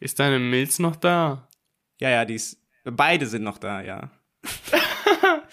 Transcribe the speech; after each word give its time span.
Ist 0.00 0.18
deine 0.18 0.38
Milz 0.38 0.78
noch 0.78 0.96
da? 0.96 1.48
Ja, 2.00 2.10
ja, 2.10 2.24
die 2.24 2.34
ist. 2.34 2.58
Beide 2.84 3.26
sind 3.26 3.44
noch 3.44 3.58
da, 3.58 3.80
ja. 3.80 4.10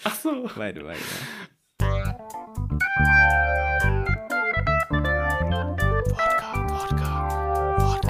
Ach 0.04 0.14
so. 0.16 0.50
Beide, 0.56 0.82
beide. 0.82 0.98
Ja. 1.80 2.18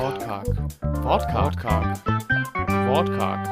Wortkarg. 0.03 0.47
Wortkarg. 1.05 1.99
Wortkarg. 2.89 3.47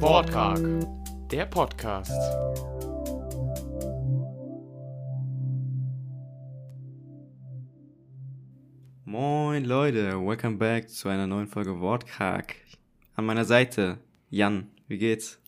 Wortkarg. 0.00 0.60
Der 1.30 1.46
Podcast. 1.46 2.12
Moin 9.58 9.64
Leute, 9.66 10.12
welcome 10.24 10.56
back 10.56 10.88
zu 10.88 11.08
einer 11.08 11.26
neuen 11.26 11.48
Folge 11.48 11.80
Wortkarg. 11.80 12.54
An 13.16 13.26
meiner 13.26 13.44
Seite, 13.44 13.98
Jan, 14.30 14.70
wie 14.86 14.98
geht's? 14.98 15.40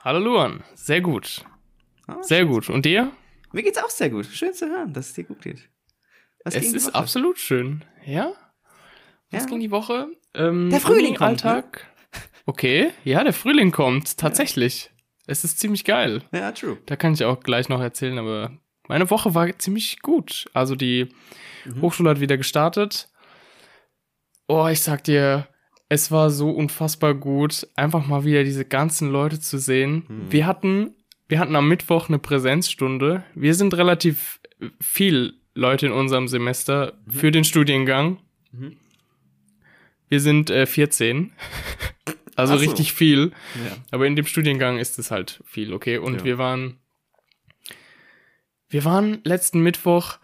Hallo 0.00 0.18
Luan. 0.18 0.62
Sehr 0.74 1.00
gut. 1.00 1.42
Ah, 2.06 2.22
Sehr 2.22 2.44
gut. 2.44 2.68
Und 2.68 2.84
dir? 2.84 3.12
Mir 3.50 3.62
geht's 3.62 3.78
auch 3.82 3.88
sehr 3.88 4.10
gut. 4.10 4.26
Schön 4.26 4.52
zu 4.52 4.68
hören, 4.68 4.92
dass 4.92 5.06
es 5.06 5.12
dir 5.14 5.24
gut 5.24 5.40
geht. 5.40 5.70
Was 6.44 6.54
Es 6.54 6.74
ist 6.74 6.94
absolut 6.94 7.38
schön. 7.38 7.82
Ja? 8.04 8.34
Was 9.30 9.44
Ja. 9.44 9.48
ging 9.48 9.60
die 9.60 9.70
Woche? 9.70 10.08
Ähm, 10.34 10.68
Der 10.68 10.80
Frühling 10.82 11.14
kommt, 11.14 11.44
ne? 11.44 11.64
Okay, 12.44 12.90
ja, 13.04 13.24
der 13.24 13.32
Frühling 13.32 13.70
kommt. 13.70 14.18
Tatsächlich. 14.18 14.90
Es 15.26 15.44
ist 15.44 15.58
ziemlich 15.58 15.84
geil. 15.86 16.20
Ja, 16.30 16.52
true. 16.52 16.76
Da 16.84 16.96
kann 16.96 17.14
ich 17.14 17.24
auch 17.24 17.40
gleich 17.40 17.70
noch 17.70 17.80
erzählen, 17.80 18.18
aber 18.18 18.58
meine 18.86 19.08
Woche 19.08 19.34
war 19.34 19.58
ziemlich 19.58 20.02
gut. 20.02 20.44
Also 20.52 20.74
die 20.76 21.08
Mhm. 21.64 21.80
Hochschule 21.80 22.10
hat 22.10 22.20
wieder 22.20 22.36
gestartet. 22.36 23.08
Oh, 24.46 24.66
ich 24.68 24.80
sag 24.80 25.04
dir, 25.04 25.48
es 25.88 26.10
war 26.10 26.30
so 26.30 26.50
unfassbar 26.50 27.14
gut, 27.14 27.66
einfach 27.76 28.06
mal 28.06 28.24
wieder 28.24 28.44
diese 28.44 28.64
ganzen 28.64 29.10
Leute 29.10 29.40
zu 29.40 29.58
sehen. 29.58 30.04
Mhm. 30.08 30.32
Wir 30.32 30.46
hatten, 30.46 30.94
wir 31.28 31.38
hatten 31.38 31.56
am 31.56 31.68
Mittwoch 31.68 32.08
eine 32.08 32.18
Präsenzstunde. 32.18 33.24
Wir 33.34 33.54
sind 33.54 33.74
relativ 33.74 34.40
viel 34.80 35.34
Leute 35.54 35.86
in 35.86 35.92
unserem 35.92 36.28
Semester 36.28 36.98
für 37.08 37.30
den 37.30 37.44
Studiengang. 37.44 38.18
Mhm. 38.52 38.76
Wir 40.08 40.20
sind 40.20 40.50
äh, 40.50 40.66
14. 40.66 41.32
Also 42.36 42.54
so. 42.56 42.60
richtig 42.64 42.92
viel. 42.92 43.30
Ja. 43.64 43.76
Aber 43.92 44.08
in 44.08 44.16
dem 44.16 44.26
Studiengang 44.26 44.78
ist 44.78 44.98
es 44.98 45.12
halt 45.12 45.40
viel, 45.46 45.72
okay? 45.72 45.98
Und 45.98 46.14
Ja. 46.18 46.24
wir 46.24 46.36
waren, 46.38 46.78
wir 48.68 48.84
waren 48.84 49.20
letzten 49.22 49.60
Mittwoch, 49.60 50.18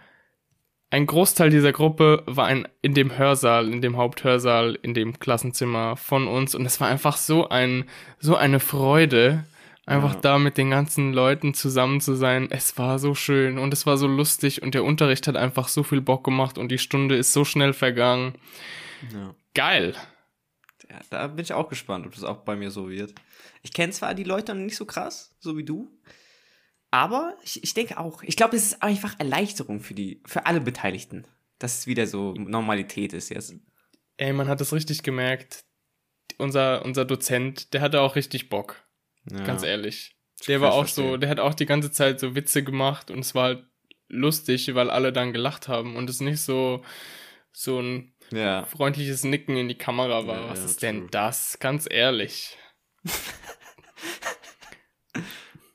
ein 0.91 1.06
Großteil 1.06 1.50
dieser 1.50 1.72
Gruppe 1.72 2.22
war 2.27 2.46
ein, 2.46 2.66
in 2.83 2.94
dem 2.94 3.16
Hörsaal, 3.16 3.69
in 3.72 3.80
dem 3.80 3.96
Haupthörsaal, 3.96 4.77
in 4.83 4.92
dem 4.94 5.19
Klassenzimmer 5.20 5.97
von 5.97 6.27
uns. 6.27 6.55
Und 6.55 6.66
es 6.66 6.80
war 6.80 6.88
einfach 6.88 7.16
so 7.16 7.48
ein, 7.48 7.84
so 8.19 8.34
eine 8.36 8.58
Freude, 8.60 9.44
einfach 9.86 10.14
Ja. 10.14 10.20
da 10.20 10.38
mit 10.38 10.56
den 10.58 10.70
ganzen 10.70 11.12
Leuten 11.12 11.55
zusammen 11.55 12.00
zu 12.00 12.14
sein. 12.14 12.48
Es 12.50 12.77
war 12.77 12.98
so 12.98 13.14
schön 13.14 13.58
und 13.58 13.72
es 13.72 13.86
war 13.86 13.97
so 13.98 14.06
lustig 14.08 14.62
und 14.62 14.74
der 14.74 14.84
Unterricht 14.84 15.27
hat 15.28 15.36
einfach 15.36 15.69
so 15.69 15.82
viel 15.82 16.00
Bock 16.00 16.24
gemacht 16.24 16.58
und 16.58 16.70
die 16.70 16.78
Stunde 16.78 17.16
ist 17.16 17.32
so 17.32 17.44
schnell 17.44 17.72
vergangen. 17.72 18.34
ja. 19.12 19.34
Geil. 19.54 19.94
Ja, 20.88 21.00
da 21.10 21.27
bin 21.28 21.42
ich 21.42 21.52
auch 21.52 21.69
gespannt, 21.69 22.06
ob 22.06 22.14
das 22.14 22.22
auch 22.25 22.38
bei 22.38 22.54
mir 22.56 22.70
so 22.70 22.88
wird. 22.91 23.14
Ich 23.62 23.72
kenne 23.72 23.92
zwar 23.92 24.14
die 24.14 24.25
Leute 24.25 24.54
nicht 24.54 24.77
so 24.77 24.84
krass, 24.86 25.34
so 25.41 25.56
wie 25.56 25.64
du, 25.64 25.88
aber 26.91 27.36
ich, 27.42 27.62
ich 27.62 27.74
denke 27.74 27.98
auch, 27.98 28.22
ich 28.22 28.36
glaube, 28.36 28.56
es 28.56 28.64
ist 28.64 28.83
einfach 28.83 29.19
Erleichterung 29.19 29.80
für 29.80 29.94
die, 29.94 30.22
für 30.27 30.46
alle 30.46 30.60
Beteiligten, 30.60 31.27
dass 31.58 31.78
es 31.80 31.86
wieder 31.86 32.06
so 32.06 32.32
Normalität 32.34 33.12
ist 33.12 33.28
jetzt. 33.30 33.55
Ey, 34.16 34.32
man 34.32 34.48
hat 34.48 34.60
es 34.60 34.72
richtig 34.72 35.02
gemerkt. 35.02 35.64
Unser, 36.38 36.84
unser 36.84 37.05
Dozent, 37.05 37.72
der 37.74 37.80
hatte 37.80 38.00
auch 38.00 38.16
richtig 38.16 38.48
Bock. 38.48 38.82
Ja. 39.30 39.44
Ganz 39.44 39.62
ehrlich. 39.62 40.16
Ich 40.41 40.47
Der 40.47 40.60
war 40.60 40.72
auch 40.72 40.86
so, 40.86 41.02
verstehen. 41.02 41.20
der 41.20 41.30
hat 41.30 41.41
auch 41.41 41.55
die 41.55 41.66
ganze 41.66 41.91
Zeit 41.91 42.19
so 42.20 42.34
Witze 42.34 42.62
gemacht 42.65 43.10
und 43.10 43.19
es 43.20 43.34
war 43.34 43.44
halt 43.44 43.65
lustig, 44.09 44.75
weil 44.75 44.91
alle 44.91 45.12
dann 45.12 45.32
gelacht 45.32 45.69
haben 45.69 45.97
und 45.97 46.09
es 46.10 46.20
nicht 46.20 46.41
so, 46.41 46.82
so 47.53 47.78
ein 47.81 48.15
Ja. 48.32 48.65
freundliches 48.65 49.22
Nicken 49.25 49.56
in 49.56 49.69
die 49.69 49.76
Kamera 49.78 50.26
war. 50.26 50.41
Ja, 50.41 50.48
Was 50.50 50.65
ist 50.65 50.81
true. 50.81 50.88
denn 50.92 51.09
das? 51.10 51.59
Ganz 51.60 51.86
ehrlich. 51.91 52.56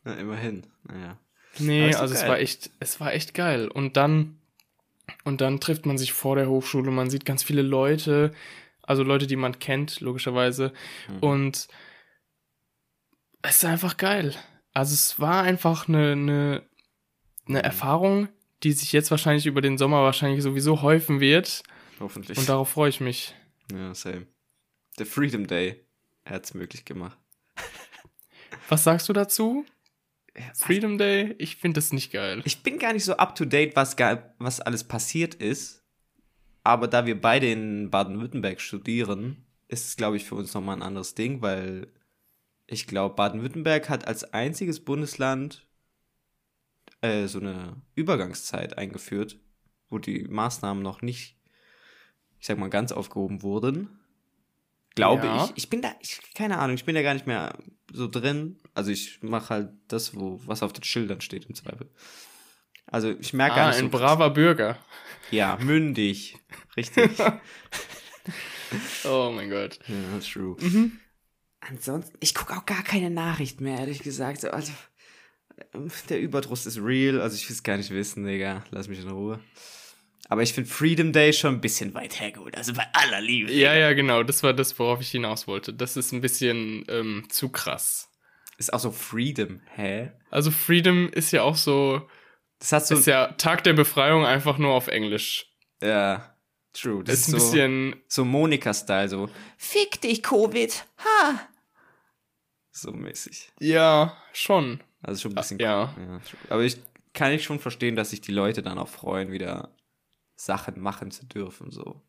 ja, 0.06 0.14
immerhin. 0.14 0.66
Naja. 0.88 1.18
Nee, 1.60 1.94
also 1.96 2.14
es 2.14 2.22
geil. 2.22 2.30
war 2.30 2.40
echt, 2.40 2.70
es 2.80 3.00
war 3.00 3.14
echt 3.14 3.34
geil. 3.34 3.68
Und 3.68 3.98
dann, 3.98 4.40
und 5.24 5.42
dann 5.42 5.60
trifft 5.60 5.86
man 5.86 5.98
sich 5.98 6.14
vor 6.14 6.36
der 6.36 6.50
Hochschule, 6.50 6.92
man 6.92 7.10
sieht 7.10 7.26
ganz 7.26 7.44
viele 7.44 7.62
Leute, 7.62 8.34
also 8.82 9.04
Leute, 9.04 9.28
die 9.28 9.36
man 9.36 9.60
kennt, 9.60 10.02
logischerweise. 10.02 10.74
Mhm. 11.08 11.20
Und 11.20 11.68
es 13.42 13.58
ist 13.58 13.66
einfach 13.66 13.98
geil. 13.98 14.36
Also 14.74 14.94
es 14.94 15.20
war 15.20 15.44
einfach 15.44 15.88
eine, 15.88 16.12
eine, 16.12 16.64
eine 17.48 17.64
Erfahrung, 17.64 18.28
die 18.64 18.74
sich 18.74 18.92
jetzt 18.92 19.12
wahrscheinlich 19.12 19.46
über 19.46 19.62
den 19.62 19.78
Sommer 19.78 20.04
wahrscheinlich 20.04 20.44
sowieso 20.44 20.82
häufen 20.82 21.20
wird. 21.20 21.64
Hoffentlich. 22.00 22.38
Und 22.38 22.50
darauf 22.50 22.70
freue 22.70 22.90
ich 22.90 23.00
mich. 23.00 23.34
ja, 23.72 23.94
same. 23.94 24.28
Der 25.00 25.06
Freedom 25.06 25.48
Day 25.48 25.86
hat's 26.26 26.54
möglich 26.54 26.86
gemacht. 26.86 27.18
Was 28.70 28.84
sagst 28.84 29.08
du 29.10 29.14
dazu? 29.14 29.66
Ja, 30.38 30.44
Freedom 30.54 30.98
Day? 30.98 31.36
Ich 31.38 31.56
finde 31.58 31.78
das 31.80 31.94
nicht 31.94 32.12
geil. 32.12 32.42
Ich 32.46 32.62
bin 32.62 32.78
gar 32.80 32.94
nicht 32.94 33.06
so 33.06 33.14
up 33.18 33.36
to 33.36 33.46
date, 33.46 33.76
was, 33.76 33.96
was 34.38 34.60
alles 34.60 34.84
passiert 34.84 35.36
ist. 35.36 35.84
Aber 36.64 36.88
da 36.88 37.06
wir 37.06 37.20
beide 37.20 37.50
in 37.52 37.90
Baden-Württemberg 37.92 38.60
studieren, 38.60 39.46
ist 39.68 39.88
es, 39.88 39.96
glaube 39.96 40.18
ich, 40.18 40.26
für 40.26 40.36
uns 40.36 40.54
nochmal 40.54 40.76
ein 40.78 40.82
anderes 40.82 41.16
Ding, 41.16 41.42
weil 41.42 41.88
ich 42.68 42.88
glaube, 42.88 43.16
Baden-Württemberg 43.16 43.90
hat 43.90 44.08
als 44.08 44.34
einziges 44.34 44.84
Bundesland 44.84 45.68
äh, 47.02 47.28
so 47.28 47.40
eine 47.40 47.82
Übergangszeit 47.94 48.78
eingeführt, 48.78 49.40
wo 49.90 50.00
die 50.00 50.24
Maßnahmen 50.24 50.82
noch 50.82 51.02
nicht, 51.02 51.38
ich 52.40 52.48
sag 52.48 52.58
mal, 52.58 52.70
ganz 52.70 52.92
aufgehoben 52.92 53.44
wurden. 53.44 54.00
Glaube 54.96 55.28
Ja. 55.28 55.46
ich. 55.46 55.52
Ich 55.56 55.70
bin 55.70 55.82
da, 55.82 55.94
ich, 56.00 56.20
keine 56.34 56.58
Ahnung, 56.58 56.76
ich 56.76 56.86
bin 56.86 56.96
da 56.96 57.04
gar 57.04 57.14
nicht 57.14 57.28
mehr 57.28 57.58
so 57.94 58.08
drin. 58.08 58.58
Also 58.76 58.92
ich 58.92 59.24
mache 59.24 59.50
halt 59.50 59.70
das, 59.88 60.16
wo, 60.16 60.40
was 60.46 60.62
auf 60.62 60.74
den 60.74 60.84
Schildern 60.84 61.22
steht 61.22 61.46
im 61.46 61.56
Zweifel. 61.56 61.90
Also 62.86 63.10
ich 63.20 63.34
merke 63.34 63.56
Ah, 63.56 63.70
ein 63.70 63.86
so, 63.86 63.90
braver 63.90 64.30
Bürger. 64.30 64.78
Ja, 65.32 65.58
mündig. 65.62 66.38
Richtig. 66.78 67.18
ja, 67.18 67.42
Oh 69.06 69.32
mein 69.34 69.50
Gott. 69.50 69.80
that's 70.14 70.28
true. 70.30 70.56
Mhm. 70.60 71.00
Ansonsten, 71.62 72.16
ich 72.20 72.36
gucke 72.36 72.54
auch 72.56 72.66
gar 72.66 72.84
keine 72.84 73.10
Nachricht 73.10 73.62
mehr, 73.62 73.80
ehrlich 73.80 74.00
gesagt. 74.04 74.42
So, 74.42 74.50
Also, 74.50 74.72
ähm, 75.74 75.90
der 76.10 76.20
Überdruss 76.20 76.66
ist 76.66 76.78
real. 76.80 77.22
Also, 77.22 77.36
ich 77.36 77.48
will 77.50 77.56
es 77.56 77.64
gar 77.64 77.78
nicht 77.78 77.90
wissen, 77.92 78.24
Digga. 78.26 78.64
Lass 78.72 78.88
mich 78.88 79.00
in 79.00 79.10
Ruhe. 79.10 79.40
Aber 80.28 80.42
ich 80.44 80.54
finde 80.54 80.70
Freedom 80.70 81.12
Day 81.14 81.34
schon 81.34 81.56
ein 81.56 81.62
bisschen 81.62 81.94
weit 81.94 82.20
hergeholt. 82.20 82.58
Also, 82.58 82.74
bei 82.74 82.86
aller 82.94 83.22
Liebe. 83.22 83.52
Ja, 83.54 83.74
ja, 83.74 83.94
genau. 83.94 84.24
Das 84.24 84.44
war 84.44 84.54
das, 84.54 84.78
worauf 84.78 85.02
ich 85.02 85.10
hinaus 85.10 85.48
wollte. 85.48 85.74
Das 85.74 85.98
ist 85.98 86.12
ein 86.12 86.22
bisschen 86.22 86.84
ähm, 86.90 87.26
zu 87.30 87.50
krass. 87.50 88.10
Ist 88.58 88.74
auch 88.74 88.80
so 88.80 88.92
Freedom. 88.92 89.62
Hä? 89.76 90.12
Also 90.32 90.52
Freedom 90.52 91.10
ist 91.10 91.32
ja 91.32 91.42
auch 91.44 91.56
so, 91.56 92.08
Das 92.60 92.72
hat 92.72 92.88
so. 92.88 92.96
ist 92.96 93.06
ja 93.06 93.34
Tag 93.34 93.64
der 93.64 93.74
Befreiung 93.74 94.26
einfach 94.26 94.58
nur 94.58 94.74
auf 94.74 94.88
Englisch. 94.88 95.52
ja, 95.82 96.36
true. 96.74 97.04
Das 97.04 97.20
ist 97.20 97.28
ein 97.28 97.32
so, 97.32 97.38
bisschen, 97.38 97.96
so 98.08 98.26
Monika-Style. 98.26 99.10
So, 99.10 99.30
fick 99.58 100.00
dich, 100.02 100.24
Covid. 100.24 100.86
Ha! 101.00 101.40
So 102.72 102.92
mäßig. 102.92 103.52
ja, 103.60 104.18
schon. 104.34 104.82
Also 105.02 105.22
schon 105.22 105.32
ein 105.32 105.36
bisschen. 105.36 105.60
ja. 105.60 105.94
true. 106.28 106.40
Aber 106.50 106.64
ich 106.64 106.78
kann 107.14 107.32
ich 107.32 107.44
schon 107.44 107.60
verstehen, 107.60 107.96
dass 107.96 108.10
sich 108.10 108.20
die 108.22 108.34
Leute 108.34 108.62
dann 108.62 108.78
auch 108.78 108.90
freuen, 108.90 109.32
wieder 109.32 109.74
Sachen 110.36 110.82
machen 110.82 111.12
zu 111.12 111.26
dürfen, 111.26 111.72
so. 111.72 112.02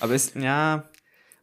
Aber 0.00 0.14
es, 0.14 0.32
ja, 0.34 0.88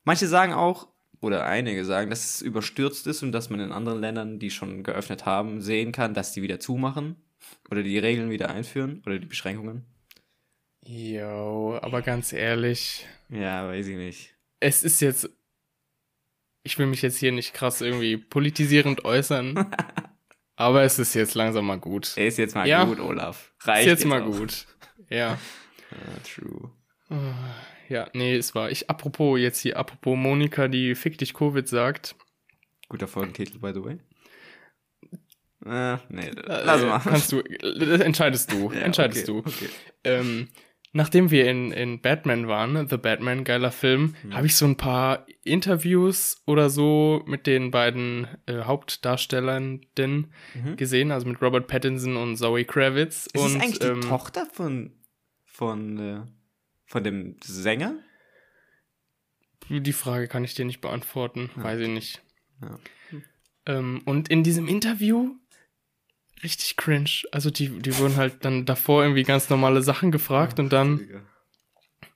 manche 0.04 0.28
sagen 0.28 0.54
auch, 0.54 0.88
oder 1.21 1.45
einige 1.45 1.83
sagen, 1.86 2.10
dass 2.10 2.24
es 2.36 2.42
überstürzt 2.42 3.06
ist 3.07 3.24
und 3.24 3.31
dass 3.31 3.50
man 3.50 3.60
in 3.60 3.71
anderen 3.71 4.00
Ländern, 4.00 4.39
die 4.39 4.50
schon 4.51 4.83
geöffnet 4.83 5.25
haben, 5.25 5.62
sehen 5.62 5.92
kann, 5.92 6.13
dass 6.13 6.31
die 6.33 6.42
wieder 6.42 6.60
zumachen 6.60 7.16
oder 7.69 7.83
die 7.83 7.98
Regeln 7.98 8.30
wieder 8.30 8.50
einführen 8.50 9.01
oder 9.06 9.19
die 9.19 9.25
Beschränkungen. 9.25 9.86
Jo, 10.86 11.77
aber 11.81 12.01
ganz 12.01 12.31
ehrlich, 12.33 13.06
Ja, 13.30 13.68
weiß 13.68 13.88
ich 13.88 13.98
nicht. 13.98 14.36
es 14.60 14.83
ist 14.83 15.01
jetzt, 15.01 15.30
ich 16.63 16.77
will 16.80 16.86
mich 16.88 17.01
jetzt 17.01 17.18
hier 17.18 17.31
nicht 17.31 17.54
krass 17.54 17.81
irgendwie 17.81 18.18
politisierend 18.18 19.04
äußern, 19.06 19.69
aber 20.56 20.83
es 20.83 21.00
ist 21.00 21.13
jetzt 21.16 21.36
langsam 21.36 21.66
mal 21.66 21.80
gut. 21.80 22.16
Ist 22.18 22.38
jetzt 22.38 22.56
mal 22.56 22.68
Ja. 22.68 22.86
gut, 22.86 23.00
Olaf. 23.00 23.54
Ist 23.60 23.68
Reicht 23.68 23.88
jetzt 23.88 24.06
mal 24.06 24.21
auch. 24.24 24.25
gut. 24.38 24.66
Ja. 25.10 25.38
Ja, 25.92 26.19
true. 26.24 26.71
Ja, 27.90 28.08
nee, 28.14 28.36
es 28.36 28.56
war 28.56 28.70
ich. 28.72 28.90
Apropos 28.90 29.40
jetzt 29.40 29.60
hier, 29.60 29.78
apropos 29.78 30.16
Monika, 30.18 30.68
die 30.68 30.96
Fick 30.96 31.18
dich 31.18 31.34
Covid 31.34 31.68
sagt. 31.68 32.16
Guter 32.88 33.08
Folgentitel, 33.08 33.60
by 33.60 33.72
the 33.74 33.84
way. 33.84 33.98
Äh, 35.66 35.98
nee, 36.10 36.32
lass 36.46 36.82
Äh, 36.82 36.86
mal. 36.86 37.00
Kannst 37.00 37.32
du, 37.32 37.42
das 37.42 38.00
entscheidest 38.02 38.52
du, 38.52 38.72
Ja, 38.74 38.80
entscheidest 38.80 39.28
okay, 39.30 39.42
du. 39.44 39.50
Okay. 39.50 39.70
Ähm, 40.06 40.48
nachdem 40.94 41.32
wir 41.32 41.50
in, 41.50 41.72
in 41.74 42.02
Batman 42.02 42.48
waren, 42.48 42.88
The 42.88 42.98
Batman, 42.98 43.44
geiler 43.44 43.72
Film, 43.72 44.16
Mhm. 44.24 44.34
habe 44.36 44.48
ich 44.48 44.56
so 44.56 44.66
ein 44.66 44.78
paar 44.78 45.26
Interviews 45.44 46.42
oder 46.48 46.70
so 46.70 47.24
mit 47.26 47.46
den 47.46 47.72
beiden 47.72 48.28
äh, 48.46 48.60
Hauptdarstellern 48.64 49.82
Mhm. 49.98 50.78
gesehen, 50.78 51.12
also 51.12 51.28
mit 51.28 51.42
Robert 51.42 51.68
Pattinson 51.68 52.16
und 52.16 52.38
Zoe 52.38 52.64
Kravitz. 52.64 53.28
Ist 53.34 53.36
und, 53.36 53.48
es 53.48 53.62
eigentlich 53.62 53.84
ähm, 53.84 54.02
die 54.02 54.08
Tochter 54.08 54.46
von, 54.52 54.94
von, 55.46 55.98
äh, 56.00 56.22
von 56.90 57.04
dem 57.04 57.38
Sänger? 57.42 57.96
Die 59.70 59.94
Frage 59.94 60.28
kann 60.28 60.44
ich 60.44 60.56
dir 60.56 60.66
nicht 60.66 60.82
beantworten, 60.82 61.52
weiß 61.56 61.80
ich 61.82 61.88
nicht. 61.88 62.22
Ja. 62.62 62.80
Ähm, 63.68 64.02
und 64.06 64.30
in 64.30 64.44
diesem 64.44 64.68
Interview 64.68 65.36
richtig 66.44 66.76
cringe. 66.76 67.24
Also 67.32 67.52
die, 67.52 67.70
die 67.80 67.98
wurden 67.98 68.18
halt 68.18 68.44
dann 68.44 68.66
davor 68.66 69.04
irgendwie 69.04 69.24
ganz 69.24 69.50
normale 69.50 69.84
Sachen 69.84 70.12
gefragt 70.12 70.60
und 70.60 70.74
dann 70.74 71.24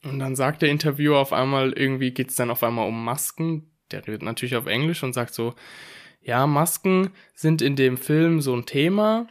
und 0.04 0.20
dann 0.20 0.36
sagt 0.36 0.62
der 0.62 0.70
Interviewer 0.70 1.18
auf 1.20 1.32
einmal, 1.32 1.72
irgendwie 1.74 2.12
geht's 2.12 2.36
dann 2.36 2.50
auf 2.50 2.64
einmal 2.64 2.88
um 2.88 3.06
Masken. 3.06 3.72
Der 3.92 4.06
redet 4.06 4.22
natürlich 4.22 4.56
auf 4.56 4.66
Englisch 4.66 5.04
und 5.04 5.14
sagt 5.14 5.34
so, 5.34 5.56
ja, 6.22 6.46
Masken 6.46 7.12
sind 7.34 7.62
in 7.62 7.76
dem 7.76 7.98
Film 7.98 8.42
so 8.42 8.56
ein 8.56 8.66
Thema. 8.66 9.28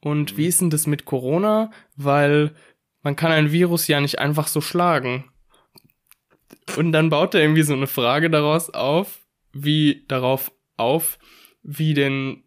Und 0.00 0.36
wie 0.36 0.46
ist 0.46 0.60
denn 0.60 0.70
das 0.70 0.86
mit 0.86 1.04
Corona? 1.04 1.70
Weil 1.96 2.54
man 3.02 3.16
kann 3.16 3.32
ein 3.32 3.52
Virus 3.52 3.88
ja 3.88 4.00
nicht 4.00 4.18
einfach 4.18 4.46
so 4.48 4.60
schlagen. 4.60 5.30
Und 6.76 6.92
dann 6.92 7.10
baut 7.10 7.34
er 7.34 7.40
irgendwie 7.42 7.62
so 7.62 7.72
eine 7.74 7.86
Frage 7.86 8.30
daraus 8.30 8.70
auf, 8.70 9.20
wie 9.52 10.04
darauf 10.08 10.52
auf, 10.76 11.18
wie 11.62 11.94
denn 11.94 12.44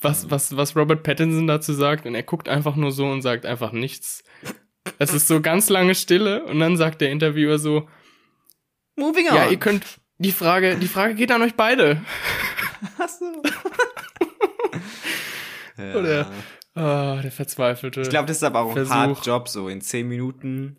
was, 0.00 0.30
was, 0.30 0.56
was 0.56 0.74
Robert 0.76 1.02
Pattinson 1.02 1.46
dazu 1.46 1.72
sagt. 1.74 2.06
Und 2.06 2.14
er 2.14 2.22
guckt 2.22 2.48
einfach 2.48 2.76
nur 2.76 2.90
so 2.92 3.06
und 3.06 3.22
sagt 3.22 3.44
einfach 3.44 3.72
nichts. 3.72 4.22
Es 4.98 5.12
ist 5.12 5.28
so 5.28 5.40
ganz 5.40 5.68
lange 5.68 5.94
Stille 5.94 6.44
und 6.44 6.58
dann 6.58 6.76
sagt 6.76 7.00
der 7.02 7.10
Interviewer 7.10 7.58
so, 7.58 7.88
Moving 8.96 9.28
on. 9.28 9.36
ja, 9.36 9.48
ihr 9.48 9.58
könnt, 9.58 9.84
die 10.18 10.32
Frage, 10.32 10.76
die 10.76 10.88
Frage 10.88 11.14
geht 11.14 11.30
an 11.30 11.42
euch 11.42 11.54
beide. 11.54 12.02
Achso. 12.98 13.24
ja. 15.78 15.94
Oder- 15.94 16.32
Ah, 16.74 17.20
der 17.22 17.32
Verzweifelte. 17.32 18.02
Ich 18.02 18.10
glaube, 18.10 18.26
das 18.26 18.38
ist 18.38 18.42
aber 18.44 18.60
auch 18.60 18.68
ein 18.70 18.74
Versuch. 18.74 18.94
hard 18.94 19.26
Job, 19.26 19.48
so 19.48 19.68
in 19.68 19.80
zehn 19.80 20.08
Minuten. 20.08 20.76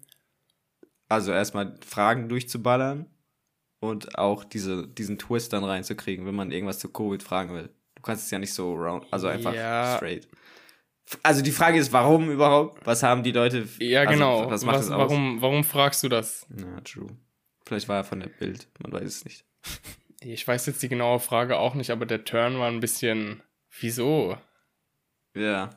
Also 1.09 1.31
erstmal 1.33 1.75
Fragen 1.85 2.29
durchzuballern 2.29 3.05
und 3.81 4.17
auch 4.17 4.43
diese, 4.45 4.87
diesen 4.87 5.19
Twist 5.19 5.51
dann 5.51 5.63
reinzukriegen, 5.65 6.25
wenn 6.25 6.35
man 6.35 6.51
irgendwas 6.51 6.79
zu 6.79 6.89
Covid 6.89 7.21
fragen 7.21 7.53
will. 7.53 7.69
Du 7.95 8.01
kannst 8.01 8.25
es 8.25 8.31
ja 8.31 8.39
nicht 8.39 8.53
so 8.53 8.73
round, 8.73 9.05
also 9.11 9.27
einfach 9.27 9.53
Ja. 9.53 9.97
straight. 9.97 10.27
Also 11.23 11.41
die 11.41 11.51
Frage 11.51 11.77
ist, 11.77 11.91
warum 11.91 12.31
überhaupt? 12.31 12.85
Was 12.85 13.03
haben 13.03 13.23
die 13.23 13.33
Leute? 13.33 13.67
ja, 13.79 14.01
also, 14.01 14.13
genau. 14.13 14.49
Was 14.49 14.63
macht 14.63 14.77
Was, 14.77 14.85
das 14.87 14.95
aus? 14.95 15.09
warum, 15.09 15.41
warum 15.41 15.63
fragst 15.65 16.01
du 16.03 16.07
das? 16.09 16.47
Ja, 16.57 16.79
true. 16.81 17.09
Vielleicht 17.65 17.89
war 17.89 17.97
er 17.97 18.03
von 18.05 18.21
der 18.21 18.29
Bild, 18.29 18.67
man 18.81 18.93
weiß 18.93 19.03
es 19.03 19.25
nicht. 19.25 19.43
Ich 20.21 20.47
weiß 20.47 20.65
jetzt 20.67 20.81
die 20.81 20.87
genaue 20.89 21.19
Frage 21.19 21.57
auch 21.57 21.73
nicht, 21.75 21.89
aber 21.89 22.05
der 22.05 22.23
Turn 22.23 22.57
war 22.59 22.69
ein 22.69 22.79
bisschen, 22.79 23.43
wieso? 23.79 24.37
Ja. 25.35 25.71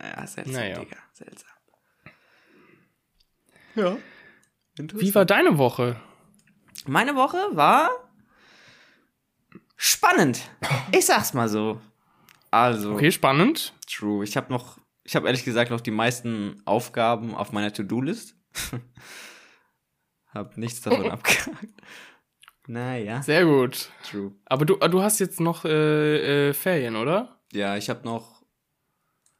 Ja, 0.00 0.26
seltsam, 0.26 0.54
Naja. 0.54 0.78
Digga. 0.80 0.96
Seltsam. 1.12 1.50
Ja. 3.74 3.96
Wie 4.76 5.14
war 5.14 5.24
deine 5.24 5.58
Woche? 5.58 5.96
Meine 6.86 7.14
Woche 7.16 7.38
war 7.52 7.90
spannend. 9.76 10.40
Ich 10.92 11.06
sag's 11.06 11.34
mal 11.34 11.48
so. 11.48 11.80
Also, 12.50 12.94
Okay, 12.94 13.12
spannend. 13.12 13.74
true. 13.86 14.24
Ich 14.24 14.36
habe 14.36 14.52
noch, 14.52 14.78
ich 15.04 15.14
habe 15.16 15.26
ehrlich 15.26 15.44
gesagt 15.44 15.70
noch 15.70 15.80
die 15.80 15.90
meisten 15.90 16.62
Aufgaben 16.64 17.34
auf 17.34 17.52
meiner 17.52 17.72
To-Do-List. 17.72 18.34
hab 20.34 20.56
nichts 20.56 20.80
davon 20.80 21.10
abgehakt. 21.10 21.66
Naja, 22.66 23.22
Sehr 23.22 23.44
gut. 23.44 23.90
true. 24.08 24.32
Aber 24.46 24.64
du, 24.64 24.76
du 24.76 25.02
hast 25.02 25.18
jetzt 25.20 25.40
noch 25.40 25.64
äh, 25.64 26.48
äh, 26.50 26.54
Ferien, 26.54 26.96
oder? 26.96 27.40
Ja, 27.52 27.76
ich 27.76 27.88
habe 27.90 28.04
noch, 28.04 28.37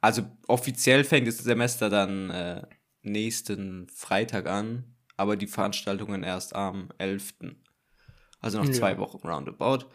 also 0.01 0.23
offiziell 0.47 1.05
fängt 1.05 1.27
das 1.27 1.39
Semester 1.39 1.91
dann 1.91 2.31
äh, 2.31 2.63
nächsten 3.03 3.89
Freitag 3.89 4.47
an, 4.47 4.85
aber 5.17 5.37
die 5.37 5.47
Veranstaltungen 5.47 6.23
erst 6.23 6.55
am 6.55 6.91
11. 6.99 7.35
Also 8.41 8.59
noch 8.59 8.67
Ja. 8.67 8.73
zwei 8.73 8.99
Wochen 8.99 9.27
roundabout. 9.27 9.87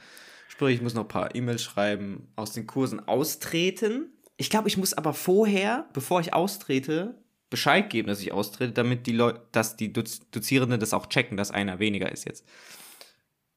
Sprich, 0.50 0.76
ich 0.76 0.82
muss 0.82 0.94
noch 0.94 1.04
ein 1.04 1.08
paar 1.08 1.34
E-Mails 1.36 1.64
schreiben, 1.64 2.32
aus 2.36 2.52
den 2.54 2.68
Kursen 2.68 3.08
austreten. 3.08 4.12
Ich 4.38 4.50
glaube, 4.50 4.68
ich 4.68 4.78
muss 4.78 4.94
aber 4.94 5.14
vorher, 5.14 5.90
bevor 5.94 6.20
ich 6.20 6.34
austrete, 6.34 7.24
Bescheid 7.50 7.90
geben, 7.90 8.08
dass 8.08 8.20
ich 8.22 8.32
austrete, 8.32 8.74
damit 8.74 9.06
die 9.06 9.12
Leute, 9.12 9.42
dass 9.52 9.76
die 9.78 9.94
Doz 9.94 10.22
Dozierenden 10.32 10.80
das 10.80 10.94
auch 10.94 11.06
checken, 11.06 11.38
dass 11.38 11.52
einer 11.52 11.80
weniger 11.80 12.12
ist 12.12 12.26
jetzt. 12.26 12.48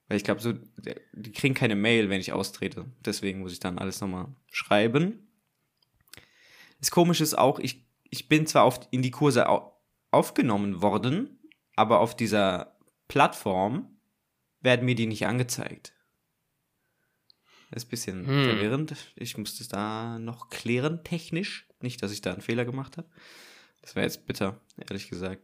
Weil 0.08 0.19
ich 0.19 0.25
glaube, 0.25 0.40
so, 0.40 0.52
die 1.14 1.32
kriegen 1.32 1.54
keine 1.54 1.75
Mail, 1.76 2.08
wenn 2.10 2.20
ich 2.20 2.32
austrete. 2.32 2.84
Deswegen 3.04 3.40
muss 3.40 3.52
ich 3.52 3.60
dann 3.60 3.78
alles 3.78 4.00
nochmal 4.00 4.28
schreiben. 4.50 5.25
Das 6.87 6.93
Komische 6.93 7.25
ist 7.25 7.37
auch, 7.37 7.59
ich, 7.59 7.85
ich 8.11 8.29
bin 8.29 8.47
zwar 8.47 8.62
auf, 8.62 8.79
in 8.93 9.03
die 9.03 9.11
Kurse 9.11 9.49
au 9.49 9.77
aufgenommen 10.12 10.83
worden, 10.83 11.41
aber 11.75 11.99
auf 11.99 12.17
dieser 12.17 12.79
Plattform 13.09 13.99
werden 14.61 14.87
mir 14.87 14.94
die 14.94 15.09
nicht 15.09 15.27
angezeigt. 15.27 15.94
Das 17.73 17.83
ist 17.83 17.88
ein 17.88 17.91
bisschen 17.91 18.27
Hm. 18.29 18.44
verwirrend. 18.44 18.94
Ich 19.17 19.37
muss 19.37 19.59
das 19.59 19.67
da 19.67 20.21
noch 20.21 20.49
klären, 20.49 21.03
technisch. 21.03 21.67
Nicht, 21.81 22.05
dass 22.05 22.12
ich 22.12 22.21
da 22.21 22.33
einen 22.33 22.41
Fehler 22.41 22.65
gemacht 22.65 22.99
habe. 22.99 23.11
Das 23.83 23.97
wäre 23.97 24.06
jetzt 24.06 24.25
bitter, 24.29 24.61
ehrlich 24.77 25.09
gesagt. 25.09 25.43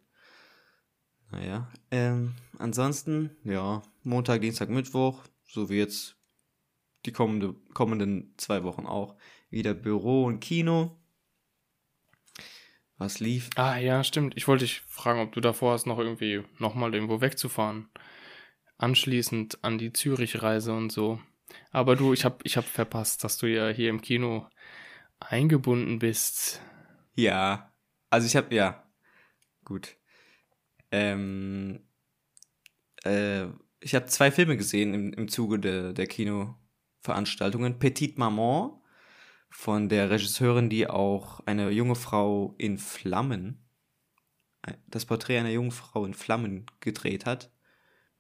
Naja. 1.33 1.73
Ähm, 1.91 2.37
ansonsten, 2.57 3.37
ja, 3.43 3.83
Montag, 4.05 4.43
Dienstag, 4.43 4.69
Mittwoch, 4.69 5.25
so 5.45 5.69
wie 5.71 5.79
jetzt 5.79 6.15
die 7.05 7.13
kommende, 7.13 7.55
kommenden 7.75 8.33
zwei 8.37 8.63
Wochen 8.63 8.87
auch. 8.87 9.17
Wieder 9.51 9.75
Büro 9.75 10.27
und 10.27 10.39
Kino. 10.39 11.02
Was 13.03 13.19
lief? 13.19 13.51
Ah, 13.57 13.79
ja, 13.79 14.05
stimmt. 14.05 14.37
Ich 14.37 14.47
wollte 14.47 14.65
dich 14.65 14.83
fragen, 14.87 15.19
ob 15.19 15.33
du 15.33 15.41
davor 15.41 15.73
hast, 15.73 15.87
noch 15.87 15.99
irgendwie 15.99 16.45
nochmal 16.61 16.95
irgendwo 16.95 17.21
wegzufahren. 17.21 17.89
Anschließend 18.79 19.59
an 19.65 19.77
die 19.77 19.93
Zürich-Reise 19.93 20.73
und 20.73 20.93
so. 20.93 21.19
Aber 21.73 21.97
du, 21.97 22.13
ich 22.13 22.25
hab, 22.25 22.47
ich 22.47 22.57
hab 22.57 22.65
verpasst, 22.65 23.25
dass 23.25 23.39
du 23.39 23.47
ja 23.47 23.71
hier 23.71 23.91
im 23.91 24.03
Kino 24.03 24.47
eingebunden 25.19 25.99
bist. 25.99 26.63
Ja, 27.17 27.73
also 28.09 28.25
ich 28.29 28.37
habe, 28.37 28.55
ja, 28.55 28.89
gut. 29.65 29.97
Ähm, 30.93 31.81
äh, 33.03 33.47
ich 33.81 33.97
habe 33.97 34.07
zwei 34.07 34.31
Filme 34.31 34.57
gesehen 34.57 34.95
im, 34.95 35.13
im 35.13 35.27
Zuge 35.27 35.59
der, 35.59 35.93
der 35.93 36.07
Kinoveranstaltungen. 36.07 37.81
Petite 37.81 38.21
Maman 38.21 38.81
von 39.53 39.89
der 39.89 40.11
Regisseurin, 40.11 40.71
die 40.71 40.89
auch 40.89 41.41
eine 41.47 41.71
junge 41.71 41.95
Frau 41.95 42.55
in 42.59 42.79
Flammen, 42.79 43.59
äh, 44.63 44.73
das 44.89 45.05
Porträt 45.05 45.39
einer 45.39 45.51
jungen 45.51 45.71
Frau 45.71 46.05
in 46.05 46.15
Flammen 46.15 46.67
gedreht 46.81 47.27
hat. 47.27 47.51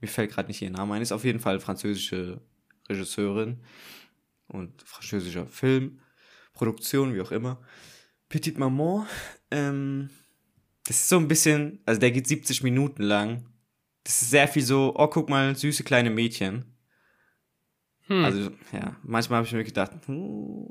Mir 0.00 0.08
fällt 0.08 0.30
gerade 0.30 0.48
nicht 0.48 0.62
ihr 0.62 0.70
Name 0.70 0.94
ein. 0.94 1.02
Ist 1.02 1.12
auf 1.12 1.24
jeden 1.24 1.40
Fall 1.40 1.58
französische 1.58 2.40
Regisseurin 2.88 3.62
und 4.48 4.82
französischer 4.82 5.46
Film, 5.46 6.00
Produktion, 6.52 7.14
wie 7.14 7.20
auch 7.20 7.32
immer. 7.32 7.60
Petite 8.28 8.58
Maman, 8.58 9.06
ähm, 9.50 10.10
das 10.84 10.96
ist 10.96 11.08
so 11.08 11.16
ein 11.16 11.28
bisschen, 11.28 11.80
also 11.86 12.00
der 12.00 12.10
geht 12.10 12.26
70 12.26 12.62
Minuten 12.62 13.02
lang. 13.02 13.48
Das 14.04 14.20
ist 14.20 14.30
sehr 14.30 14.48
viel 14.48 14.62
so, 14.62 14.94
oh, 14.96 15.06
guck 15.06 15.30
mal, 15.30 15.54
süße 15.54 15.84
kleine 15.84 16.10
Mädchen. 16.10 16.64
Hm. 18.08 18.24
Also, 18.24 18.50
ja, 18.72 18.96
manchmal 19.02 19.38
habe 19.38 19.46
ich 19.46 19.52
mir 19.52 19.64
gedacht, 19.64 19.92
hm, 20.06 20.68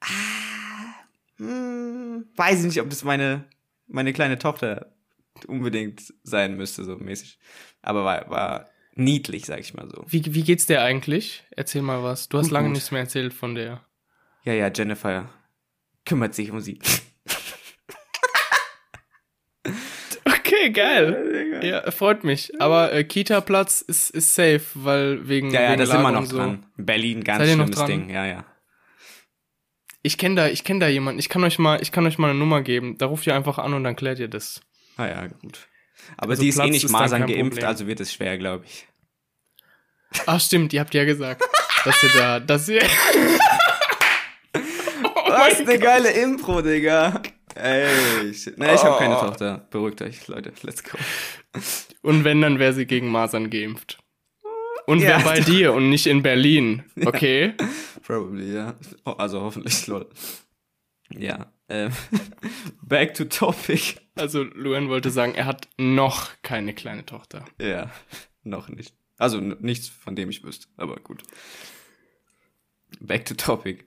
ah, 0.00 0.94
hm, 1.36 2.26
weiß 2.36 2.60
ich 2.60 2.66
nicht, 2.66 2.80
ob 2.80 2.90
das 2.90 3.04
meine, 3.04 3.44
meine 3.86 4.12
kleine 4.12 4.38
Tochter 4.38 4.92
unbedingt 5.46 6.12
sein 6.22 6.56
müsste, 6.56 6.84
so 6.84 6.96
mäßig. 6.96 7.38
Aber 7.82 8.04
war, 8.04 8.30
war 8.30 8.70
niedlich, 8.94 9.46
sag 9.46 9.60
ich 9.60 9.74
mal 9.74 9.88
so. 9.88 10.04
wie, 10.08 10.34
wie 10.34 10.42
geht's 10.42 10.66
dir 10.66 10.82
eigentlich? 10.82 11.44
Erzähl 11.50 11.82
mal 11.82 12.02
was. 12.02 12.28
Du 12.28 12.38
hast 12.38 12.46
Gut, 12.46 12.52
lange 12.52 12.70
nichts 12.70 12.90
mehr 12.90 13.02
erzählt 13.02 13.32
von 13.32 13.54
der. 13.54 13.84
Ja, 14.44 14.52
ja, 14.52 14.70
Jennifer 14.74 15.30
kümmert 16.04 16.34
sich 16.34 16.50
um 16.50 16.60
sie. 16.60 16.80
Okay, 20.24 20.70
geil. 20.70 21.60
Ja, 21.62 21.90
freut 21.90 22.24
mich. 22.24 22.58
Aber 22.60 22.92
äh, 22.92 23.04
Kita-Platz 23.04 23.82
ist, 23.82 24.10
ist 24.10 24.34
safe, 24.34 24.62
weil 24.74 25.28
wegen. 25.28 25.50
Ja, 25.50 25.62
ja, 25.62 25.70
wegen 25.72 25.80
da 25.80 25.86
sind 25.86 26.02
wir 26.02 26.12
noch 26.12 26.24
so. 26.24 26.36
dran. 26.36 26.66
Berlin, 26.76 27.22
ganz 27.22 27.44
Seid 27.44 27.54
schlimmes? 27.54 27.84
Ding, 27.84 28.10
ja, 28.10 28.26
ja. 28.26 28.44
Ich 30.02 30.16
kenne 30.18 30.34
da, 30.36 30.48
ich 30.48 30.64
kenne 30.64 30.80
da 30.80 30.88
jemanden. 30.88 31.18
Ich 31.18 31.28
kann 31.28 31.42
euch 31.44 31.58
mal, 31.58 31.80
ich 31.82 31.90
kann 31.92 32.06
euch 32.06 32.18
mal 32.18 32.30
eine 32.30 32.38
Nummer 32.38 32.62
geben. 32.62 32.96
Da 32.98 33.06
ruft 33.06 33.26
ihr 33.26 33.34
einfach 33.34 33.58
an 33.58 33.74
und 33.74 33.84
dann 33.84 33.96
klärt 33.96 34.18
ihr 34.18 34.28
das. 34.28 34.60
Ah 34.96 35.06
ja, 35.06 35.26
gut. 35.26 35.68
Aber 36.16 36.30
Also 36.30 36.42
sie 36.42 36.48
ist 36.48 36.56
eh 36.56 36.58
Platz 36.60 36.70
nicht 36.70 36.84
ist 36.84 36.92
dann 36.94 37.00
Masern 37.02 37.26
geimpft, 37.26 37.50
Problem. 37.54 37.66
also 37.66 37.86
wird 37.86 38.00
es 38.00 38.12
schwer, 38.12 38.38
glaube 38.38 38.64
ich. 38.66 38.86
Ach 40.26 40.40
stimmt, 40.40 40.72
ihr 40.72 40.80
habt 40.80 40.94
ja 40.94 41.04
gesagt, 41.04 41.42
dass 41.84 42.02
ihr 42.02 42.10
da, 42.14 42.40
dass 42.40 42.68
ihr. 42.68 42.80
Was 44.52 45.60
eine 45.60 45.78
geile 45.78 46.10
Impro, 46.10 46.62
Digga. 46.62 47.22
Ey, 47.54 48.30
ich, 48.30 48.50
nein, 48.56 48.74
ich 48.74 48.82
habe 48.82 48.98
keine 48.98 49.18
Oh. 49.18 49.20
Tochter. 49.26 49.66
Beruhigt 49.70 50.00
euch, 50.02 50.26
Leute. 50.28 50.52
Let's 50.62 50.82
go. 50.82 50.96
Und 52.02 52.24
wenn, 52.24 52.40
dann 52.40 52.58
wäre 52.58 52.72
sie 52.72 52.86
gegen 52.86 53.10
Masern 53.10 53.50
geimpft. 53.50 53.98
Und 54.88 55.00
Ja. 55.00 55.08
wer 55.18 55.20
bei 55.20 55.40
dir 55.40 55.74
und 55.74 55.90
nicht 55.90 56.06
in 56.06 56.22
Berlin. 56.22 56.82
Okay? 57.04 57.52
Probably, 58.02 58.54
ja. 58.54 58.74
Oh, 59.04 59.10
Also 59.10 59.42
hoffentlich, 59.42 59.86
Leute. 59.86 60.10
Ja. 61.10 61.52
Ähm, 61.68 61.92
back 62.82 63.12
to 63.12 63.26
topic. 63.26 64.00
Also, 64.14 64.44
Luan 64.44 64.88
wollte 64.88 65.10
sagen, 65.10 65.34
er 65.34 65.44
hat 65.44 65.68
noch 65.76 66.30
keine 66.40 66.72
kleine 66.72 67.04
Tochter. 67.04 67.44
Ja, 67.60 67.90
noch 68.44 68.70
nicht. 68.70 68.94
Also 69.18 69.40
nichts, 69.40 69.88
von 69.88 70.16
dem 70.16 70.30
ich 70.30 70.42
wüsste, 70.42 70.68
aber 70.78 70.96
gut. 70.96 71.22
Back 73.00 73.26
to 73.26 73.34
topic. 73.34 73.84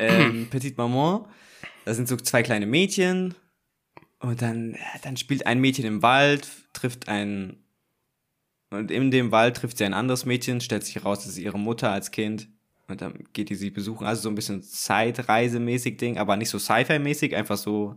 ähm, 0.00 0.46
Petite 0.50 0.74
Maman, 0.78 1.26
da 1.84 1.94
sind 1.94 2.08
so 2.08 2.16
zwei 2.16 2.42
kleine 2.42 2.66
Mädchen 2.66 3.36
und 4.18 4.42
dann, 4.42 4.76
dann 5.04 5.16
spielt 5.16 5.46
ein 5.46 5.60
Mädchen 5.60 5.84
im 5.84 6.02
Wald, 6.02 6.48
trifft 6.72 7.06
ein 7.08 7.61
und 8.72 8.90
in 8.90 9.10
dem 9.10 9.30
Wald 9.32 9.56
trifft 9.56 9.78
sie 9.78 9.84
ein 9.84 9.94
anderes 9.94 10.24
Mädchen, 10.24 10.60
stellt 10.60 10.84
sich 10.84 10.96
heraus, 10.96 11.20
das 11.20 11.28
ist 11.32 11.38
ihre 11.38 11.58
Mutter 11.58 11.90
als 11.92 12.10
Kind 12.10 12.48
und 12.88 13.00
dann 13.00 13.24
geht 13.32 13.48
die 13.50 13.54
sie 13.54 13.70
besuchen. 13.70 14.06
Also 14.06 14.22
so 14.22 14.28
ein 14.28 14.34
bisschen 14.34 14.62
Zeitreisemäßig 14.62 15.96
Ding, 15.98 16.18
aber 16.18 16.36
nicht 16.36 16.50
so 16.50 16.58
Sci-Fi-mäßig, 16.58 17.36
einfach 17.36 17.56
so 17.56 17.96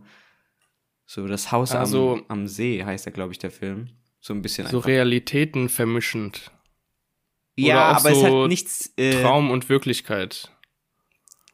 so 1.08 1.26
das 1.28 1.52
Haus 1.52 1.72
Also- 1.72 2.14
am, 2.14 2.24
am 2.28 2.46
See 2.48 2.84
heißt 2.84 3.06
der, 3.06 3.12
glaube 3.12 3.32
ich, 3.32 3.38
der 3.38 3.50
Film. 3.52 3.90
So 4.20 4.34
ein 4.34 4.42
bisschen 4.42 4.66
So 4.66 4.78
einfach. 4.78 4.88
Realitäten 4.88 5.68
vermischend. 5.68 6.50
Ja, 7.56 7.92
aber 7.92 8.10
es 8.10 8.18
so 8.18 8.42
hat 8.42 8.48
nichts. 8.48 8.92
Äh, 8.96 9.22
Traum 9.22 9.50
und 9.52 9.68
Wirklichkeit. 9.68 10.50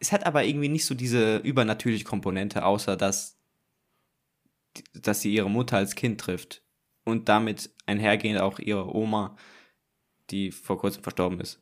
es 0.00 0.10
hat 0.10 0.24
aber 0.26 0.44
irgendwie 0.44 0.68
nicht 0.70 0.86
so 0.86 0.94
diese 0.94 1.36
übernatürliche 1.38 2.04
Komponente, 2.04 2.64
außer 2.64 2.96
dass, 2.96 3.38
dass 4.94 5.20
sie 5.20 5.32
ihre 5.34 5.50
Mutter 5.50 5.76
als 5.76 5.94
Kind 5.94 6.18
trifft. 6.20 6.62
Und 7.04 7.28
damit 7.28 7.70
einhergehend 7.86 8.40
auch 8.40 8.58
ihre 8.58 8.94
Oma, 8.94 9.36
die 10.30 10.52
vor 10.52 10.78
kurzem 10.78 11.02
verstorben 11.02 11.40
ist. 11.40 11.60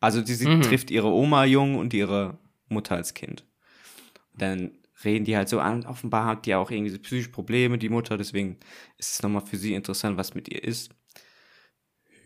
Also 0.00 0.20
die, 0.20 0.34
sie 0.34 0.46
Mhm. 0.48 0.62
trifft 0.62 0.90
ihre 0.90 1.08
Oma 1.08 1.44
jung 1.44 1.76
und 1.76 1.94
ihre 1.94 2.38
Mutter 2.68 2.96
als 2.96 3.14
Kind. 3.14 3.46
Dann 4.34 4.78
reden 5.04 5.24
die 5.24 5.36
halt 5.36 5.48
so 5.48 5.60
an. 5.60 5.86
Offenbar 5.86 6.26
hat 6.26 6.46
die 6.46 6.54
auch 6.54 6.70
irgendwie 6.70 6.98
psychische 6.98 7.30
Probleme, 7.30 7.78
die 7.78 7.88
Mutter. 7.88 8.16
Deswegen 8.16 8.58
ist 8.98 9.14
es 9.14 9.22
nochmal 9.22 9.46
für 9.46 9.56
sie 9.56 9.74
interessant, 9.74 10.16
was 10.16 10.34
mit 10.34 10.48
ihr 10.48 10.62
ist. 10.62 10.90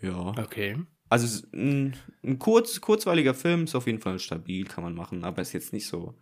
Ja. 0.00 0.31
Okay. 0.38 0.76
Also 1.09 1.47
ein, 1.53 1.97
ein 2.25 2.38
kurz, 2.38 2.81
kurzweiliger 2.81 3.35
Film, 3.35 3.65
ist 3.65 3.75
auf 3.75 3.87
jeden 3.87 4.00
Fall 4.00 4.19
stabil, 4.19 4.65
kann 4.65 4.83
man 4.83 4.95
machen, 4.95 5.25
aber 5.25 5.43
ist 5.43 5.53
jetzt 5.53 5.73
nicht 5.73 5.87
so 5.87 6.19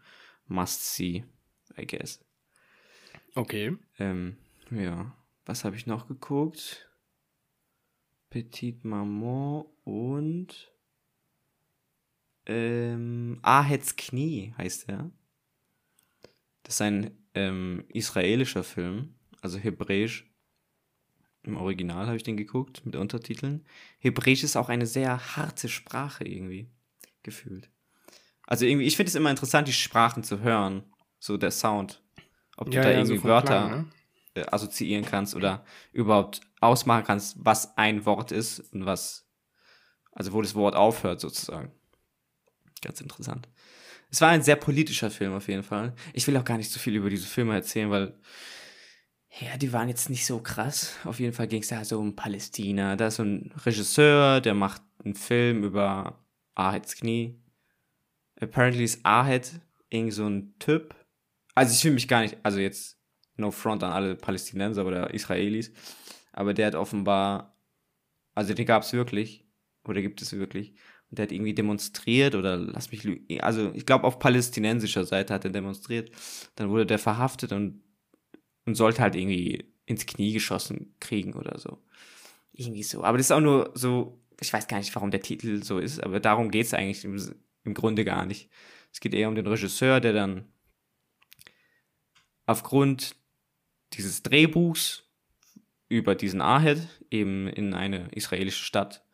must-see, 0.47 1.25
I 1.79 1.87
guess. 1.87 2.23
Okay. 3.35 3.77
Ähm, 3.99 4.37
ja, 4.77 5.17
was 5.45 5.65
habe 5.65 5.77
ich 5.77 5.87
noch 5.87 6.09
geguckt? 6.09 6.89
Petite 8.31 8.87
Maman 8.87 9.65
und 9.85 10.73
ähm, 12.47 13.39
Ahets 13.43 13.97
Knie 13.97 14.55
heißt 14.59 14.89
er. 14.89 15.11
Das 16.63 16.77
ist 16.77 16.83
ein 16.83 17.17
ähm, 17.35 17.85
israelischer 17.89 18.65
Film, 18.65 19.15
also 19.41 19.59
hebräisch. 19.59 20.31
Im 21.43 21.57
Original 21.59 22.07
habe 22.07 22.17
ich 22.17 22.23
den 22.23 22.39
geguckt 22.39 22.85
mit 22.87 22.97
Untertiteln. 22.97 23.67
Hebräisch 23.99 24.45
ist 24.45 24.57
auch 24.57 24.71
eine 24.71 24.87
sehr 24.87 25.37
harte 25.37 25.69
Sprache 25.69 26.25
irgendwie 26.25 26.71
gefühlt. 27.23 27.71
Also 28.47 28.65
irgendwie, 28.65 28.87
ich 28.87 28.97
finde 28.97 29.09
es 29.09 29.15
immer 29.15 29.31
interessant, 29.31 29.69
die 29.69 29.73
Sprachen 29.73 30.23
zu 30.23 30.41
hören, 30.41 30.85
so 31.19 31.37
der 31.37 31.51
Sound. 31.51 32.03
Ob 32.57 32.71
du 32.71 32.81
da 32.81 32.91
irgendwie 32.91 33.19
vom 33.19 33.31
Wörter 33.31 33.67
Klang, 33.67 33.71
ne? 33.71 33.91
Äh, 34.35 34.45
assoziieren 34.47 35.05
kannst 35.05 35.35
oder 35.35 35.65
überhaupt 35.93 36.41
ausmachen 36.61 37.05
kannst, 37.05 37.37
was 37.39 37.77
ein 37.77 38.05
Wort 38.07 38.33
ist 38.33 38.61
und 38.73 38.87
was, 38.87 39.29
also 40.13 40.33
wo 40.33 40.43
das 40.43 40.55
Wort 40.55 40.75
aufhört 40.75 41.21
sozusagen. 41.21 41.73
Ganz 42.83 43.01
interessant. 43.01 43.49
Es 44.11 44.21
war 44.21 44.29
ein 44.29 44.43
sehr 44.43 44.57
politischer 44.57 45.11
Film 45.11 45.35
auf 45.35 45.49
jeden 45.49 45.63
Fall. 45.63 45.95
Ich 46.13 46.27
will 46.27 46.37
auch 46.37 46.45
gar 46.45 46.57
nicht 46.57 46.71
so 46.71 46.79
viel 46.79 46.95
über 46.95 47.11
diese 47.11 47.27
Filme 47.27 47.55
erzählen, 47.55 47.91
weil 47.91 48.19
ja, 49.41 49.57
die 49.57 49.73
waren 49.73 49.89
jetzt 49.89 50.11
nicht 50.11 50.27
so 50.27 50.39
krass. 50.39 50.95
Auf 51.05 51.19
jeden 51.19 51.33
Fall 51.33 51.49
ging 51.49 51.63
es 51.63 51.69
da 51.69 51.85
so 51.85 51.99
um 51.99 52.15
Palästina. 52.15 52.95
Da 52.95 53.09
ist 53.09 53.17
so 53.17 53.25
ein 53.25 53.53
Regisseur, 53.65 54.41
der 54.41 54.55
macht 54.55 54.83
einen 55.05 55.17
Film 55.17 55.65
über 55.65 56.25
Aheds 56.55 56.95
Knie. 56.97 57.41
Apparently 58.41 58.85
ist 58.85 59.05
Ahed 59.05 59.61
irgend 59.91 60.13
so 60.13 60.29
ein 60.29 60.55
Typ. 60.61 60.95
Also 61.57 61.73
ich 61.73 61.81
fühle 61.81 61.95
mich 61.95 62.07
gar 62.07 62.21
nicht, 62.21 62.37
also 62.45 62.61
jetzt 62.61 63.01
no 63.37 63.51
front 63.51 63.83
an 63.83 63.93
alle 63.93 64.17
Palästinenser 64.17 64.85
oder 64.87 65.13
Israelis, 65.13 65.73
aber 66.33 66.55
der 66.55 66.69
hat 66.69 66.75
offenbar, 66.75 67.57
also 68.35 68.55
den 68.55 68.67
gab 68.67 68.83
es 68.83 68.93
wirklich, 68.93 69.45
oder 69.85 70.03
gibt 70.03 70.23
es 70.23 70.33
wirklich, 70.33 70.75
und 71.11 71.19
der 71.19 71.25
hat 71.25 71.33
irgendwie 71.33 71.55
demonstriert 71.55 72.35
oder 72.35 72.57
lass 72.57 72.91
mich 72.91 73.05
lügen, 73.05 73.41
also 73.41 73.73
ich 73.75 73.87
glaube 73.87 74.05
auf 74.05 74.19
palästinensischer 74.19 75.05
Seite 75.05 75.35
hat 75.35 75.45
er 75.45 75.51
demonstriert, 75.51 76.11
dann 76.57 76.71
wurde 76.71 76.87
der 76.87 76.99
verhaftet 76.99 77.53
und, 77.53 77.83
und 78.67 78.75
sollte 78.75 79.03
halt 79.03 79.15
irgendwie 79.15 79.75
ins 79.87 80.07
Knie 80.07 80.33
geschossen 80.33 80.95
kriegen 81.01 81.35
oder 81.35 81.59
so. 81.59 81.83
Irgendwie 82.53 82.83
so. 82.83 83.05
Aber 83.05 83.19
das 83.19 83.27
ist 83.27 83.33
auch 83.33 83.41
nur 83.41 83.73
so, 83.75 84.21
ich 84.41 84.53
weiß 84.53 84.67
gar 84.69 84.79
nicht, 84.79 84.95
warum 84.95 85.11
der 85.11 85.21
Titel 85.21 85.63
so 85.63 85.79
ist, 85.79 86.03
aber 86.03 86.21
darum 86.21 86.51
geht 86.51 86.67
es 86.67 86.75
eigentlich 86.75 87.05
im, 87.05 87.35
im 87.65 87.75
Grunde 87.75 88.05
gar 88.05 88.25
nicht. 88.27 88.51
Es 88.93 89.01
geht 89.01 89.15
eher 89.15 89.29
um 89.29 89.35
den 89.35 89.47
Regisseur, 89.47 90.01
der 90.01 90.13
dann 90.13 90.47
aufgrund 92.47 93.17
dieses 93.97 94.23
Drehbuchs 94.23 95.05
über 95.89 96.15
diesen 96.15 96.41
Ahed 96.41 96.89
eben 97.11 97.49
in 97.49 97.75
eine 97.75 98.09
israelische 98.13 98.65
Stadt 98.65 99.05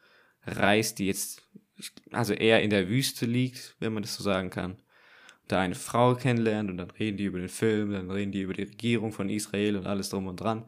reist, 0.46 0.98
die 0.98 1.06
jetzt 1.06 1.42
also 2.10 2.32
eher 2.34 2.62
in 2.62 2.70
der 2.70 2.88
Wüste 2.88 3.26
liegt, 3.26 3.76
wenn 3.80 3.92
man 3.92 4.02
das 4.02 4.14
so 4.14 4.22
sagen 4.22 4.50
kann. 4.50 4.76
Da 5.48 5.60
eine 5.60 5.74
Frau 5.74 6.14
kennenlernt 6.14 6.70
und 6.70 6.76
dann 6.76 6.90
reden 6.90 7.16
die 7.16 7.24
über 7.24 7.38
den 7.38 7.48
Film, 7.48 7.92
dann 7.92 8.10
reden 8.10 8.32
die 8.32 8.42
über 8.42 8.54
die 8.54 8.62
Regierung 8.62 9.12
von 9.12 9.28
Israel 9.28 9.76
und 9.76 9.86
alles 9.86 10.10
drum 10.10 10.26
und 10.26 10.36
dran. 10.36 10.64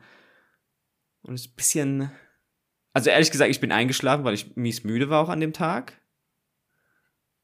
Und 1.23 1.35
es 1.35 1.43
ist 1.43 1.53
ein 1.53 1.57
bisschen. 1.57 2.11
Also 2.93 3.11
ehrlich 3.11 3.31
gesagt, 3.31 3.51
ich 3.51 3.61
bin 3.61 3.73
eingeschlafen, 3.73 4.25
weil 4.25 4.35
ich 4.35 4.57
mies 4.57 4.85
müde 4.85 5.09
war 5.09 5.23
auch 5.23 5.29
an 5.29 5.41
dem 5.41 5.53
Tag. 5.53 6.03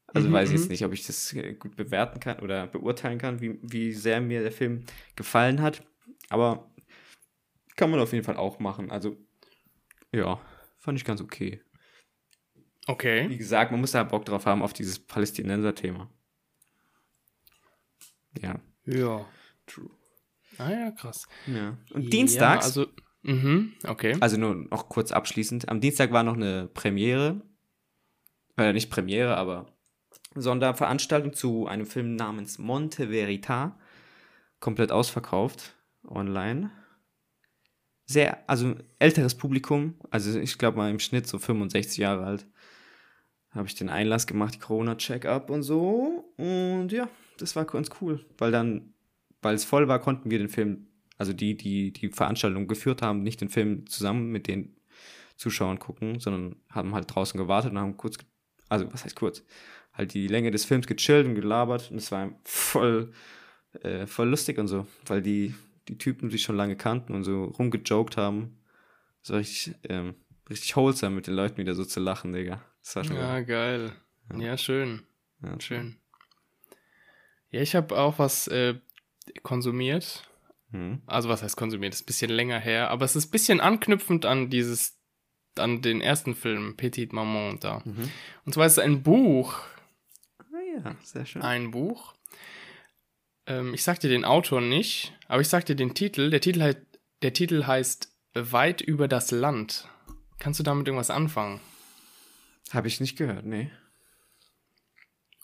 Also 0.09 0.29
Mhm, 0.29 0.33
weiß 0.33 0.49
ich 0.49 0.55
jetzt 0.57 0.65
mhm. 0.65 0.71
nicht, 0.71 0.85
ob 0.85 0.93
ich 0.93 1.07
das 1.07 1.33
äh, 1.35 1.55
gut 1.55 1.77
bewerten 1.77 2.19
kann 2.19 2.41
oder 2.41 2.67
beurteilen 2.67 3.19
kann, 3.19 3.41
wie, 3.41 3.59
wie 3.63 3.93
sehr 3.93 4.21
mir 4.21 4.43
der 4.43 4.53
Film 4.53 4.85
gefallen 5.17 5.63
hat. 5.63 5.83
Aber 6.29 6.71
kann 7.77 7.91
man 7.91 8.01
auf 8.01 8.13
jeden 8.13 8.25
Fall 8.25 8.37
auch 8.37 8.59
machen. 8.59 8.91
Also, 8.91 9.17
ja, 10.13 10.41
fand 10.79 10.99
ich 10.99 11.05
ganz 11.05 11.21
okay. 11.21 11.63
Okay. 12.87 13.29
Wie 13.29 13.39
gesagt, 13.39 13.71
man 13.71 13.81
muss 13.81 13.93
da 13.93 14.03
Bock 14.03 14.25
drauf 14.25 14.47
haben, 14.47 14.63
auf 14.63 14.73
dieses 14.73 14.99
Palästinenser-Thema. 14.99 16.11
Ja. 18.41 18.61
Ja. 18.85 19.27
True. 19.67 19.91
Ah 20.57 20.71
ja, 20.71 20.91
krass. 20.91 21.29
ja. 21.47 21.77
Und 21.93 22.13
dienstags, 22.13 22.75
Ja, 22.75 22.83
also, 22.83 22.87
mhm, 23.23 23.75
okay. 23.87 24.17
also 24.21 24.39
nur 24.39 24.55
noch 24.55 24.89
kurz 24.89 25.13
abschließend, 25.13 25.69
am 25.69 25.81
Dienstag 25.81 26.11
war 26.11 26.25
noch 26.25 26.35
eine 26.35 26.69
Premiere. 26.69 27.43
Äh, 28.57 28.73
nicht 28.73 28.91
Premiere, 28.91 29.37
aber 29.37 29.79
Sonderveranstaltung 30.35 31.33
zu 31.33 31.67
einem 31.67 31.87
Film 31.87 32.17
namens 32.17 32.59
Monte 32.59 33.09
Verita. 33.11 33.79
Komplett 34.59 34.91
ausverkauft 34.91 35.78
online. 36.09 36.71
Sehr, 38.07 38.49
also 38.49 38.75
älteres 38.99 39.37
Publikum, 39.37 39.95
also 40.11 40.39
ich 40.39 40.57
glaube 40.57 40.79
mal 40.79 40.91
im 40.91 40.99
Schnitt 40.99 41.27
so 41.27 41.39
65 41.39 41.99
Jahre 41.99 42.25
alt. 42.25 42.47
Habe 43.51 43.67
ich 43.67 43.75
den 43.75 43.89
Einlass 43.89 44.27
gemacht, 44.27 44.55
die 44.55 44.59
Corona-Check-up 44.59 45.51
und 45.51 45.63
so. 45.63 46.33
Und 46.37 46.91
ja, 46.91 47.09
das 47.39 47.57
war 47.57 47.65
ganz 47.65 47.91
cool, 48.01 48.25
weil 48.39 48.51
dann, 48.51 48.95
weil 49.43 49.55
es 49.55 49.65
voll 49.65 49.89
war, 49.89 49.99
konnten 50.01 50.31
wir 50.31 50.39
den 50.39 50.49
Film, 50.49 50.87
also 51.17 51.33
die, 51.33 51.57
die 51.57 51.93
die 51.93 52.09
Veranstaltung 52.09 52.67
geführt 52.67 53.03
haben, 53.03 53.23
nicht 53.23 53.41
den 53.41 53.49
Film 53.49 53.87
zusammen 53.87 54.31
mit 54.31 54.49
den 54.49 54.77
Zuschauern 55.37 55.79
gucken, 55.79 56.19
sondern 56.21 56.57
haben 56.71 56.95
halt 56.95 57.15
draußen 57.15 57.39
gewartet 57.39 57.73
und 57.73 57.79
haben 57.79 57.97
kurz, 57.97 58.19
also 58.69 58.93
was 58.93 59.05
heißt 59.05 59.17
kurz, 59.17 59.45
halt 59.93 60.15
die 60.15 60.29
Länge 60.29 60.51
des 60.51 60.65
Films 60.65 60.87
gechillt 60.87 61.27
und 61.27 61.35
gelabert 61.35 61.91
und 61.91 61.99
es 61.99 62.11
war 62.11 62.31
voll, 62.45 63.13
äh, 63.83 64.07
voll 64.07 64.29
lustig 64.29 64.59
und 64.59 64.69
so, 64.69 64.87
weil 65.07 65.23
die, 65.23 65.55
die 65.89 65.99
Typen 65.99 66.31
sich 66.31 66.43
schon 66.43 66.57
lange 66.57 66.77
kannten 66.77 67.15
und 67.15 67.25
so 67.25 67.45
rumgejoked 67.45 68.17
haben. 68.17 68.59
Das 69.23 69.31
war 69.31 69.39
richtig, 69.39 69.75
ähm, 69.89 70.15
richtig 70.49 70.77
wholesome 70.77 71.15
mit 71.17 71.27
den 71.27 71.35
Leuten 71.35 71.57
wieder 71.59 71.75
so 71.75 71.85
zu 71.85 72.01
lachen, 72.01 72.33
Digga. 72.33 72.63
Das 72.83 72.97
war 72.97 73.05
schon 73.05 73.17
Ja, 73.17 73.41
geil. 73.41 73.93
Ja. 74.33 74.39
Ja, 74.39 74.59
schön. 74.59 75.03
ja, 75.43 75.59
Schön. 75.61 75.97
Ja, 77.51 77.63
ich 77.63 77.75
habe 77.75 77.97
auch 77.99 78.19
was 78.19 78.47
äh, 78.49 78.75
konsumiert. 79.43 80.29
Mhm. 80.71 81.01
Also 81.07 81.29
was 81.31 81.43
heißt 81.43 81.57
konsumiert? 81.57 81.95
Ist 81.95 82.03
ein 82.03 82.07
bisschen 82.07 82.31
länger 82.31 82.59
her, 82.59 82.91
aber 82.91 83.05
es 83.07 83.17
ist 83.17 83.29
ein 83.29 83.31
bisschen 83.31 83.61
anknüpfend 83.61 84.27
an 84.27 84.51
dieses, 84.51 84.99
an 85.57 85.81
den 85.81 86.03
ersten 86.03 86.35
Film, 86.35 86.77
Petite 86.77 87.15
Maman 87.15 87.59
da. 87.61 87.81
Mhm. 87.87 88.11
Und 88.45 88.53
zwar 88.53 88.67
ist 88.67 88.73
es 88.73 88.79
ein 88.81 89.03
Buch, 89.03 89.59
Ah 90.53 90.81
ja, 90.85 90.97
sehr 91.03 91.25
schön. 91.25 91.41
ein 91.43 91.71
Buch. 91.71 92.15
Ähm, 93.49 93.75
ich 93.75 93.83
sag 93.83 93.99
dir 94.01 94.09
den 94.11 94.25
Autor 94.25 94.61
nicht, 94.61 95.13
aber 95.27 95.41
ich 95.41 95.49
sag 95.49 95.67
dir 95.67 95.75
den 95.75 95.95
Titel. 95.95 96.31
Der 96.31 96.41
Titel, 96.41 96.63
heißt, 96.63 96.79
der 97.23 97.33
Titel 97.33 97.65
heißt 97.67 98.13
Weit 98.35 98.81
über 98.81 99.09
das 99.09 99.31
Land. 99.33 99.89
Kannst 100.39 100.61
du 100.61 100.65
damit 100.65 100.87
irgendwas 100.87 101.11
anfangen? 101.11 101.61
Habe 102.71 102.87
ich 102.87 103.01
nicht 103.01 103.17
gehört, 103.17 103.45
nee. 103.47 103.71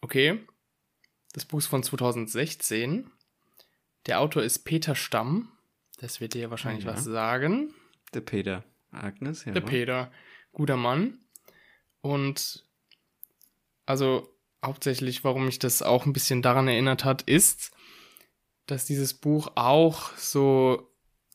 Okay. 0.02 0.38
Das 1.32 1.44
Buch 1.46 1.58
ist 1.58 1.66
von 1.66 1.82
2016. 1.82 3.10
Der 4.06 4.20
Autor 4.20 4.42
ist 4.42 4.60
Peter 4.60 4.94
Stamm. 4.94 5.50
Das 5.98 6.20
wird 6.20 6.34
dir 6.34 6.50
wahrscheinlich 6.50 6.84
Ja. 6.84 6.92
was 6.92 7.04
sagen. 7.04 7.74
Der 8.12 8.20
Peter. 8.20 8.64
Agnes, 8.92 9.44
ja. 9.44 9.52
Der 9.52 9.62
Peter, 9.62 10.12
guter 10.52 10.76
Mann. 10.76 11.18
Und 12.02 12.64
also 13.86 14.36
hauptsächlich, 14.64 15.24
warum 15.24 15.46
mich 15.46 15.58
das 15.58 15.82
auch 15.82 16.06
ein 16.06 16.12
bisschen 16.12 16.42
daran 16.42 16.68
erinnert 16.68 17.04
hat, 17.04 17.22
ist, 17.22 17.72
dass 18.66 18.84
dieses 18.84 19.14
Buch 19.14 19.52
auch 19.54 20.16
so, 20.16 20.90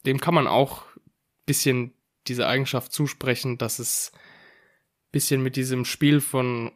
dem 0.06 0.20
kann 0.20 0.34
man 0.34 0.48
auch 0.48 0.84
ein 0.96 1.02
bisschen 1.46 1.94
diese 2.28 2.48
Eigenschaft 2.48 2.92
zusprechen, 2.92 3.58
dass 3.58 3.80
es 3.80 4.12
ein 4.14 5.12
bisschen 5.12 5.42
mit 5.42 5.56
diesem 5.56 5.86
Spiel 5.86 6.22
von 6.22 6.72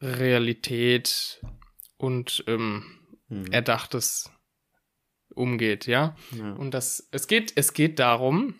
Realität 0.00 1.40
und 1.96 2.44
ähm, 2.46 3.04
Hm. 3.28 3.50
Erdachtes 3.50 4.30
umgeht, 5.34 5.86
ja. 5.86 6.16
ja. 6.32 6.52
Und 6.52 6.72
das, 6.72 7.08
es 7.10 7.26
geht, 7.26 7.52
es 7.56 7.72
geht 7.72 7.98
darum, 7.98 8.54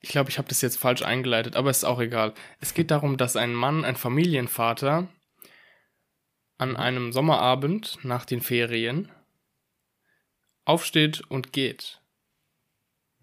ich 0.00 0.10
glaube, 0.10 0.30
ich 0.30 0.38
habe 0.38 0.48
das 0.48 0.62
jetzt 0.62 0.78
falsch 0.78 1.02
eingeleitet, 1.02 1.56
aber 1.56 1.70
ist 1.70 1.84
auch 1.84 2.00
egal. 2.00 2.32
Es 2.60 2.72
geht 2.72 2.90
darum, 2.90 3.16
dass 3.16 3.36
ein 3.36 3.52
Mann, 3.52 3.84
ein 3.84 3.96
Familienvater, 3.96 5.08
an 6.56 6.76
einem 6.76 7.12
Sommerabend 7.12 7.98
nach 8.02 8.24
den 8.24 8.40
Ferien 8.40 9.12
aufsteht 10.68 11.22
und 11.28 11.52
geht. 11.52 12.00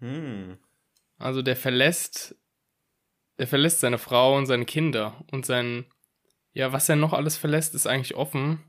Hm. 0.00 0.58
Also 1.18 1.42
der 1.42 1.56
verlässt, 1.56 2.36
er 3.36 3.46
verlässt 3.46 3.80
seine 3.80 3.98
Frau 3.98 4.36
und 4.36 4.46
seine 4.46 4.64
Kinder 4.64 5.24
und 5.30 5.46
sein, 5.46 5.86
ja, 6.52 6.72
was 6.72 6.88
er 6.88 6.96
noch 6.96 7.12
alles 7.12 7.36
verlässt, 7.36 7.74
ist 7.74 7.86
eigentlich 7.86 8.14
offen, 8.14 8.62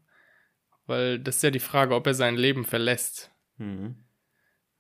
weil 0.86 1.20
das 1.20 1.38
ist 1.38 1.44
ja 1.44 1.52
die 1.52 1.60
Frage, 1.60 1.96
ob 1.96 2.08
er 2.08 2.14
sein 2.14 2.36
Leben 2.36 2.66
verlässt. 2.66 3.32
Hm. 3.58 4.04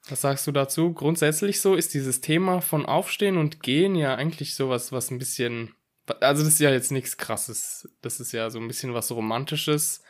Was 0.09 0.21
sagst 0.21 0.47
du 0.47 0.51
dazu? 0.51 0.93
Grundsätzlich 0.93 1.59
so 1.59 1.75
ist 1.75 1.93
dieses 1.93 2.21
Thema 2.21 2.61
von 2.61 2.85
Aufstehen 2.85 3.37
und 3.37 3.61
Gehen 3.61 3.95
ja 3.95 4.15
eigentlich 4.15 4.55
sowas, 4.55 4.91
was 4.91 5.11
ein 5.11 5.17
bisschen. 5.17 5.73
Also, 6.21 6.43
das 6.43 6.53
ist 6.53 6.59
ja 6.59 6.71
jetzt 6.71 6.91
nichts 6.91 7.17
krasses. 7.17 7.89
Das 8.01 8.21
ist 8.21 8.31
ja 8.31 8.49
so 8.49 8.59
ein 8.59 8.67
bisschen 8.67 8.93
was 8.93 9.11
Romantisches. 9.11 10.01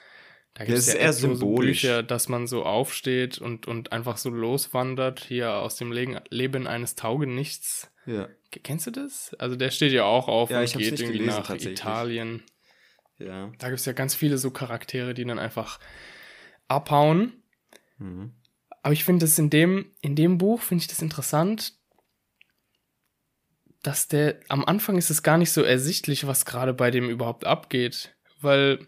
Da 0.57 0.65
gibt 0.65 0.75
Das 0.75 0.85
es 0.85 0.87
ist 0.87 0.93
ja 0.95 1.01
eher 1.01 1.13
symbolisch. 1.13 1.81
Bücher, 1.81 2.01
dass 2.01 2.29
man 2.29 2.47
so 2.47 2.65
aufsteht 2.65 3.37
und, 3.37 3.67
und 3.67 3.91
einfach 3.91 4.17
so 4.17 4.31
loswandert, 4.31 5.19
hier 5.19 5.53
aus 5.53 5.75
dem 5.75 5.91
Legen, 5.91 6.19
Leben 6.31 6.65
eines 6.65 6.95
Taugenichts. 6.95 7.91
Ja. 8.07 8.27
Kennst 8.63 8.87
du 8.87 8.91
das? 8.91 9.35
Also, 9.37 9.55
der 9.55 9.69
steht 9.69 9.91
ja 9.91 10.05
auch 10.05 10.27
auf 10.27 10.49
Ja, 10.49 10.61
und 10.61 10.73
geht 10.73 10.99
irgendwie 10.99 11.19
gelesen, 11.19 11.43
nach. 11.47 11.49
Italien. 11.51 12.41
Ja. 13.19 13.51
Da 13.59 13.67
gibt 13.67 13.79
es 13.79 13.85
ja 13.85 13.93
ganz 13.93 14.15
viele 14.15 14.39
so 14.39 14.49
Charaktere, 14.49 15.13
die 15.13 15.25
dann 15.25 15.37
einfach 15.37 15.79
abhauen. 16.67 17.33
Hm. 17.99 18.33
Aber 18.81 18.93
ich 18.93 19.03
finde 19.03 19.25
es 19.25 19.37
in 19.37 19.51
dem, 19.51 19.91
in 20.01 20.15
dem 20.15 20.39
Buch, 20.39 20.61
finde 20.61 20.81
ich 20.81 20.87
das 20.87 21.03
interessant, 21.03 21.73
dass 23.83 24.07
der, 24.07 24.39
am 24.49 24.65
Anfang 24.65 24.97
ist 24.97 25.11
es 25.11 25.21
gar 25.21 25.37
nicht 25.37 25.51
so 25.51 25.61
ersichtlich, 25.61 26.25
was 26.25 26.45
gerade 26.45 26.73
bei 26.73 26.89
dem 26.89 27.11
überhaupt 27.11 27.45
abgeht. 27.45 28.15
Weil 28.41 28.87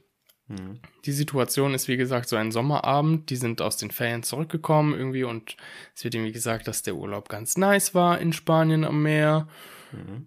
Hm. 0.50 0.80
die 1.06 1.12
Situation 1.12 1.76
ist, 1.76 1.88
wie 1.88 1.98
gesagt, 1.98 2.28
so 2.28 2.36
ein 2.36 2.52
Sommerabend. 2.52 3.30
Die 3.30 3.36
sind 3.36 3.62
aus 3.62 3.78
den 3.78 3.92
Ferien 3.92 4.24
zurückgekommen 4.24 4.98
irgendwie 4.98 5.24
und 5.24 5.56
es 5.96 6.04
wird 6.04 6.16
irgendwie 6.16 6.32
gesagt, 6.32 6.68
dass 6.68 6.82
der 6.82 6.96
Urlaub 6.96 7.30
ganz 7.30 7.56
nice 7.56 7.94
war 7.94 8.20
in 8.20 8.34
Spanien 8.34 8.84
am 8.84 9.04
Meer. 9.04 9.48
Hm. 9.92 10.26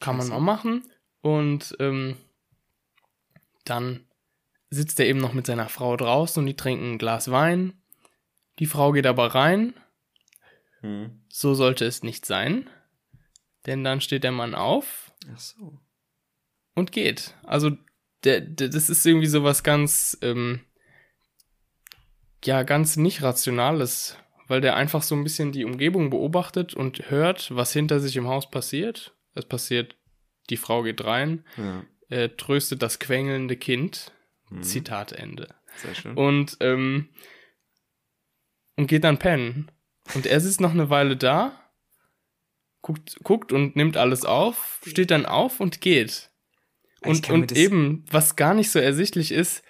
Kann 0.00 0.16
man 0.16 0.28
mal 0.28 0.40
machen. 0.40 0.84
Und 1.20 1.76
ähm, 1.80 2.16
dann 3.64 4.06
sitzt 4.70 5.00
er 5.00 5.06
eben 5.06 5.18
noch 5.18 5.34
mit 5.34 5.46
seiner 5.46 5.68
Frau 5.68 5.96
draußen 5.96 6.40
und 6.40 6.46
die 6.46 6.56
trinken 6.56 6.94
ein 6.94 6.98
Glas 6.98 7.30
Wein. 7.30 7.74
Die 8.58 8.66
Frau 8.66 8.92
geht 8.92 9.06
aber 9.06 9.34
rein. 9.34 9.74
Hm. 10.80 11.20
So 11.28 11.54
sollte 11.54 11.84
es 11.84 12.02
nicht 12.02 12.26
sein. 12.26 12.70
Denn 13.66 13.84
dann 13.84 14.00
steht 14.00 14.24
der 14.24 14.32
Mann 14.32 14.54
auf 14.54 15.12
Ach 15.32 15.38
so. 15.38 15.78
und 16.74 16.92
geht. 16.92 17.34
Also, 17.42 17.76
der, 18.24 18.40
der, 18.40 18.68
das 18.68 18.90
ist 18.90 19.04
irgendwie 19.06 19.26
so 19.26 19.44
was 19.44 19.62
ganz, 19.62 20.18
ähm, 20.22 20.60
ja, 22.44 22.62
ganz 22.62 22.96
nicht 22.96 23.22
Rationales, 23.22 24.16
weil 24.46 24.60
der 24.60 24.76
einfach 24.76 25.02
so 25.02 25.14
ein 25.14 25.24
bisschen 25.24 25.52
die 25.52 25.64
Umgebung 25.64 26.10
beobachtet 26.10 26.74
und 26.74 27.10
hört, 27.10 27.54
was 27.54 27.72
hinter 27.72 28.00
sich 28.00 28.16
im 28.16 28.28
Haus 28.28 28.50
passiert. 28.50 29.14
Es 29.34 29.44
passiert, 29.44 29.96
die 30.50 30.56
Frau 30.56 30.82
geht 30.82 31.04
rein, 31.04 31.44
Ja. 31.56 31.84
äh, 32.08 32.28
tröstet 32.30 32.82
das 32.82 32.98
quengelnde 32.98 33.56
Kind. 33.56 34.12
Hm. 34.48 34.62
Zitat 34.62 35.12
Ende. 35.12 35.54
Sehr 35.76 35.94
schön. 35.94 36.16
Und, 36.16 36.56
ähm, 36.60 37.10
und 38.76 38.86
geht 38.86 39.04
dann 39.04 39.18
pennen. 39.18 39.70
Und 40.14 40.26
er 40.26 40.40
sitzt 40.40 40.60
noch 40.60 40.70
eine 40.72 40.88
Weile 40.88 41.16
da, 41.16 41.52
guckt, 42.80 43.18
guckt 43.22 43.52
und 43.52 43.76
nimmt 43.76 43.96
alles 43.98 44.24
auf, 44.24 44.80
steht 44.86 45.10
dann 45.10 45.26
auf 45.26 45.60
und 45.60 45.80
geht. 45.82 46.27
Und, 47.02 47.30
und 47.30 47.52
eben, 47.52 48.04
was 48.10 48.36
gar 48.36 48.54
nicht 48.54 48.70
so 48.70 48.78
ersichtlich 48.78 49.32
ist, 49.32 49.62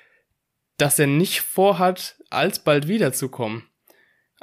dass 0.79 0.99
er 0.99 1.07
nicht 1.07 1.41
vorhat, 1.43 2.17
alsbald 2.31 2.89
wiederzukommen. 2.89 3.65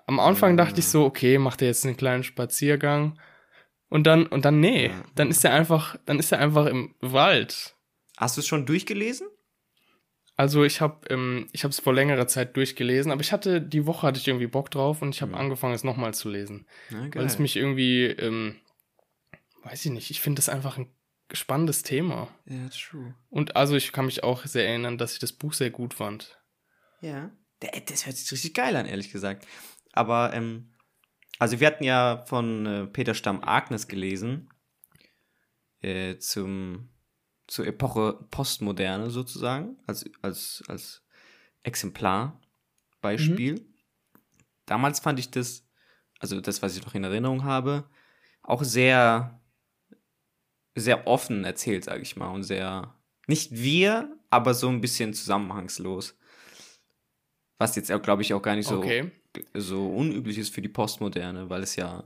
Am 0.07 0.19
Anfang 0.19 0.55
dachte 0.57 0.79
ich 0.81 0.87
so, 0.87 1.03
okay, 1.05 1.37
macht 1.37 1.61
er 1.61 1.69
jetzt 1.69 1.85
einen 1.85 1.97
kleinen 1.97 2.23
Spaziergang. 2.23 3.19
Und 3.89 4.05
dann, 4.05 4.25
und 4.27 4.45
dann, 4.45 4.59
nee, 4.59 4.87
Ja. 4.87 5.03
dann 5.15 5.29
ist 5.29 5.43
er 5.45 5.53
einfach, 5.53 5.97
dann 6.05 6.19
ist 6.19 6.31
er 6.31 6.39
einfach 6.39 6.65
im 6.67 6.93
Wald. 7.01 7.75
Hast 8.17 8.37
du 8.37 8.41
es 8.41 8.47
schon 8.47 8.65
durchgelesen? 8.65 9.27
Also 10.37 10.65
ich 10.65 10.81
habe 10.81 11.07
ähm, 11.09 11.47
ich 11.53 11.63
habe 11.63 11.71
es 11.71 11.79
vor 11.79 11.93
längerer 11.93 12.27
Zeit 12.27 12.57
durchgelesen, 12.57 13.11
aber 13.11 13.21
ich 13.21 13.31
hatte 13.31 13.61
die 13.61 13.85
Woche 13.85 14.05
hatte 14.05 14.19
ich 14.19 14.27
irgendwie 14.27 14.47
Bock 14.47 14.69
drauf 14.69 15.01
und 15.01 15.15
ich 15.15 15.21
habe 15.21 15.31
Mhm. 15.31 15.37
angefangen 15.37 15.73
es 15.73 15.85
nochmal 15.85 16.13
zu 16.13 16.29
lesen, 16.29 16.67
Ja, 16.89 17.07
weil 17.15 17.25
es 17.25 17.39
mich 17.39 17.55
irgendwie 17.55 18.03
ähm, 18.07 18.57
weiß 19.63 19.85
ich 19.85 19.91
nicht, 19.91 20.11
ich 20.11 20.19
finde 20.19 20.39
das 20.39 20.49
einfach 20.49 20.77
ein 20.77 20.89
spannendes 21.33 21.83
Thema 21.83 22.27
Ja, 22.45 22.69
true. 22.69 23.15
und 23.29 23.55
also 23.55 23.75
ich 23.75 23.91
kann 23.91 24.05
mich 24.05 24.23
auch 24.23 24.45
sehr 24.45 24.67
erinnern, 24.67 24.97
dass 24.97 25.13
ich 25.13 25.19
das 25.19 25.33
Buch 25.33 25.53
sehr 25.53 25.71
gut 25.71 25.93
fand. 25.93 26.39
Ja. 27.01 27.31
Der- 27.61 27.81
Das 27.81 28.05
hört 28.05 28.15
sich 28.15 28.31
richtig 28.31 28.53
geil 28.53 28.75
an, 28.75 28.85
ehrlich 28.85 29.11
gesagt. 29.11 29.47
Aber, 29.93 30.33
ähm, 30.33 30.73
also 31.39 31.59
wir 31.59 31.67
hatten 31.67 31.83
ja 31.83 32.23
von 32.27 32.65
äh, 32.65 32.87
Peter 32.87 33.13
Stamm 33.13 33.43
Agnes 33.43 33.87
gelesen. 33.87 34.49
Äh, 35.81 36.17
zum, 36.17 36.89
zur 37.47 37.67
Epoche 37.67 38.25
Postmoderne 38.31 39.09
sozusagen. 39.09 39.77
Als, 39.87 40.05
als, 40.21 40.63
als 40.67 41.03
Exemplarbeispiel. 41.63 43.65
Damals 44.65 44.99
fand 44.99 45.19
ich 45.19 45.29
das, 45.31 45.67
also 46.19 46.41
das, 46.41 46.61
was 46.61 46.75
ich 46.75 46.85
noch 46.85 46.95
in 46.95 47.03
Erinnerung 47.03 47.43
habe, 47.43 47.89
auch 48.41 48.63
sehr, 48.63 49.39
sehr 50.75 51.07
offen 51.07 51.43
erzählt, 51.45 51.85
sage 51.85 52.01
ich 52.01 52.15
mal. 52.15 52.29
Und 52.29 52.43
sehr, 52.43 52.93
nicht 53.27 53.51
wir, 53.51 54.15
aber 54.29 54.53
so 54.53 54.67
ein 54.69 54.81
bisschen 54.81 55.13
zusammenhangslos. 55.13 56.17
Was 57.57 57.75
jetzt, 57.75 57.91
glaube 58.03 58.21
ich, 58.21 58.33
auch 58.33 58.41
gar 58.41 58.55
nicht 58.55 58.67
so, 58.67 58.77
Okay. 58.79 59.11
so 59.53 59.87
unüblich 59.87 60.37
ist 60.37 60.53
für 60.53 60.61
die 60.61 60.69
Postmoderne, 60.69 61.49
weil 61.49 61.63
es 61.63 61.77
ja, 61.77 62.03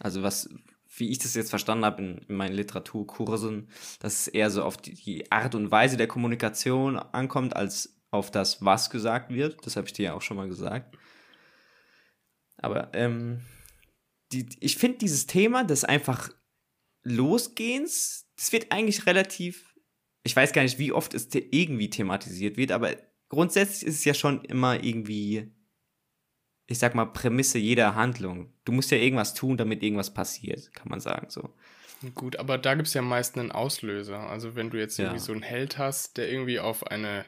also 0.00 0.22
was, 0.22 0.48
wie 0.96 1.10
ich 1.10 1.18
das 1.18 1.34
jetzt 1.34 1.50
verstanden 1.50 1.84
habe 1.84 2.02
in, 2.02 2.18
in 2.28 2.36
meinen 2.36 2.54
Literaturkursen, 2.54 3.68
dass 3.98 4.20
es 4.20 4.28
eher 4.28 4.50
so 4.50 4.62
auf 4.62 4.76
die, 4.76 4.94
die 4.94 5.30
Art 5.32 5.54
und 5.56 5.70
Weise 5.72 5.96
der 5.96 6.06
Kommunikation 6.06 6.96
ankommt, 6.96 7.56
als 7.56 8.00
auf 8.12 8.30
das, 8.30 8.64
was 8.64 8.88
gesagt 8.90 9.30
wird. 9.30 9.66
Das 9.66 9.76
habe 9.76 9.88
ich 9.88 9.92
dir 9.92 10.04
ja 10.04 10.14
auch 10.14 10.22
schon 10.22 10.36
mal 10.36 10.48
gesagt. 10.48 10.96
Aber 12.58 12.94
ähm, 12.94 13.40
die, 14.32 14.48
ich 14.60 14.76
finde 14.76 14.98
dieses 14.98 15.26
Thema 15.26 15.64
des 15.64 15.84
einfach 15.84 16.30
Losgehens, 17.08 18.26
das 18.36 18.52
wird 18.52 18.72
eigentlich 18.72 19.06
relativ, 19.06 19.74
ich 20.24 20.34
weiß 20.34 20.52
gar 20.52 20.62
nicht, 20.62 20.78
wie 20.78 20.92
oft 20.92 21.14
es 21.14 21.28
irgendwie 21.32 21.90
thematisiert 21.90 22.56
wird, 22.56 22.72
aber 22.72 22.96
grundsätzlich 23.28 23.84
ist 23.88 23.96
es 24.00 24.04
ja 24.04 24.14
schon 24.14 24.44
immer 24.44 24.82
irgendwie, 24.82 25.52
ich 26.66 26.78
sag 26.78 26.94
mal, 26.94 27.06
Prämisse 27.06 27.58
jeder 27.58 27.94
Handlung. 27.94 28.52
Du 28.64 28.72
musst 28.72 28.90
ja 28.90 28.98
irgendwas 28.98 29.34
tun, 29.34 29.56
damit 29.56 29.82
irgendwas 29.82 30.12
passiert, 30.12 30.72
kann 30.74 30.88
man 30.88 31.00
sagen 31.00 31.30
so. 31.30 31.54
Gut, 32.14 32.36
aber 32.36 32.58
da 32.58 32.74
gibt 32.74 32.88
es 32.88 32.94
ja 32.94 33.02
meist 33.02 33.38
einen 33.38 33.52
Auslöser. 33.52 34.18
Also 34.28 34.54
wenn 34.54 34.70
du 34.70 34.78
jetzt 34.78 34.98
irgendwie 34.98 35.16
Ja. 35.18 35.22
so 35.24 35.32
einen 35.32 35.42
Held 35.42 35.78
hast, 35.78 36.16
der 36.18 36.30
irgendwie 36.30 36.60
auf 36.60 36.86
eine 36.86 37.24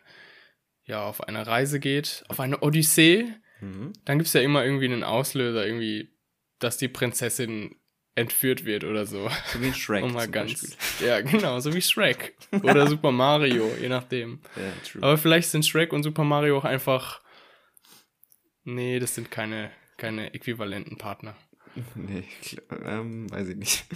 ja, 0.84 1.02
auf 1.04 1.22
eine 1.22 1.46
Reise 1.46 1.80
geht, 1.80 2.24
auf 2.28 2.40
eine 2.40 2.62
Odyssee, 2.62 3.26
Mhm. 3.60 3.92
dann 4.06 4.18
gibt 4.18 4.28
es 4.28 4.32
ja 4.32 4.40
immer 4.40 4.64
irgendwie 4.64 4.86
einen 4.86 5.04
Auslöser, 5.04 5.66
irgendwie, 5.66 6.16
dass 6.60 6.78
die 6.78 6.88
Prinzessin 6.88 7.76
entführt 8.18 8.64
wird 8.64 8.84
oder 8.84 9.06
so. 9.06 9.30
So 9.52 9.60
wie 9.62 9.72
Shrek 9.72 10.04
um 10.04 10.12
mal 10.12 10.28
ganz. 10.28 10.76
Beispiel. 10.76 11.06
Ja, 11.06 11.20
genau, 11.20 11.60
so 11.60 11.72
wie 11.72 11.82
Shrek. 11.82 12.36
Oder 12.62 12.86
Super 12.86 13.12
Mario, 13.12 13.70
je 13.80 13.88
nachdem. 13.88 14.40
True. 14.84 15.02
Aber 15.02 15.18
vielleicht 15.18 15.50
sind 15.50 15.64
Shrek 15.64 15.92
und 15.92 16.02
Super 16.02 16.24
Mario 16.24 16.58
auch 16.58 16.64
einfach 16.64 17.20
Nee, 18.68 18.98
das 18.98 19.14
sind 19.14 19.30
keine, 19.30 19.70
keine 19.96 20.34
äquivalenten 20.34 20.98
Partner. 20.98 21.36
Nee, 21.94 22.24
ähm, 22.84 23.30
weiß 23.30 23.48
ich 23.50 23.56
nicht. 23.56 23.86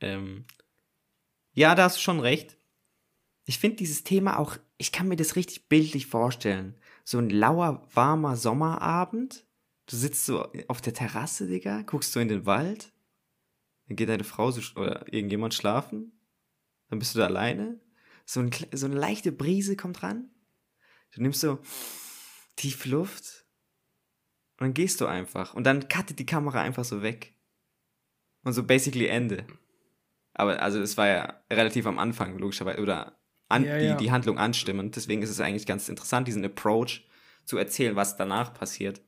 ähm, 0.00 0.46
ja, 1.52 1.74
da 1.74 1.84
hast 1.84 1.96
du 1.96 2.00
schon 2.00 2.18
recht. 2.18 2.58
Ich 3.44 3.58
finde 3.58 3.76
dieses 3.76 4.04
Thema 4.04 4.38
auch, 4.38 4.56
ich 4.78 4.90
kann 4.90 5.06
mir 5.08 5.16
das 5.16 5.36
richtig 5.36 5.68
bildlich 5.68 6.06
vorstellen. 6.06 6.74
So 7.04 7.18
ein 7.18 7.30
lauer, 7.30 7.88
warmer 7.94 8.36
Sommerabend. 8.36 9.46
Du 9.88 9.96
sitzt 9.96 10.26
so 10.26 10.52
auf 10.68 10.82
der 10.82 10.92
Terrasse, 10.92 11.46
Digga, 11.46 11.82
guckst 11.82 12.14
du 12.14 12.20
in 12.20 12.28
den 12.28 12.44
Wald. 12.44 12.92
Dann 13.86 13.96
geht 13.96 14.10
deine 14.10 14.24
Frau 14.24 14.50
so, 14.50 14.60
oder 14.78 15.10
irgendjemand 15.12 15.54
schlafen. 15.54 16.12
Dann 16.90 16.98
bist 16.98 17.14
du 17.14 17.20
da 17.20 17.26
alleine. 17.26 17.80
So, 18.26 18.40
ein, 18.40 18.50
so 18.72 18.84
eine 18.84 18.96
leichte 18.96 19.32
Brise 19.32 19.76
kommt 19.76 20.02
ran. 20.02 20.30
Du 21.14 21.22
nimmst 21.22 21.40
so 21.40 21.58
tief 22.56 22.84
Luft. 22.84 23.46
Und 24.58 24.66
dann 24.66 24.74
gehst 24.74 25.00
du 25.00 25.06
einfach. 25.06 25.54
Und 25.54 25.64
dann 25.64 25.88
cuttet 25.88 26.18
die 26.18 26.26
Kamera 26.26 26.60
einfach 26.60 26.84
so 26.84 27.00
weg. 27.02 27.34
Und 28.44 28.52
so 28.52 28.64
basically 28.64 29.06
Ende. 29.06 29.46
Aber 30.34 30.60
also 30.60 30.80
es 30.80 30.98
war 30.98 31.06
ja 31.06 31.42
relativ 31.50 31.86
am 31.86 31.98
Anfang, 31.98 32.38
logischerweise, 32.38 32.82
oder 32.82 33.18
an, 33.48 33.64
Ja, 33.64 33.78
die, 33.78 33.84
ja. 33.86 33.96
die 33.96 34.10
Handlung 34.10 34.38
anstimmend. 34.38 34.96
Deswegen 34.96 35.22
ist 35.22 35.30
es 35.30 35.40
eigentlich 35.40 35.66
ganz 35.66 35.88
interessant, 35.88 36.28
diesen 36.28 36.44
Approach 36.44 37.08
zu 37.46 37.56
erzählen, 37.56 37.96
was 37.96 38.18
danach 38.18 38.52
passiert. 38.52 39.00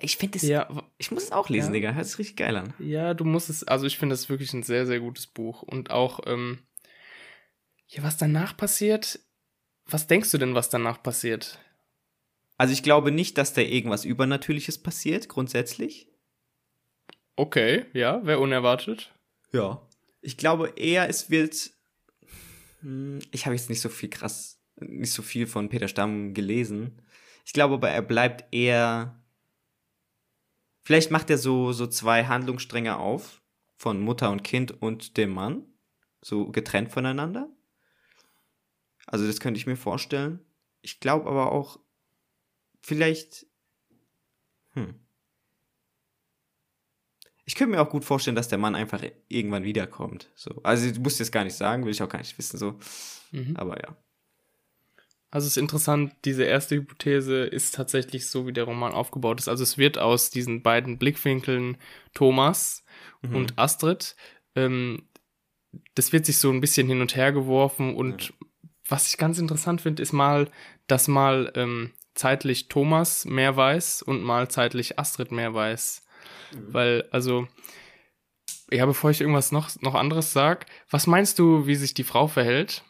Ich 0.00 0.16
finde 0.16 0.38
es, 0.38 0.42
Ja, 0.44 0.68
ich 0.98 1.10
muss 1.10 1.24
es 1.24 1.32
auch 1.32 1.48
lesen, 1.48 1.68
Ja. 1.68 1.72
Digga. 1.74 1.92
Hört 1.92 2.06
sich 2.06 2.18
richtig 2.18 2.36
geil 2.36 2.56
an. 2.56 2.74
ja, 2.78 3.14
du 3.14 3.24
musst 3.24 3.50
es, 3.50 3.64
also 3.64 3.86
ich 3.86 3.98
finde 3.98 4.14
das 4.14 4.28
wirklich 4.28 4.52
ein 4.52 4.62
sehr, 4.62 4.86
sehr 4.86 5.00
gutes 5.00 5.26
Buch. 5.26 5.62
Und 5.62 5.90
auch, 5.90 6.20
ähm, 6.26 6.58
ja, 7.88 8.02
was 8.02 8.16
danach 8.16 8.56
passiert, 8.56 9.20
was 9.86 10.06
denkst 10.06 10.30
du 10.30 10.38
denn, 10.38 10.54
was 10.54 10.70
danach 10.70 11.02
passiert? 11.02 11.58
Also 12.56 12.72
ich 12.72 12.82
glaube 12.82 13.10
nicht, 13.10 13.36
dass 13.38 13.52
da 13.54 13.60
irgendwas 13.60 14.04
Übernatürliches 14.04 14.78
passiert, 14.82 15.28
grundsätzlich. 15.28 16.08
Okay, 17.36 17.86
ja, 17.92 18.24
wäre 18.24 18.38
unerwartet. 18.38 19.12
Ja. 19.52 19.86
Ich 20.20 20.36
glaube 20.36 20.72
eher, 20.76 21.08
es 21.08 21.30
wird. 21.30 21.70
Hm, 22.80 23.18
Ich 23.32 23.46
habe 23.46 23.56
jetzt 23.56 23.70
nicht 23.70 23.80
so 23.80 23.88
viel 23.88 24.10
krass, 24.10 24.60
nicht 24.76 25.12
so 25.12 25.22
viel 25.22 25.46
von 25.46 25.68
Peter 25.68 25.88
Stamm 25.88 26.34
gelesen. 26.34 27.02
Ich 27.44 27.52
glaube 27.52 27.74
aber, 27.74 27.90
er 27.90 28.02
bleibt 28.02 28.52
eher. 28.54 29.18
Vielleicht 30.82 31.10
macht 31.10 31.30
er 31.30 31.38
so, 31.38 31.72
so 31.72 31.86
zwei 31.86 32.26
Handlungsstränge 32.26 32.98
auf. 32.98 33.40
Von 33.76 34.00
Mutter 34.00 34.30
und 34.30 34.44
Kind 34.44 34.82
und 34.82 35.16
dem 35.16 35.30
Mann. 35.30 35.64
So 36.20 36.50
getrennt 36.50 36.92
voneinander. 36.92 37.48
Also, 39.06 39.26
das 39.26 39.40
könnte 39.40 39.58
ich 39.58 39.66
mir 39.66 39.76
vorstellen. 39.76 40.40
Ich 40.82 41.00
glaube 41.00 41.28
aber 41.28 41.50
auch, 41.52 41.78
vielleicht. 42.80 43.46
Hm. 44.74 44.94
Ich 47.44 47.56
könnte 47.56 47.72
mir 47.72 47.82
auch 47.82 47.90
gut 47.90 48.04
vorstellen, 48.04 48.36
dass 48.36 48.48
der 48.48 48.58
Mann 48.58 48.76
einfach 48.76 49.02
irgendwann 49.28 49.64
wiederkommt. 49.64 50.30
So. 50.36 50.60
Also 50.62 50.90
du 50.92 51.00
musst 51.00 51.18
jetzt 51.18 51.32
gar 51.32 51.44
nicht 51.44 51.56
sagen, 51.56 51.84
will 51.84 51.90
ich 51.90 52.02
auch 52.02 52.08
gar 52.08 52.20
nicht 52.20 52.38
wissen, 52.38 52.56
so. 52.56 52.78
Mhm. 53.32 53.56
Aber 53.56 53.82
ja. 53.82 53.96
Also 55.32 55.46
es 55.46 55.56
ist 55.56 55.62
interessant, 55.62 56.14
diese 56.24 56.44
erste 56.44 56.76
Hypothese 56.76 57.44
ist 57.44 57.74
tatsächlich 57.74 58.28
so, 58.28 58.46
wie 58.46 58.52
der 58.52 58.64
Roman 58.64 58.92
aufgebaut 58.92 59.40
ist. 59.40 59.48
Also 59.48 59.62
es 59.64 59.78
wird 59.78 59.98
aus 59.98 60.30
diesen 60.30 60.62
beiden 60.62 60.98
Blickwinkeln 60.98 61.78
Thomas 62.14 62.84
Mhm. 63.22 63.36
und 63.36 63.58
Astrid, 63.58 64.14
ähm, 64.54 65.08
das 65.94 66.12
wird 66.12 66.26
sich 66.26 66.36
so 66.38 66.50
ein 66.50 66.60
bisschen 66.60 66.86
hin 66.86 67.00
und 67.00 67.16
her 67.16 67.32
geworfen 67.32 67.96
und 67.96 68.34
was 68.88 69.08
ich 69.08 69.16
ganz 69.16 69.38
interessant 69.38 69.80
finde, 69.80 70.02
ist 70.02 70.12
mal, 70.12 70.50
dass 70.86 71.08
mal 71.08 71.50
ähm, 71.54 71.92
zeitlich 72.14 72.68
Thomas 72.68 73.24
mehr 73.24 73.56
weiß 73.56 74.02
und 74.02 74.22
mal 74.22 74.48
zeitlich 74.50 74.98
Astrid 74.98 75.32
mehr 75.32 75.54
weiß. 75.54 76.04
Weil, 76.72 77.08
also, 77.10 77.48
ja, 78.70 78.84
bevor 78.84 79.10
ich 79.10 79.20
irgendwas 79.20 79.52
noch, 79.52 79.70
noch 79.80 79.94
anderes 79.94 80.32
sag, 80.32 80.66
was 80.90 81.06
meinst 81.06 81.38
du, 81.38 81.66
wie 81.66 81.74
sich 81.76 81.94
die 81.94 82.04
Frau 82.04 82.26
verhält? 82.26 82.84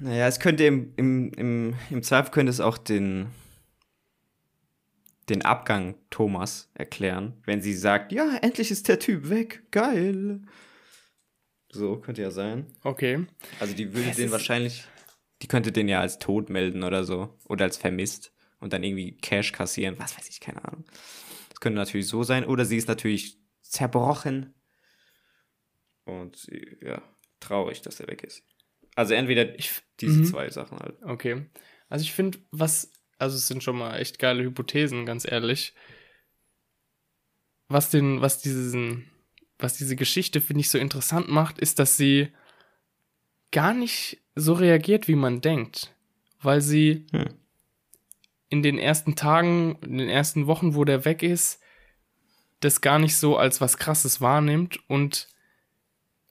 Naja, 0.00 0.26
es 0.28 0.38
könnte 0.40 0.64
im, 0.64 0.92
im, 0.96 1.32
im, 1.34 1.74
im 1.90 2.02
Zweifel 2.02 2.30
könnte 2.30 2.50
es 2.50 2.60
auch 2.60 2.78
den, 2.78 3.28
den 5.28 5.44
Abgang 5.44 5.96
Thomas 6.10 6.70
erklären, 6.74 7.40
wenn 7.44 7.60
sie 7.60 7.74
sagt, 7.74 8.12
ja, 8.12 8.36
endlich 8.42 8.70
ist 8.70 8.88
der 8.88 8.98
Typ 8.98 9.28
weg, 9.28 9.64
geil. 9.70 10.40
So, 11.70 11.98
könnte 12.00 12.22
ja 12.22 12.30
sein. 12.30 12.66
Okay. 12.82 13.26
Also 13.60 13.74
die 13.74 13.92
würde 13.92 14.08
Es 14.10 14.16
den 14.16 14.30
wahrscheinlich, 14.30 14.84
die 15.42 15.48
könnte 15.48 15.72
den 15.72 15.88
ja 15.88 16.00
als 16.00 16.18
tot 16.18 16.48
melden 16.48 16.82
oder 16.82 17.04
so. 17.04 17.36
Oder 17.44 17.64
als 17.66 17.76
vermisst 17.76 18.32
und 18.60 18.72
dann 18.72 18.82
irgendwie 18.82 19.16
Cash 19.18 19.52
kassieren, 19.52 19.98
was 19.98 20.16
weiß 20.16 20.28
ich, 20.30 20.40
keine 20.40 20.64
Ahnung. 20.64 20.84
Das 21.50 21.60
könnte 21.60 21.76
natürlich 21.76 22.06
so 22.08 22.22
sein. 22.22 22.46
Oder 22.46 22.64
sie 22.64 22.76
ist 22.78 22.88
natürlich 22.88 23.38
zerbrochen. 23.62 24.54
Und 26.04 26.36
sie- 26.36 26.78
ja, 26.80 27.02
traurig, 27.40 27.82
dass 27.82 28.00
er 28.00 28.06
weg 28.06 28.24
ist. 28.24 28.42
Also 28.98 29.14
entweder 29.14 29.56
Ich, 29.56 29.80
diese 30.00 30.18
Mhm. 30.18 30.24
zwei 30.24 30.50
Sachen 30.50 30.80
halt. 30.80 31.00
Okay. 31.04 31.46
Also 31.88 32.02
ich 32.02 32.12
finde, 32.12 32.38
was, 32.50 32.90
also 33.16 33.36
es 33.36 33.46
sind 33.46 33.62
schon 33.62 33.78
mal 33.78 33.96
echt 33.96 34.18
geile 34.18 34.42
Hypothesen, 34.42 35.06
ganz 35.06 35.24
ehrlich. 35.24 35.72
Was 37.68 37.90
den, 37.90 38.20
was 38.20 38.40
diesen, 38.40 39.08
was 39.56 39.76
diese 39.76 39.94
Geschichte, 39.94 40.40
finde 40.40 40.62
ich, 40.62 40.70
so 40.70 40.78
interessant 40.78 41.28
macht, 41.28 41.60
ist, 41.60 41.78
dass 41.78 41.96
sie 41.96 42.32
gar 43.52 43.72
nicht 43.72 44.20
so 44.34 44.54
reagiert, 44.54 45.06
wie 45.06 45.14
man 45.14 45.40
denkt. 45.40 45.94
Weil 46.42 46.60
sie 46.60 47.06
Hm. 47.12 47.28
in 48.48 48.64
den 48.64 48.78
ersten 48.78 49.14
Tagen, 49.14 49.78
in 49.82 49.98
den 49.98 50.08
ersten 50.08 50.48
Wochen, 50.48 50.74
wo 50.74 50.84
der 50.84 51.04
weg 51.04 51.22
ist, 51.22 51.62
das 52.58 52.80
gar 52.80 52.98
nicht 52.98 53.16
so 53.16 53.36
als 53.36 53.60
was 53.60 53.76
krasses 53.76 54.20
wahrnimmt 54.20 54.80
und 54.88 55.28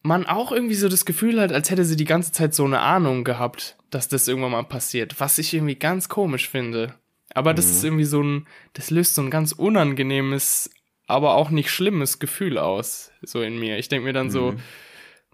man 0.08 0.26
auch 0.26 0.52
irgendwie 0.52 0.76
so 0.76 0.90
das 0.90 1.06
Gefühl 1.06 1.40
hat, 1.40 1.52
als 1.52 1.70
hätte 1.70 1.86
sie 1.86 1.96
die 1.96 2.06
ganze 2.06 2.32
Zeit 2.32 2.54
so 2.54 2.66
eine 2.66 2.80
Ahnung 2.80 3.24
gehabt, 3.24 3.76
dass 3.90 4.08
das 4.08 4.28
irgendwann 4.28 4.52
mal 4.52 4.64
passiert, 4.64 5.20
was 5.20 5.38
ich 5.38 5.54
irgendwie 5.54 5.76
ganz 5.76 6.10
komisch 6.10 6.50
finde. 6.50 6.94
Aber 7.34 7.54
das 7.54 7.66
Mhm. 7.68 7.72
ist 7.72 7.84
irgendwie 7.84 8.04
so 8.06 8.22
ein, 8.24 8.48
das 8.74 8.90
löst 8.90 9.16
so 9.16 9.22
ein 9.22 9.30
ganz 9.30 9.52
unangenehmes, 9.52 10.70
aber 11.08 11.36
auch 11.36 11.50
nicht 11.50 11.70
schlimmes 11.70 12.20
Gefühl 12.20 12.58
aus, 12.58 13.12
so 13.22 13.42
in 13.42 13.60
mir. 13.60 13.78
Ich 13.78 13.90
denke 13.90 14.06
mir 14.06 14.14
dann 14.14 14.30
so, 14.32 14.54
Mhm. 14.54 14.60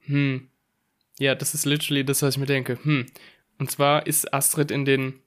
hm, 0.06 0.48
ja, 1.20 1.36
das 1.36 1.54
ist 1.54 1.66
literally 1.66 2.04
das, 2.04 2.22
was 2.22 2.34
ich 2.36 2.40
mir 2.40 2.46
denke. 2.48 2.78
Hm. 2.84 3.06
Und 3.60 3.72
zwar 3.72 4.08
ist 4.08 4.34
Astrid 4.34 4.72
in 4.72 4.86
den 4.86 5.20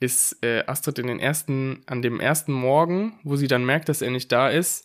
ist 0.00 0.42
äh, 0.42 0.64
Astrid 0.66 0.98
in 0.98 1.06
den 1.06 1.20
ersten, 1.20 1.82
an 1.86 2.02
dem 2.02 2.18
ersten 2.18 2.52
Morgen, 2.52 3.18
wo 3.22 3.36
sie 3.36 3.46
dann 3.46 3.64
merkt, 3.64 3.88
dass 3.88 4.02
er 4.02 4.10
nicht 4.10 4.32
da 4.32 4.48
ist, 4.48 4.84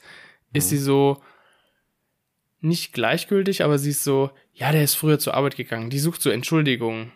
ist 0.53 0.69
sie 0.69 0.77
so 0.77 1.23
nicht 2.59 2.93
gleichgültig, 2.93 3.63
aber 3.63 3.77
sie 3.77 3.91
ist 3.91 4.03
so, 4.03 4.31
ja, 4.53 4.71
der 4.71 4.83
ist 4.83 4.95
früher 4.95 5.19
zur 5.19 5.33
Arbeit 5.35 5.55
gegangen. 5.55 5.89
Die 5.89 5.99
sucht 5.99 6.21
so 6.21 6.29
Entschuldigung. 6.29 7.11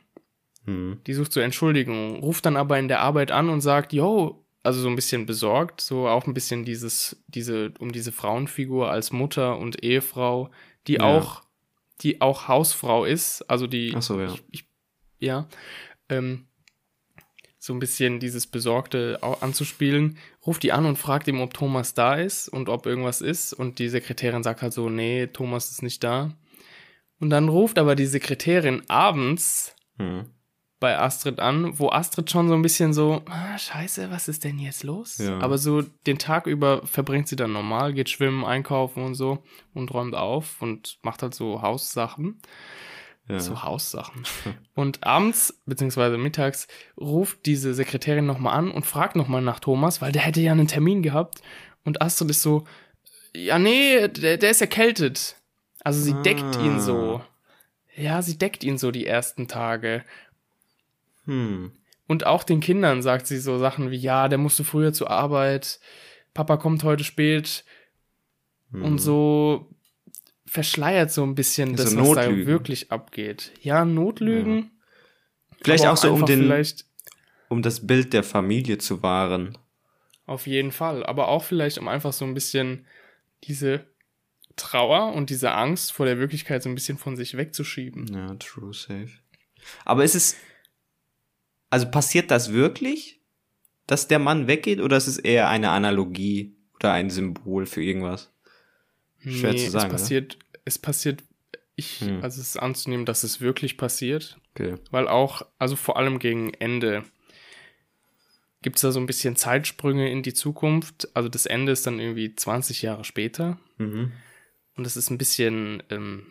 Hm. 0.65 0.99
Die 1.08 1.13
sucht 1.13 1.32
so 1.34 1.39
Entschuldigung, 1.39 2.19
ruft 2.19 2.45
dann 2.45 2.56
aber 2.58 2.77
in 2.77 2.88
der 2.88 3.01
Arbeit 3.01 3.32
an 3.32 3.49
und 3.49 3.62
sagt, 3.62 3.93
yo, 3.93 4.45
also 4.63 4.80
so 4.80 4.89
ein 4.89 4.95
bisschen 4.95 5.25
besorgt, 5.25 5.82
so 5.82 6.08
auch 6.08 6.27
ein 6.27 6.36
bisschen 6.36 6.65
dieses, 6.65 7.23
diese, 7.27 7.73
um 7.80 7.91
diese 7.91 8.12
Frauenfigur 8.12 8.91
als 8.91 9.12
Mutter 9.12 9.58
und 9.58 9.84
Ehefrau, 9.84 10.51
die 10.88 10.93
Ja. 10.95 11.01
auch, 11.01 11.41
die 12.01 12.21
auch 12.21 12.47
Hausfrau 12.47 13.06
ist, 13.06 13.41
also 13.49 13.65
die, 13.65 13.93
Ach 13.95 14.01
so, 14.04 14.19
ja. 14.19 14.32
ich, 14.34 14.43
ich, 14.51 14.65
ja, 15.19 15.47
ähm, 16.10 16.45
so 17.58 17.73
ein 17.73 17.80
bisschen 17.80 18.19
dieses 18.19 18.45
Besorgte 18.47 19.19
au- 19.21 19.38
anzuspielen, 19.41 20.17
ruft 20.45 20.63
die 20.63 20.71
an 20.71 20.86
und 20.86 20.97
fragt 20.97 21.27
ihm, 21.27 21.39
ob 21.41 21.54
Thomas 21.54 21.93
da 21.93 22.15
ist 22.15 22.47
und 22.49 22.69
ob 22.69 22.86
irgendwas 22.86 23.21
ist. 23.21 23.54
Und 23.54 23.80
die 23.80 23.89
Sekretärin 23.89 24.43
sagt 24.43 24.62
halt 24.62 24.73
so, 24.73 24.89
nee, 24.89 25.27
Thomas 25.27 25.71
ist 25.71 25.84
nicht 25.84 26.04
da. 26.04 26.32
Und 27.19 27.30
dann 27.30 27.49
ruft 27.49 27.77
aber 27.77 27.95
die 27.95 28.08
Sekretärin 28.08 28.82
abends 28.88 29.75
Hm. 29.97 30.25
bei 30.80 30.97
Astrid 30.97 31.39
an, 31.39 31.77
wo 31.77 31.89
Astrid 31.91 32.32
schon 32.32 32.47
so 32.47 32.56
ein 32.56 32.63
bisschen 32.63 32.91
so, 32.93 33.21
ah, 33.30 33.56
scheiße, 33.58 34.10
was 34.10 34.27
ist 34.27 34.43
denn 34.43 34.58
jetzt 34.58 34.84
los? 34.84 35.19
Ja. 35.19 35.38
Aber 35.39 35.60
so 35.60 35.84
den 35.84 36.17
Tag 36.17 36.47
über 36.47 36.86
verbringt 36.88 37.27
sie 37.27 37.36
dann 37.36 37.51
normal, 37.54 37.93
geht 37.93 38.10
schwimmen, 38.10 38.43
einkaufen 38.43 39.04
und 39.04 39.13
so 39.13 39.43
und 39.75 39.93
räumt 39.93 40.15
auf 40.15 40.60
und 40.62 40.97
macht 41.04 41.21
halt 41.21 41.36
so 41.36 41.62
Haussachen. 41.62 42.41
Ja. 43.34 43.39
So 43.39 43.63
Haussachen. 43.63 44.24
Und 44.76 45.04
abends, 45.04 45.62
beziehungsweise 45.65 46.17
mittags, 46.17 46.67
ruft 47.00 47.46
diese 47.46 47.74
Sekretärin 47.74 48.26
nochmal 48.26 48.58
an 48.58 48.72
und 48.72 48.86
fragt 48.86 49.15
nochmal 49.15 49.41
nach 49.41 49.60
Thomas, 49.60 50.02
weil 50.02 50.12
der 50.12 50.24
hätte 50.24 50.41
ja 50.41 50.52
einen 50.52 50.67
Termin 50.67 51.02
gehabt. 51.02 51.41
Und 51.84 52.02
Astrid 52.02 52.30
ist 52.30 52.41
so, 52.41 52.65
ja, 53.36 53.60
nee, 53.60 54.08
der, 54.08 54.38
der 54.38 54.52
ist 54.52 54.62
erkältet. 54.62 55.36
Also 55.84 56.02
sie 56.02 56.13
deckt 56.24 56.58
ihn 56.58 56.80
so. 56.80 57.22
Ja, 57.96 58.22
sie 58.22 58.38
deckt 58.38 58.63
ihn 58.63 58.78
so 58.78 58.91
die 58.91 59.06
ersten 59.06 59.48
Tage. 59.48 60.04
Hm. 61.26 61.72
Und 62.08 62.26
auch 62.26 62.44
den 62.44 62.60
Kindern 62.60 63.02
sagt 63.02 63.28
sie 63.28 63.39
so 63.39 63.58
Sachen 63.58 63.91
wie, 63.91 63.98
ja, 63.98 64.28
der 64.28 64.38
musste 64.38 64.63
früher 64.63 64.94
zur 64.94 65.10
Arbeit, 65.10 65.80
Papa 66.34 66.58
kommt 66.58 66.84
heute 66.84 67.04
spät 67.04 67.63
Hm. 68.72 68.84
und 68.84 68.98
so 69.00 69.67
verschleiert 70.52 71.14
so 71.14 71.24
ein 71.24 71.34
bisschen 71.34 71.78
So 71.78 71.84
das, 71.86 71.96
was 71.96 72.12
da 72.26 72.36
wirklich 72.46 72.92
abgeht. 72.92 73.54
Ja, 73.62 73.86
Notlügen. 73.86 74.72
Vielleicht 75.62 75.86
Aber 75.86 75.94
auch 75.94 75.98
so 75.98 76.14
um 76.14 76.26
den, 76.26 76.54
um 77.48 77.62
das 77.62 77.88
Bild 77.88 78.12
der 78.12 78.22
Familie 78.24 78.78
zu 78.78 79.02
wahren. 79.02 79.58
auf 80.26 80.48
jeden 80.48 80.74
Fall. 80.74 81.06
Aber 81.06 81.30
auch 81.30 81.46
vielleicht, 81.46 81.78
um 81.78 81.88
einfach 81.88 82.12
so 82.12 82.26
ein 82.26 82.34
bisschen 82.34 82.86
diese 83.46 83.86
Trauer 84.58 85.14
und 85.14 85.30
diese 85.30 85.54
Angst 85.54 85.94
vor 85.94 86.06
der 86.06 86.20
Wirklichkeit 86.20 86.62
so 86.62 86.68
ein 86.68 86.76
bisschen 86.76 86.98
von 86.98 87.16
sich 87.16 87.38
wegzuschieben. 87.38 88.08
Ja, 88.14 88.36
true, 88.36 88.74
safe. 88.74 89.12
Aber 89.86 90.04
ist 90.04 90.16
es, 90.16 90.36
also 91.70 91.90
passiert 91.90 92.30
das 92.30 92.52
wirklich, 92.52 93.22
dass 93.88 94.10
der 94.10 94.20
Mann 94.20 94.48
weggeht, 94.48 94.82
oder 94.82 94.98
ist 94.98 95.08
es 95.08 95.18
eher 95.18 95.48
eine 95.48 95.70
Analogie 95.70 96.58
oder 96.76 96.92
ein 96.92 97.10
Symbol 97.10 97.66
für 97.66 97.82
irgendwas? 97.82 98.34
Schwer 99.23 99.55
zu 99.55 99.69
sagen, 99.69 99.86
oder? 99.88 99.95
Es 99.95 100.01
passiert, 100.01 100.38
es 100.65 100.79
passiert, 100.79 101.23
ich, 101.75 102.01
Hm. 102.01 102.23
also 102.23 102.41
es 102.41 102.47
ist 102.49 102.57
anzunehmen, 102.57 103.05
dass 103.05 103.23
es 103.23 103.39
wirklich 103.41 103.77
passiert. 103.77 104.38
Okay. 104.53 104.75
Weil 104.91 105.07
auch, 105.07 105.43
also 105.60 105.75
vor 105.75 105.97
allem 105.97 106.19
gegen 106.19 106.53
Ende, 106.55 107.03
gibt 108.62 108.75
es 108.75 108.81
da 108.84 108.91
so 108.91 108.99
ein 108.99 109.05
bisschen 109.07 109.36
Zeitsprünge 109.36 110.12
in 110.12 110.21
die 110.23 110.34
Zukunft. 110.34 111.10
Also 111.15 111.29
das 111.29 111.45
Ende 111.45 111.71
ist 111.71 111.88
dann 111.88 111.99
irgendwie 111.99 112.36
20 112.36 112.81
Jahre 112.84 113.03
später. 113.03 113.57
Mhm. 113.77 114.12
Und 114.75 114.86
es 114.86 114.95
ist 114.97 115.10
ein 115.10 115.17
bisschen 115.17 115.81
ähm, 115.89 116.27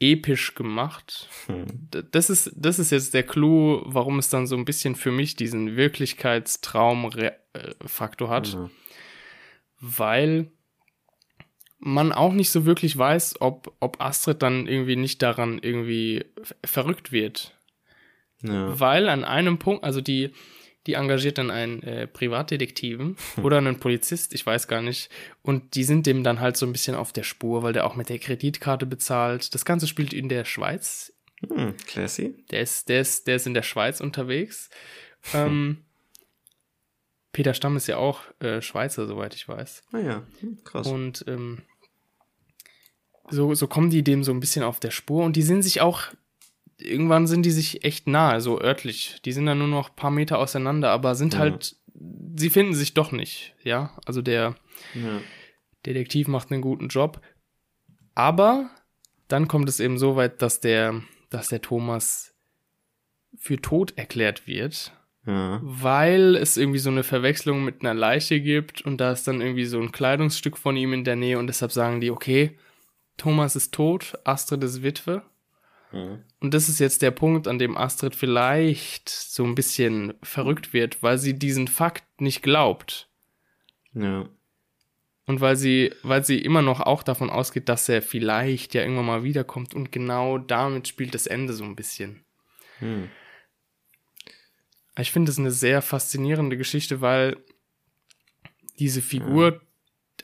episch 0.00 0.54
gemacht. 0.56 1.28
Hm. 1.46 1.66
D- 1.68 2.02
Das 2.10 2.30
ist, 2.30 2.50
das 2.56 2.78
ist 2.80 2.90
jetzt 2.90 3.14
der 3.14 3.22
Clou, 3.22 3.82
warum 3.84 4.18
es 4.18 4.28
dann 4.30 4.46
so 4.48 4.56
ein 4.56 4.64
bisschen 4.64 4.96
für 4.96 5.12
mich 5.12 5.36
diesen 5.36 5.76
Wirklichkeitstraum-Faktor 5.76 8.28
hat. 8.28 8.52
Ja. 8.54 8.70
Weil 9.80 10.50
man 11.84 12.12
auch 12.12 12.32
nicht 12.32 12.50
so 12.50 12.64
wirklich 12.64 12.96
weiß, 12.96 13.40
ob, 13.40 13.74
ob 13.80 14.00
Astrid 14.00 14.40
dann 14.40 14.68
irgendwie 14.68 14.94
nicht 14.94 15.20
daran 15.20 15.58
irgendwie 15.60 16.24
verrückt 16.64 17.10
wird. 17.10 17.58
Ja. 18.40 18.78
Weil 18.78 19.08
an 19.08 19.24
einem 19.24 19.58
Punkt, 19.58 19.82
also 19.82 20.00
die, 20.00 20.30
die 20.86 20.94
engagiert 20.94 21.38
dann 21.38 21.50
einen 21.50 21.82
äh, 21.82 22.06
Privatdetektiven 22.06 23.16
oder 23.42 23.58
einen 23.58 23.80
Polizist, 23.80 24.32
ich 24.32 24.46
weiß 24.46 24.68
gar 24.68 24.80
nicht. 24.80 25.10
Und 25.42 25.74
die 25.74 25.82
sind 25.82 26.06
dem 26.06 26.22
dann 26.22 26.38
halt 26.38 26.56
so 26.56 26.66
ein 26.66 26.72
bisschen 26.72 26.94
auf 26.94 27.12
der 27.12 27.24
Spur, 27.24 27.64
weil 27.64 27.72
der 27.72 27.84
auch 27.84 27.96
mit 27.96 28.08
der 28.08 28.20
Kreditkarte 28.20 28.86
bezahlt. 28.86 29.52
Das 29.52 29.64
Ganze 29.64 29.88
spielt 29.88 30.12
in 30.12 30.28
der 30.28 30.44
Schweiz. 30.44 31.12
Hm, 31.48 31.76
classy. 31.88 32.36
Der 32.52 32.60
ist, 32.60 32.88
der 32.88 33.00
ist, 33.00 33.26
der 33.26 33.36
ist 33.36 33.48
in 33.48 33.54
der 33.54 33.62
Schweiz 33.62 34.00
unterwegs. 34.00 34.70
Ähm, 35.34 35.78
Peter 37.32 37.54
Stamm 37.54 37.76
ist 37.76 37.88
ja 37.88 37.96
auch 37.96 38.20
äh, 38.38 38.62
Schweizer, 38.62 39.08
soweit 39.08 39.34
ich 39.34 39.48
weiß. 39.48 39.82
Ah 39.92 39.98
ja, 39.98 40.22
hm, 40.40 40.62
krass. 40.62 40.86
Und 40.86 41.24
ähm, 41.26 41.62
so, 43.32 43.54
so 43.54 43.66
kommen 43.66 43.90
die 43.90 44.04
dem 44.04 44.22
so 44.24 44.30
ein 44.32 44.40
bisschen 44.40 44.62
auf 44.62 44.78
der 44.78 44.90
Spur 44.90 45.24
und 45.24 45.34
die 45.36 45.42
sind 45.42 45.62
sich 45.62 45.80
auch, 45.80 46.02
irgendwann 46.78 47.26
sind 47.26 47.44
die 47.46 47.50
sich 47.50 47.84
echt 47.84 48.06
nahe, 48.06 48.40
so 48.40 48.60
örtlich. 48.60 49.20
Die 49.24 49.32
sind 49.32 49.46
dann 49.46 49.58
nur 49.58 49.68
noch 49.68 49.90
ein 49.90 49.96
paar 49.96 50.10
Meter 50.10 50.38
auseinander, 50.38 50.90
aber 50.90 51.14
sind 51.14 51.34
Ja. 51.34 51.40
halt, 51.40 51.76
sie 52.36 52.50
finden 52.50 52.74
sich 52.74 52.94
doch 52.94 53.10
nicht, 53.12 53.54
ja. 53.64 53.96
Also 54.04 54.22
der 54.22 54.54
ja. 54.94 55.20
Detektiv 55.86 56.28
macht 56.28 56.52
einen 56.52 56.62
guten 56.62 56.88
Job. 56.88 57.20
Aber 58.14 58.70
dann 59.28 59.48
kommt 59.48 59.68
es 59.68 59.80
eben 59.80 59.98
so 59.98 60.16
weit, 60.16 60.42
dass 60.42 60.60
der, 60.60 61.02
dass 61.30 61.48
der 61.48 61.62
Thomas 61.62 62.34
für 63.38 63.56
tot 63.60 63.94
erklärt 63.96 64.46
wird 64.46 64.92
Ja. 65.26 65.58
weil 65.62 66.36
es 66.36 66.56
irgendwie 66.58 66.78
so 66.80 66.90
eine 66.90 67.02
Verwechslung 67.02 67.64
mit 67.64 67.80
einer 67.80 67.94
Leiche 67.94 68.40
gibt 68.40 68.82
und 68.82 68.98
da 69.00 69.12
ist 69.12 69.26
dann 69.26 69.40
irgendwie 69.40 69.64
so 69.64 69.80
ein 69.80 69.90
Kleidungsstück 69.92 70.58
von 70.58 70.76
ihm 70.76 70.92
in 70.92 71.04
der 71.04 71.16
Nähe 71.16 71.38
und 71.38 71.46
deshalb 71.46 71.72
sagen 71.72 72.00
die, 72.02 72.10
okay, 72.10 72.58
Thomas 73.16 73.56
ist 73.56 73.72
tot, 73.72 74.18
Astrid 74.24 74.64
ist 74.64 74.82
Witwe. 74.82 75.22
Ja. 75.92 76.18
Und 76.40 76.54
das 76.54 76.68
ist 76.68 76.80
jetzt 76.80 77.02
der 77.02 77.10
Punkt, 77.10 77.46
an 77.46 77.58
dem 77.58 77.76
Astrid 77.76 78.14
vielleicht 78.14 79.08
so 79.08 79.44
ein 79.44 79.54
bisschen 79.54 80.14
verrückt 80.22 80.72
wird, 80.72 81.02
weil 81.02 81.18
sie 81.18 81.38
diesen 81.38 81.68
Fakt 81.68 82.20
nicht 82.20 82.42
glaubt. 82.42 83.08
ja. 83.94 84.28
Und 85.24 85.40
weil 85.40 85.54
sie, 85.54 85.94
weil 86.02 86.24
sie 86.24 86.38
immer 86.38 86.62
noch 86.62 86.80
auch 86.80 87.04
davon 87.04 87.30
ausgeht, 87.30 87.68
dass 87.68 87.88
er 87.88 88.02
vielleicht 88.02 88.74
ja 88.74 88.82
irgendwann 88.82 89.06
mal 89.06 89.22
wiederkommt 89.22 89.72
und 89.72 89.92
genau 89.92 90.36
damit 90.36 90.88
spielt 90.88 91.14
das 91.14 91.28
Ende 91.28 91.52
so 91.52 91.62
ein 91.62 91.76
bisschen. 91.76 92.24
Hm. 92.80 93.08
Ich 94.98 95.12
finde 95.12 95.30
es 95.30 95.38
eine 95.38 95.52
sehr 95.52 95.80
faszinierende 95.80 96.56
Geschichte, 96.56 97.00
weil 97.00 97.36
diese 98.80 99.00
Figur, 99.00 99.60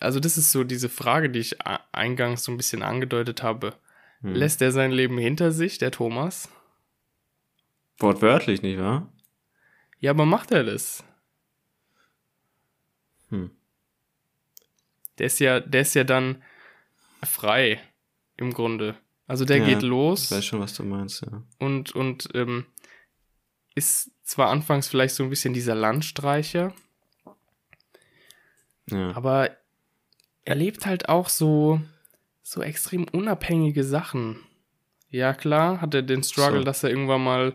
also 0.01 0.21
das 0.21 0.37
ist 0.37 0.53
so 0.53 0.65
diese 0.65 0.89
Frage, 0.89 1.31
die 1.31 1.39
ich 1.41 1.57
eingangs 1.93 2.45
so 2.45 2.53
ein 2.53 2.57
bisschen 2.57 2.83
angedeutet 2.83 3.43
habe. 3.43 3.75
Hm. 4.21 4.35
Lässt 4.35 4.61
er 4.63 4.73
sein 4.73 4.91
Leben 4.93 5.19
hinter 5.19 5.53
sich, 5.53 5.79
der 5.79 5.91
Thomas? 5.91 6.49
Wortwörtlich, 7.99 8.63
nicht 8.63 8.79
wahr? 8.79 9.13
Ja, 10.01 10.11
aber 10.13 10.27
macht 10.27 10.51
er 10.53 10.65
das? 10.65 11.05
Hm. 13.31 13.51
Der 15.19 15.27
ist 15.27 15.41
ja, 15.41 15.61
der 15.61 15.83
ist 15.83 15.95
ja 15.95 16.05
dann 16.05 16.43
frei 17.25 17.81
im 18.37 18.53
Grunde. 18.53 18.97
Also 19.27 19.45
der 19.45 19.59
Ja, 19.59 19.65
geht 19.67 19.79
Ich 19.83 19.89
los 19.89 20.31
weiß 20.31 20.45
schon, 20.45 20.61
was 20.61 20.75
du 20.75 20.85
meinst, 20.85 21.23
ja. 21.23 21.43
und, 21.59 21.93
und 21.93 22.29
ähm, 22.35 22.67
ist 23.75 24.11
zwar 24.23 24.49
anfangs 24.51 24.89
vielleicht 24.89 25.15
so 25.15 25.23
ein 25.25 25.31
bisschen 25.31 25.53
dieser 25.55 25.75
Landstreicher, 25.75 26.73
Ja. 28.87 29.15
aber 29.15 29.57
er 30.49 30.55
lebt 30.55 30.87
halt 30.87 31.11
auch 31.11 31.29
so, 31.29 31.79
so 32.43 32.63
extrem 32.63 33.05
unabhängige 33.13 33.85
Sachen. 33.85 34.41
Ja, 35.11 35.35
klar, 35.35 35.83
hat 35.83 35.93
er 35.95 36.01
den 36.01 36.23
Struggle, 36.23 36.61
So. 36.61 36.65
dass 36.65 36.83
er 36.83 36.89
irgendwann 36.89 37.23
mal 37.23 37.53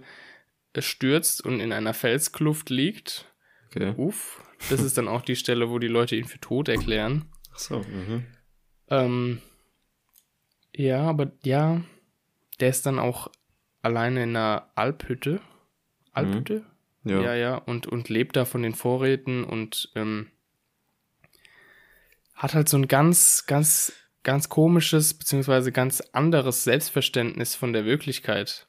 äh, 0.74 0.82
stürzt 0.84 1.44
und 1.44 1.60
in 1.60 1.74
einer 1.74 1.96
Felskluft 1.96 2.70
liegt. 2.70 3.26
Okay. 3.66 3.96
Uff, 3.98 4.44
das 4.70 4.82
ist 4.82 4.96
dann 5.00 5.08
auch 5.08 5.24
die 5.24 5.36
Stelle, 5.36 5.72
wo 5.72 5.80
die 5.80 5.88
Leute 5.88 6.16
ihn 6.16 6.26
für 6.26 6.40
tot 6.40 6.70
erklären. 6.70 7.26
Ach 7.52 7.58
so. 7.58 7.80
Mhm. 7.80 8.28
Ähm, 8.90 9.42
ja, 10.76 11.02
aber 11.02 11.32
ja, 11.44 11.82
der 12.60 12.70
ist 12.70 12.86
dann 12.86 13.00
auch 13.00 13.32
alleine 13.82 14.22
in 14.22 14.36
einer 14.36 14.70
Alphütte. 14.76 15.42
Alphütte? 16.12 16.64
Ja. 17.06 17.22
Ja, 17.22 17.34
ja, 17.34 17.56
und, 17.56 17.88
und 17.88 18.10
lebt 18.10 18.36
da 18.36 18.46
von 18.46 18.62
den 18.62 18.76
Vorräten 18.76 19.44
und 19.44 19.92
ähm, 19.96 20.28
hat 22.34 22.54
halt 22.54 22.70
so 22.70 22.78
ein 22.78 22.88
ganz, 22.88 23.46
ganz, 23.46 23.94
ganz 24.24 24.50
komisches, 24.50 25.14
beziehungsweise 25.14 25.72
ganz 25.72 26.02
anderes 26.12 26.64
Selbstverständnis 26.64 27.56
von 27.56 27.74
der 27.74 27.86
Wirklichkeit. 27.86 28.68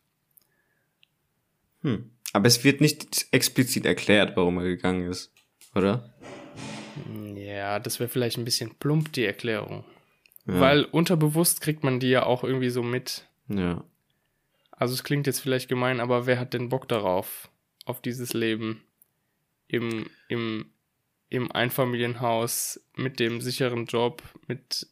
Hm. 1.82 2.10
Aber 2.32 2.46
es 2.46 2.64
wird 2.64 2.80
nicht 2.80 3.26
explizit 3.30 3.86
erklärt, 3.86 4.36
warum 4.36 4.58
er 4.58 4.64
gegangen 4.64 5.08
ist, 5.08 5.32
oder? 5.74 6.14
Ja, 7.36 7.78
das 7.78 8.00
wäre 8.00 8.08
vielleicht 8.08 8.38
ein 8.38 8.44
bisschen 8.44 8.74
plump, 8.74 9.12
die 9.12 9.24
Erklärung. 9.24 9.84
Ja. 10.46 10.60
Weil 10.60 10.84
unterbewusst 10.84 11.60
kriegt 11.60 11.84
man 11.84 12.00
die 12.00 12.10
ja 12.10 12.24
auch 12.24 12.44
irgendwie 12.44 12.70
so 12.70 12.82
mit. 12.82 13.26
Ja. 13.48 13.84
Also 14.72 14.94
es 14.94 15.04
klingt 15.04 15.26
jetzt 15.26 15.40
vielleicht 15.40 15.68
gemein, 15.68 16.00
aber 16.00 16.26
wer 16.26 16.38
hat 16.38 16.54
denn 16.54 16.68
Bock 16.68 16.88
darauf? 16.88 17.48
Auf 17.84 18.00
dieses 18.00 18.32
Leben 18.32 18.82
im, 19.68 20.06
im, 20.28 20.66
im 21.34 21.50
Einfamilienhaus 21.50 22.80
mit 22.96 23.18
dem 23.18 23.40
sicheren 23.40 23.86
Job, 23.86 24.22
mit 24.46 24.86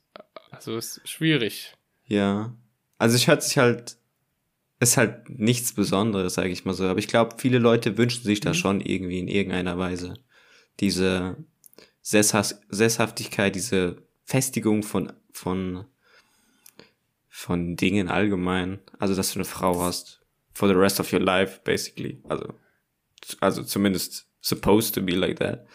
also 0.51 0.77
es 0.77 0.99
ist 0.99 1.09
schwierig. 1.09 1.75
Ja. 2.07 2.55
Also 2.99 3.17
es 3.17 3.27
hört 3.27 3.43
sich 3.43 3.59
halt, 3.59 3.97
ist 4.81 4.97
halt 4.97 5.29
nichts 5.31 5.73
Besonderes, 5.73 6.35
sage 6.35 6.51
ich 6.51 6.65
mal 6.65 6.75
so. 6.75 6.85
Aber 6.85 6.99
ich 6.99 7.09
glaube, 7.09 7.37
viele 7.39 7.59
Leute 7.59 7.97
wünschen 7.97 8.23
sich 8.23 8.41
da 8.41 8.51
Mhm. 8.51 8.55
schon 8.55 8.81
irgendwie 8.81 9.19
in 9.19 9.29
irgendeiner 9.29 9.79
Weise 9.79 10.15
diese 10.81 11.37
Sesshaft 12.03 12.57
Sesshaftigkeit, 12.69 13.55
diese 13.55 14.03
Festigung 14.25 14.83
von, 14.83 15.13
von, 15.33 15.87
von 17.29 17.77
Dingen 17.77 18.09
allgemein. 18.09 18.81
Also, 18.99 19.15
dass 19.15 19.33
du 19.33 19.39
eine 19.39 19.45
Frau 19.45 19.81
hast. 19.81 20.21
For 20.53 20.69
the 20.69 20.75
rest 20.75 21.01
of 21.01 21.13
your 21.13 21.21
life, 21.21 21.61
basically. 21.65 22.21
Also, 22.29 22.53
also 23.41 23.63
zumindest 23.63 24.27
supposed 24.43 24.95
to 24.97 25.03
be 25.03 25.15
like 25.15 25.39
that. 25.41 25.67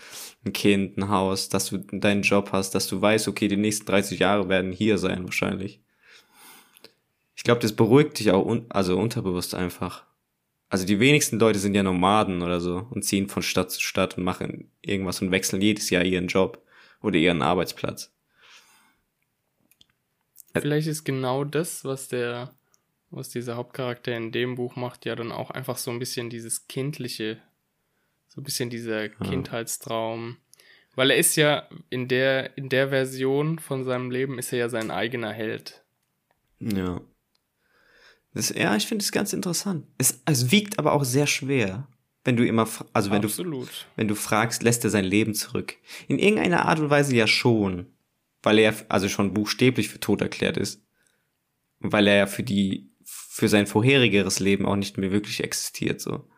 Ein 0.45 0.53
Kind, 0.53 0.97
ein 0.97 1.09
Haus, 1.09 1.49
dass 1.49 1.67
du 1.69 1.79
deinen 1.79 2.23
Job 2.23 2.51
hast, 2.53 2.75
dass 2.75 2.87
du 2.87 3.01
weißt, 3.01 3.27
okay, 3.29 3.47
die 3.49 3.57
nächsten 3.57 3.87
30 3.87 4.19
Jahre 4.19 4.49
werden 4.49 4.71
hier 4.73 4.99
sein 4.99 5.25
wahrscheinlich. 5.25 5.81
Ich 7.35 7.43
glaube, 7.43 7.61
das 7.61 7.73
beruhigt 7.75 8.19
dich 8.19 8.31
auch 8.31 8.45
un 8.45 8.65
also 8.69 8.97
unterbewusst 8.97 9.55
einfach. 9.55 10.05
Also 10.69 10.85
die 10.85 10.99
wenigsten 10.99 11.39
Leute 11.39 11.59
sind 11.59 11.75
ja 11.75 11.83
Nomaden 11.83 12.41
oder 12.43 12.59
so 12.61 12.87
und 12.91 13.03
ziehen 13.03 13.29
von 13.29 13.43
Stadt 13.43 13.71
zu 13.71 13.81
Stadt 13.81 14.17
und 14.17 14.25
machen 14.25 14.71
irgendwas 14.81 15.21
und 15.21 15.31
wechseln 15.31 15.61
jedes 15.61 15.89
Jahr 15.89 16.03
ihren 16.05 16.27
Job 16.27 16.61
oder 17.01 17.17
ihren 17.17 17.41
Arbeitsplatz. 17.41 18.11
Ä- 20.53 20.61
Vielleicht 20.61 20.87
ist 20.87 21.03
genau 21.05 21.43
das, 21.45 21.85
was 21.85 22.07
der, 22.09 22.53
was 23.11 23.29
dieser 23.29 23.55
Hauptcharakter 23.55 24.15
in 24.15 24.31
dem 24.31 24.55
Buch 24.55 24.75
macht, 24.75 25.05
ja 25.05 25.15
dann 25.15 25.31
auch 25.31 25.51
einfach 25.51 25.77
so 25.77 25.91
ein 25.91 25.99
bisschen 25.99 26.29
dieses 26.29 26.67
kindliche, 26.67 27.41
so 28.37 28.41
ein 28.41 28.43
bisschen 28.43 28.69
dieser 28.69 29.09
Kindheitstraum. 29.09 30.37
Weil 30.95 31.09
er 31.09 31.17
ist 31.17 31.35
ja 31.37 31.67
in 31.89 32.07
der, 32.07 32.55
in 32.55 32.69
der 32.69 32.89
Version 32.89 33.57
von 33.57 33.83
seinem 33.83 34.11
Leben 34.11 34.37
ist 34.37 34.53
er 34.53 34.59
ja 34.59 34.69
sein 34.69 34.91
eigener 34.91 35.33
Held. 35.33 35.83
Ja. 36.59 37.01
Das, 38.35 38.49
ja, 38.49 38.75
ich 38.75 38.85
finde 38.85 39.03
es 39.03 39.11
ganz 39.11 39.33
interessant. 39.33 39.87
Es, 39.97 40.21
es 40.25 40.51
wiegt 40.51 40.77
aber 40.77 40.93
auch 40.93 41.03
sehr 41.03 41.25
schwer, 41.25 41.87
wenn 42.25 42.37
du 42.37 42.45
immer, 42.45 42.67
also 42.93 43.09
wenn 43.09 43.23
du, 43.23 43.27
Absolut. 43.27 43.87
wenn 43.95 44.07
du 44.07 44.13
fragst, 44.13 44.61
lässt 44.61 44.83
er 44.83 44.91
sein 44.91 45.05
Leben 45.05 45.33
zurück. 45.33 45.75
In 46.07 46.19
irgendeiner 46.19 46.65
Art 46.65 46.79
und 46.79 46.91
Weise 46.91 47.15
ja 47.15 47.25
schon, 47.25 47.87
weil 48.43 48.59
er 48.59 48.75
also 48.89 49.09
schon 49.09 49.33
buchstäblich 49.33 49.89
für 49.89 49.99
tot 49.99 50.21
erklärt 50.21 50.57
ist. 50.57 50.83
Weil 51.79 52.05
er 52.05 52.17
ja 52.17 52.27
für 52.27 52.43
die, 52.43 52.91
für 53.03 53.49
sein 53.49 53.65
vorherigeres 53.65 54.39
Leben 54.39 54.67
auch 54.67 54.75
nicht 54.75 54.99
mehr 54.99 55.11
wirklich 55.11 55.43
existiert, 55.43 56.01
so. 56.01 56.29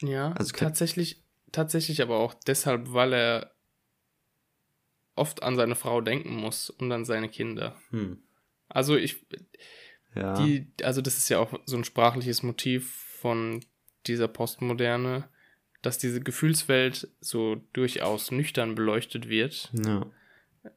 Ja, 0.00 0.32
Also 0.32 0.52
tatsächlich, 0.52 1.22
tatsächlich 1.52 2.02
aber 2.02 2.18
auch 2.18 2.34
deshalb, 2.34 2.92
weil 2.92 3.12
er 3.12 3.52
oft 5.14 5.42
an 5.42 5.56
seine 5.56 5.74
Frau 5.76 6.00
denken 6.00 6.36
muss 6.36 6.70
und 6.70 6.92
an 6.92 7.04
seine 7.04 7.28
Kinder. 7.28 7.80
Hm. 7.90 8.18
Also 8.68 8.96
ich, 8.96 9.24
Ja. 10.14 10.34
die, 10.34 10.68
also 10.82 11.00
das 11.00 11.16
ist 11.18 11.28
ja 11.28 11.38
auch 11.38 11.58
so 11.66 11.76
ein 11.76 11.84
sprachliches 11.84 12.42
Motiv 12.42 12.90
von 13.20 13.64
dieser 14.06 14.28
Postmoderne, 14.28 15.28
dass 15.82 15.98
diese 15.98 16.20
Gefühlswelt 16.20 17.08
so 17.20 17.56
durchaus 17.72 18.30
nüchtern 18.30 18.74
beleuchtet 18.74 19.28
wird. 19.28 19.70
ja. 19.72 20.06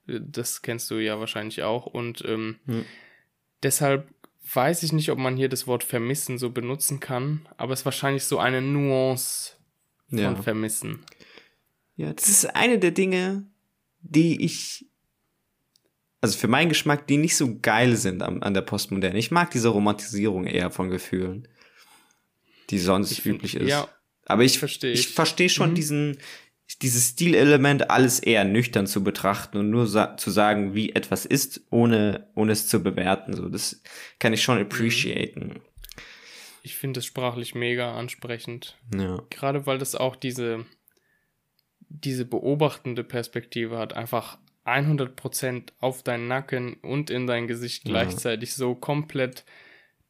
Das 0.06 0.62
kennst 0.62 0.92
du 0.92 0.96
ja 0.96 1.20
wahrscheinlich 1.20 1.64
auch. 1.64 1.88
Und 1.88 2.24
ähm, 2.24 2.60
Hm. 2.66 2.86
deshalb 3.64 4.08
weiß 4.54 4.84
ich 4.84 4.94
nicht, 4.94 5.10
ob 5.12 5.20
man 5.20 5.38
hier 5.38 5.50
das 5.50 5.68
Wort 5.68 5.84
vermissen 5.84 6.38
so 6.38 6.50
benutzen 6.50 7.00
kann, 7.00 7.48
aber 7.58 7.74
es 7.74 7.82
ist 7.82 7.86
wahrscheinlich 7.86 8.24
so 8.26 8.40
eine 8.40 8.62
Nuance 8.62 9.54
von 10.10 10.18
Ja. 10.20 10.36
vermissen. 10.36 11.04
Ja, 11.96 12.14
das 12.14 12.30
ist 12.30 12.46
eine 12.56 12.80
der 12.80 12.92
Dinge, 12.92 13.46
die 14.02 14.44
ich, 14.44 14.86
also 16.22 16.38
für 16.38 16.48
meinen 16.48 16.70
Geschmack, 16.70 17.08
die 17.08 17.18
nicht 17.18 17.36
so 17.36 17.60
geil 17.62 17.96
sind 17.96 18.22
an, 18.24 18.42
an 18.42 18.54
der 18.54 18.62
Postmoderne. 18.62 19.20
Ich 19.20 19.32
mag 19.32 19.52
diese 19.52 19.70
Romantisierung 19.70 20.46
eher 20.48 20.72
von 20.72 20.90
Gefühlen, 20.90 21.48
die 22.70 22.80
sonst 22.80 23.12
Ich 23.12 23.22
find- 23.22 23.36
üblich 23.40 23.56
ist. 23.56 23.68
ja, 23.70 23.88
Aber 24.26 24.44
ich 24.44 24.60
versteh 24.60 24.92
ich 24.92 25.02
ich. 25.02 25.08
verstehe 25.10 25.50
schon 25.50 25.72
Mhm. 25.72 25.76
diesen, 25.76 26.18
dieses 26.78 27.10
Stilelement, 27.10 27.90
alles 27.90 28.20
eher 28.20 28.44
nüchtern 28.46 28.88
zu 28.88 29.04
betrachten 29.04 29.58
und 29.58 29.70
nur 29.70 29.88
sa 29.88 30.16
zu 30.18 30.30
sagen, 30.30 30.76
wie 30.76 30.92
etwas 30.94 31.26
ist, 31.26 31.62
ohne, 31.72 32.28
ohne 32.36 32.52
es 32.52 32.68
zu 32.68 32.82
bewerten. 32.84 33.34
So, 33.34 33.50
das 33.50 33.82
kann 34.20 34.34
ich 34.34 34.44
schon 34.44 34.60
appreciaten. 34.60 35.62
Ich 36.62 36.76
finde 36.76 37.00
es 37.00 37.06
sprachlich 37.06 37.56
mega 37.56 37.96
ansprechend. 37.96 38.78
Ja. 38.94 39.22
Gerade 39.30 39.66
weil 39.66 39.78
das 39.78 39.96
auch 39.96 40.16
diese, 40.16 40.66
diese 41.90 42.26
beobachtende 42.26 43.04
Perspektive 43.04 43.78
hat. 43.78 43.94
Einfach 43.94 44.38
100% 44.66 45.70
auf 45.80 46.04
deinen 46.04 46.28
Nacken 46.28 46.76
und 46.76 47.10
in 47.10 47.26
dein 47.28 47.48
Gesicht 47.48 47.88
Ja. 47.88 47.94
gleichzeitig 47.94 48.54
so 48.54 48.76
komplett 48.76 49.46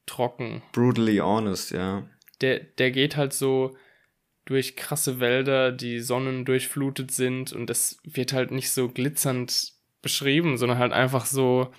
trocken. 0.06 0.62
Brutally 0.74 1.18
honest, 1.18 1.72
ja. 1.72 2.10
Der, 2.42 2.60
der 2.60 2.92
geht 2.92 3.16
halt 3.16 3.32
so 3.34 3.76
durch 4.50 4.76
krasse 4.76 5.20
Wälder, 5.20 5.72
die 5.72 6.00
Sonnen 6.00 6.44
durchflutet 6.44 7.12
sind 7.12 7.54
und 7.54 7.70
es 7.70 8.00
wird 8.04 8.34
halt 8.34 8.50
nicht 8.50 8.72
so 8.72 8.90
glitzernd 8.90 9.74
beschrieben, 10.02 10.58
sondern 10.58 10.80
halt 10.80 10.92
einfach 10.92 11.28
so, 11.28 11.72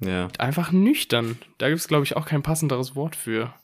Ja. 0.00 0.28
einfach 0.38 0.70
nüchtern. 0.70 1.38
Da 1.56 1.68
gibt 1.68 1.80
es, 1.80 1.88
glaube 1.88 2.04
ich, 2.04 2.14
auch 2.16 2.26
kein 2.26 2.42
passenderes 2.42 2.94
Wort 2.94 3.16
für. 3.16 3.54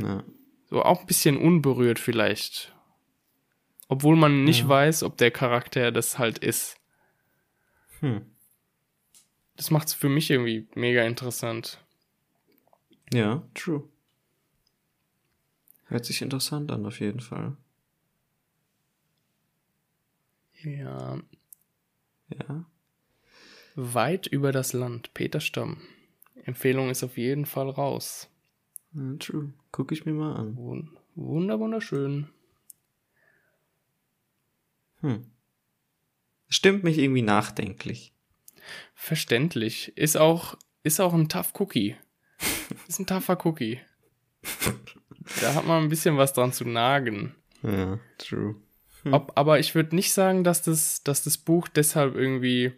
ja. 0.00 0.24
So 0.68 0.82
auch 0.82 1.00
ein 1.02 1.06
bisschen 1.06 1.36
unberührt 1.36 2.00
vielleicht. 2.00 2.74
Obwohl 3.88 4.16
man 4.16 4.42
nicht 4.42 4.62
Ja. 4.62 4.68
weiß, 4.68 5.04
ob 5.04 5.16
der 5.16 5.30
Charakter 5.30 5.92
das 5.92 6.18
halt 6.18 6.38
ist. 6.38 6.76
Hm. 8.00 8.26
Das 9.54 9.70
macht 9.70 9.86
es 9.88 9.94
für 9.94 10.08
mich 10.08 10.28
irgendwie 10.30 10.66
mega 10.74 11.04
interessant. 11.04 11.78
Ja, 13.12 13.44
true. 13.54 13.84
Hört 15.86 16.04
sich 16.04 16.22
interessant 16.22 16.70
an, 16.72 16.84
auf 16.86 17.00
jeden 17.00 17.20
Fall. 17.20 17.56
Ja. 20.62 21.20
Ja. 22.28 22.64
Weit 23.76 24.26
über 24.26 24.52
das 24.52 24.72
Land. 24.72 25.12
Peter 25.14 25.40
Stamm. 25.40 25.80
Empfehlung 26.44 26.90
ist 26.90 27.02
auf 27.04 27.16
jeden 27.18 27.46
Fall 27.46 27.68
raus. 27.70 28.28
ja 28.94 29.14
true. 29.18 29.52
Guck 29.72 29.92
ich 29.92 30.04
mir 30.06 30.12
mal 30.12 30.34
an. 30.34 30.56
Wun- 30.56 30.96
Wunder, 31.14 31.58
wunderschön. 31.60 32.28
Hm. 35.00 35.30
Stimmt 36.48 36.84
mich 36.84 36.98
irgendwie 36.98 37.22
nachdenklich. 37.22 38.12
Verständlich. 38.94 39.96
Ist 39.96 40.16
auch, 40.16 40.56
ist 40.82 41.00
auch 41.00 41.14
ein 41.14 41.28
tough 41.28 41.52
Cookie. 41.60 41.96
Ist 42.88 42.98
ein 42.98 43.06
tougher 43.06 43.38
Cookie. 43.46 43.80
Da 45.40 45.54
hat 45.54 45.66
man 45.66 45.82
ein 45.84 45.88
bisschen 45.88 46.16
was 46.16 46.32
dran 46.32 46.52
zu 46.52 46.64
nagen. 46.64 47.34
Ja, 47.62 47.98
true. 48.18 48.56
Hm. 49.02 49.12
Ob, 49.12 49.32
aber 49.34 49.58
ich 49.58 49.74
würde 49.74 49.94
nicht 49.94 50.12
sagen, 50.12 50.44
dass 50.44 50.62
das, 50.62 51.02
dass 51.02 51.22
das 51.22 51.38
Buch 51.38 51.68
deshalb 51.68 52.14
irgendwie 52.14 52.72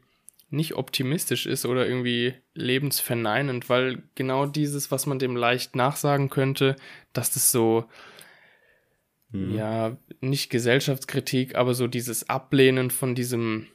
nicht 0.51 0.75
optimistisch 0.77 1.45
ist 1.47 1.67
oder 1.67 1.87
irgendwie 1.87 2.35
lebensverneinend, 2.55 3.69
weil 3.69 4.03
genau 4.15 4.47
dieses, 4.47 4.91
was 4.91 5.05
man 5.07 5.19
dem 5.19 5.37
leicht 5.37 5.77
nachsagen 5.77 6.31
könnte, 6.31 6.77
dass 7.13 7.31
das 7.31 7.51
so, 7.53 7.85
Hm. 9.31 9.55
ja, 9.55 9.97
nicht 10.21 10.49
Gesellschaftskritik, 10.49 11.55
aber 11.55 11.75
so 11.75 11.87
dieses 11.87 12.31
Ablehnen 12.31 12.91
von 12.91 13.15
diesem, 13.15 13.67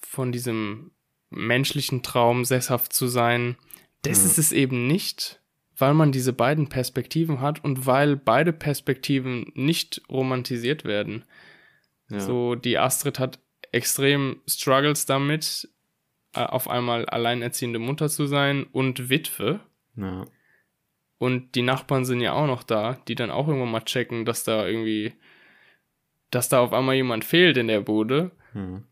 von 0.00 0.32
diesem 0.32 0.90
menschlichen 1.30 2.02
Traum, 2.02 2.44
sesshaft 2.44 2.92
zu 2.92 3.06
sein, 3.06 3.56
das 4.02 4.18
Ja. 4.24 4.26
ist 4.30 4.38
es 4.38 4.50
eben 4.52 4.88
nicht, 4.88 5.40
weil 5.78 5.94
man 5.94 6.12
diese 6.12 6.32
beiden 6.32 6.68
Perspektiven 6.68 7.40
hat 7.40 7.62
und 7.62 7.86
weil 7.86 8.16
beide 8.16 8.52
Perspektiven 8.52 9.52
nicht 9.54 10.02
romantisiert 10.08 10.84
werden. 10.84 11.24
Ja. 12.08 12.20
So, 12.20 12.54
die 12.54 12.78
Astrid 12.78 13.18
hat 13.18 13.38
extrem 13.72 14.40
Struggles 14.46 15.06
damit, 15.06 15.68
äh, 16.34 16.40
auf 16.40 16.68
einmal 16.68 17.06
alleinerziehende 17.06 17.78
Mutter 17.78 18.08
zu 18.08 18.26
sein 18.26 18.64
und 18.64 19.10
Witwe. 19.10 19.60
Ja. 19.96 20.24
Und 21.18 21.54
die 21.54 21.62
Nachbarn 21.62 22.04
sind 22.04 22.20
ja 22.20 22.32
auch 22.32 22.46
noch 22.46 22.62
da, 22.62 22.98
die 23.08 23.14
dann 23.14 23.30
auch 23.30 23.48
irgendwann 23.48 23.70
mal 23.70 23.80
checken, 23.80 24.24
dass 24.24 24.44
da 24.44 24.66
irgendwie, 24.66 25.14
dass 26.30 26.48
da 26.48 26.60
auf 26.60 26.72
einmal 26.72 26.94
jemand 26.94 27.24
fehlt 27.24 27.56
in 27.56 27.68
der 27.68 27.80
Bude. 27.80 28.32
Hm. 28.52 28.84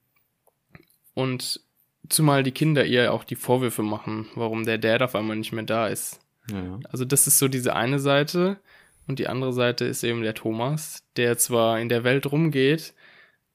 Und 1.13 1.61
zumal 2.09 2.43
die 2.43 2.53
Kinder 2.53 2.85
ihr 2.85 3.13
auch 3.13 3.25
die 3.25 3.37
Vorwürfe 3.37 3.83
machen, 3.83 4.27
warum 4.35 4.65
der 4.65 4.79
Dad 4.79 5.03
auf 5.03 5.15
einmal 5.15 5.37
nicht 5.37 5.53
mehr 5.53 5.65
da 5.65 5.87
ist. 5.87 6.24
Ja. 6.51 6.79
Also 6.91 7.05
das 7.05 7.27
ist 7.27 7.39
so 7.39 7.49
diese 7.49 7.75
eine 7.75 7.99
Seite 7.99 8.59
und 9.07 9.19
die 9.19 9.29
andere 9.29 9.53
Seite 9.53 9.85
ist 9.85 10.03
eben 10.03 10.23
der 10.23 10.35
Thomas, 10.35 11.05
der 11.17 11.39
zwar 11.39 11.81
in 11.81 11.89
der 11.89 12.05
Welt 12.05 12.31
rumgeht, 12.31 12.95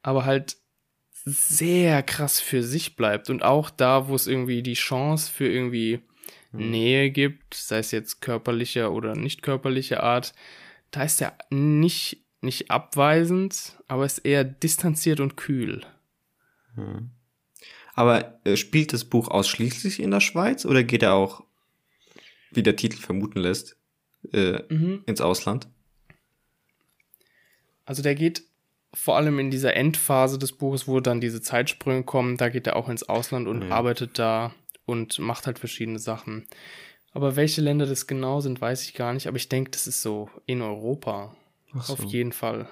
aber 0.01 0.25
halt 0.25 0.57
sehr 1.11 2.01
krass 2.03 2.39
für 2.39 2.63
sich 2.63 2.95
bleibt 2.95 3.29
und 3.29 3.43
auch 3.43 3.69
da, 3.69 4.07
wo 4.07 4.15
es 4.15 4.27
irgendwie 4.27 4.63
die 4.63 4.73
Chance 4.73 5.31
für 5.31 5.47
irgendwie 5.47 6.01
Hm. 6.51 6.71
Nähe 6.71 7.11
gibt, 7.11 7.53
sei 7.53 7.79
es 7.79 7.91
jetzt 7.91 8.21
körperlicher 8.21 8.91
oder 8.91 9.15
nicht 9.15 9.41
körperlicher 9.41 10.03
Art, 10.03 10.33
da 10.91 11.03
ist 11.03 11.21
er 11.21 11.37
nicht, 11.49 12.25
nicht 12.41 12.71
abweisend, 12.71 13.77
aber 13.87 14.05
ist 14.05 14.19
eher 14.19 14.43
distanziert 14.43 15.19
und 15.19 15.37
kühl. 15.37 15.81
Hm. 16.75 17.11
Aber 17.93 18.39
äh, 18.45 18.55
spielt 18.55 18.93
das 18.93 19.05
Buch 19.05 19.27
ausschließlich 19.27 19.99
in 19.99 20.11
der 20.11 20.21
Schweiz 20.21 20.65
oder 20.65 20.83
geht 20.83 21.03
er 21.03 21.13
auch, 21.13 21.43
wie 22.51 22.63
der 22.63 22.75
Titel 22.75 22.97
vermuten 22.97 23.39
lässt, 23.39 23.77
äh, 24.33 24.61
Mhm. 24.73 25.03
ins 25.05 25.21
Ausland? 25.21 25.67
Also 27.85 28.03
der 28.03 28.15
geht 28.15 28.43
vor 28.93 29.17
allem 29.17 29.37
in 29.39 29.51
dieser 29.51 29.75
Endphase 29.75 30.39
des 30.39 30.51
Buches, 30.53 30.87
wo 30.87 30.99
dann 30.99 31.21
diese 31.21 31.41
Zeitsprünge 31.41 32.03
kommen, 32.03 32.37
da 32.37 32.49
geht 32.49 32.65
er 32.67 32.75
auch 32.75 32.89
ins 32.89 33.03
Ausland 33.03 33.47
und 33.47 33.63
Ja. 33.63 33.69
arbeitet 33.71 34.17
da 34.17 34.53
und 34.85 35.19
macht 35.19 35.45
halt 35.45 35.59
verschiedene 35.59 35.99
Sachen. 35.99 36.47
Aber 37.11 37.35
welche 37.35 37.61
Länder 37.61 37.85
das 37.85 38.07
genau 38.07 38.39
sind, 38.41 38.61
weiß 38.61 38.83
ich 38.83 38.93
gar 38.93 39.13
nicht. 39.13 39.27
Aber 39.27 39.37
ich 39.37 39.49
denke, 39.49 39.71
das 39.71 39.87
ist 39.87 40.01
so 40.01 40.29
in 40.45 40.61
Europa. 40.61 41.35
So. 41.81 41.93
Auf 41.93 42.03
jeden 42.05 42.31
Fall. 42.31 42.67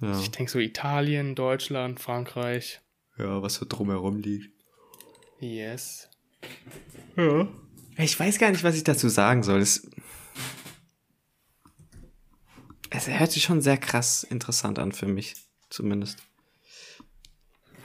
Ja. 0.00 0.18
Ich 0.20 0.30
denke 0.30 0.50
so 0.50 0.58
Italien, 0.60 1.34
Deutschland, 1.34 1.98
Frankreich. 2.00 2.80
ja, 3.16 3.42
was 3.42 3.54
so 3.54 3.66
drumherum 3.68 4.18
liegt. 4.18 4.52
Yes. 5.40 6.08
Ja. 7.16 7.48
Ich 7.98 8.18
weiß 8.18 8.38
gar 8.38 8.52
nicht, 8.52 8.62
was 8.62 8.76
ich 8.76 8.84
dazu 8.84 9.08
sagen 9.08 9.42
soll. 9.42 9.60
Es, 9.60 9.90
es 12.90 13.08
hört 13.08 13.32
sich 13.32 13.42
schon 13.42 13.60
sehr 13.60 13.76
krass 13.76 14.22
interessant 14.22 14.78
an 14.78 14.92
für 14.92 15.08
mich, 15.08 15.34
zumindest. 15.68 16.22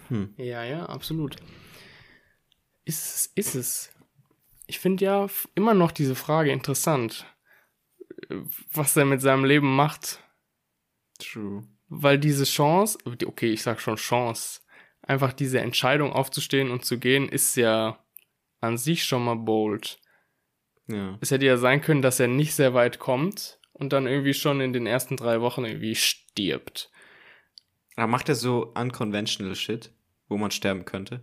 Hm. 0.10 0.36
Ja, 0.38 0.64
ja, 0.64 0.86
absolut. 0.86 1.38
Ist 2.86 3.16
es, 3.16 3.32
ist 3.34 3.56
es. 3.56 3.90
Ich 4.68 4.80
finde 4.80 5.04
ja 5.04 5.28
immer 5.56 5.74
noch 5.74 5.92
diese 5.92 6.16
Frage 6.16 6.52
interessant, 6.52 7.26
was 8.72 8.96
er 8.96 9.06
mit 9.06 9.22
seinem 9.22 9.46
Leben 9.46 9.76
macht. 9.76 10.20
True. 11.18 11.68
Weil 11.88 12.20
diese 12.20 12.44
Chance, 12.44 13.00
okay, 13.06 13.52
ich 13.52 13.64
sag 13.64 13.82
schon 13.82 13.96
Chance, 13.96 14.62
einfach 15.02 15.34
diese 15.34 15.60
Entscheidung 15.60 16.14
aufzustehen 16.14 16.70
und 16.70 16.86
zu 16.86 17.00
gehen, 17.00 17.28
ist 17.30 17.56
ja 17.56 17.98
an 18.62 18.78
sich 18.78 19.06
schon 19.06 19.26
mal 19.26 19.36
bold. 19.36 20.00
Ja. 20.88 21.18
Es 21.22 21.32
hätte 21.32 21.46
ja 21.46 21.58
sein 21.58 21.82
können, 21.82 22.02
dass 22.02 22.20
er 22.20 22.28
nicht 22.28 22.54
sehr 22.56 22.74
weit 22.74 23.00
kommt 23.00 23.60
und 23.74 23.94
dann 23.94 24.06
irgendwie 24.08 24.34
schon 24.34 24.60
in 24.62 24.74
den 24.74 24.86
ersten 24.86 25.16
drei 25.18 25.42
Wochen 25.42 25.66
irgendwie 25.66 25.96
stirbt. 25.96 26.92
Aber 27.96 28.08
macht 28.08 28.28
er 28.30 28.36
so 28.36 28.74
unconventional 28.76 29.56
Shit, 29.56 29.92
wo 30.28 30.38
man 30.38 30.52
sterben 30.52 30.84
könnte? 30.86 31.22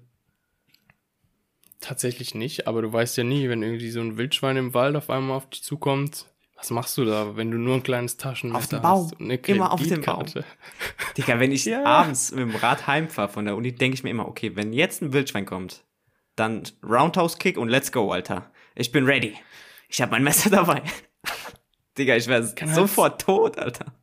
Tatsächlich 1.81 2.35
nicht, 2.35 2.67
aber 2.69 2.83
du 2.83 2.93
weißt 2.93 3.17
ja 3.17 3.25
nie, 3.25 3.49
wenn 3.49 3.63
irgendwie 3.63 3.91
so 3.91 4.01
ein 4.01 4.19
Wildschwein 4.19 4.57
im 4.59 4.75
Wald 4.75 4.97
auf 4.97 5.09
einmal 5.09 5.37
auf 5.39 5.49
dich 5.49 5.63
zukommt. 5.63 6.27
Was 6.57 6.69
machst 6.71 6.99
du 6.99 7.07
da, 7.07 7.37
wenn 7.37 7.51
du 7.51 7.57
nur 7.57 7.77
ein 7.77 7.83
kleines 7.83 8.19
Taschenmesser 8.19 8.59
Auf 8.59 8.69
dem 8.69 8.83
Baum. 8.83 9.05
hast? 9.05 9.13
und 9.15 9.25
eine 9.25 9.37
Immer 9.37 9.73
auf 9.73 9.83
dem 9.83 10.03
Baum. 10.03 10.27
Digga, 11.17 11.41
wenn 11.41 11.53
ich 11.53 11.65
Ja. 11.65 11.85
abends 11.85 12.33
mit 12.33 12.41
dem 12.41 12.55
Rad 12.55 12.87
heimfahre 12.87 13.31
von 13.31 13.47
der 13.47 13.57
Uni, 13.57 13.73
denke 13.73 13.95
ich 13.95 14.03
mir 14.05 14.11
immer, 14.11 14.29
okay, 14.29 14.55
wenn 14.57 14.75
jetzt 14.75 15.01
ein 15.01 15.15
Wildschwein 15.15 15.47
kommt, 15.47 15.85
dann 16.37 16.65
Roundhouse-Kick 16.83 17.57
und 17.57 17.69
let's 17.71 17.93
go, 17.93 18.13
Alter. 18.13 18.51
Ich 18.75 18.93
bin 18.93 19.05
ready. 19.05 19.37
Ich 19.89 20.01
habe 20.01 20.13
mein 20.13 20.23
Messer 20.25 20.51
dabei. 20.51 20.83
Digga, 21.99 22.17
ich 22.17 22.27
wäre 22.29 22.47
Kann 22.55 22.69
halt- 22.69 22.77
sofort 22.77 23.21
tot, 23.21 23.59
Alter. 23.59 23.95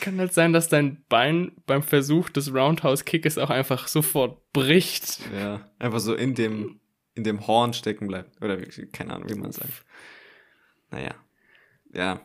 Kann 0.00 0.18
halt 0.18 0.34
sein, 0.34 0.52
dass 0.52 0.68
dein 0.68 1.04
Bein 1.08 1.52
beim 1.66 1.82
Versuch 1.84 2.30
des 2.30 2.52
Roundhouse-Kickes 2.52 3.38
auch 3.38 3.50
einfach 3.50 3.86
sofort 3.86 4.52
bricht. 4.52 5.20
Ja, 5.32 5.70
einfach 5.78 6.00
so 6.00 6.14
in 6.14 6.34
dem, 6.34 6.80
in 7.14 7.22
dem 7.22 7.46
Horn 7.46 7.72
stecken 7.72 8.08
bleibt. 8.08 8.42
Oder 8.42 8.60
wie, 8.60 8.86
keine 8.86 9.14
Ahnung, 9.14 9.28
wie 9.30 9.36
man 9.36 9.52
sagt. 9.52 9.84
Naja. 10.90 11.14
Ja. 11.92 12.20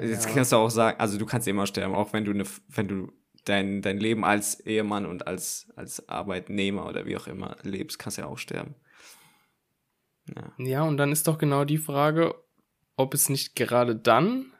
Jetzt 0.00 0.26
Ja. 0.28 0.34
kannst 0.34 0.52
du 0.52 0.56
auch 0.56 0.68
sagen, 0.70 0.98
also 1.00 1.16
du 1.16 1.26
kannst 1.26 1.46
immer 1.46 1.66
sterben, 1.66 1.94
auch 1.94 2.12
wenn 2.12 2.24
du 2.24 2.32
eine, 2.32 2.44
wenn 2.68 2.88
du 2.88 3.12
dein, 3.44 3.82
dein 3.82 3.98
Leben 3.98 4.24
als 4.24 4.58
Ehemann 4.60 5.06
und 5.06 5.26
als, 5.28 5.68
als 5.76 6.08
Arbeitnehmer 6.08 6.86
oder 6.86 7.06
wie 7.06 7.16
auch 7.16 7.26
immer 7.28 7.56
lebst, 7.62 7.98
kannst 8.00 8.18
du 8.18 8.22
ja 8.22 8.28
auch 8.28 8.38
sterben. 8.38 8.74
Ja. 10.36 10.52
Ja, 10.64 10.82
und 10.84 10.96
dann 10.96 11.12
ist 11.12 11.26
doch 11.26 11.38
genau 11.38 11.64
die 11.64 11.78
Frage, 11.78 12.34
ob 12.96 13.14
es 13.14 13.28
nicht 13.28 13.56
gerade 13.56 13.96
dann, 13.96 14.52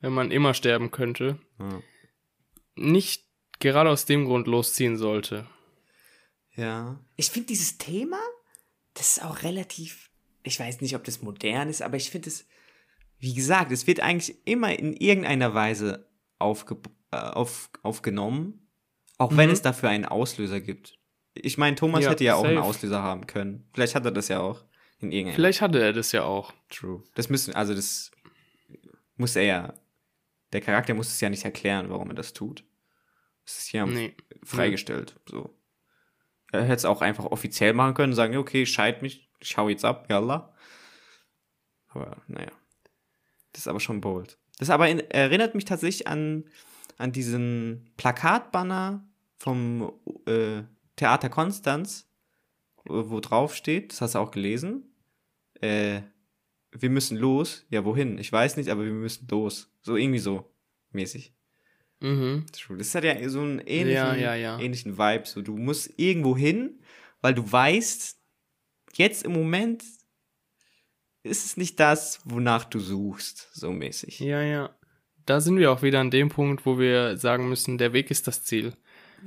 wenn 0.00 0.12
man 0.12 0.30
immer 0.30 0.54
sterben 0.54 0.90
könnte, 0.90 1.38
Ja. 1.58 1.82
nicht 2.76 3.26
gerade 3.60 3.90
aus 3.90 4.04
dem 4.06 4.24
Grund 4.24 4.46
losziehen 4.46 4.96
sollte. 4.96 5.46
Ja. 6.54 6.98
Ich 7.16 7.30
finde 7.30 7.48
dieses 7.48 7.78
Thema, 7.78 8.18
das 8.94 9.16
ist 9.18 9.24
auch 9.24 9.42
relativ, 9.42 10.10
ich 10.42 10.58
weiß 10.58 10.80
nicht, 10.80 10.94
ob 10.96 11.04
das 11.04 11.22
modern 11.22 11.68
ist, 11.68 11.82
aber 11.82 11.96
ich 11.96 12.10
finde 12.10 12.28
es, 12.28 12.46
wie 13.18 13.34
gesagt, 13.34 13.72
es 13.72 13.86
wird 13.86 14.00
eigentlich 14.00 14.36
immer 14.46 14.76
in 14.78 14.94
irgendeiner 14.94 15.54
Weise 15.54 16.08
aufge, 16.38 16.78
äh, 17.10 17.16
auf, 17.16 17.70
aufgenommen, 17.82 18.68
auch 19.18 19.36
wenn 19.36 19.48
Mhm. 19.48 19.52
es 19.54 19.62
dafür 19.62 19.88
einen 19.88 20.04
Auslöser 20.04 20.60
gibt. 20.60 20.96
Ich 21.34 21.58
meine, 21.58 21.74
Thomas 21.76 22.04
Ja, 22.04 22.10
hätte 22.10 22.24
ja 22.24 22.34
auch 22.36 22.44
einen 22.44 22.56
safe. 22.56 22.66
Auslöser 22.68 23.02
haben 23.02 23.26
können. 23.26 23.68
Vielleicht 23.72 23.94
hat 23.96 24.04
er 24.04 24.10
das 24.12 24.28
ja 24.28 24.40
auch 24.40 24.64
in 25.00 25.12
irgendeiner 25.12 25.36
Vielleicht 25.36 25.60
hatte 25.60 25.80
er 25.80 25.92
das 25.92 26.12
ja 26.12 26.24
auch. 26.24 26.52
True. 26.68 27.02
Das 27.14 27.28
müssen, 27.28 27.54
also 27.54 27.74
das 27.74 28.10
muss 29.16 29.36
er 29.36 29.42
ja, 29.44 29.74
der 30.52 30.60
Charakter 30.60 30.94
muss 30.94 31.08
es 31.08 31.20
ja 31.20 31.28
nicht 31.28 31.44
erklären, 31.44 31.90
warum 31.90 32.08
er 32.10 32.14
das 32.14 32.32
tut. 32.32 32.64
Es 33.44 33.58
ist 33.58 33.72
ja 33.72 33.86
Nee. 33.86 34.16
freigestellt. 34.42 35.16
So. 35.26 35.54
Er 36.50 36.62
hätte 36.62 36.74
es 36.74 36.84
auch 36.84 37.00
einfach 37.00 37.24
offiziell 37.24 37.72
machen 37.74 37.94
können, 37.94 38.14
sagen, 38.14 38.36
okay, 38.36 38.66
scheit 38.66 39.02
mich, 39.02 39.30
ich 39.40 39.56
hau 39.56 39.68
jetzt 39.68 39.84
ab, 39.84 40.06
yalla. 40.10 40.54
Aber 41.88 42.22
naja. 42.26 42.50
Das 43.52 43.62
ist 43.62 43.68
aber 43.68 43.80
schon 43.80 44.00
bold. 44.00 44.38
Das 44.58 44.70
aber 44.70 44.88
in, 44.88 45.00
erinnert 45.10 45.54
mich 45.54 45.64
tatsächlich 45.64 46.06
an, 46.06 46.44
an 46.96 47.12
diesen 47.12 47.92
Plakatbanner 47.96 49.06
vom 49.36 49.92
äh, 50.26 50.62
Theater 50.96 51.28
Konstanz, 51.28 52.10
wo, 52.84 53.10
wo 53.10 53.20
drauf 53.20 53.54
steht, 53.54 53.92
das 53.92 54.00
hast 54.00 54.14
du 54.14 54.18
auch 54.18 54.30
gelesen. 54.30 54.87
Äh, 55.60 56.02
wir 56.72 56.90
müssen 56.90 57.16
los. 57.16 57.66
Ja, 57.70 57.84
wohin? 57.84 58.18
Ich 58.18 58.32
weiß 58.32 58.56
nicht, 58.56 58.68
aber 58.68 58.84
wir 58.84 58.92
müssen 58.92 59.26
los. 59.30 59.70
So 59.82 59.96
irgendwie 59.96 60.18
so 60.18 60.50
mäßig. 60.90 61.34
Mhm. 62.00 62.46
Das 62.76 62.94
hat 62.94 63.04
ja 63.04 63.28
so 63.28 63.40
einen 63.40 63.58
ähnlichen, 63.60 63.92
Ja, 63.92 64.14
ja, 64.14 64.34
ja. 64.34 64.58
ähnlichen 64.58 64.98
Vibe. 64.98 65.26
So, 65.26 65.42
du 65.42 65.56
musst 65.56 65.92
irgendwo 65.96 66.36
hin, 66.36 66.80
weil 67.20 67.34
du 67.34 67.50
weißt, 67.50 68.20
jetzt 68.94 69.24
im 69.24 69.32
Moment 69.32 69.82
ist 71.22 71.44
es 71.44 71.56
nicht 71.56 71.80
das, 71.80 72.20
wonach 72.24 72.64
du 72.64 72.78
suchst, 72.78 73.48
so 73.52 73.72
mäßig. 73.72 74.20
Ja, 74.20 74.42
ja. 74.42 74.74
Da 75.26 75.40
sind 75.40 75.58
wir 75.58 75.72
auch 75.72 75.82
wieder 75.82 76.00
an 76.00 76.10
dem 76.10 76.28
Punkt, 76.28 76.64
wo 76.64 76.78
wir 76.78 77.16
sagen 77.18 77.48
müssen, 77.48 77.76
der 77.76 77.92
Weg 77.92 78.10
ist 78.10 78.26
das 78.26 78.44
Ziel. 78.44 78.72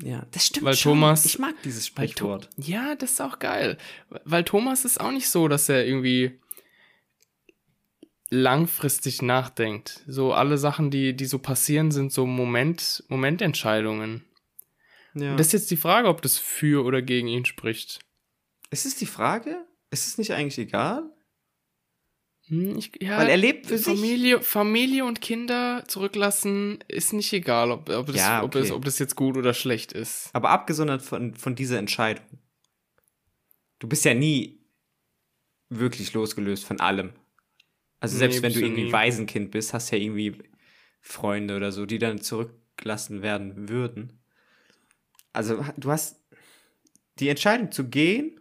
Ja, 0.03 0.25
das 0.31 0.47
stimmt 0.47 0.65
Weil 0.65 0.75
schon. 0.75 0.93
Thomas- 0.93 1.25
ich 1.25 1.39
mag 1.39 1.55
dieses 1.63 1.87
Sprichwort. 1.87 2.49
Ja, 2.57 2.95
das 2.95 3.11
ist 3.11 3.21
auch 3.21 3.39
geil. 3.39 3.77
Weil 4.23 4.43
Thomas 4.43 4.85
ist 4.85 4.99
auch 4.99 5.11
nicht 5.11 5.29
so, 5.29 5.47
dass 5.47 5.69
er 5.69 5.85
irgendwie 5.85 6.39
langfristig 8.29 9.21
nachdenkt. 9.21 10.01
So 10.07 10.33
alle 10.33 10.57
Sachen, 10.57 10.89
die, 10.89 11.13
die 11.15 11.25
so 11.25 11.39
passieren, 11.39 11.91
sind 11.91 12.13
so 12.13 12.25
Moment, 12.25 13.03
Momententscheidungen. 13.09 14.23
Ja. 15.13 15.31
Und 15.31 15.37
das 15.37 15.47
ist 15.47 15.53
jetzt 15.53 15.71
die 15.71 15.77
Frage, 15.77 16.07
ob 16.07 16.21
das 16.21 16.37
für 16.37 16.85
oder 16.85 17.01
gegen 17.01 17.27
ihn 17.27 17.45
spricht. 17.45 17.99
ist 18.69 18.85
es 18.85 18.95
die 18.95 19.05
Frage? 19.05 19.65
Ist 19.89 20.07
es 20.07 20.17
nicht 20.17 20.31
eigentlich 20.31 20.57
egal? 20.57 21.03
Hm, 22.51 22.77
Ich, 22.77 22.91
ja, 23.01 23.17
Weil 23.17 23.29
er 23.29 23.37
lebt 23.37 23.67
für 23.67 23.77
sich. 23.77 23.85
Familie, 23.97 24.41
Familie 24.41 25.05
und 25.05 25.21
Kinder 25.21 25.83
zurücklassen 25.87 26.83
ist 26.87 27.13
nicht 27.13 27.31
egal, 27.33 27.71
ob, 27.71 27.89
ob, 27.89 28.07
das, 28.07 28.15
Ja, 28.17 28.43
ob, 28.43 28.51
das, 28.51 28.63
okay. 28.67 28.71
ob 28.73 28.85
das 28.85 28.99
jetzt 28.99 29.15
gut 29.15 29.37
oder 29.37 29.53
schlecht 29.53 29.93
ist. 29.93 30.29
Aber 30.33 30.49
abgesondert 30.49 31.01
von, 31.01 31.33
von 31.33 31.55
dieser 31.55 31.79
Entscheidung. 31.79 32.25
Du 33.79 33.87
bist 33.87 34.03
ja 34.05 34.13
nie 34.13 34.59
wirklich 35.69 36.13
losgelöst 36.13 36.65
von 36.65 36.79
allem. 36.81 37.13
Also 38.01 38.17
selbst 38.17 38.37
Nee, 38.37 38.43
wenn 38.43 38.53
du 38.53 38.59
irgendwie 38.59 38.83
nie. 38.85 38.91
Waisenkind 38.91 39.51
bist, 39.51 39.73
hast 39.73 39.91
ja 39.91 39.97
irgendwie 39.97 40.35
Freunde 40.99 41.55
oder 41.55 41.71
so, 41.71 41.85
die 41.85 41.99
dann 41.99 42.19
zurückgelassen 42.21 43.21
werden 43.21 43.69
würden. 43.69 44.19
Also 45.33 45.63
du 45.77 45.89
hast 45.89 46.21
die 47.19 47.29
Entscheidung 47.29 47.71
zu 47.71 47.87
gehen 47.87 48.37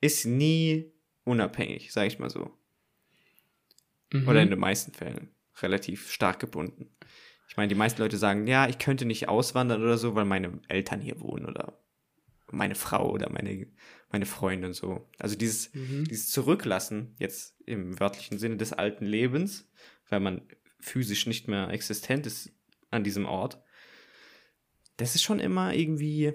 ist 0.00 0.26
nie 0.26 0.92
unabhängig, 1.24 1.90
sag 1.90 2.06
ich 2.06 2.18
mal 2.18 2.28
so. 2.28 2.50
Mhm. 4.14 4.28
Oder 4.28 4.42
in 4.42 4.50
den 4.50 4.58
meisten 4.60 4.92
Fällen 4.92 5.34
relativ 5.60 6.10
stark 6.10 6.38
gebunden. 6.38 6.96
Ich 7.48 7.56
meine, 7.56 7.68
die 7.68 7.74
meisten 7.74 8.00
Leute 8.00 8.16
sagen, 8.16 8.46
ja, 8.46 8.68
ich 8.68 8.78
könnte 8.78 9.04
nicht 9.04 9.28
auswandern 9.28 9.82
oder 9.82 9.98
so, 9.98 10.14
weil 10.14 10.24
meine 10.24 10.60
Eltern 10.68 11.00
hier 11.00 11.20
wohnen 11.20 11.46
oder 11.46 11.80
meine 12.50 12.74
Frau 12.76 13.10
oder 13.10 13.30
meine, 13.30 13.66
meine 14.10 14.26
Freunde 14.26 14.68
und 14.68 14.74
so. 14.74 15.08
Also 15.18 15.36
dieses, 15.36 15.74
Mhm. 15.74 16.04
dieses 16.04 16.30
Zurücklassen, 16.30 17.16
jetzt 17.18 17.60
im 17.66 17.98
wörtlichen 17.98 18.38
Sinne 18.38 18.56
des 18.56 18.72
alten 18.72 19.04
Lebens, 19.04 19.68
weil 20.08 20.20
man 20.20 20.42
physisch 20.78 21.26
nicht 21.26 21.48
mehr 21.48 21.68
existent 21.70 22.26
ist 22.26 22.52
an 22.90 23.02
diesem 23.02 23.26
Ort, 23.26 23.60
das 24.96 25.16
ist 25.16 25.22
schon 25.22 25.40
immer 25.40 25.74
irgendwie 25.74 26.34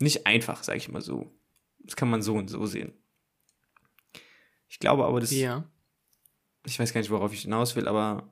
nicht 0.00 0.26
einfach, 0.26 0.64
sag 0.64 0.76
ich 0.76 0.88
mal 0.88 1.02
so. 1.02 1.32
Das 1.78 1.94
kann 1.94 2.10
man 2.10 2.22
so 2.22 2.34
und 2.34 2.48
so 2.48 2.66
sehen. 2.66 2.92
Ich 4.68 4.78
glaube 4.78 5.04
aber, 5.04 5.20
das, 5.20 5.30
Ja. 5.30 5.70
Ich 6.70 6.78
weiß 6.78 6.92
gar 6.92 7.00
nicht, 7.00 7.10
worauf 7.10 7.32
ich 7.32 7.42
hinaus 7.42 7.76
will, 7.76 7.88
aber 7.88 8.30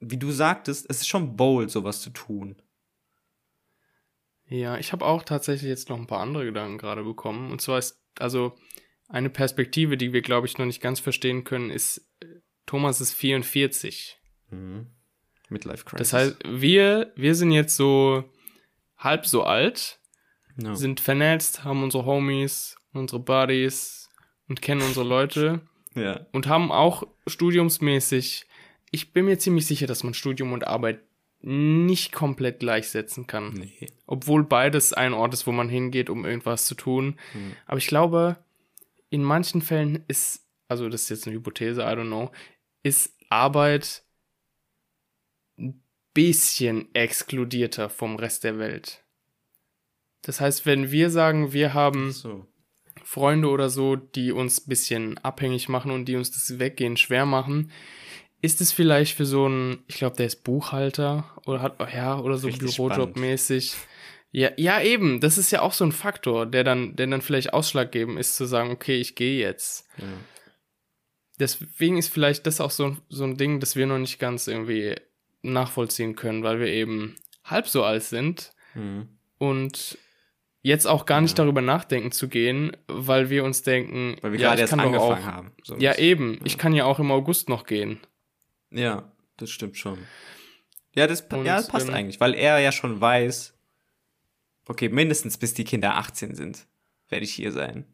wie 0.00 0.16
du 0.16 0.30
sagtest, 0.30 0.86
es 0.88 0.98
ist 0.98 1.08
schon 1.08 1.36
bold, 1.36 1.70
sowas 1.70 2.00
zu 2.00 2.10
tun. 2.10 2.60
Ja, 4.46 4.78
ich 4.78 4.92
habe 4.92 5.04
auch 5.04 5.22
tatsächlich 5.22 5.68
jetzt 5.68 5.88
noch 5.88 5.98
ein 5.98 6.06
paar 6.06 6.20
andere 6.20 6.46
Gedanken 6.46 6.78
gerade 6.78 7.04
bekommen. 7.04 7.50
Und 7.50 7.60
zwar 7.60 7.78
ist, 7.78 8.00
also 8.18 8.56
eine 9.08 9.28
Perspektive, 9.28 9.96
die 9.96 10.12
wir, 10.12 10.22
glaube 10.22 10.46
ich, 10.46 10.56
noch 10.56 10.66
nicht 10.66 10.80
ganz 10.80 11.00
verstehen 11.00 11.44
können, 11.44 11.70
ist, 11.70 12.08
Thomas 12.64 13.00
ist 13.00 13.12
44. 13.12 14.18
Midlife 15.50 15.84
Crisis. 15.84 16.10
Das 16.10 16.12
heißt, 16.12 16.36
wir, 16.46 17.12
wir 17.16 17.34
sind 17.34 17.50
jetzt 17.50 17.76
so 17.76 18.24
halb 18.96 19.26
so 19.26 19.42
alt, 19.42 20.00
ja. 20.56 20.74
sind 20.74 21.00
vernetzt, 21.00 21.64
haben 21.64 21.82
unsere 21.82 22.06
Homies, 22.06 22.76
unsere 22.92 23.20
Buddies 23.20 24.08
und 24.48 24.62
kennen 24.62 24.82
unsere 24.82 25.06
Leute 25.06 25.60
ja. 26.00 26.26
und 26.32 26.46
haben 26.46 26.72
auch 26.72 27.06
studiumsmäßig, 27.26 28.46
ich 28.90 29.12
bin 29.12 29.26
mir 29.26 29.38
ziemlich 29.38 29.66
sicher, 29.66 29.86
dass 29.86 30.04
man 30.04 30.14
Studium 30.14 30.52
und 30.52 30.66
Arbeit 30.66 31.00
nicht 31.40 32.12
komplett 32.12 32.60
gleichsetzen 32.60 33.26
kann. 33.26 33.52
Nee. 33.54 33.86
Obwohl 34.06 34.44
beides 34.44 34.92
ein 34.92 35.14
Ort 35.14 35.34
ist, 35.34 35.46
wo 35.46 35.52
man 35.52 35.68
hingeht, 35.68 36.10
um 36.10 36.24
irgendwas 36.24 36.66
zu 36.66 36.74
tun. 36.74 37.18
Mhm. 37.34 37.52
Aber 37.66 37.78
ich 37.78 37.86
glaube, 37.86 38.38
in 39.10 39.22
manchen 39.22 39.62
Fällen 39.62 40.04
ist, 40.08 40.46
also 40.66 40.88
das 40.88 41.02
ist 41.02 41.10
jetzt 41.10 41.26
eine 41.26 41.36
Hypothese, 41.36 41.82
I 41.82 41.84
don't 41.84 42.06
know, 42.06 42.30
ist 42.82 43.16
Arbeit 43.30 44.02
ein 45.58 45.82
bisschen 46.12 46.92
exkludierter 46.94 47.88
vom 47.88 48.16
Rest 48.16 48.44
der 48.44 48.58
Welt. 48.58 49.04
Das 50.22 50.40
heißt, 50.40 50.66
wenn 50.66 50.90
wir 50.90 51.10
sagen, 51.10 51.52
wir 51.52 51.74
haben 51.74 52.10
So. 52.10 52.46
Freunde 53.10 53.48
oder 53.48 53.70
so, 53.70 53.96
die 53.96 54.32
uns 54.32 54.60
ein 54.60 54.68
bisschen 54.68 55.18
abhängig 55.18 55.70
machen 55.70 55.90
und 55.90 56.04
die 56.04 56.16
uns 56.16 56.30
das 56.30 56.58
Weggehen 56.58 56.98
schwer 56.98 57.24
machen, 57.24 57.70
ist 58.42 58.60
es 58.60 58.70
vielleicht 58.70 59.16
für 59.16 59.24
so 59.24 59.46
einen, 59.46 59.78
ich 59.86 59.96
glaube, 59.96 60.16
der 60.16 60.26
ist 60.26 60.44
Buchhalter 60.44 61.24
oder 61.46 61.62
hat, 61.62 61.78
ja, 61.94 62.18
oder 62.20 62.36
so 62.36 62.48
Bürojob-mäßig, 62.48 63.74
Ja, 64.30 64.50
ja, 64.58 64.82
eben. 64.82 65.20
Das 65.20 65.38
ist 65.38 65.50
ja 65.50 65.62
auch 65.62 65.72
so 65.72 65.84
ein 65.84 65.92
Faktor, 65.92 66.44
der 66.44 66.64
dann, 66.64 66.96
der 66.96 67.06
dann 67.06 67.22
vielleicht 67.22 67.54
ausschlaggebend 67.54 68.18
ist, 68.18 68.36
zu 68.36 68.44
sagen, 68.44 68.70
okay, 68.70 69.00
ich 69.00 69.14
gehe 69.14 69.40
jetzt. 69.40 69.88
Ja. 69.96 70.04
Deswegen 71.40 71.96
ist 71.96 72.12
vielleicht 72.12 72.46
das 72.46 72.60
auch 72.60 72.70
so, 72.70 72.94
so 73.08 73.24
ein 73.24 73.38
Ding, 73.38 73.58
das 73.58 73.74
wir 73.74 73.86
noch 73.86 73.98
nicht 73.98 74.18
ganz 74.18 74.48
irgendwie 74.48 74.96
nachvollziehen 75.40 76.14
können, 76.14 76.42
weil 76.42 76.60
wir 76.60 76.66
eben 76.66 77.16
halb 77.44 77.68
so 77.68 77.84
alt 77.84 78.02
sind 78.02 78.52
Mhm. 78.74 79.08
und 79.38 79.96
jetzt 80.62 80.86
auch 80.86 81.06
gar 81.06 81.20
nicht 81.20 81.38
Ja. 81.38 81.44
darüber 81.44 81.60
nachdenken 81.60 82.12
zu 82.12 82.28
gehen, 82.28 82.76
weil 82.88 83.30
wir 83.30 83.44
uns 83.44 83.62
denken, 83.62 84.16
Weil 84.22 84.32
wir 84.32 84.40
ja, 84.40 84.48
gerade 84.50 84.64
ich 84.64 84.70
kann 84.70 84.78
doch 84.78 84.86
angefangen 84.86 85.22
auch, 85.22 85.26
haben. 85.26 85.52
So 85.62 85.76
Ja, 85.76 85.96
eben. 85.96 86.40
Ich 86.44 86.58
kann 86.58 86.72
ja 86.72 86.84
auch 86.84 86.98
im 86.98 87.10
August 87.10 87.48
noch 87.48 87.64
gehen. 87.64 88.00
Ja, 88.70 89.10
das 89.36 89.50
stimmt 89.50 89.76
schon. 89.78 89.98
Ja, 90.94 91.06
das, 91.06 91.20
Und, 91.22 91.44
ja, 91.44 91.56
das 91.56 91.68
passt 91.68 91.88
ähm, 91.88 91.94
eigentlich, 91.94 92.20
weil 92.20 92.34
er 92.34 92.58
ja 92.58 92.72
schon 92.72 93.00
weiß, 93.00 93.54
okay, 94.66 94.88
mindestens 94.88 95.38
bis 95.38 95.54
die 95.54 95.64
Kinder 95.64 95.94
18 95.96 96.34
sind, 96.34 96.66
werde 97.08 97.24
ich 97.24 97.32
hier 97.32 97.52
sein. 97.52 97.84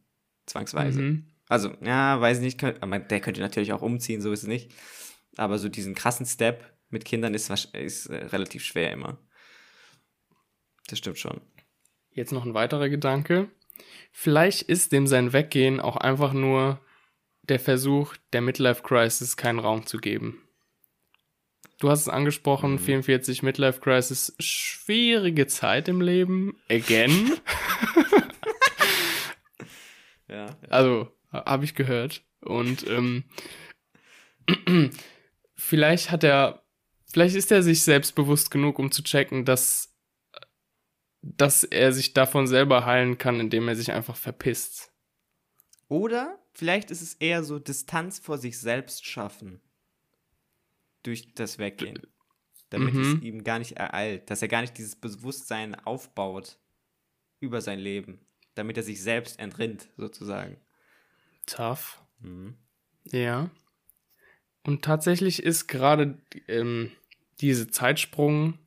Zwangsweise. 0.46 1.00
Mhm. 1.00 1.26
Also, 1.48 1.74
ja, 1.82 2.20
weiß 2.20 2.40
nicht, 2.40 2.58
könnt, 2.58 2.82
aber 2.82 2.98
der 2.98 3.20
könnte 3.20 3.40
natürlich 3.40 3.72
auch 3.72 3.82
umziehen, 3.82 4.22
so 4.22 4.32
ist 4.32 4.42
es 4.42 4.48
nicht. 4.48 4.72
Aber 5.36 5.58
so 5.58 5.68
diesen 5.68 5.94
krassen 5.94 6.26
Step 6.26 6.72
mit 6.88 7.04
Kindern 7.04 7.34
ist, 7.34 7.50
ist 7.74 8.06
äh, 8.06 8.16
relativ 8.26 8.64
schwer 8.64 8.92
immer. 8.92 9.18
Das 10.88 10.98
stimmt 10.98 11.18
schon. 11.18 11.40
Jetzt 12.14 12.32
noch 12.32 12.44
ein 12.44 12.54
weiterer 12.54 12.88
Gedanke. 12.88 13.48
Vielleicht 14.12 14.62
ist 14.62 14.92
dem 14.92 15.06
sein 15.06 15.32
Weggehen 15.32 15.80
auch 15.80 15.96
einfach 15.96 16.32
nur 16.32 16.80
der 17.42 17.60
Versuch, 17.60 18.14
der 18.32 18.40
Midlife 18.40 18.82
Crisis 18.82 19.36
keinen 19.36 19.58
Raum 19.58 19.86
zu 19.86 19.98
geben. 19.98 20.40
Du 21.80 21.90
hast 21.90 22.00
es 22.02 22.08
angesprochen, 22.08 22.74
Mhm. 22.74 22.78
44 22.78 23.42
Midlife 23.42 23.80
Crisis, 23.80 24.34
schwierige 24.38 25.46
Zeit 25.46 25.88
im 25.88 26.00
Leben. 26.00 26.56
Again. 26.70 27.32
Ja. 30.26 30.56
Also, 30.68 31.08
habe 31.32 31.64
ich 31.64 31.74
gehört. 31.74 32.22
Und 32.40 32.86
ähm, 32.88 33.24
vielleicht 35.54 36.10
hat 36.10 36.24
er, 36.24 36.62
vielleicht 37.10 37.36
ist 37.36 37.52
er 37.52 37.62
sich 37.62 37.82
selbstbewusst 37.82 38.50
genug, 38.50 38.78
um 38.78 38.90
zu 38.90 39.02
checken, 39.02 39.44
dass, 39.44 39.93
dass 41.26 41.64
er 41.64 41.92
sich 41.92 42.12
davon 42.12 42.46
selber 42.46 42.84
heilen 42.84 43.16
kann, 43.16 43.40
indem 43.40 43.66
er 43.68 43.76
sich 43.76 43.92
einfach 43.92 44.16
verpisst. 44.16 44.92
Oder 45.88 46.38
vielleicht 46.52 46.90
ist 46.90 47.00
es 47.00 47.14
eher 47.14 47.42
so 47.44 47.58
Distanz 47.58 48.18
vor 48.18 48.36
sich 48.36 48.58
selbst 48.58 49.06
schaffen. 49.06 49.60
Durch 51.02 51.34
das 51.34 51.58
Weggehen. 51.58 52.02
Damit 52.68 52.94
Mhm. 52.94 53.00
es 53.18 53.22
ihm 53.22 53.44
gar 53.44 53.58
nicht 53.58 53.72
ereilt. 53.72 54.30
Dass 54.30 54.42
er 54.42 54.48
gar 54.48 54.60
nicht 54.60 54.76
dieses 54.76 54.96
Bewusstsein 54.96 55.74
aufbaut 55.74 56.58
über 57.40 57.60
sein 57.60 57.78
Leben. 57.78 58.20
Damit 58.54 58.76
er 58.76 58.82
sich 58.82 59.02
selbst 59.02 59.38
entrinnt, 59.38 59.88
sozusagen. 59.96 60.58
Tough. 61.46 62.02
Mhm. 62.20 62.56
Ja. 63.06 63.50
Und 64.62 64.82
tatsächlich 64.82 65.42
ist 65.42 65.68
gerade 65.68 66.18
ähm, 66.48 66.90
diese 67.40 67.68
Zeitsprung, 67.68 68.58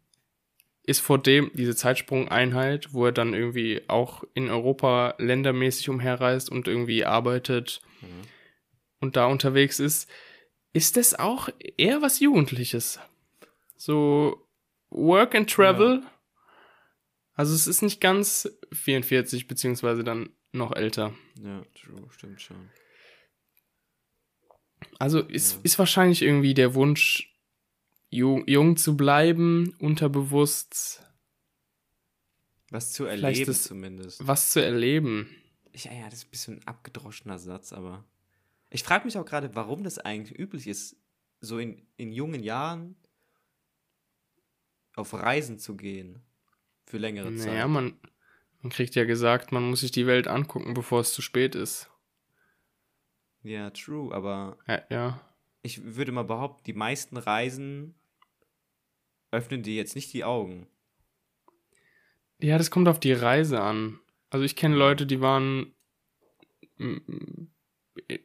ist 0.88 1.02
vor 1.02 1.20
dem, 1.22 1.52
diese 1.54 1.76
Zeitsprung-Einheit, 1.76 2.94
wo 2.94 3.06
er 3.06 3.12
dann 3.12 3.34
irgendwie 3.36 3.82
auch 3.88 4.24
in 4.34 4.50
Europa 4.50 5.14
ländermäßig 5.20 5.90
umherreist 5.90 6.50
und 6.50 6.68
irgendwie 6.68 7.06
arbeitet 7.06 7.82
Mhm. 8.02 8.22
und 9.00 9.16
da 9.16 9.26
unterwegs 9.26 9.80
ist, 9.80 10.10
ist 10.74 10.98
das 10.98 11.14
auch 11.14 11.50
eher 11.78 12.02
was 12.02 12.20
Jugendliches. 12.20 13.00
So 13.76 14.48
Work 14.90 15.36
and 15.36 15.50
Travel. 15.50 16.04
Also 17.34 17.54
es 17.54 17.68
ist 17.68 17.82
nicht 17.82 18.00
ganz 18.02 18.50
44, 18.72 19.48
beziehungsweise 19.48 20.04
dann 20.04 20.30
noch 20.54 20.72
älter. 20.76 21.14
Ja, 21.44 21.64
true, 21.76 22.08
stimmt 22.12 22.42
schon. 22.42 22.70
Also 25.00 25.20
ist, 25.20 25.56
Ja. 25.56 25.60
ist 25.64 25.80
wahrscheinlich 25.80 26.22
irgendwie 26.22 26.54
der 26.54 26.74
Wunsch, 26.76 27.36
jung, 28.10 28.48
jung 28.48 28.78
zu 28.78 28.96
bleiben, 28.98 29.76
unterbewusst 29.80 31.04
Was 32.70 32.94
zu 32.94 33.06
erleben 33.06 33.52
ist- 33.52 33.64
zumindest. 33.66 34.26
was 34.26 34.52
zu 34.52 34.64
erleben. 34.64 35.30
Ich, 35.72 35.86
ja, 35.86 36.06
das 36.06 36.20
ist 36.20 36.26
ein 36.28 36.32
bisschen 36.32 36.54
ein 36.60 36.68
abgedroschener 36.68 37.38
Satz, 37.40 37.72
aber 37.74 38.04
ich 38.70 38.84
frage 38.84 39.06
mich 39.06 39.18
auch 39.18 39.26
gerade, 39.26 39.56
warum 39.56 39.84
das 39.84 40.00
eigentlich 40.00 40.38
üblich 40.38 40.68
ist, 40.68 40.96
so 41.40 41.60
in, 41.60 41.86
in 41.98 42.12
jungen 42.12 42.42
Jahren 42.44 42.96
auf 44.96 45.14
Reisen 45.14 45.60
zu 45.60 45.76
gehen. 45.78 46.24
Für 46.86 46.98
längere 46.98 47.36
Zeit. 47.36 47.48
Naja, 47.48 47.68
man, 47.68 48.00
man 48.62 48.72
kriegt 48.72 48.96
ja 48.96 49.04
gesagt, 49.04 49.52
man 49.52 49.70
muss 49.70 49.82
sich 49.82 49.92
die 49.92 50.08
Welt 50.08 50.28
angucken, 50.28 50.74
bevor 50.74 51.02
es 51.02 51.14
zu 51.14 51.22
spät 51.22 51.54
ist. 51.54 51.90
Ja, 53.44 53.70
true, 53.72 54.14
aber 54.16 54.58
Ja, 54.68 54.82
ja. 54.90 55.22
Ich 55.62 55.96
würde 55.96 56.12
mal 56.12 56.24
behaupten, 56.24 56.64
die 56.66 56.74
meisten 56.74 57.18
Reisen 57.18 57.96
öffnen 59.32 59.64
dir 59.64 59.76
jetzt 59.76 59.96
nicht 59.96 60.14
die 60.14 60.24
Augen. 60.24 60.68
Ja, 62.40 62.58
das 62.58 62.72
kommt 62.72 62.88
auf 62.88 63.00
die 63.00 63.14
Reise 63.14 63.62
an. 63.62 64.00
Also 64.30 64.46
ich 64.46 64.56
kenne 64.56 64.76
Leute, 64.76 65.06
die 65.06 65.22
waren 65.22 65.74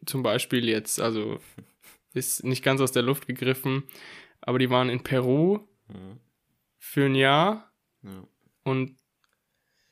zum 0.04 0.22
Beispiel 0.22 0.68
jetzt, 0.68 1.00
also 1.00 1.40
ist 2.14 2.44
nicht 2.44 2.62
ganz 2.62 2.80
aus 2.80 2.92
der 2.92 3.02
Luft 3.02 3.26
gegriffen, 3.26 3.84
aber 4.40 4.58
die 4.58 4.70
waren 4.70 4.88
in 4.88 5.02
Peru 5.02 5.60
Mhm. 5.88 6.20
für 6.78 7.06
ein 7.06 7.14
Jahr 7.14 7.72
Ja. 8.02 8.26
und 8.64 8.96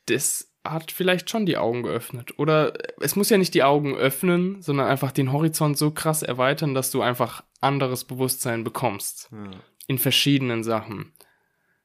das 0.05 0.50
hat 0.63 0.91
vielleicht 0.91 1.29
schon 1.29 1.45
die 1.45 1.57
Augen 1.57 1.83
geöffnet. 1.83 2.37
Oder 2.37 2.73
es 2.99 3.15
muss 3.15 3.29
ja 3.29 3.37
nicht 3.37 3.53
die 3.53 3.63
Augen 3.63 3.95
öffnen, 3.95 4.61
sondern 4.61 4.87
einfach 4.87 5.11
den 5.11 5.31
Horizont 5.31 5.77
so 5.77 5.91
krass 5.91 6.21
erweitern, 6.21 6.73
dass 6.73 6.91
du 6.91 7.01
einfach 7.01 7.43
anderes 7.59 8.05
Bewusstsein 8.05 8.63
bekommst. 8.63 9.29
Ja. 9.31 9.51
In 9.87 9.97
verschiedenen 9.97 10.63
Sachen. 10.63 11.13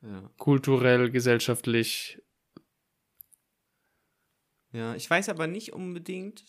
Ja. 0.02 0.30
Kulturell, 0.36 1.10
gesellschaftlich. 1.10 2.20
Ja, 4.72 4.94
ich 4.94 5.08
weiß 5.08 5.30
aber 5.30 5.46
nicht 5.46 5.72
unbedingt. 5.72 6.44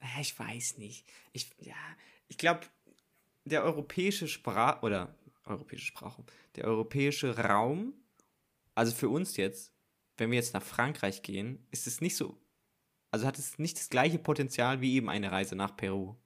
Äh, 0.00 0.20
Ich 0.20 0.36
weiß 0.38 0.78
nicht. 0.78 1.06
Ich, 1.32 1.50
ja, 1.58 1.76
ich 2.26 2.36
glaube, 2.36 2.62
der 3.44 3.62
europäische 3.62 4.26
Sprach 4.28 4.82
oder 4.82 5.14
europäische 5.44 5.86
Sprache, 5.86 6.24
der 6.56 6.64
europäische 6.64 7.36
Raum, 7.38 7.94
also 8.74 8.94
für 8.94 9.08
uns 9.08 9.36
jetzt, 9.36 9.72
wenn 10.20 10.30
wir 10.30 10.38
jetzt 10.38 10.54
nach 10.54 10.62
Frankreich 10.62 11.22
gehen, 11.22 11.66
ist 11.70 11.86
es 11.86 12.00
nicht 12.00 12.16
so, 12.16 12.40
also 13.10 13.26
hat 13.26 13.38
es 13.38 13.58
nicht 13.58 13.76
das 13.78 13.88
gleiche 13.90 14.18
Potenzial 14.18 14.80
wie 14.80 14.94
eben 14.94 15.08
eine 15.08 15.32
Reise 15.32 15.56
nach 15.56 15.76
Peru. 15.76 16.16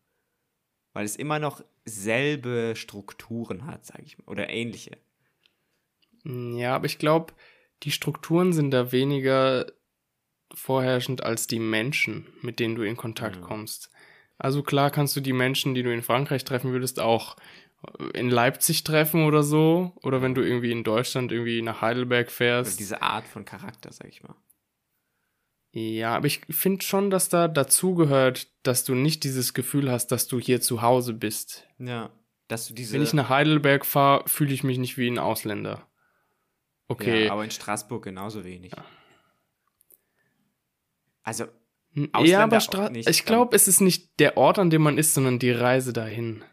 Weil 0.92 1.04
es 1.06 1.16
immer 1.16 1.38
noch 1.40 1.64
selbe 1.84 2.74
Strukturen 2.76 3.66
hat, 3.66 3.84
sage 3.86 4.04
ich 4.04 4.18
mal, 4.18 4.30
oder 4.30 4.48
ähnliche. 4.50 4.98
Ja, 6.24 6.74
aber 6.74 6.86
ich 6.86 6.98
glaube, 6.98 7.34
die 7.82 7.90
Strukturen 7.90 8.52
sind 8.52 8.70
da 8.70 8.92
weniger 8.92 9.66
vorherrschend 10.54 11.22
als 11.22 11.46
die 11.46 11.58
Menschen, 11.58 12.32
mit 12.42 12.60
denen 12.60 12.76
du 12.76 12.82
in 12.82 12.96
Kontakt 12.96 13.36
Ja. 13.36 13.42
kommst. 13.42 13.90
Also 14.38 14.62
klar 14.62 14.90
kannst 14.90 15.16
du 15.16 15.20
die 15.20 15.32
Menschen, 15.32 15.74
die 15.74 15.82
du 15.82 15.92
in 15.92 16.02
Frankreich 16.02 16.44
treffen 16.44 16.72
würdest, 16.72 17.00
auch 17.00 17.36
in 18.14 18.30
Leipzig 18.30 18.84
treffen 18.84 19.24
oder 19.26 19.42
so. 19.42 19.92
Oder 20.02 20.22
wenn 20.22 20.34
du 20.34 20.42
irgendwie 20.42 20.72
in 20.72 20.84
Deutschland 20.84 21.32
irgendwie 21.32 21.62
nach 21.62 21.80
Heidelberg 21.80 22.26
Oder 22.26 22.34
fährst. 22.34 22.80
diese 22.80 23.02
Art 23.02 23.26
von 23.26 23.44
Charakter, 23.44 23.92
sag 23.92 24.08
ich 24.08 24.22
mal. 24.22 24.34
Ja, 25.72 26.14
aber 26.14 26.26
ich 26.26 26.42
finde 26.50 26.84
schon, 26.84 27.10
dass 27.10 27.28
da 27.28 27.48
dazugehört, 27.48 28.46
dass 28.62 28.84
du 28.84 28.94
nicht 28.94 29.24
dieses 29.24 29.54
Gefühl 29.54 29.90
hast, 29.90 30.08
dass 30.08 30.28
du 30.28 30.38
hier 30.38 30.60
zu 30.60 30.82
Hause 30.82 31.14
bist. 31.14 31.66
Ja, 31.78 32.10
dass 32.46 32.68
du 32.68 32.74
diese. 32.74 32.94
Wenn 32.94 33.02
ich 33.02 33.12
nach 33.12 33.28
Heidelberg 33.28 33.84
fahre, 33.84 34.22
fühle 34.28 34.54
ich 34.54 34.62
mich 34.62 34.78
nicht 34.78 34.96
wie 34.98 35.08
ein 35.08 35.18
Ausländer. 35.18 35.88
Okay. 36.86 37.26
Ja, 37.26 37.32
aber 37.32 37.42
in 37.42 37.50
Straßburg 37.50 38.04
genauso 38.04 38.44
wenig. 38.44 38.72
Also, 41.22 41.44
N- 41.96 42.12
Ausländer 42.12 42.30
ja, 42.30 42.42
aber 42.44 42.60
Stra 42.60 42.90
nicht, 42.90 43.08
ich 43.08 43.24
glaube, 43.24 43.56
es 43.56 43.66
ist 43.66 43.80
nicht 43.80 44.20
der 44.20 44.36
Ort, 44.36 44.58
an 44.58 44.70
dem 44.70 44.82
man 44.82 44.98
ist, 44.98 45.14
sondern 45.14 45.38
die 45.38 45.50
Reise 45.52 45.92
dahin. 45.92 46.44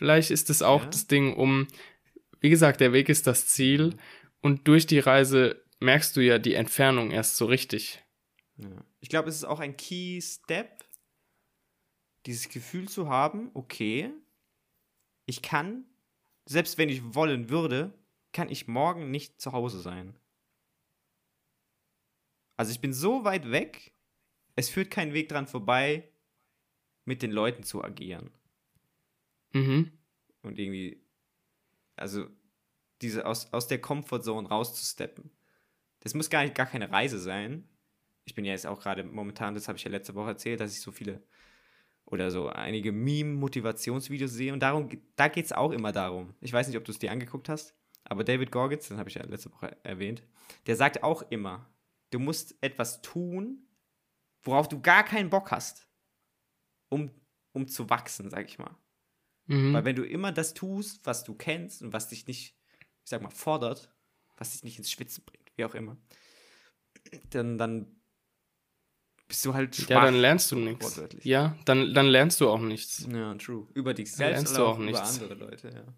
Vielleicht 0.00 0.30
ist 0.30 0.48
es 0.48 0.62
auch 0.62 0.84
Ja. 0.84 0.86
das 0.88 1.06
Ding, 1.08 1.34
um, 1.34 1.68
wie 2.40 2.48
gesagt, 2.48 2.80
der 2.80 2.94
Weg 2.94 3.10
ist 3.10 3.26
das 3.26 3.46
Ziel 3.46 3.98
und 4.40 4.66
durch 4.66 4.86
die 4.86 4.98
Reise 4.98 5.62
merkst 5.78 6.16
du 6.16 6.22
ja 6.22 6.38
die 6.38 6.54
Entfernung 6.54 7.10
erst 7.10 7.36
so 7.36 7.44
richtig. 7.44 8.02
ja. 8.56 8.82
ich 9.00 9.10
glaube, 9.10 9.28
es 9.28 9.36
ist 9.36 9.44
auch 9.44 9.60
ein 9.60 9.76
Key 9.76 10.18
Step, 10.22 10.82
dieses 12.24 12.48
Gefühl 12.48 12.88
zu 12.88 13.10
haben, 13.10 13.50
okay, 13.52 14.10
ich 15.26 15.42
kann, 15.42 15.84
selbst 16.46 16.78
wenn 16.78 16.88
ich 16.88 17.14
wollen 17.14 17.50
würde, 17.50 17.92
kann 18.32 18.48
ich 18.48 18.68
morgen 18.68 19.10
nicht 19.10 19.38
zu 19.38 19.52
Hause 19.52 19.80
sein. 19.80 20.18
Also 22.56 22.72
ich 22.72 22.80
bin 22.80 22.94
so 22.94 23.24
weit 23.24 23.50
weg, 23.50 23.92
es 24.56 24.70
führt 24.70 24.90
kein 24.90 25.12
Weg 25.12 25.28
dran 25.28 25.46
vorbei, 25.46 26.10
mit 27.04 27.20
den 27.20 27.32
Leuten 27.32 27.64
zu 27.64 27.84
agieren. 27.84 28.30
Mhm. 29.52 29.90
und 30.42 30.58
irgendwie, 30.58 31.02
also 31.96 32.26
diese 33.02 33.26
aus, 33.26 33.52
aus 33.52 33.66
der 33.66 33.80
Comfortzone 33.80 34.48
rauszusteppen. 34.48 35.30
Das 36.00 36.14
muss 36.14 36.30
gar 36.30 36.42
nicht 36.42 36.54
gar 36.54 36.66
keine 36.66 36.90
Reise 36.90 37.18
sein. 37.18 37.68
Ich 38.24 38.34
bin 38.34 38.44
ja 38.44 38.52
jetzt 38.52 38.66
auch 38.66 38.80
gerade 38.80 39.04
momentan, 39.04 39.54
das 39.54 39.68
habe 39.68 39.78
ich 39.78 39.84
ja 39.84 39.90
letzte 39.90 40.14
Woche 40.14 40.30
erzählt, 40.30 40.60
dass 40.60 40.72
ich 40.72 40.80
so 40.80 40.92
viele 40.92 41.22
oder 42.04 42.30
so 42.30 42.48
einige 42.48 42.92
Meme-Motivationsvideos 42.92 44.32
sehe. 44.32 44.52
Und 44.52 44.60
darum, 44.60 44.88
da 45.16 45.28
geht 45.28 45.46
es 45.46 45.52
auch 45.52 45.70
immer 45.70 45.92
darum. 45.92 46.34
Ich 46.40 46.52
weiß 46.52 46.66
nicht, 46.68 46.76
ob 46.76 46.84
du 46.84 46.92
es 46.92 46.98
dir 46.98 47.12
angeguckt 47.12 47.48
hast, 47.48 47.74
aber 48.04 48.24
David 48.24 48.50
Gorgitz, 48.50 48.88
den 48.88 48.98
habe 48.98 49.08
ich 49.08 49.14
ja 49.14 49.24
letzte 49.24 49.52
Woche 49.52 49.76
erwähnt, 49.84 50.22
der 50.66 50.76
sagt 50.76 51.02
auch 51.02 51.22
immer, 51.30 51.66
du 52.10 52.18
musst 52.18 52.56
etwas 52.60 53.02
tun, 53.02 53.66
worauf 54.42 54.68
du 54.68 54.80
gar 54.80 55.04
keinen 55.04 55.30
Bock 55.30 55.50
hast, 55.50 55.86
um, 56.88 57.10
um 57.52 57.68
zu 57.68 57.88
wachsen, 57.88 58.30
sag 58.30 58.46
ich 58.46 58.58
mal. 58.58 58.74
Mhm. 59.50 59.74
Weil 59.74 59.84
wenn 59.84 59.96
du 59.96 60.04
immer 60.04 60.30
das 60.30 60.54
tust, 60.54 61.00
was 61.04 61.24
du 61.24 61.34
kennst 61.34 61.82
und 61.82 61.92
was 61.92 62.08
dich 62.08 62.28
nicht, 62.28 62.54
ich 63.02 63.10
sag 63.10 63.20
mal, 63.20 63.30
fordert, 63.30 63.92
was 64.36 64.52
dich 64.52 64.62
nicht 64.62 64.78
ins 64.78 64.92
Schwitzen 64.92 65.24
bringt, 65.24 65.50
wie 65.56 65.64
auch 65.64 65.74
immer, 65.74 65.96
dann, 67.30 67.58
dann 67.58 68.00
bist 69.26 69.44
du 69.44 69.52
halt 69.52 69.74
schwach. 69.74 69.88
Ja, 69.88 70.04
dann 70.04 70.14
lernst 70.14 70.52
du 70.52 70.56
nichts. 70.56 71.02
Ja, 71.24 71.58
dann, 71.64 71.92
dann 71.94 72.06
lernst 72.06 72.40
du 72.40 72.48
auch 72.48 72.60
nichts. 72.60 73.08
Ja, 73.10 73.34
true. 73.34 73.66
Über 73.74 73.92
dich 73.92 74.12
selbst 74.12 74.36
lernst 74.36 74.56
du 74.56 74.62
auch, 74.62 74.74
auch 74.74 74.76
über 74.76 74.84
nichts. 74.84 75.20
andere 75.20 75.34
Leute, 75.34 75.70
ja. 75.70 75.94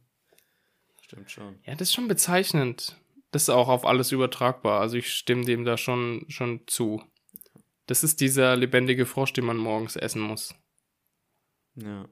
Stimmt 1.03 1.31
schon. 1.31 1.59
Ja, 1.67 1.75
das 1.75 1.89
ist 1.89 1.95
schon 1.95 2.09
bezeichnend. 2.09 2.97
Das 3.33 3.43
ist 3.43 3.49
auch 3.51 3.69
auf 3.69 3.85
alles 3.85 4.13
übertragbar. 4.13 4.81
Also 4.81 4.97
ich 4.97 5.13
stimme 5.13 5.45
dem 5.45 5.67
da 5.67 5.77
schon, 5.77 6.25
schon 6.29 6.67
zu. 6.67 7.03
Das 7.85 8.03
ist 8.03 8.23
dieser 8.23 8.57
lebendige 8.57 9.05
Frosch, 9.05 9.35
den 9.35 9.45
man 9.45 9.59
morgens 9.59 9.97
essen 9.97 10.23
muss. 10.23 10.55
Ja. 11.75 12.09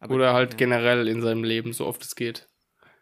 Oder 0.00 0.34
halt 0.34 0.52
ja. 0.52 0.56
generell 0.58 1.08
in 1.08 1.22
seinem 1.22 1.44
Leben, 1.44 1.72
so 1.72 1.86
oft 1.86 2.02
es 2.02 2.14
geht. 2.14 2.48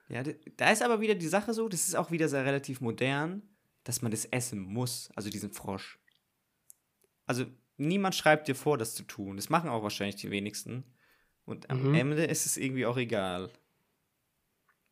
Ja, 0.09 0.23
da 0.23 0.71
ist 0.71 0.83
aber 0.83 1.01
wieder 1.01 1.15
die 1.15 1.27
Sache 1.29 1.55
so, 1.55 1.69
das 1.69 1.87
ist 1.87 1.95
auch 1.97 2.11
wieder 2.11 2.29
sehr 2.29 2.45
relativ 2.45 2.81
modern, 2.81 3.43
dass 3.85 4.03
man 4.03 4.11
das 4.11 4.27
essen 4.27 4.61
muss, 4.61 5.11
also 5.17 5.31
diesen 5.31 5.53
Frosch. 5.53 5.99
Also 7.27 7.47
niemand 7.77 8.15
schreibt 8.15 8.49
dir 8.49 8.55
vor, 8.55 8.79
das 8.79 8.95
zu 8.95 9.03
tun. 9.03 9.37
Das 9.37 9.49
machen 9.49 9.71
auch 9.71 9.83
wahrscheinlich 9.83 10.17
die 10.17 10.31
wenigsten. 10.31 10.85
Und 11.45 11.69
am 11.71 11.89
Mhm. 11.89 11.95
Ende 11.95 12.25
ist 12.25 12.47
es 12.47 12.57
irgendwie 12.57 12.87
auch 12.87 12.97
egal. 12.97 13.51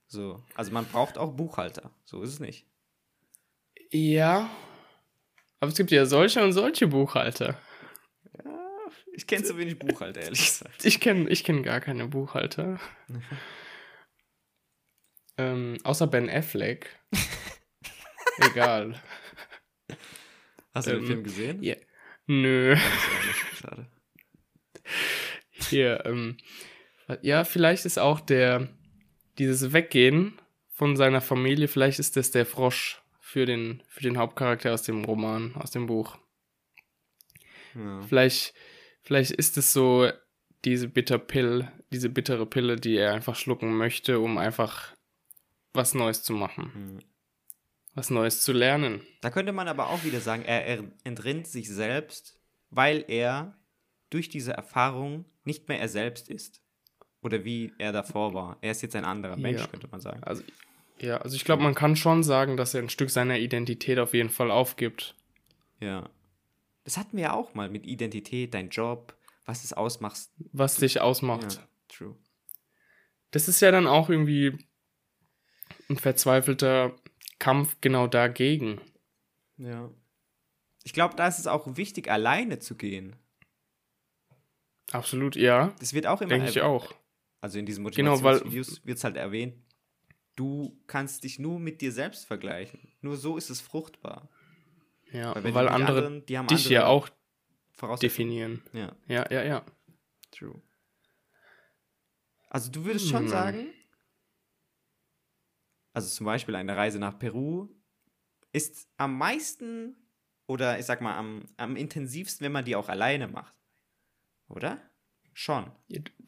So, 0.06 0.42
also 0.54 0.72
man 0.72 0.84
braucht 0.86 1.16
auch 1.16 1.32
Buchhalter. 1.32 1.90
So 2.04 2.22
ist 2.22 2.30
es 2.30 2.40
nicht. 2.40 2.66
Ja. 3.90 4.50
Aber 5.60 5.70
es 5.70 5.76
gibt 5.76 5.90
ja 5.90 6.04
solche 6.06 6.42
und 6.42 6.52
solche 6.52 6.86
Buchhalter. 6.86 7.58
Ich 9.14 9.26
kenne 9.26 9.44
zu 9.44 9.58
wenig 9.58 9.78
Buchhalter, 9.78 10.22
ehrlich 10.22 10.44
gesagt. 10.46 10.84
Ich 10.84 11.00
kenne 11.00 11.28
ich 11.28 11.44
kenn 11.44 11.62
gar 11.62 11.80
keine 11.80 12.06
Buchhalter. 12.08 12.80
ähm, 15.36 15.76
außer 15.84 16.06
Ben 16.06 16.30
Affleck. 16.30 16.98
Egal. 18.38 19.00
Hast 20.74 20.86
du 20.86 20.92
den 20.92 21.00
Ähm, 21.00 21.06
Film 21.06 21.24
gesehen? 21.24 21.62
Ja. 21.62 21.76
Nö. 22.26 22.76
Schade. 23.60 23.86
Hier, 25.68 26.04
ähm, 26.06 26.36
ja, 27.20 27.44
vielleicht 27.44 27.84
ist 27.84 27.98
auch 27.98 28.20
der, 28.20 28.68
dieses 29.38 29.72
Weggehen 29.72 30.40
von 30.70 30.96
seiner 30.96 31.20
Familie, 31.20 31.68
vielleicht 31.68 31.98
ist 31.98 32.16
das 32.16 32.30
der 32.30 32.46
Frosch 32.46 33.02
für 33.20 33.44
den, 33.46 33.82
für 33.88 34.02
den 34.02 34.18
Hauptcharakter 34.18 34.72
aus 34.72 34.82
dem 34.82 35.04
Roman, 35.04 35.54
aus 35.56 35.70
dem 35.70 35.86
Buch. 35.86 36.18
Ja. 37.74 38.02
Vielleicht, 38.02 38.54
vielleicht 39.02 39.32
ist 39.32 39.56
es 39.56 39.72
so 39.72 40.08
diese 40.64 40.88
Bitterpill, 40.88 41.68
diese 41.92 42.08
bittere 42.08 42.46
Pille, 42.46 42.76
die 42.76 42.96
er 42.96 43.12
einfach 43.14 43.36
schlucken 43.36 43.76
möchte, 43.76 44.20
um 44.20 44.38
einfach 44.38 44.94
was 45.74 45.94
Neues 45.94 46.22
zu 46.22 46.32
machen, 46.34 46.70
Hm. 46.74 46.98
was 47.94 48.10
Neues 48.10 48.42
zu 48.42 48.52
lernen. 48.52 49.00
Da 49.20 49.30
könnte 49.30 49.52
man 49.52 49.68
aber 49.68 49.88
auch 49.90 50.04
wieder 50.04 50.20
sagen, 50.20 50.44
er, 50.44 50.66
er 50.66 50.84
entrinnt 51.04 51.46
sich 51.46 51.68
selbst, 51.68 52.38
weil 52.70 53.04
er 53.08 53.56
durch 54.10 54.28
diese 54.28 54.52
Erfahrung 54.52 55.24
nicht 55.44 55.68
mehr 55.68 55.80
er 55.80 55.88
selbst 55.88 56.28
ist. 56.30 56.60
Oder 57.22 57.44
wie 57.44 57.72
er 57.78 57.92
davor 57.92 58.34
war. 58.34 58.58
Er 58.62 58.72
ist 58.72 58.82
jetzt 58.82 58.96
ein 58.96 59.04
anderer 59.04 59.36
Mensch, 59.36 59.60
Ja. 59.60 59.66
könnte 59.68 59.86
man 59.90 60.00
sagen. 60.00 60.22
Also, 60.24 60.42
ja, 61.00 61.18
also 61.18 61.36
ich 61.36 61.44
glaube, 61.44 61.62
man 61.62 61.74
kann 61.74 61.94
schon 61.96 62.22
sagen, 62.24 62.56
dass 62.56 62.74
er 62.74 62.82
ein 62.82 62.88
Stück 62.88 63.10
seiner 63.10 63.38
Identität 63.38 63.98
auf 64.00 64.12
jeden 64.12 64.28
Fall 64.30 64.50
aufgibt. 64.50 65.14
Ja. 65.80 66.08
Das 66.84 66.96
hatten 66.96 67.16
wir 67.16 67.24
ja 67.24 67.32
auch 67.32 67.54
mal 67.54 67.68
mit 67.68 67.86
Identität, 67.86 68.54
dein 68.54 68.70
Job, 68.70 69.16
was 69.44 69.64
es 69.64 69.72
ausmacht. 69.72 70.28
was 70.52 70.76
dich 70.76 71.00
ausmacht. 71.00 71.54
Ja, 71.54 71.68
true. 71.88 72.16
Das 73.30 73.48
ist 73.48 73.60
ja 73.60 73.70
dann 73.70 73.86
auch 73.86 74.10
irgendwie 74.10 74.58
ein 75.88 75.96
verzweifelter 75.96 76.94
Kampf 77.38 77.76
genau 77.80 78.06
dagegen. 78.06 78.80
Ja. 79.56 79.90
Ich 80.84 80.92
glaube, 80.92 81.14
da 81.16 81.28
ist 81.28 81.38
es 81.38 81.46
auch 81.46 81.76
wichtig, 81.76 82.10
alleine 82.10 82.58
zu 82.58 82.76
gehen. 82.76 83.16
Absolut, 84.90 85.36
ja. 85.36 85.74
Das 85.78 85.94
wird 85.94 86.06
auch 86.06 86.20
immer 86.20 86.30
Denke 86.30 86.50
ich 86.50 86.60
auch. 86.60 86.92
Also 87.40 87.58
in 87.58 87.66
diesen 87.66 87.84
Genau, 87.90 88.12
Motivationsvideos 88.12 88.84
wird 88.84 88.98
es 88.98 89.04
halt 89.04 89.16
erwähnt, 89.16 89.54
du 90.36 90.78
kannst 90.86 91.24
dich 91.24 91.38
nur 91.38 91.58
mit 91.58 91.80
dir 91.80 91.92
selbst 91.92 92.26
vergleichen. 92.26 92.92
Nur 93.00 93.16
so 93.16 93.36
ist 93.36 93.50
es 93.50 93.60
fruchtbar. 93.60 94.28
Ja, 95.12 95.34
Weil 95.34 95.54
weil 95.54 95.68
andere 95.68 95.98
anderen- 95.98 96.26
die 96.26 96.38
haben 96.38 96.46
dich 96.46 96.68
ja 96.68 96.86
auch 96.86 97.08
definieren. 98.00 98.62
Ja, 98.72 98.94
Ja, 99.08 99.30
ja, 99.30 99.42
ja. 99.44 99.64
true. 100.30 100.60
Also 102.48 102.70
du 102.70 102.84
würdest 102.84 103.08
schon 103.08 103.22
Hm. 103.22 103.28
sagen, 103.28 103.74
also 105.92 106.08
zum 106.08 106.26
Beispiel 106.26 106.54
eine 106.54 106.76
Reise 106.76 106.98
nach 106.98 107.18
Peru 107.18 107.68
ist 108.52 108.88
am 108.96 109.16
meisten 109.18 109.96
oder 110.46 110.78
ich 110.78 110.86
sag 110.86 111.00
mal 111.00 111.16
am, 111.16 111.44
am 111.56 111.76
intensivsten, 111.76 112.44
wenn 112.44 112.52
man 112.52 112.64
die 112.64 112.76
auch 112.76 112.88
alleine 112.88 113.28
macht. 113.28 113.56
Oder? 114.48 114.80
Schon. 115.34 115.70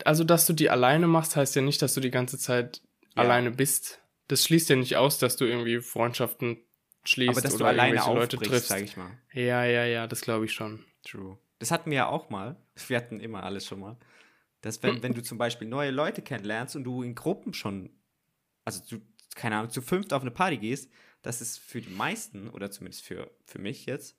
Also, 0.05 0.25
dass 0.25 0.47
du 0.47 0.55
die 0.55 0.71
alleine 0.71 1.07
machst, 1.07 1.37
heißt 1.37 1.55
ja 1.57 1.63
nicht, 1.63 1.83
dass 1.83 1.93
du 1.93 2.01
die 2.01 2.11
ganze 2.11 2.39
Zeit 2.39 2.83
Ja. 3.17 3.23
alleine 3.23 3.51
bist. 3.51 4.01
Das 4.29 4.45
schließt 4.45 4.71
ja 4.71 4.77
nicht 4.77 4.97
aus, 4.97 5.19
dass 5.19 5.37
du 5.37 5.45
irgendwie 5.45 5.81
Freundschaften 5.81 6.59
schließt 7.05 7.31
Aber 7.31 7.41
dass 7.41 7.53
du 7.53 7.57
oder 7.59 7.69
alleine 7.69 7.97
irgendwelche 7.97 8.19
Leute 8.21 8.37
triffst. 8.39 8.69
sag 8.69 8.83
ich 8.83 8.97
mal. 8.97 9.11
Ja, 9.33 9.65
ja, 9.65 9.85
ja, 9.85 10.07
das 10.07 10.21
glaube 10.21 10.45
ich 10.47 10.53
schon. 10.53 10.85
True. 11.03 11.39
Das 11.59 11.71
hatten 11.71 11.91
wir 11.91 11.97
ja 11.97 12.07
auch 12.09 12.31
mal. 12.31 12.57
Wir 12.89 12.97
hatten 12.97 13.21
immer 13.21 13.43
alles 13.45 13.67
schon 13.67 13.81
mal. 13.81 13.97
Dass 14.61 14.83
wenn, 14.83 15.03
wenn 15.03 15.13
du 15.15 15.23
zum 15.23 15.37
Beispiel 15.39 15.69
neue 15.69 15.91
Leute 15.91 16.23
kennenlernst 16.23 16.75
und 16.77 16.85
du 16.85 17.03
in 17.03 17.15
Gruppen 17.15 17.53
schon, 17.55 17.91
also 18.65 18.83
du, 18.89 19.03
keine 19.35 19.57
Ahnung, 19.57 19.71
zu 19.71 19.83
fünft 19.83 20.13
auf 20.15 20.23
eine 20.23 20.31
Party 20.31 20.57
gehst, 20.57 20.91
dass 21.23 21.41
es 21.41 21.59
für 21.59 21.81
die 21.83 21.91
meisten, 21.91 22.49
oder 22.51 22.71
zumindest 22.71 23.05
für, 23.05 23.31
für 23.47 23.59
mich 23.59 23.85
jetzt, 23.87 24.17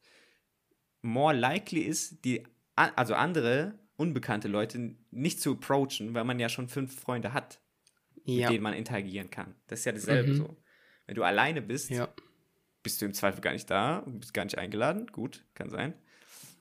more 1.02 1.34
likely 1.36 1.82
ist, 1.82 2.24
die, 2.26 2.44
also 2.76 3.16
andere 3.16 3.78
unbekannte 3.98 4.48
Leute 4.48 4.96
nicht 5.12 5.40
zu 5.42 5.54
approachen, 5.54 6.14
weil 6.14 6.24
man 6.26 6.40
ja 6.40 6.50
schon 6.50 6.68
fünf 6.68 7.00
Freunde 7.00 7.34
hat, 7.34 7.60
Ja. 8.24 8.48
mit 8.50 8.56
denen 8.56 8.64
man 8.64 8.74
interagieren 8.74 9.30
kann. 9.30 9.56
Das 9.68 9.80
ist 9.80 9.86
ja 9.86 9.92
dasselbe 9.94 10.32
Mhm. 10.32 10.36
so. 10.36 10.58
Wenn 11.06 11.16
du 11.16 11.24
alleine 11.24 11.62
bist, 11.62 11.90
Ja. 11.92 12.14
Bist 12.86 13.02
du 13.02 13.06
im 13.06 13.16
Zweifel 13.16 13.42
gar 13.42 13.52
nicht 13.52 13.70
da 13.70 14.04
bist 14.06 14.34
gar 14.34 14.46
nicht 14.46 14.60
eingeladen. 14.60 15.08
Gut, 15.08 15.44
kann 15.56 15.72
sein. 15.72 15.96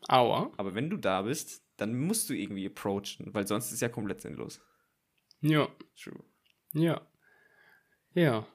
Aua. 0.08 0.50
Aber 0.56 0.74
wenn 0.74 0.88
du 0.88 0.96
da 0.96 1.22
bist, 1.22 1.62
dann 1.76 1.94
musst 1.98 2.30
du 2.30 2.34
irgendwie 2.34 2.66
approachen, 2.66 3.32
weil 3.34 3.46
sonst 3.46 3.66
ist 3.66 3.74
es 3.74 3.80
ja 3.80 3.90
komplett 3.90 4.22
sinnlos. 4.22 4.62
Ja. 5.42 5.68
True. 6.02 6.24
Ja. 6.72 7.02
Ja. 8.14 8.46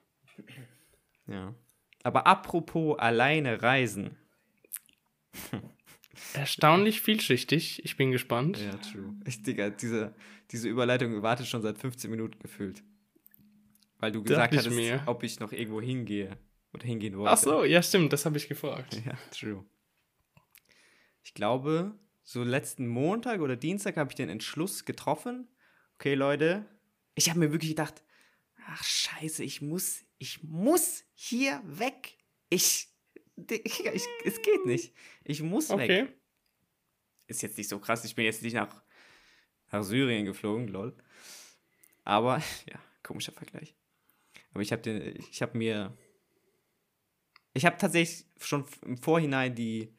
Ja. 1.27 1.53
Aber 2.01 2.25
apropos 2.25 2.97
alleine 2.97 3.61
reisen. 3.61 4.17
Erstaunlich 6.33 7.01
vielschichtig. 7.01 7.85
Ich 7.85 7.97
bin 7.97 8.11
gespannt. 8.11 8.57
Ja, 8.57 8.71
true. 8.77 9.13
Ich, 9.25 9.43
Digga, 9.43 9.69
diese, 9.69 10.15
diese 10.49 10.67
Überleitung 10.69 11.21
wartet 11.21 11.45
schon 11.45 11.61
seit 11.61 11.77
15 11.77 12.09
Minuten 12.09 12.39
gefühlt. 12.39 12.83
Weil 13.99 14.11
du 14.11 14.23
gesagt 14.23 14.55
hattest, 14.55 14.75
mir. 14.75 15.03
ob 15.05 15.21
ich 15.21 15.39
noch 15.39 15.51
irgendwo 15.51 15.81
hingehe. 15.81 16.35
Oder 16.73 16.85
hingehen 16.85 17.17
wollte. 17.17 17.31
Ach 17.31 17.37
so, 17.37 17.63
ja, 17.63 17.81
stimmt, 17.81 18.13
das 18.13 18.25
habe 18.25 18.37
ich 18.37 18.47
gefragt. 18.47 19.01
Ja, 19.05 19.17
true. 19.31 19.65
Ich 21.23 21.33
glaube, 21.33 21.97
so 22.23 22.43
letzten 22.43 22.87
Montag 22.87 23.41
oder 23.41 23.55
Dienstag 23.55 23.97
habe 23.97 24.11
ich 24.11 24.15
den 24.15 24.29
Entschluss 24.29 24.85
getroffen. 24.85 25.47
Okay, 25.95 26.13
Leute, 26.13 26.65
ich 27.15 27.29
habe 27.29 27.39
mir 27.39 27.51
wirklich 27.51 27.71
gedacht, 27.71 28.03
ach 28.67 28.83
scheiße, 28.83 29.43
ich 29.43 29.61
muss, 29.61 30.05
ich 30.17 30.43
muss 30.43 31.03
hier 31.13 31.61
weg. 31.65 32.17
Ich, 32.49 32.87
ich, 33.35 33.85
ich 33.85 34.07
es 34.25 34.41
geht 34.41 34.65
nicht. 34.65 34.93
Ich 35.23 35.41
muss 35.41 35.69
Okay. 35.71 35.87
weg. 36.03 36.15
Ist 37.27 37.41
jetzt 37.41 37.57
nicht 37.57 37.67
so 37.69 37.79
krass, 37.79 38.05
ich 38.05 38.15
bin 38.15 38.25
jetzt 38.25 38.41
nicht 38.41 38.53
nach, 38.53 38.83
nach 39.71 39.83
Syrien 39.83 40.25
geflogen, 40.25 40.67
lol. 40.67 40.95
Aber, 42.03 42.37
ja, 42.71 42.79
komischer 43.03 43.31
Vergleich. 43.31 43.75
Aber 44.51 44.61
ich 44.61 44.71
habe 44.71 44.81
den, 44.81 45.15
ich 45.31 45.41
habe 45.41 45.57
mir 45.57 45.95
ich 47.53 47.65
habe 47.65 47.77
tatsächlich 47.77 48.25
schon 48.39 48.65
im 48.83 48.97
Vorhinein 48.97 49.55
die 49.55 49.93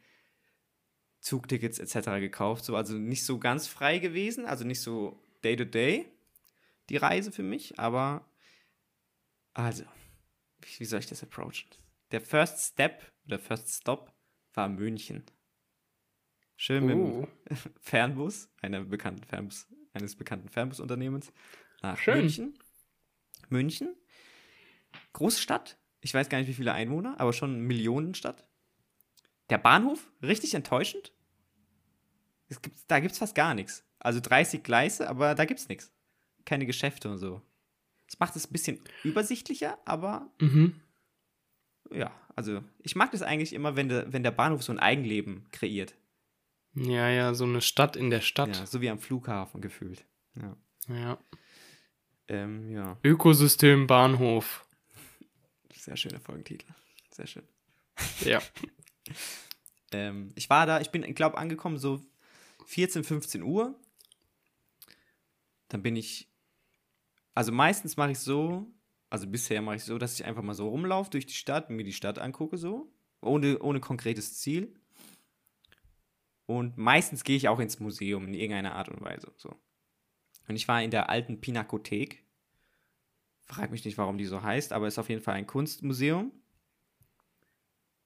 Zugtickets 1.21 1.79
etc. 1.79 2.21
gekauft, 2.21 2.65
so 2.65 2.77
also 2.77 2.95
nicht 2.95 3.25
so 3.25 3.39
ganz 3.39 3.67
frei 3.67 3.99
gewesen, 3.99 4.47
also 4.47 4.65
nicht 4.65 4.81
so 4.81 5.23
day 5.45 5.57
to 5.57 5.65
day 5.65 6.07
die 6.89 6.97
Reise 6.97 7.31
für 7.31 7.43
mich, 7.43 7.79
aber 7.79 8.29
also 9.55 9.85
wie 10.79 10.85
soll 10.85 11.01
ich 11.01 11.07
das 11.07 11.23
approachen? 11.23 11.69
der 12.11 12.21
First 12.21 12.73
Step 12.73 13.13
oder 13.27 13.39
First 13.39 13.71
Stop 13.71 14.13
war 14.55 14.69
München. 14.69 15.25
Schön 16.57 16.85
mit 16.85 16.97
Uh, 16.97 17.27
dem 17.49 17.57
Fernbus, 17.81 18.51
einer 18.61 18.85
bekannten 18.85 19.25
Fernbus, 19.25 19.67
eines 19.93 20.17
bekannten 20.17 20.49
Fernbusunternehmens, 20.49 21.33
nach 21.83 21.99
Schön. 21.99 22.19
München. 22.19 22.59
München, 23.49 23.97
große 25.13 25.41
Stadt. 25.41 25.79
Ich 26.01 26.15
weiß 26.15 26.29
gar 26.29 26.39
nicht, 26.39 26.49
wie 26.49 26.55
viele 26.55 26.73
Einwohner, 26.73 27.19
aber 27.19 27.33
schon 27.33 27.55
eine 27.55 27.63
Millionenstadt. 27.63 28.47
Der 29.51 29.59
Bahnhof, 29.59 30.11
richtig 30.23 30.55
enttäuschend. 30.55 31.13
Es 32.49 32.63
gibt, 32.63 32.79
da 32.89 33.01
gibt 33.01 33.13
es 33.13 33.19
fast 33.19 33.35
gar 33.35 33.55
nichts. 33.55 33.85
Also 33.99 34.21
30 34.21 34.63
Gleise, 34.63 35.09
aber 35.09 35.35
da 35.35 35.45
gibt 35.45 35.61
es 35.61 35.69
nichts. 35.69 35.93
Keine 36.45 36.67
Geschäfte 36.67 37.11
und 37.11 37.19
so. 37.19 37.43
Das 38.07 38.19
macht 38.19 38.35
es 38.35 38.49
ein 38.49 38.53
bisschen 38.53 38.81
übersichtlicher, 39.05 39.79
aber 39.85 40.31
mhm. 40.41 40.81
ja, 41.93 42.11
also 42.35 42.63
ich 42.79 42.97
mag 42.97 43.13
das 43.13 43.23
eigentlich 43.23 43.53
immer, 43.53 43.77
wenn 43.77 43.89
der, 43.89 44.13
wenn 44.13 44.23
der 44.23 44.31
Bahnhof 44.33 44.63
so 44.63 44.73
ein 44.73 44.79
Eigenleben 44.81 45.47
kreiert. 45.53 45.95
Ja, 46.75 47.09
ja, 47.09 47.35
so 47.35 47.45
eine 47.45 47.61
Stadt 47.61 47.97
in 47.97 48.11
der 48.11 48.21
Ja, 48.21 48.25
Stadt. 48.25 48.69
so 48.69 48.81
wie 48.81 48.91
am 48.91 48.99
Flughafen 48.99 49.61
gefühlt. 49.61 50.05
Ja. 50.35 50.57
Ja. 50.89 51.19
Ähm, 52.29 52.71
ja, 52.71 52.97
Ökosystem 53.05 53.87
Bahnhof. 53.87 54.65
Sehr 55.81 55.97
schöner 55.97 56.21
Folgentitel. 56.21 56.67
Sehr 57.11 57.27
schön. 57.27 57.45
Ja. 58.25 58.41
Ähm, 59.93 60.31
ich 60.37 60.49
war 60.49 60.67
da, 60.67 60.81
ich 60.81 60.91
bin, 60.91 61.03
glaube 61.17 61.37
angekommen 61.37 61.77
so 61.77 62.01
14, 62.67 63.03
15 63.03 63.43
Uhr. 63.43 63.75
Dann 65.67 65.83
bin 65.83 65.97
ich, 65.97 66.29
also 67.35 67.51
meistens 67.51 67.97
mache 67.97 68.13
ich 68.13 68.21
so, 68.21 68.71
also 69.09 69.27
bisher 69.27 69.63
mache 69.63 69.77
ich 69.77 69.85
so, 69.85 69.99
dass 69.99 70.15
ich 70.15 70.25
einfach 70.25 70.43
mal 70.43 70.55
so 70.55 70.69
rumlaufe 70.69 71.11
durch 71.11 71.27
die 71.27 71.35
Stadt, 71.35 71.71
mir 71.71 71.83
die 71.83 71.93
Stadt 71.93 72.21
angucke 72.21 72.57
so, 72.57 72.93
ohne, 73.21 73.59
ohne 73.59 73.81
konkretes 73.81 74.39
Ziel. 74.39 74.73
Und 76.47 76.79
meistens 76.79 77.25
gehe 77.25 77.37
ich 77.37 77.49
auch 77.49 77.61
ins 77.61 77.81
Museum 77.81 78.27
in 78.27 78.35
irgendeiner 78.35 78.75
Art 78.75 78.89
und 78.89 79.01
Weise. 79.01 79.33
So. 79.37 79.55
Und 80.49 80.57
ich 80.57 80.67
war 80.67 80.83
in 80.83 80.91
der 80.91 81.09
alten 81.09 81.41
Pinakothek. 81.41 82.25
Frag 83.51 83.73
mich 83.73 83.85
nicht, 83.85 83.99
warum 83.99 84.17
die 84.17 84.27
so 84.27 84.43
heißt, 84.43 84.73
aber 84.73 84.87
ist 84.87 84.99
auf 84.99 85.09
jeden 85.09 85.23
Fall 85.23 85.35
ein 85.35 85.47
Kunstmuseum. 85.47 86.31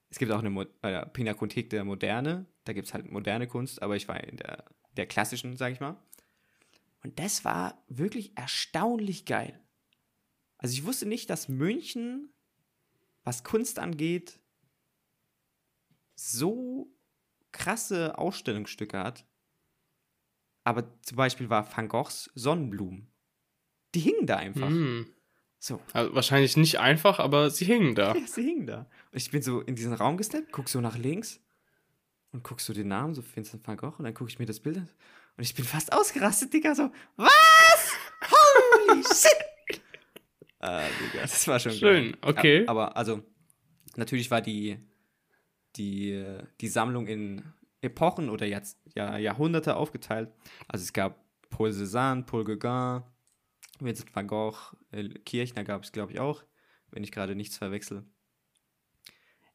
Es 0.08 0.18
gibt 0.18 0.32
auch 0.32 0.42
eine 0.42 0.68
äh, 0.80 1.04
Pinakothek 1.04 1.68
der 1.68 1.84
Moderne. 1.84 2.46
Da 2.64 2.72
gibt 2.72 2.86
es 2.86 2.94
halt 2.94 3.10
moderne 3.10 3.46
Kunst, 3.46 3.82
aber 3.82 3.94
ich 3.94 4.08
war 4.08 4.24
in 4.24 4.38
der, 4.38 4.64
der 4.96 5.06
klassischen, 5.06 5.58
sag 5.58 5.72
ich 5.72 5.80
mal. 5.80 6.02
Und 7.02 7.18
das 7.18 7.44
war 7.44 7.84
wirklich 7.88 8.34
erstaunlich 8.38 9.26
geil. 9.26 9.60
Also 10.56 10.72
ich 10.72 10.86
wusste 10.86 11.04
nicht, 11.04 11.28
dass 11.28 11.50
München, 11.50 12.32
was 13.22 13.44
Kunst 13.44 13.78
angeht, 13.78 14.40
so 16.14 16.90
krasse 17.52 18.16
Ausstellungsstücke 18.16 18.98
hat. 18.98 19.26
Aber 20.62 20.98
zum 21.02 21.18
Beispiel 21.18 21.50
war 21.50 21.70
Van 21.76 21.88
Goghs 21.88 22.30
Sonnenblumen. 22.34 23.12
Die 23.94 24.00
hingen 24.00 24.26
da 24.26 24.36
einfach. 24.36 24.70
Hm. 24.70 25.13
So. 25.64 25.80
Also 25.94 26.14
wahrscheinlich 26.14 26.58
nicht 26.58 26.78
einfach, 26.78 27.18
aber 27.18 27.48
sie 27.48 27.64
hingen 27.64 27.94
da. 27.94 28.14
Ja, 28.14 28.26
sie 28.26 28.42
hingen 28.42 28.66
da. 28.66 28.80
Und 28.80 29.16
ich 29.16 29.30
bin 29.30 29.40
so 29.40 29.62
in 29.62 29.74
diesen 29.74 29.94
Raum 29.94 30.18
gesteppt, 30.18 30.52
guck 30.52 30.68
so 30.68 30.78
nach 30.82 30.98
links 30.98 31.40
und 32.32 32.42
guck 32.42 32.60
so 32.60 32.74
den 32.74 32.88
Namen, 32.88 33.14
so 33.14 33.22
Vincent 33.22 33.66
van 33.66 33.78
Gogh, 33.78 33.94
und 33.96 34.04
dann 34.04 34.12
gucke 34.12 34.28
ich 34.28 34.38
mir 34.38 34.44
das 34.44 34.60
Bild 34.60 34.76
an. 34.76 34.90
Und 35.38 35.42
ich 35.42 35.54
bin 35.54 35.64
fast 35.64 35.90
ausgerastet, 35.90 36.52
Digga, 36.52 36.74
so, 36.74 36.90
was? 37.16 37.92
Holy 38.30 39.02
shit! 39.14 39.80
äh, 40.60 40.86
Digga, 41.00 41.22
das 41.22 41.48
war 41.48 41.58
schon 41.58 41.72
Schön, 41.72 42.12
geil. 42.12 42.18
okay. 42.20 42.62
Ja, 42.64 42.68
aber 42.68 42.94
also, 42.98 43.22
natürlich 43.96 44.30
war 44.30 44.42
die, 44.42 44.76
die, 45.76 46.26
die 46.60 46.68
Sammlung 46.68 47.06
in 47.06 47.42
Epochen 47.80 48.28
oder 48.28 48.44
Jahr, 48.44 49.18
Jahrhunderte 49.18 49.76
aufgeteilt. 49.76 50.30
Also 50.68 50.82
es 50.82 50.92
gab 50.92 51.24
Paul 51.48 51.70
Cézanne, 51.70 52.24
Paul 52.26 52.44
Gauguin, 52.44 53.02
Vincent 53.80 54.14
van 54.14 54.26
Gogh, 54.26 54.74
äh, 54.92 55.08
Kirchner 55.08 55.64
gab 55.64 55.82
es, 55.84 55.92
glaube 55.92 56.12
ich, 56.12 56.20
auch, 56.20 56.42
wenn 56.90 57.02
ich 57.04 57.12
gerade 57.12 57.34
nichts 57.34 57.56
verwechsel. 57.58 58.04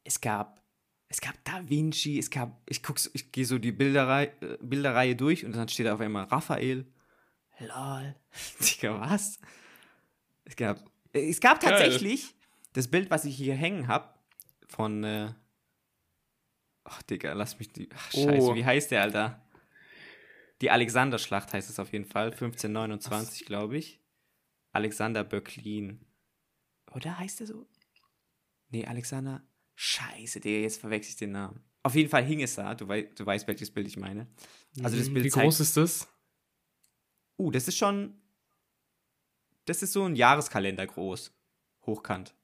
Es 0.04 0.20
gab, 0.20 0.62
es 1.08 1.20
gab 1.20 1.34
Da 1.44 1.68
Vinci, 1.68 2.18
es 2.18 2.30
gab, 2.30 2.60
ich 2.68 2.82
guck, 2.82 2.98
so- 2.98 3.10
ich 3.12 3.32
gehe 3.32 3.44
so 3.44 3.58
die 3.58 3.72
Bilderreihe, 3.72 4.32
äh, 4.40 4.58
Bilderreihe 4.60 5.16
durch 5.16 5.44
und 5.44 5.54
dann 5.56 5.68
steht 5.68 5.86
da 5.86 5.94
auf 5.94 6.00
einmal 6.00 6.24
Raphael. 6.24 6.86
Lol. 7.58 8.14
Digga, 8.60 9.00
was? 9.00 9.38
Es 10.44 10.56
gab, 10.56 10.78
äh, 11.12 11.28
es 11.28 11.40
gab 11.40 11.60
Geil. 11.60 11.70
tatsächlich 11.72 12.34
das 12.72 12.88
Bild, 12.88 13.10
was 13.10 13.24
ich 13.24 13.36
hier 13.36 13.54
hängen 13.54 13.88
habe, 13.88 14.14
von, 14.68 15.04
äh, 15.04 15.34
ach, 16.84 17.02
Digga, 17.02 17.32
lass 17.34 17.58
mich 17.58 17.72
die, 17.72 17.88
ach, 17.94 18.10
scheiße, 18.12 18.50
Oh. 18.50 18.54
wie 18.54 18.64
heißt 18.64 18.90
der, 18.90 19.02
Alter? 19.02 19.46
Die 20.62 20.70
Alexanderschlacht 20.70 21.52
heißt 21.52 21.70
es 21.70 21.78
auf 21.78 21.92
jeden 21.92 22.04
Fall, 22.04 22.32
1529, 22.32 23.46
glaube 23.46 23.76
ich. 23.78 23.99
Alexander 24.72 25.24
Böcklin. 25.24 26.04
Oder 26.92 27.18
heißt 27.18 27.40
der 27.40 27.46
so? 27.46 27.66
Nee, 28.68 28.86
Alexander. 28.86 29.42
Scheiße, 29.74 30.40
Digga, 30.40 30.60
jetzt 30.60 30.80
verwechsel 30.80 31.10
ich 31.10 31.16
den 31.16 31.32
Namen. 31.32 31.64
Auf 31.82 31.94
jeden 31.94 32.10
Fall 32.10 32.24
hing 32.24 32.42
es 32.42 32.54
da. 32.56 32.74
Du, 32.74 32.88
wei 32.88 33.02
du 33.02 33.24
weißt, 33.24 33.48
welches 33.48 33.70
Bild 33.70 33.86
ich 33.86 33.96
meine. 33.96 34.26
Also 34.82 34.96
das 34.98 35.12
Bild 35.12 35.24
Wie 35.24 35.30
zeigt. 35.30 35.44
groß 35.44 35.60
ist 35.60 35.76
das? 35.76 36.08
Uh, 37.38 37.50
das 37.50 37.66
ist 37.68 37.78
schon. 37.78 38.20
Das 39.64 39.82
ist 39.82 39.92
so 39.92 40.04
ein 40.04 40.16
Jahreskalender 40.16 40.86
groß. 40.86 41.32
Hochkant. 41.86 42.34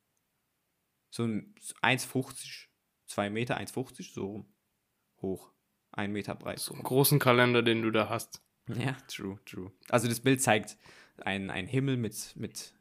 So 1.11 1.25
ein 1.25 1.55
1,50. 1.83 2.69
2 3.07 3.31
Meter, 3.31 3.59
1,50, 3.59 4.13
so. 4.13 4.45
Hoch. 5.21 5.53
1 5.93 6.13
Meter 6.13 6.35
breit. 6.35 6.59
So 6.59 6.75
einen 6.75 6.83
großen 6.83 7.19
Kalender, 7.19 7.63
den 7.63 7.83
du 7.83 7.91
da 7.91 8.09
hast. 8.09 8.43
Ja, 8.69 8.97
true, 9.07 9.39
true. 9.45 9.73
Also 9.89 10.09
das 10.09 10.21
Bild 10.21 10.43
zeigt 10.43 10.77
einen, 11.25 11.51
einen 11.51 11.69
Himmel 11.69 11.97
mit, 11.97 12.35
mit 12.37 12.75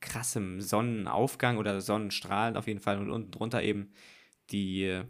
krassem 0.00 0.60
Sonnenaufgang 0.60 1.58
oder 1.58 1.80
Sonnenstrahlen 1.80 2.56
auf 2.56 2.66
jeden 2.66 2.80
Fall 2.80 2.98
und 2.98 3.10
unten 3.10 3.30
drunter 3.30 3.62
eben 3.62 3.92
die 4.50 4.84
äh, 4.84 5.04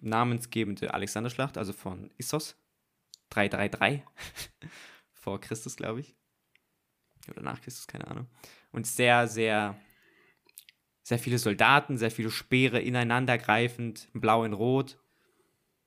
namensgebende 0.00 0.94
Alexanderschlacht, 0.94 1.58
also 1.58 1.72
von 1.72 2.10
Issos 2.16 2.56
333 3.30 4.02
vor 5.12 5.40
Christus, 5.40 5.76
glaube 5.76 6.00
ich. 6.00 6.14
Oder 7.28 7.42
nach 7.42 7.60
Christus, 7.60 7.86
keine 7.86 8.06
Ahnung. 8.06 8.26
Und 8.70 8.86
sehr, 8.86 9.28
sehr, 9.28 9.76
sehr 11.02 11.18
viele 11.18 11.38
Soldaten, 11.38 11.96
sehr 11.96 12.10
viele 12.10 12.30
Speere 12.30 12.80
ineinander 12.80 13.38
greifend, 13.38 14.08
blau 14.12 14.44
in 14.44 14.52
rot. 14.52 14.98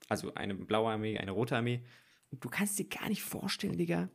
Also 0.10 0.34
eine 0.34 0.56
blaue 0.56 0.92
Armee, 0.92 1.18
eine 1.18 1.32
rote 1.32 1.56
Armee. 1.56 1.84
Und 2.32 2.44
du 2.44 2.50
kannst 2.50 2.80
dir 2.80 2.88
gar 2.88 3.10
nicht 3.10 3.24
vorstellen, 3.24 3.78
Digga. 3.78 4.10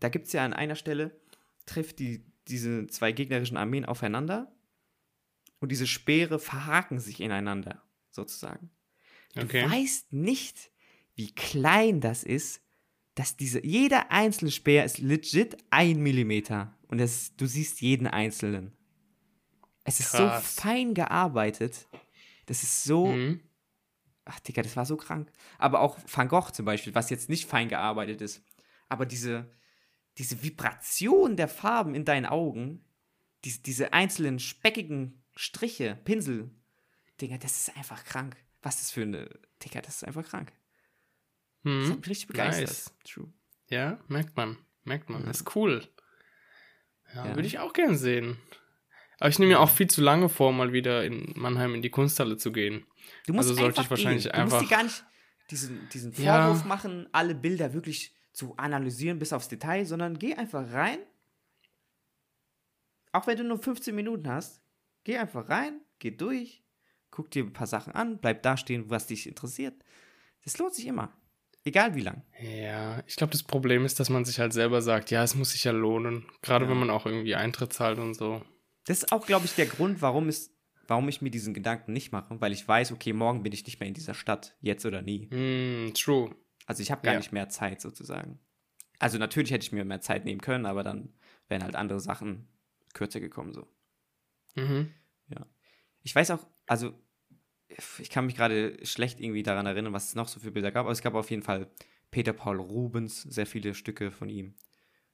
Da 0.00 0.08
gibt 0.08 0.26
es 0.26 0.32
ja 0.32 0.44
an 0.44 0.52
einer 0.52 0.76
Stelle, 0.76 1.18
trifft 1.66 1.98
die, 1.98 2.24
diese 2.48 2.86
zwei 2.88 3.12
gegnerischen 3.12 3.56
Armeen 3.56 3.84
aufeinander 3.84 4.52
und 5.60 5.70
diese 5.70 5.86
Speere 5.86 6.38
verhaken 6.38 6.98
sich 6.98 7.20
ineinander, 7.20 7.82
sozusagen. 8.10 8.70
Du 9.34 9.44
Okay. 9.44 9.64
weißt 9.70 10.12
nicht, 10.12 10.70
wie 11.14 11.32
klein 11.32 12.00
das 12.00 12.24
ist, 12.24 12.62
dass 13.14 13.36
diese, 13.36 13.64
jeder 13.64 14.10
einzelne 14.10 14.50
Speer 14.50 14.84
ist 14.84 14.98
legit 14.98 15.56
ein 15.70 16.00
Millimeter. 16.02 16.74
Und 16.88 16.98
das, 16.98 17.36
du 17.36 17.46
siehst 17.46 17.80
jeden 17.80 18.06
einzelnen. 18.06 18.72
Es 19.84 20.00
ist 20.00 20.10
Krass. 20.12 20.54
so 20.56 20.60
fein 20.62 20.94
gearbeitet. 20.94 21.86
Das 22.46 22.62
ist 22.62 22.84
so, 22.84 23.06
Mhm. 23.06 23.40
Ach, 24.24 24.38
Digga, 24.40 24.62
das 24.62 24.76
war 24.76 24.86
so 24.86 24.96
krank. 24.96 25.30
Aber 25.58 25.80
auch 25.80 25.98
Van 26.06 26.28
Gogh 26.28 26.52
zum 26.52 26.64
Beispiel, 26.64 26.94
was 26.94 27.10
jetzt 27.10 27.28
nicht 27.28 27.46
fein 27.46 27.68
gearbeitet 27.68 28.20
ist. 28.20 28.42
Aber 28.88 29.04
diese, 29.06 29.50
diese 30.20 30.42
Vibration 30.42 31.36
der 31.36 31.48
Farben 31.48 31.94
in 31.96 32.04
deinen 32.04 32.26
Augen, 32.26 32.84
diese, 33.44 33.60
diese 33.62 33.92
einzelnen 33.92 34.38
speckigen 34.38 35.20
Striche, 35.34 35.98
Pinsel, 36.04 36.50
Digga, 37.20 37.38
das 37.38 37.56
ist 37.56 37.76
einfach 37.76 38.04
krank. 38.04 38.36
Was 38.62 38.74
ist 38.76 38.82
das 38.84 38.90
für 38.92 39.02
eine. 39.02 39.28
Digga, 39.64 39.80
das 39.80 39.96
ist 39.96 40.04
einfach 40.04 40.24
krank. 40.28 40.52
Das 41.64 41.90
hat 41.90 41.96
mich 41.98 42.08
richtig 42.08 42.28
begeistert. 42.28 42.68
Nice. 42.68 42.94
True. 43.04 43.32
Ja, 43.68 43.98
merkt 44.08 44.36
man. 44.36 44.56
Merkt 44.84 45.10
man. 45.10 45.24
Das 45.26 45.40
ist 45.40 45.56
cool. 45.56 45.86
Ja, 47.14 47.26
Ja. 47.26 47.34
würde 47.34 47.46
ich 47.46 47.58
auch 47.58 47.72
gern 47.72 47.96
sehen. 47.96 48.36
Aber 49.18 49.28
ich 49.28 49.38
nehme 49.38 49.52
mir 49.52 49.60
auch 49.60 49.68
viel 49.70 49.88
zu 49.88 50.00
lange 50.00 50.28
vor, 50.30 50.52
mal 50.52 50.72
wieder 50.72 51.04
in 51.04 51.32
Mannheim 51.36 51.74
in 51.74 51.82
die 51.82 51.90
Kunsthalle 51.90 52.36
zu 52.38 52.52
gehen. 52.52 52.86
Du 53.26 53.32
musst 53.34 53.48
Also 53.50 53.60
sollte 53.60 53.80
einfach 53.80 53.84
ich 53.84 53.90
wahrscheinlich 53.90 54.24
gehen. 54.24 54.32
Du 54.34 54.40
musst 54.42 54.54
einfach- 54.54 54.68
dir 54.68 54.74
gar 54.76 54.82
nicht 54.84 55.04
diesen, 55.50 55.88
diesen. 55.90 56.12
Vorwurf 56.12 56.64
machen, 56.64 57.08
alle 57.12 57.34
Bilder 57.34 57.74
wirklich 57.74 58.14
zu 58.32 58.56
analysieren 58.56 59.18
bis 59.18 59.32
aufs 59.32 59.48
Detail, 59.48 59.84
sondern 59.84 60.18
geh 60.18 60.34
einfach 60.34 60.72
rein. 60.72 60.98
Auch 63.12 63.26
wenn 63.26 63.36
du 63.36 63.44
nur 63.44 63.58
15 63.58 63.94
Minuten 63.94 64.28
hast, 64.28 64.62
geh 65.04 65.16
einfach 65.18 65.48
rein, 65.48 65.80
geh 65.98 66.10
durch, 66.12 66.62
guck 67.10 67.30
dir 67.30 67.44
ein 67.44 67.52
paar 67.52 67.66
Sachen 67.66 67.92
an, 67.94 68.18
bleib 68.18 68.42
da 68.42 68.56
stehen, 68.56 68.88
was 68.88 69.06
dich 69.06 69.26
interessiert. 69.26 69.74
Das 70.44 70.58
lohnt 70.58 70.74
sich 70.74 70.86
immer. 70.86 71.12
Egal 71.64 71.94
wie 71.94 72.00
lang. 72.00 72.22
Ja, 72.40 73.02
ich 73.06 73.16
glaube, 73.16 73.32
das 73.32 73.42
Problem 73.42 73.84
ist, 73.84 74.00
dass 74.00 74.08
man 74.08 74.24
sich 74.24 74.38
halt 74.40 74.52
selber 74.54 74.80
sagt, 74.80 75.10
ja, 75.10 75.22
es 75.22 75.34
muss 75.34 75.52
sich 75.52 75.64
ja 75.64 75.72
lohnen. 75.72 76.24
Gerade 76.40 76.64
Ja. 76.64 76.70
wenn 76.70 76.78
man 76.78 76.88
auch 76.90 77.04
irgendwie 77.04 77.34
Eintritt 77.34 77.72
zahlt 77.72 77.98
und 77.98 78.14
so. 78.14 78.42
Das 78.86 78.98
ist 79.02 79.12
auch, 79.12 79.26
glaube 79.26 79.44
ich, 79.44 79.54
der 79.54 79.66
Grund, 79.66 80.00
warum 80.00 80.28
es 80.28 80.56
warum 80.86 81.08
ich 81.08 81.22
mir 81.22 81.30
diesen 81.30 81.54
Gedanken 81.54 81.92
nicht 81.92 82.10
mache, 82.10 82.40
weil 82.40 82.50
ich 82.52 82.66
weiß, 82.66 82.90
okay, 82.90 83.12
morgen 83.12 83.44
bin 83.44 83.52
ich 83.52 83.64
nicht 83.64 83.78
mehr 83.78 83.86
in 83.86 83.94
dieser 83.94 84.12
Stadt, 84.14 84.56
jetzt 84.60 84.84
oder 84.84 85.02
nie. 85.02 85.26
Mm, 85.26 85.94
true. 85.94 86.34
Also 86.70 86.84
ich 86.84 86.92
habe 86.92 87.02
gar 87.02 87.14
Ja. 87.14 87.18
nicht 87.18 87.32
mehr 87.32 87.48
Zeit 87.48 87.80
sozusagen. 87.80 88.38
Also 89.00 89.18
natürlich 89.18 89.50
hätte 89.50 89.64
ich 89.64 89.72
mir 89.72 89.84
mehr 89.84 90.00
Zeit 90.00 90.24
nehmen 90.24 90.40
können, 90.40 90.66
aber 90.66 90.84
dann 90.84 91.12
wären 91.48 91.64
halt 91.64 91.74
andere 91.74 91.98
Sachen 91.98 92.46
kürzer 92.94 93.18
gekommen 93.18 93.52
so. 93.52 93.66
Mhm. 94.54 94.94
Ich 96.04 96.14
weiß 96.14 96.30
auch, 96.30 96.46
also 96.68 96.94
ich 97.98 98.08
kann 98.08 98.24
mich 98.26 98.36
gerade 98.36 98.78
schlecht 98.86 99.18
irgendwie 99.20 99.42
daran 99.42 99.66
erinnern, 99.66 99.92
was 99.92 100.08
es 100.10 100.14
noch 100.14 100.28
so 100.28 100.38
für 100.38 100.52
Bilder 100.52 100.70
gab, 100.70 100.82
aber 100.86 100.92
es 100.92 101.02
gab 101.02 101.14
auf 101.14 101.28
jeden 101.30 101.42
Fall 101.42 101.68
Peter 102.12 102.32
Paul 102.32 102.60
Rubens, 102.60 103.22
sehr 103.22 103.46
viele 103.46 103.74
Stücke 103.74 104.12
von 104.12 104.28
ihm. 104.28 104.54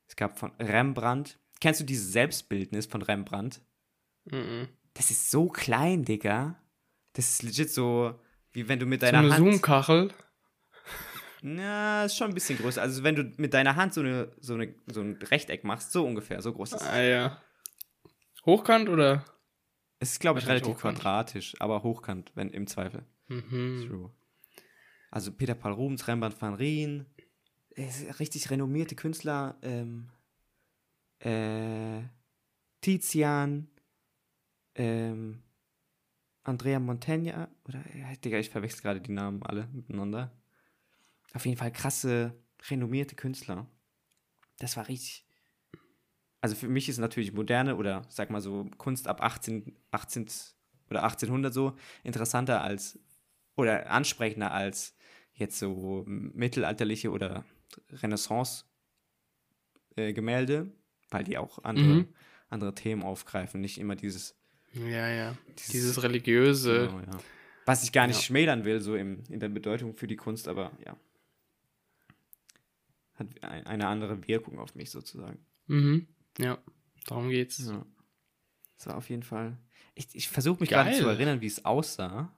Es 0.06 0.14
gab 0.14 0.38
von 0.38 0.52
Rembrandt. 0.60 1.38
Kennst 1.60 1.80
du 1.80 1.84
dieses 1.84 2.12
Selbstbildnis 2.12 2.84
von 2.84 3.00
Rembrandt? 3.00 3.62
Mhm. 4.26 4.68
Das 4.92 5.10
ist 5.10 5.30
so 5.30 5.48
klein, 5.48 6.04
Digga. 6.04 6.60
Das 7.14 7.30
ist 7.30 7.42
legit 7.42 7.70
so, 7.70 8.20
wie 8.52 8.68
wenn 8.68 8.78
du 8.78 8.84
mit 8.86 9.00
So 9.00 9.06
deiner 9.06 9.18
eine 9.20 9.32
Hand. 9.32 9.38
Zoom-Kachel. 9.44 10.12
Na, 11.48 12.06
ist 12.06 12.16
schon 12.16 12.28
ein 12.28 12.34
bisschen 12.34 12.58
größer. 12.58 12.82
Also 12.82 13.04
wenn 13.04 13.14
du 13.14 13.22
mit 13.36 13.54
deiner 13.54 13.76
Hand 13.76 13.94
so, 13.94 14.00
eine, 14.00 14.32
so, 14.40 14.54
eine, 14.54 14.74
so 14.92 15.00
ein 15.00 15.14
Rechteck 15.22 15.62
machst, 15.62 15.92
so 15.92 16.04
ungefähr, 16.04 16.42
so 16.42 16.52
groß 16.52 16.72
ist 16.72 16.80
es. 16.80 16.88
Ah 16.88 17.00
ja. 17.00 17.40
Hochkant 18.44 18.88
oder? 18.88 19.24
Es 20.00 20.10
ist, 20.12 20.20
glaube 20.20 20.40
ich, 20.40 20.48
relativ 20.48 20.74
hochkant. 20.74 20.98
quadratisch, 20.98 21.54
aber 21.60 21.84
hochkant, 21.84 22.32
wenn 22.34 22.50
im 22.50 22.66
Zweifel. 22.66 23.06
Mhm. 23.28 23.86
True. 23.86 24.10
Also 25.12 25.30
Peter 25.30 25.54
Paul 25.54 25.74
Rubens, 25.74 26.08
Rembrandt 26.08 26.42
van 26.42 26.54
Rijn, 26.54 27.06
äh, 27.76 27.90
richtig 28.18 28.50
renommierte 28.50 28.96
Künstler, 28.96 29.56
ähm, 29.62 30.10
äh, 31.20 32.02
Tizian, 32.80 33.68
ähm, 34.74 35.44
Andrea 36.42 36.80
Montaigne, 36.80 37.48
oder, 37.68 37.84
ja, 37.96 38.12
Digga, 38.16 38.38
ich 38.38 38.50
verwechsel 38.50 38.82
gerade 38.82 39.00
die 39.00 39.12
Namen 39.12 39.44
alle 39.44 39.68
miteinander. 39.72 40.32
Auf 41.34 41.44
jeden 41.44 41.56
Fall 41.58 41.72
krasse, 41.72 42.34
renommierte 42.70 43.14
Künstler. 43.16 43.68
Das 44.58 44.76
war 44.76 44.88
richtig. 44.88 45.26
Also 46.40 46.54
für 46.56 46.68
mich 46.68 46.88
ist 46.88 46.98
natürlich 46.98 47.32
moderne 47.32 47.76
oder 47.76 48.02
sag 48.08 48.30
mal 48.30 48.40
so 48.40 48.70
Kunst 48.78 49.08
ab 49.08 49.20
18, 49.22 49.76
18 49.90 50.26
oder 50.90 51.02
1800 51.02 51.52
so 51.52 51.76
interessanter 52.04 52.62
als 52.62 52.98
oder 53.56 53.90
ansprechender 53.90 54.52
als 54.52 54.94
jetzt 55.34 55.58
so 55.58 56.04
mittelalterliche 56.06 57.10
oder 57.10 57.44
Renaissance-Gemälde, 59.96 60.72
weil 61.10 61.24
die 61.24 61.38
auch 61.38 61.62
andere, 61.64 61.86
Mhm. 61.94 62.14
andere 62.48 62.74
Themen 62.74 63.02
aufgreifen, 63.02 63.60
nicht 63.60 63.78
immer 63.78 63.96
dieses, 63.96 64.36
Ja, 64.72 65.08
ja. 65.08 65.36
dieses, 65.58 65.66
Dieses 65.72 66.02
religiöse. 66.02 66.88
genau, 66.88 67.00
ja. 67.00 67.18
was 67.64 67.82
ich 67.82 67.92
gar 67.92 68.06
nicht 68.06 68.16
Ja. 68.16 68.22
schmälern 68.22 68.64
will, 68.64 68.80
so 68.80 68.94
im, 68.94 69.24
in 69.28 69.40
der 69.40 69.48
Bedeutung 69.48 69.94
für 69.96 70.06
die 70.06 70.16
Kunst, 70.16 70.48
aber 70.48 70.70
ja. 70.84 70.96
Hat 73.16 73.42
ein, 73.42 73.66
eine 73.66 73.88
andere 73.88 74.26
Wirkung 74.26 74.58
auf 74.58 74.74
mich 74.74 74.90
sozusagen. 74.90 75.38
Mhm. 75.66 76.06
Ja, 76.38 76.58
darum 77.06 77.30
geht's. 77.30 77.58
Ja. 77.66 77.84
Das 78.76 78.86
war 78.88 78.96
auf 78.96 79.08
jeden 79.08 79.22
Fall. 79.22 79.58
Ich, 79.94 80.08
ich 80.14 80.28
versuche 80.28 80.60
mich 80.60 80.68
gerade 80.68 80.92
zu 80.92 81.08
erinnern, 81.08 81.40
wie 81.40 81.46
es 81.46 81.64
aussah. 81.64 82.36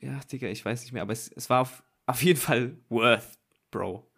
Ja, 0.00 0.20
Digga, 0.20 0.48
ich 0.48 0.64
weiß 0.64 0.82
nicht 0.82 0.92
mehr, 0.92 1.02
aber 1.02 1.12
es, 1.12 1.28
es 1.32 1.50
war 1.50 1.62
auf, 1.62 1.82
auf 2.06 2.22
jeden 2.22 2.38
Fall 2.38 2.76
worth, 2.88 3.38
Bro. 3.70 4.08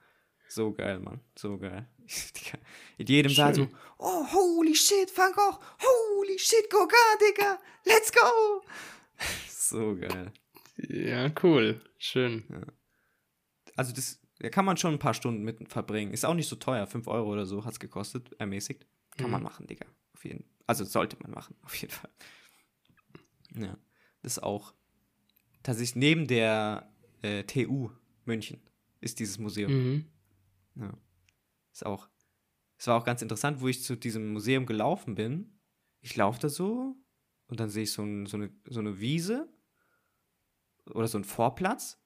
So 0.48 0.72
geil, 0.72 0.98
Mann. 0.98 1.20
So 1.36 1.58
geil. 1.58 1.88
Digga, 2.36 2.58
in 2.98 3.06
jedem 3.06 3.32
Saal 3.32 3.54
so, 3.54 3.68
oh, 3.98 4.26
holy 4.32 4.74
shit, 4.74 5.16
Van 5.16 5.32
Gogh, 5.32 5.58
holy 5.80 6.38
shit, 6.38 6.68
Gauguin, 6.68 6.96
Digga, 7.20 7.58
let's 7.86 8.12
go. 8.12 8.62
so 9.48 9.96
geil. 9.96 10.32
Ja, 10.76 11.30
cool. 11.42 11.80
Schön. 11.98 12.44
Also 13.76 13.94
das, 13.94 14.19
da 14.40 14.48
kann 14.50 14.64
man 14.64 14.76
schon 14.76 14.92
ein 14.94 14.98
paar 14.98 15.14
Stunden 15.14 15.42
mit 15.42 15.70
verbringen. 15.70 16.12
Ist 16.12 16.24
auch 16.24 16.34
nicht 16.34 16.48
so 16.48 16.56
teuer, 16.56 16.86
5 16.86 17.06
Euro 17.06 17.30
oder 17.30 17.46
so 17.46 17.64
hat 17.64 17.72
es 17.72 17.80
gekostet, 17.80 18.32
ermäßigt. 18.38 18.86
Kann 19.16 19.30
man 19.30 19.40
Mhm. 19.40 19.44
machen, 19.44 19.66
Digga. 19.66 19.86
Auf 20.14 20.24
jeden 20.24 20.44
Also 20.66 20.84
sollte 20.84 21.16
man 21.22 21.30
machen, 21.32 21.56
auf 21.62 21.74
jeden 21.76 21.92
Fall. 21.92 22.10
Ja. 23.54 23.76
Das 24.22 24.32
ist 24.32 24.42
auch 24.42 24.74
tatsächlich 25.62 25.96
neben 25.96 26.26
der 26.26 26.92
äh, 27.22 27.44
TU 27.44 27.90
München 28.24 28.60
ist 29.00 29.18
dieses 29.18 29.38
Museum. 29.38 29.72
Mhm. 29.72 30.06
Ja. 30.76 30.92
Ist 31.72 31.86
auch. 31.86 32.08
Es 32.78 32.86
war 32.86 32.96
auch 32.96 33.04
ganz 33.04 33.20
interessant, 33.22 33.60
wo 33.60 33.68
ich 33.68 33.82
zu 33.82 33.96
diesem 33.96 34.32
Museum 34.32 34.64
gelaufen 34.66 35.14
bin. 35.14 35.58
Ich 36.00 36.16
laufe 36.16 36.40
da 36.40 36.48
so 36.48 36.96
und 37.46 37.60
dann 37.60 37.68
sehe 37.68 37.82
ich 37.82 37.92
so, 37.92 38.02
ein, 38.02 38.24
so, 38.26 38.36
eine, 38.38 38.50
so 38.68 38.80
eine 38.80 39.00
Wiese 39.00 39.48
oder 40.86 41.08
so 41.08 41.18
einen 41.18 41.24
Vorplatz 41.24 41.98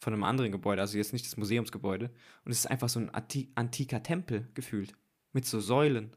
von 0.00 0.12
einem 0.14 0.24
anderen 0.24 0.50
Gebäude, 0.50 0.80
also 0.80 0.96
jetzt 0.96 1.12
nicht 1.12 1.26
das 1.26 1.36
Museumsgebäude. 1.36 2.10
Und 2.44 2.52
es 2.52 2.60
ist 2.60 2.66
einfach 2.66 2.88
so 2.88 2.98
ein 3.00 3.10
anti 3.10 3.52
antiker 3.54 4.02
Tempel 4.02 4.48
gefühlt. 4.54 4.94
Mit 5.32 5.44
so 5.46 5.60
Säulen. 5.60 6.16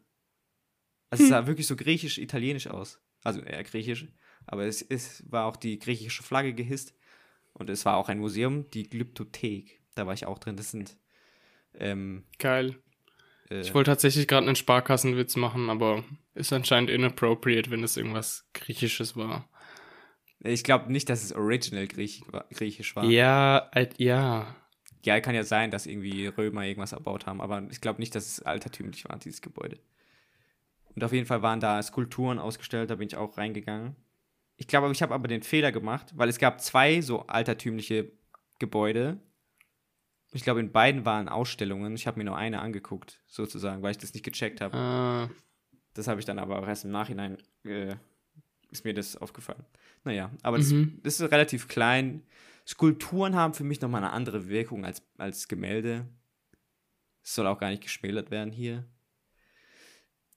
Also 1.09 1.25
es 1.25 1.29
sah 1.29 1.45
wirklich 1.45 1.67
so 1.67 1.75
griechisch-italienisch 1.75 2.67
aus. 2.67 2.99
Also 3.23 3.41
eher 3.41 3.63
griechisch. 3.63 4.07
Aber 4.47 4.65
es, 4.65 4.81
es 4.81 5.23
war 5.29 5.45
auch 5.45 5.57
die 5.57 5.77
griechische 5.77 6.23
Flagge 6.23 6.53
gehisst. 6.53 6.95
Und 7.53 7.69
es 7.69 7.86
war 7.86 7.97
auch 7.97 8.09
ein 8.09 8.19
Museum, 8.19 8.69
die 8.71 8.89
Glyptothek. 8.89 9.81
Da 9.95 10.07
war 10.07 10.13
ich 10.13 10.25
auch 10.25 10.39
drin. 10.39 10.55
Das 10.55 10.71
sind. 10.71 10.97
Ähm, 11.75 12.23
Geil. 12.39 12.77
äh, 13.49 13.61
Ich 13.61 13.73
wollte 13.73 13.91
tatsächlich 13.91 14.27
gerade 14.27 14.47
einen 14.47 14.55
Sparkassenwitz 14.55 15.36
machen, 15.36 15.69
aber 15.69 16.03
ist 16.34 16.53
anscheinend 16.53 16.89
inappropriate, 16.89 17.69
wenn 17.69 17.84
es 17.84 17.97
irgendwas 17.97 18.47
Griechisches 18.53 19.15
war. 19.15 19.47
Ich 20.43 20.63
glaube 20.63 20.91
nicht, 20.91 21.09
dass 21.09 21.23
es 21.23 21.33
original 21.33 21.87
Griech, 21.87 22.23
griechisch 22.51 22.95
war. 22.95 23.05
Ja, 23.05 23.69
äh, 23.73 23.89
ja. 23.97 24.55
Ja, 25.05 25.19
kann 25.19 25.35
ja 25.35 25.43
sein, 25.43 25.69
dass 25.71 25.85
irgendwie 25.85 26.27
Römer 26.27 26.63
irgendwas 26.65 26.93
erbaut 26.93 27.25
haben, 27.25 27.41
aber 27.41 27.63
ich 27.69 27.81
glaube 27.81 27.99
nicht, 27.99 28.15
dass 28.15 28.25
es 28.27 28.41
altertümlich 28.41 29.03
war, 29.09 29.17
dieses 29.19 29.41
Gebäude. 29.41 29.77
Und 30.95 31.03
auf 31.03 31.11
jeden 31.11 31.25
Fall 31.25 31.41
waren 31.41 31.59
da 31.59 31.81
Skulpturen 31.81 32.39
ausgestellt, 32.39 32.89
da 32.89 32.95
bin 32.95 33.07
ich 33.07 33.17
auch 33.17 33.37
reingegangen. 33.37 33.95
Ich 34.55 34.67
glaube, 34.67 34.89
ich 34.91 35.01
habe 35.01 35.13
aber 35.13 35.27
den 35.27 35.43
Fehler 35.43 35.71
gemacht, 35.71 36.13
weil 36.15 36.29
es 36.29 36.37
gab 36.37 36.61
zwei 36.61 37.01
so 37.01 37.21
altertümliche 37.27 38.11
Gebäude. 38.59 39.19
Ich 40.31 40.43
glaube, 40.43 40.59
in 40.61 40.71
beiden 40.71 41.05
waren 41.05 41.27
Ausstellungen. 41.27 41.95
Ich 41.95 42.07
habe 42.07 42.17
mir 42.19 42.23
nur 42.23 42.37
eine 42.37 42.61
angeguckt, 42.61 43.19
sozusagen, 43.27 43.81
weil 43.81 43.91
ich 43.91 43.97
das 43.97 44.13
nicht 44.13 44.23
gecheckt 44.23 44.61
habe. 44.61 44.77
Ah, 44.77 45.29
Das 45.95 46.07
habe 46.07 46.19
ich 46.19 46.25
dann 46.25 46.39
aber 46.39 46.59
auch 46.59 46.67
erst 46.67 46.85
im 46.85 46.91
Nachhinein, 46.91 47.37
äh, 47.65 47.95
ist 48.74 48.84
mir 48.86 48.93
das 48.93 49.15
aufgefallen. 49.15 49.63
Naja, 50.03 50.32
aber 50.41 50.57
das, 50.57 50.71
Mhm. 50.71 50.99
das 51.03 51.19
ist 51.19 51.32
relativ 51.32 51.67
klein. 51.67 52.24
Skulpturen 52.67 53.36
haben 53.36 53.53
für 53.53 53.63
mich 53.63 53.80
nochmal 53.82 54.03
eine 54.03 54.11
andere 54.13 54.47
Wirkung 54.49 54.86
als, 54.86 55.01
als 55.17 55.47
Gemälde. 55.47 56.07
Es 57.24 57.36
soll 57.36 57.47
auch 57.47 57.59
gar 57.59 57.69
nicht 57.69 57.84
geschmälert 57.84 58.32
werden 58.32 58.51
hier. 58.51 58.86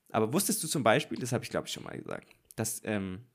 Aber 0.09 0.31
wusstest 0.33 0.63
du 0.63 0.67
zum 0.67 0.83
Beispiel, 0.83 1.17
das 1.19 1.31
habe 1.33 1.43
ich 1.43 1.49
glaube 1.49 1.67
ich 1.67 1.73
schon 1.73 1.83
mal 1.83 1.97
gesagt, 1.97 2.27
dass 2.55 2.81
ähm, 2.85 3.25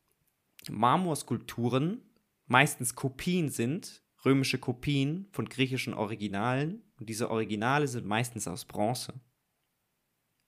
Marmorskulpturen 0.70 2.00
meistens 2.46 2.94
Kopien 2.94 3.48
sind, 3.48 4.02
römische 4.24 4.58
Kopien 4.58 5.26
von 5.32 5.48
griechischen 5.48 5.94
Originalen. 5.94 6.82
Und 6.98 7.08
diese 7.08 7.30
Originale 7.30 7.88
sind 7.88 8.06
meistens 8.06 8.46
aus 8.46 8.64
Bronze. 8.64 9.14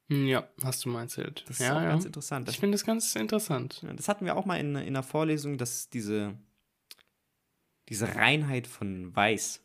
Hm, 0.08 0.26
ja, 0.26 0.48
hast 0.62 0.84
du 0.84 0.88
mal 0.90 1.02
erzählt. 1.02 1.44
Das 1.48 1.58
ist 1.60 1.66
ja, 1.66 1.76
auch 1.76 1.82
ja. 1.82 1.88
ganz 1.88 2.04
interessant. 2.04 2.48
Ich 2.48 2.58
finde 2.58 2.74
das 2.76 2.84
ganz 2.84 3.14
interessant. 3.14 3.82
Ja, 3.82 3.92
das 3.92 4.08
hatten 4.08 4.24
wir 4.24 4.36
auch 4.36 4.44
mal 4.44 4.56
in, 4.56 4.76
in 4.76 4.88
einer 4.88 5.02
Vorlesung, 5.02 5.58
dass 5.58 5.88
diese, 5.88 6.36
diese 7.88 8.14
Reinheit 8.14 8.66
von 8.66 9.14
Weiß, 9.14 9.62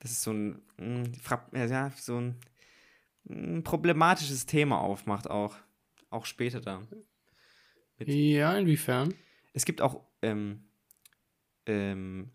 das 0.00 0.10
ist 0.12 0.22
so 0.22 0.32
ein, 0.32 0.62
fra- 1.20 1.48
ja, 1.52 1.64
ja, 1.66 1.90
so 1.96 2.20
ein, 2.20 2.36
ein 3.28 3.62
problematisches 3.64 4.46
Thema 4.46 4.80
aufmacht, 4.80 5.28
auch, 5.28 5.56
auch 6.10 6.24
später 6.26 6.60
da. 6.60 6.82
Mit- 7.98 8.08
Ja, 8.08 8.56
inwiefern? 8.56 9.14
Es 9.52 9.64
gibt 9.64 9.80
auch 9.80 10.04
ähm, 10.22 10.62
ähm, 11.66 12.30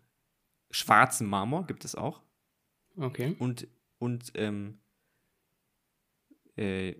schwarzen 0.70 1.26
Marmor, 1.26 1.66
gibt 1.66 1.84
es 1.84 1.94
auch. 1.94 2.22
Okay. 2.96 3.34
Und, 3.38 3.66
und 3.98 4.32
ähm, 4.34 4.78
äh, 6.56 6.94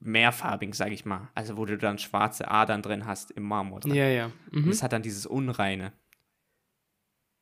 mehrfarbig, 0.00 0.74
sage 0.74 0.94
ich 0.94 1.04
mal. 1.04 1.28
Also 1.34 1.56
wo 1.56 1.64
du 1.64 1.76
dann 1.76 1.98
schwarze 1.98 2.48
Adern 2.50 2.82
drin 2.82 3.06
hast 3.06 3.30
im 3.32 3.42
Marmor 3.44 3.80
drin. 3.80 3.94
Ja, 3.94 4.08
ja. 4.08 4.30
Und 4.52 4.66
Mhm. 4.66 4.70
es 4.70 4.82
hat 4.82 4.92
dann 4.92 5.02
dieses 5.02 5.26
Unreine. 5.26 5.92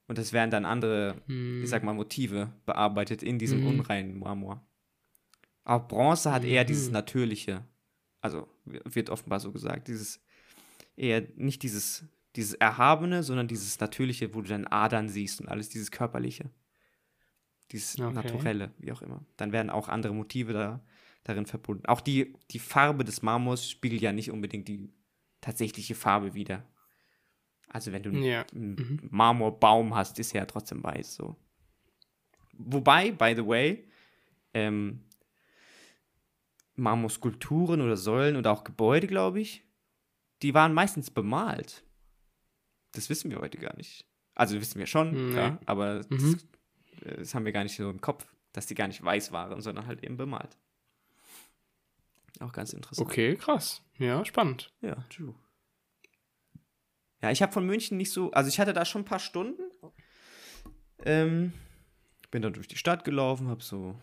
Und 0.09 0.19
es 0.19 0.33
werden 0.33 0.51
dann 0.51 0.65
andere, 0.65 1.21
Hm. 1.27 1.63
ich 1.65 1.69
sag 1.69 1.83
mal, 1.83 1.93
Motive 1.95 2.53
bearbeitet 2.65 3.23
in 3.23 3.39
diesem 3.39 3.61
Mhm. 3.61 3.67
unreinen 3.67 4.19
Marmor. 4.19 4.65
Auch 5.65 5.89
Bronze 5.89 6.33
hat 6.33 6.45
eher 6.45 6.63
Mhm. 6.63 6.67
dieses 6.69 6.91
Natürliche. 6.91 7.65
Also 8.21 8.47
wird 8.65 9.11
offenbar 9.11 9.41
so 9.41 9.51
gesagt. 9.53 9.89
Dieses 9.89 10.23
eher 10.97 11.23
nicht 11.35 11.63
dieses, 11.63 12.05
dieses 12.37 12.55
Erhabene, 12.55 13.23
sondern 13.23 13.49
dieses 13.49 13.79
Natürliche, 13.81 14.33
wo 14.35 14.41
du 14.43 14.49
dann 14.49 14.67
Adern 14.67 15.09
siehst 15.09 15.41
und 15.41 15.49
alles, 15.49 15.69
dieses 15.69 15.91
Körperliche. 15.91 16.51
Dieses 17.73 17.99
Okay. 17.99 18.13
Naturelle, 18.15 18.71
wie 18.79 18.93
auch 18.93 19.03
immer. 19.03 19.25
Dann 19.37 19.51
werden 19.53 19.71
auch 19.71 19.89
andere 19.89 20.15
Motive 20.15 20.53
da, 20.53 20.81
darin 21.29 21.47
verbunden. 21.47 21.87
Auch 21.87 22.01
die, 22.01 22.35
die 22.51 22.59
Farbe 22.59 23.05
des 23.05 23.23
Marmors 23.23 23.69
spiegelt 23.69 24.01
ja 24.03 24.13
nicht 24.13 24.31
unbedingt 24.31 24.69
die, 24.69 24.93
tatsächliche 25.43 25.95
Farbe 25.95 26.35
wieder. 26.35 26.65
Also 27.69 27.93
wenn 27.93 28.03
du 28.03 28.11
Ja. 28.11 28.45
einen 28.53 28.75
Mhm. 28.75 29.09
Marmorbaum 29.11 29.95
hast, 29.95 30.19
ist 30.19 30.35
er 30.35 30.41
ja 30.43 30.47
trotzdem 30.47 30.83
weiß 30.83 31.15
so. 31.15 31.37
Wobei, 32.55 33.13
by 33.13 33.35
the 33.37 33.47
way, 33.47 33.87
ähm, 34.55 35.05
Marmorskulpturen 36.75 37.81
oder 37.81 37.97
Säulen 37.97 38.37
oder 38.37 38.53
auch 38.53 38.65
Gebäude, 38.65 39.07
glaube 39.07 39.41
ich, 39.41 39.65
die 40.43 40.53
waren 40.55 40.75
meistens 40.75 41.11
bemalt. 41.11 41.85
Das 42.93 43.09
wissen 43.09 43.31
wir 43.31 43.39
heute 43.41 43.59
gar 43.59 43.77
nicht. 43.77 44.05
Also 44.35 44.61
wissen 44.61 44.79
wir 44.79 44.87
schon, 44.87 45.29
Nee. 45.29 45.33
klar, 45.33 45.61
aber 45.67 46.05
Mhm. 46.11 46.33
das, 46.33 47.03
äh, 47.03 47.17
das 47.19 47.35
haben 47.35 47.45
wir 47.45 47.53
gar 47.53 47.63
nicht 47.63 47.77
so 47.77 47.89
im 47.89 48.01
Kopf, 48.01 48.27
dass 48.53 48.67
die 48.67 48.75
gar 48.75 48.89
nicht 48.89 49.03
weiß 49.03 49.33
waren, 49.33 49.61
sondern 49.61 49.87
halt 49.87 50.03
eben 50.05 50.17
bemalt. 50.17 50.57
Auch 52.41 52.53
ganz 52.53 52.73
interessant. 52.73 53.07
Okay, 53.07 53.37
krass. 53.37 53.83
Ja, 53.99 54.25
spannend. 54.25 54.73
Ja, 54.81 54.97
true. 55.11 55.35
Ja, 57.23 57.31
ich 57.31 57.43
habe 57.43 57.53
von 57.53 57.67
München 57.67 57.97
nicht 57.97 58.13
so, 58.13 58.31
also 58.33 58.49
ich 58.49 58.61
hatte 58.61 58.73
da 58.73 58.85
schon 58.85 59.03
ein 59.03 59.07
paar 59.07 59.19
Stunden. 59.19 59.63
Ähm, 61.05 61.53
bin 62.31 62.43
dann 62.43 62.53
durch 62.53 62.69
die 62.69 62.77
Stadt 62.77 63.05
gelaufen, 63.05 63.49
habe 63.49 63.63
so, 63.63 63.99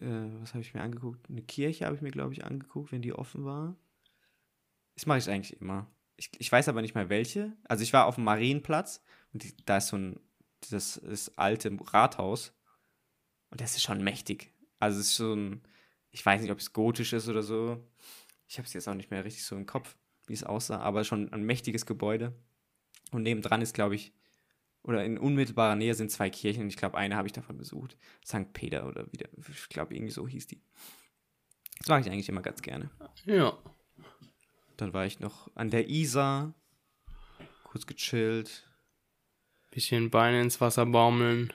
äh, 0.00 0.28
was 0.40 0.54
habe 0.54 0.62
ich 0.62 0.74
mir 0.74 0.82
angeguckt? 0.82 1.28
Eine 1.30 1.42
Kirche 1.42 1.86
habe 1.86 1.96
ich 1.96 2.02
mir, 2.02 2.10
glaube 2.10 2.32
ich, 2.32 2.44
angeguckt, 2.44 2.92
wenn 2.92 3.02
die 3.02 3.12
offen 3.12 3.44
war. 3.44 3.76
Das 4.94 5.06
mache 5.06 5.18
ich 5.18 5.28
eigentlich 5.28 5.60
immer. 5.60 5.86
Ich, 6.16 6.30
ich 6.38 6.50
weiß 6.50 6.68
aber 6.68 6.82
nicht 6.82 6.94
mehr 6.94 7.08
welche. 7.08 7.52
Also 7.64 7.82
ich 7.82 7.92
war 7.92 8.06
auf 8.06 8.14
dem 8.14 8.24
Marienplatz 8.24 9.02
und 9.32 9.42
die, 9.42 9.54
da 9.64 9.76
ist 9.76 9.88
so 9.88 9.96
ein, 9.96 10.20
das 10.70 10.96
ist 10.96 11.38
alte 11.38 11.70
Rathaus 11.92 12.54
und 13.50 13.60
das 13.60 13.76
ist 13.76 13.82
schon 13.82 14.02
mächtig. 14.02 14.52
Also 14.78 14.98
es 14.98 15.08
ist 15.08 15.16
so 15.16 15.34
ein, 15.34 15.62
ich 16.16 16.24
weiß 16.24 16.40
nicht, 16.40 16.50
ob 16.50 16.58
es 16.58 16.72
gotisch 16.72 17.12
ist 17.12 17.28
oder 17.28 17.42
so. 17.42 17.86
Ich 18.48 18.56
habe 18.56 18.66
es 18.66 18.72
jetzt 18.72 18.88
auch 18.88 18.94
nicht 18.94 19.10
mehr 19.10 19.22
richtig 19.22 19.44
so 19.44 19.54
im 19.54 19.66
Kopf, 19.66 19.96
wie 20.26 20.32
es 20.32 20.44
aussah, 20.44 20.80
aber 20.80 21.04
schon 21.04 21.30
ein 21.30 21.44
mächtiges 21.44 21.84
Gebäude. 21.84 22.32
Und 23.12 23.22
nebendran 23.22 23.60
ist, 23.60 23.74
glaube 23.74 23.96
ich, 23.96 24.14
oder 24.82 25.04
in 25.04 25.18
unmittelbarer 25.18 25.76
Nähe 25.76 25.94
sind 25.94 26.10
zwei 26.10 26.30
Kirchen 26.30 26.62
und 26.62 26.68
ich 26.68 26.78
glaube, 26.78 26.96
eine 26.96 27.16
habe 27.16 27.28
ich 27.28 27.34
davon 27.34 27.58
besucht. 27.58 27.98
St. 28.24 28.50
Peter 28.54 28.88
oder 28.88 29.12
wieder, 29.12 29.28
ich 29.46 29.68
glaube, 29.68 29.94
irgendwie 29.94 30.12
so 30.12 30.26
hieß 30.26 30.46
die. 30.46 30.62
Das 31.80 31.88
mag 31.88 32.00
ich 32.00 32.10
eigentlich 32.10 32.30
immer 32.30 32.40
ganz 32.40 32.62
gerne. 32.62 32.90
Ja. 33.26 33.58
Dann 34.78 34.94
war 34.94 35.04
ich 35.04 35.20
noch 35.20 35.54
an 35.54 35.68
der 35.68 35.90
Isar, 35.90 36.54
kurz 37.64 37.86
gechillt. 37.86 38.66
Bisschen 39.70 40.08
Beine 40.08 40.40
ins 40.40 40.62
Wasser 40.62 40.86
baumeln. 40.86 41.52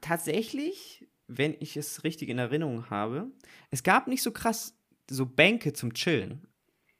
Tatsächlich, 0.00 1.07
wenn 1.28 1.54
ich 1.60 1.76
es 1.76 2.02
richtig 2.04 2.28
in 2.30 2.38
Erinnerung 2.38 2.90
habe, 2.90 3.26
es 3.70 3.82
gab 3.82 4.06
nicht 4.08 4.22
so 4.22 4.32
krass 4.32 4.74
so 5.10 5.24
Bänke 5.26 5.72
zum 5.72 5.94
Chillen 5.94 6.46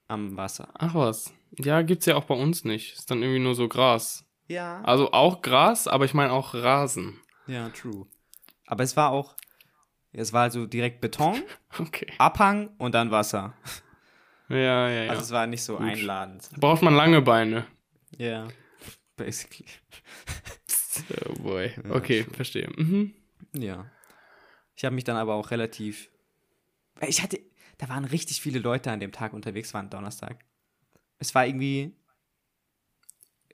am 0.07 0.37
Wasser. 0.37 0.69
Ach 0.75 0.95
was. 0.95 1.33
Ja, 1.59 1.83
gibt's 1.83 2.07
ja 2.07 2.15
auch 2.17 2.25
bei 2.25 2.35
uns 2.35 2.65
nicht. 2.65 2.95
Ist 2.95 3.11
dann 3.11 3.23
irgendwie 3.23 3.41
nur 3.41 3.55
so 3.55 3.69
Gras. 3.69 4.25
Ja. 4.47 4.81
Also 4.83 5.13
auch 5.13 5.43
Gras, 5.43 5.87
aber 5.89 6.05
ich 6.05 6.15
meine 6.15 6.33
auch 6.33 6.55
Rasen. 6.55 7.19
Ja, 7.47 7.69
true. 7.71 8.07
Aber 8.67 8.85
es 8.85 8.97
war 8.97 9.11
auch, 9.11 9.35
es 10.13 10.33
war 10.33 10.43
also 10.43 10.67
direkt 10.67 11.01
Beton, 11.01 11.43
Okay. 11.79 12.13
Abhang 12.19 12.71
und 12.79 12.95
dann 12.95 13.11
Wasser. 13.11 13.55
Ja, 14.49 14.89
ja, 14.89 15.03
ja. 15.05 15.11
Also 15.11 15.23
es 15.23 15.31
war 15.31 15.47
nicht 15.47 15.63
so 15.63 15.77
Gut. 15.77 15.87
einladend. 15.87 16.49
Braucht 16.57 16.81
man 16.83 16.95
lange 16.95 17.21
Beine. 17.23 17.67
Ja. 18.17 18.49
Basically. 19.17 19.67
Oh 21.29 21.43
boy. 21.43 21.71
Ja, 21.85 21.91
Okay, 21.95 22.25
schon. 22.25 22.35
verstehe. 22.35 22.69
Mhm. 22.77 23.15
Ja. 23.53 23.89
Ich 24.79 24.85
habe 24.85 24.95
mich 24.95 25.03
dann 25.03 25.17
aber 25.17 25.35
auch 25.35 25.51
relativ. 25.51 26.09
Ich 27.07 27.21
hatte. 27.21 27.41
Da 27.79 27.89
waren 27.89 28.05
richtig 28.05 28.41
viele 28.41 28.61
Leute 28.61 28.93
an 28.93 29.01
dem 29.01 29.11
Tag 29.11 29.33
unterwegs, 29.33 29.75
war 29.75 29.83
ein 29.83 29.91
Donnerstag. 29.91 30.45
Es 31.19 31.35
war 31.35 31.47
irgendwie. 31.47 31.97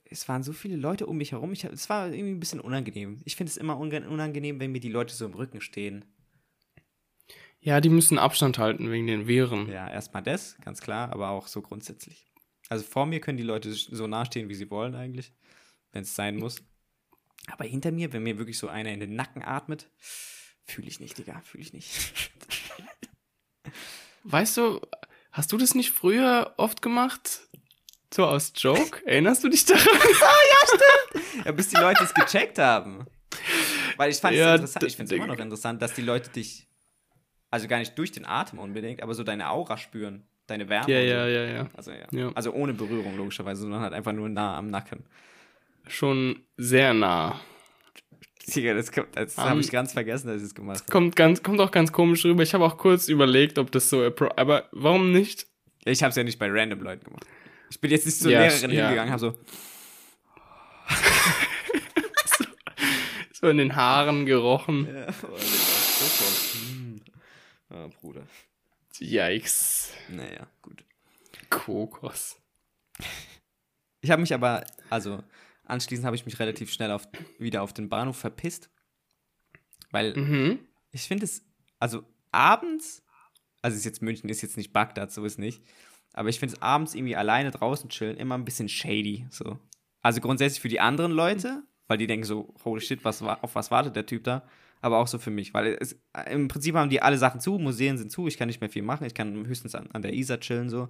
Es 0.05 0.29
waren 0.29 0.43
so 0.43 0.53
viele 0.53 0.77
Leute 0.77 1.07
um 1.07 1.16
mich 1.16 1.33
herum. 1.33 1.53
Ich, 1.53 1.64
es 1.64 1.89
war 1.89 2.12
irgendwie 2.12 2.35
ein 2.35 2.41
bisschen 2.41 2.61
unangenehm. 2.61 3.22
Ich 3.25 3.37
finde 3.37 3.51
es 3.51 3.57
immer 3.57 3.79
unangenehm, 3.79 4.61
wenn 4.61 4.70
mir 4.70 4.81
die 4.81 4.91
Leute 4.91 5.14
so 5.14 5.25
im 5.25 5.33
Rücken 5.33 5.62
stehen. 5.62 6.05
Ja, 7.61 7.81
die 7.81 7.89
müssen 7.89 8.18
Abstand 8.18 8.59
halten 8.59 8.91
wegen 8.91 9.07
den 9.07 9.27
Viren. 9.27 9.70
Ja, 9.70 9.91
erstmal 9.91 10.22
das, 10.22 10.59
ganz 10.61 10.83
klar, 10.83 11.11
aber 11.11 11.31
auch 11.31 11.47
so 11.47 11.62
grundsätzlich. 11.62 12.27
Also 12.68 12.85
vor 12.85 13.07
mir 13.07 13.20
können 13.20 13.39
die 13.39 13.45
Leute 13.45 13.72
so 13.72 14.07
nah 14.07 14.27
stehen, 14.27 14.51
wie 14.51 14.55
sie 14.55 14.70
wollen 14.70 14.95
eigentlich, 14.95 15.33
wenn 15.93 16.03
es 16.03 16.14
sein 16.14 16.37
muss. 16.37 16.62
Aber 17.47 17.64
hinter 17.64 17.93
mir, 17.93 18.12
wenn 18.12 18.22
mir 18.22 18.37
wirklich 18.37 18.59
so 18.59 18.68
einer 18.68 18.93
in 18.93 19.01
den 19.01 19.16
Nacken 19.16 19.43
atmet, 19.43 19.89
fühle 20.65 20.89
ich 20.89 21.01
nicht, 21.01 21.19
Digga, 21.19 21.41
fühle 21.45 21.62
ich 21.62 21.73
nicht. 21.73 21.89
Weißt 24.25 24.57
du, 24.57 24.81
hast 25.33 25.53
du 25.53 25.59
das 25.59 25.75
nicht 25.75 25.91
früher 25.91 26.55
oft 26.57 26.83
gemacht? 26.83 27.41
So 28.12 28.25
aus 28.25 28.53
Joke? 28.57 29.05
Erinnerst 29.07 29.45
du 29.45 29.49
dich 29.49 29.65
daran? 29.65 29.85
Ja, 31.45 31.53
bis 31.53 31.69
die 31.69 31.77
Leute 31.77 32.05
es 32.05 32.15
gecheckt 32.15 32.59
haben. 32.59 33.07
Weil 33.97 34.11
ich 34.11 34.19
fand 34.19 34.35
es 34.35 34.41
Ja, 34.41 34.55
interessant, 34.55 34.85
ich 34.85 34.97
finde 34.97 35.15
es 35.15 35.19
immer 35.19 35.27
noch 35.27 35.39
interessant, 35.39 35.83
dass 35.83 35.93
die 35.93 36.03
Leute 36.03 36.31
dich, 36.31 36.67
also 37.51 37.69
gar 37.69 37.79
nicht 37.79 37.99
durch 37.99 38.12
den 38.12 38.25
Atem 38.25 38.59
unbedingt, 38.59 39.03
aber 39.03 39.15
so 39.15 39.25
deine 39.25 39.51
Aura 39.51 39.77
spüren, 39.77 40.25
deine 40.47 40.69
Wärme. 40.69 40.93
Ja, 40.93 41.01
ja, 41.01 41.25
so. 41.25 41.31
ja, 41.31 41.45
ja. 41.45 41.69
Also, 41.75 41.91
ja. 41.91 42.07
Ja. 42.12 42.33
also 42.35 42.53
ohne 42.53 42.73
Berührung 42.73 43.17
logischerweise, 43.17 43.62
sondern 43.62 43.81
halt 43.81 43.93
einfach 43.93 44.12
nur 44.12 44.29
nah 44.29 44.57
am 44.57 44.71
Nacken. 44.71 45.05
Schon 45.87 46.45
sehr 46.57 46.95
nah. 46.95 47.41
Digga, 48.47 48.74
das, 48.74 48.92
kommt- 48.92 49.16
das 49.16 49.38
Am- 49.38 49.51
habe 49.51 49.61
ich 49.61 49.70
ganz 49.70 49.92
vergessen, 49.92 50.26
dass 50.28 50.38
ich 50.38 50.45
es 50.49 50.55
gemacht 50.55 50.80
habe. 50.80 50.90
Kommt 50.92 51.16
ganz, 51.16 51.42
kommt 51.42 51.61
auch 51.61 51.70
ganz 51.70 51.92
komisch 51.92 52.24
rüber. 52.24 52.42
Ich 52.42 52.53
habe 52.55 52.64
auch 52.64 52.76
kurz 52.76 53.09
überlegt, 53.09 53.59
ob 53.59 53.70
das 53.72 53.88
so, 53.90 54.05
aber 54.36 54.68
warum 54.72 55.12
nicht? 55.12 55.47
Ich 55.84 56.03
habe 56.03 56.11
es 56.11 56.16
ja 56.16 56.24
nicht 56.24 56.38
bei 56.38 56.49
random 56.51 56.80
Leuten 56.80 57.05
gemacht. 57.05 57.24
Ich 57.70 57.80
bin 57.80 57.90
jetzt 57.90 58.05
nicht 58.07 58.18
zur 58.20 58.30
Ja, 58.30 58.40
Lehrerin 58.42 58.70
ja. 58.70 58.82
hingegangen, 58.84 59.11
habe 59.12 59.20
so, 59.20 59.34
So 63.32 63.49
in 63.49 63.59
den 63.59 63.76
Haaren 63.76 64.24
gerochen. 64.26 64.86
ja, 64.95 65.07
oh, 65.09 65.36
so. 65.36 66.59
Hm. 66.59 67.01
Ah, 67.70 67.88
Bruder. 68.01 68.22
Yikes. 68.99 69.92
Naja, 70.09 70.47
gut. 70.62 70.84
Kokos. 71.51 72.36
Ich 74.01 74.11
habe 74.11 74.20
mich 74.22 74.32
aber, 74.32 74.64
also 74.88 75.22
anschließend 75.67 76.07
habe 76.07 76.17
ich 76.17 76.27
mich 76.27 76.39
relativ 76.39 76.73
schnell 76.73 76.91
auf, 76.91 77.09
wieder 77.39 77.62
auf 77.62 77.73
den 77.73 77.89
Bahnhof 77.89 78.17
verpisst. 78.17 78.71
Weil 79.91 80.15
Mhm. 80.17 80.59
ich 80.91 81.03
finde 81.03 81.25
es, 81.25 81.45
also 81.79 82.05
abends, 82.33 83.05
also 83.62 83.77
ist 83.77 83.85
jetzt 83.85 84.03
München, 84.03 84.29
ist 84.29 84.43
jetzt 84.43 84.57
nicht 84.57 84.73
Bagdad, 84.73 85.12
so 85.12 85.25
ist 85.25 85.39
nicht. 85.39 85.62
Aber 86.12 86.29
ich 86.29 86.39
finde 86.39 86.55
es 86.55 86.62
abends 86.62 86.95
irgendwie 86.95 87.17
alleine 87.17 87.51
draußen 87.51 87.89
chillen 87.91 88.17
immer 88.17 88.37
ein 88.37 88.45
bisschen 88.45 88.69
shady. 88.69 89.27
So. 89.31 89.59
Also 90.01 90.21
grundsätzlich 90.21 90.61
für 90.61 90.69
die 90.69 90.81
anderen 90.81 91.12
Leute, 91.12 91.62
weil 91.87 91.99
die 91.99 92.07
denken 92.07 92.25
so, 92.25 92.55
holy 92.65 92.81
shit, 92.81 93.05
was, 93.05 93.23
wa- 93.23 93.39
auf 93.43 93.55
was 93.55 93.71
wartet 93.71 93.97
der 93.97 94.07
Typ 94.07 94.25
da? 94.25 94.47
Aber 94.81 94.99
auch 94.99 95.07
so 95.09 95.19
für 95.19 95.31
mich, 95.31 95.55
weil 95.55 95.77
es, 95.81 95.99
im 96.31 96.49
Prinzip 96.49 96.75
haben 96.75 96.91
die 96.91 97.01
alle 97.01 97.17
Sachen 97.19 97.41
zu, 97.41 97.59
Museen 97.59 97.97
sind 97.97 98.11
zu, 98.12 98.27
ich 98.29 98.37
kann 98.37 98.49
nicht 98.49 98.61
mehr 98.61 98.69
viel 98.69 98.83
machen, 98.83 99.07
ich 99.07 99.15
kann 99.15 99.47
höchstens 99.47 99.75
an, 99.75 99.89
an 99.93 100.03
der 100.03 100.12
Isar 100.12 100.41
chillen 100.41 100.69
so. 100.69 100.89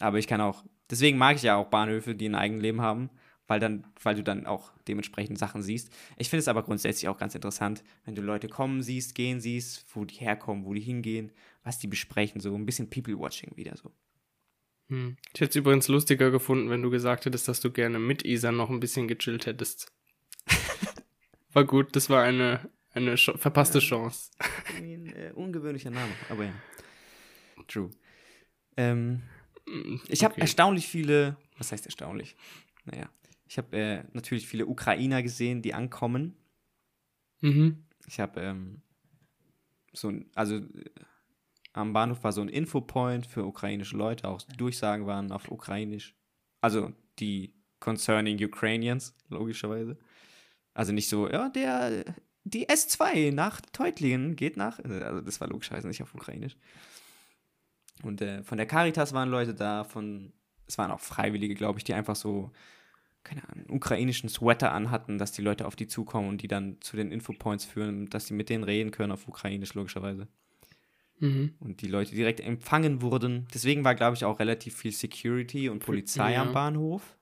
Aber 0.00 0.18
ich 0.18 0.26
kann 0.26 0.40
auch, 0.40 0.64
deswegen 0.90 1.18
mag 1.18 1.36
ich 1.36 1.42
ja 1.42 1.56
auch 1.56 1.68
Bahnhöfe, 1.68 2.14
die 2.16 2.28
ein 2.28 2.34
eigenes 2.34 2.62
Leben 2.62 2.80
haben, 2.80 3.10
weil, 3.52 3.60
dann, 3.60 3.84
weil 4.02 4.14
du 4.14 4.22
dann 4.22 4.46
auch 4.46 4.72
dementsprechend 4.88 5.38
Sachen 5.38 5.62
siehst. 5.62 5.92
Ich 6.16 6.30
finde 6.30 6.40
es 6.40 6.48
aber 6.48 6.62
grundsätzlich 6.62 7.06
auch 7.10 7.18
ganz 7.18 7.34
interessant, 7.34 7.84
wenn 8.06 8.14
du 8.14 8.22
Leute 8.22 8.48
kommen 8.48 8.82
siehst, 8.82 9.14
gehen 9.14 9.42
siehst, 9.42 9.84
wo 9.94 10.06
die 10.06 10.14
herkommen, 10.14 10.64
wo 10.64 10.72
die 10.72 10.80
hingehen, 10.80 11.30
was 11.62 11.78
die 11.78 11.86
besprechen, 11.86 12.40
so 12.40 12.54
ein 12.54 12.64
bisschen 12.64 12.88
People-Watching 12.88 13.54
wieder 13.58 13.76
so. 13.76 13.92
Hm. 14.88 15.18
Ich 15.34 15.42
hätte 15.42 15.50
es 15.50 15.56
übrigens 15.56 15.88
lustiger 15.88 16.30
gefunden, 16.30 16.70
wenn 16.70 16.80
du 16.80 16.88
gesagt 16.88 17.26
hättest, 17.26 17.46
dass 17.46 17.60
du 17.60 17.70
gerne 17.70 17.98
mit 17.98 18.24
Isa 18.24 18.52
noch 18.52 18.70
ein 18.70 18.80
bisschen 18.80 19.06
gechillt 19.06 19.44
hättest. 19.44 19.92
War 21.52 21.64
gut, 21.64 21.94
das 21.94 22.08
war 22.08 22.22
eine, 22.22 22.70
eine 22.94 23.16
Ch 23.16 23.32
verpasste 23.36 23.80
Chance. 23.80 24.30
Irgendwie 24.72 24.94
ein 24.94 25.06
äh, 25.14 25.32
ungewöhnlicher 25.34 25.90
Name, 25.90 26.12
aber 26.30 26.44
ja. 26.44 26.54
True. 27.68 27.90
Ähm, 28.78 29.20
Hm, 29.66 30.00
ich 30.08 30.24
habe 30.24 30.32
okay. 30.32 30.42
erstaunlich 30.42 30.86
viele, 30.86 31.36
was 31.58 31.72
heißt 31.72 31.86
erstaunlich? 31.86 32.36
Naja, 32.84 33.08
ich 33.52 33.58
habe 33.58 33.76
äh, 33.76 34.04
natürlich 34.14 34.48
viele 34.48 34.66
Ukrainer 34.66 35.22
gesehen, 35.22 35.60
die 35.60 35.74
ankommen. 35.74 36.34
Mhm. 37.42 37.84
Ich 38.06 38.18
habe 38.18 38.40
ähm, 38.40 38.80
so 39.92 40.08
ein, 40.08 40.30
also 40.34 40.56
äh, 40.56 40.90
am 41.74 41.92
Bahnhof 41.92 42.24
war 42.24 42.32
so 42.32 42.40
ein 42.40 42.48
Infopoint 42.48 43.26
für 43.26 43.44
ukrainische 43.44 43.94
Leute, 43.94 44.26
auch 44.26 44.40
die 44.40 44.56
Durchsagen 44.56 45.06
waren 45.06 45.30
auf 45.32 45.50
Ukrainisch. 45.50 46.16
Also 46.62 46.94
die 47.18 47.52
concerning 47.78 48.42
Ukrainians, 48.42 49.14
logischerweise. 49.28 49.98
Also 50.72 50.94
nicht 50.94 51.10
so, 51.10 51.28
ja, 51.28 51.50
der, 51.50 52.06
die 52.44 52.70
S2 52.70 53.34
nach 53.34 53.60
Teutlingen 53.60 54.34
geht 54.34 54.56
nach, 54.56 54.78
also 54.78 55.20
das 55.20 55.42
war 55.42 55.48
logischerweise 55.48 55.88
nicht 55.88 56.02
auf 56.02 56.14
Ukrainisch. 56.14 56.56
Und 58.02 58.22
äh, 58.22 58.42
von 58.44 58.56
der 58.56 58.66
Caritas 58.66 59.12
waren 59.12 59.28
Leute 59.28 59.52
da, 59.52 59.84
von, 59.84 60.32
es 60.66 60.78
waren 60.78 60.90
auch 60.90 61.00
Freiwillige, 61.00 61.54
glaube 61.54 61.78
ich, 61.78 61.84
die 61.84 61.92
einfach 61.92 62.16
so, 62.16 62.50
keine 63.24 63.48
Ahnung, 63.48 63.66
einen 63.66 63.76
ukrainischen 63.76 64.28
Sweater 64.28 64.72
anhatten, 64.72 65.18
dass 65.18 65.32
die 65.32 65.42
Leute 65.42 65.66
auf 65.66 65.76
die 65.76 65.86
zukommen 65.86 66.28
und 66.28 66.42
die 66.42 66.48
dann 66.48 66.80
zu 66.80 66.96
den 66.96 67.12
Infopoints 67.12 67.64
führen, 67.64 68.08
dass 68.10 68.26
sie 68.26 68.34
mit 68.34 68.48
denen 68.48 68.64
reden 68.64 68.90
können 68.90 69.12
auf 69.12 69.28
Ukrainisch, 69.28 69.74
logischerweise. 69.74 70.28
Mhm. 71.18 71.54
und 71.60 71.82
die 71.82 71.86
Leute 71.86 72.16
direkt 72.16 72.40
empfangen 72.40 73.00
wurden. 73.00 73.46
Deswegen 73.54 73.84
war, 73.84 73.94
glaube 73.94 74.16
ich, 74.16 74.24
auch 74.24 74.40
relativ 74.40 74.74
viel 74.76 74.90
Security 74.90 75.68
und 75.68 75.78
Polizei 75.78 76.32
Ja. 76.32 76.42
am 76.42 76.52
Bahnhof. 76.52 77.16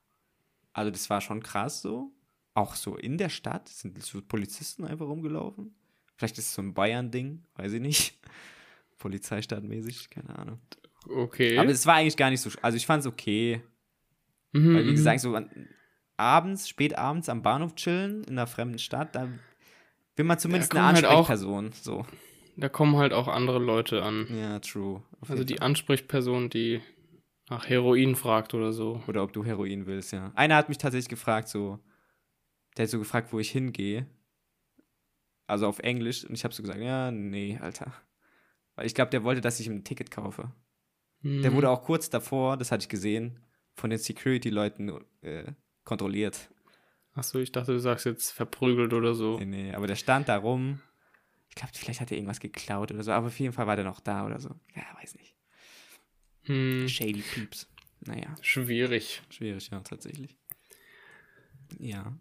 Also 0.73 0.89
das 0.89 1.07
war 1.11 1.21
schon 1.21 1.43
krass 1.43 1.83
so. 1.83 2.11
Auch 2.55 2.73
so 2.73 2.97
in 2.97 3.19
der 3.19 3.29
Stadt 3.29 3.69
sind 3.69 4.01
so 4.01 4.21
Polizisten 4.23 4.85
einfach 4.85 5.05
rumgelaufen. 5.05 5.75
Vielleicht 6.15 6.39
ist 6.39 6.45
es 6.47 6.53
so 6.55 6.63
ein 6.63 6.73
Bayern-Ding, 6.73 7.43
weiß 7.55 7.73
ich 7.73 7.81
nicht. 7.81 8.19
Polizeistadtmäßig, 8.97 10.09
keine 10.09 10.37
Ahnung. 10.37 10.59
Okay. 11.07 11.57
Aber 11.57 11.69
es 11.69 11.85
war 11.85 11.95
eigentlich 11.95 12.17
gar 12.17 12.29
nicht 12.31 12.41
so, 12.41 12.49
also 12.61 12.77
ich 12.77 12.85
fand 12.85 13.01
es 13.01 13.07
okay. 13.07 13.61
Mhm, 14.51 14.75
Weil 14.75 14.85
wie 14.85 14.91
mhm. 14.91 14.95
gesagt, 14.95 15.19
so 15.19 15.35
an, 15.35 15.49
abends, 16.21 16.69
spät 16.69 16.97
abends 16.97 17.27
am 17.29 17.41
Bahnhof 17.41 17.75
chillen, 17.75 18.23
in 18.23 18.31
einer 18.37 18.47
fremden 18.47 18.79
Stadt, 18.79 19.15
da 19.15 19.27
will 20.15 20.25
man 20.25 20.39
zumindest 20.39 20.71
eine 20.73 20.81
kommen 20.81 20.95
halt 20.95 21.05
auch- 21.05 21.29
Ansprechperson. 21.29 21.71
So. 21.73 22.05
Da 22.57 22.69
kommen 22.69 22.95
halt 22.97 23.13
auch 23.13 23.27
andere 23.27 23.59
Leute 23.59 24.03
an. 24.03 24.27
Ja, 24.29 24.59
true. 24.59 25.01
Also 25.27 25.43
die. 25.43 25.61
Ansprechperson, 25.61 26.49
die 26.49 26.81
nach 27.49 27.67
Heroin 27.67 28.15
fragt 28.15 28.53
oder 28.53 28.71
so. 28.71 29.01
Oder 29.07 29.23
ob 29.23 29.33
du 29.33 29.43
Heroin 29.43 29.85
willst, 29.87 30.11
ja. 30.13 30.31
Einer 30.35 30.55
hat 30.57 30.69
mich 30.69 30.77
tatsächlich 30.77 31.09
gefragt, 31.09 31.47
so, 31.47 31.79
der 32.77 32.83
hat 32.83 32.89
so 32.89 32.99
gefragt, 32.99 33.33
wo 33.33 33.39
ich 33.39 33.51
hingehe. 33.51 34.05
Also 35.47 35.67
auf 35.67 35.79
Englisch. 35.79 36.23
Und 36.25 36.33
ich 36.33 36.43
habe 36.43 36.53
so 36.53 36.61
gesagt, 36.63 36.79
ja, 36.79 37.11
nee, 37.11 37.57
Alter. 37.61 37.93
Weil 38.75 38.85
ich 38.85 38.95
glaube, 38.95 39.11
der 39.11 39.23
wollte, 39.23 39.41
dass 39.41 39.59
ich 39.59 39.67
ihm 39.67 39.73
ein 39.75 39.83
Ticket 39.83 40.11
kaufe. 40.11 40.51
Der 41.23 41.51
Mhm. 41.51 41.55
wurde 41.55 41.69
auch 41.69 41.83
kurz 41.83 42.09
davor, 42.09 42.57
das 42.57 42.71
hatte 42.71 42.83
ich 42.83 42.89
gesehen, 42.89 43.39
von 43.75 43.89
den 43.89 43.99
Security-Leuten 43.99 44.91
äh, 45.21 45.53
kontrolliert. 45.83 46.49
Achso, 47.13 47.39
ich 47.39 47.51
dachte, 47.51 47.73
du 47.73 47.79
sagst 47.79 48.05
jetzt 48.05 48.31
verprügelt 48.31 48.93
oder 48.93 49.13
so. 49.13 49.37
Nee, 49.39 49.45
nee, 49.45 49.73
aber 49.73 49.87
der 49.87 49.95
stand 49.95 50.29
da 50.29 50.37
rum. 50.37 50.79
Ich 51.49 51.55
glaube, 51.55 51.73
vielleicht 51.75 51.99
hat 51.99 52.11
er 52.11 52.17
irgendwas 52.17 52.39
geklaut 52.39 52.91
oder 52.91 53.03
so, 53.03 53.11
aber 53.11 53.27
auf 53.27 53.39
jeden 53.39 53.51
Fall 53.53 53.67
war 53.67 53.75
der 53.75 53.83
noch 53.83 53.99
da 53.99 54.25
oder 54.25 54.39
so. 54.39 54.49
Ja, 54.73 54.83
weiß 55.01 55.15
nicht. 55.15 55.35
Hm, 56.43 56.87
Shady 56.87 57.21
Peeps. 57.21 57.67
Naja, 58.01 58.33
schwierig. 58.41 59.21
schwierig, 59.29 59.69
ja, 59.69 59.81
tatsächlich. 59.81 60.37
Ja. 61.77 62.17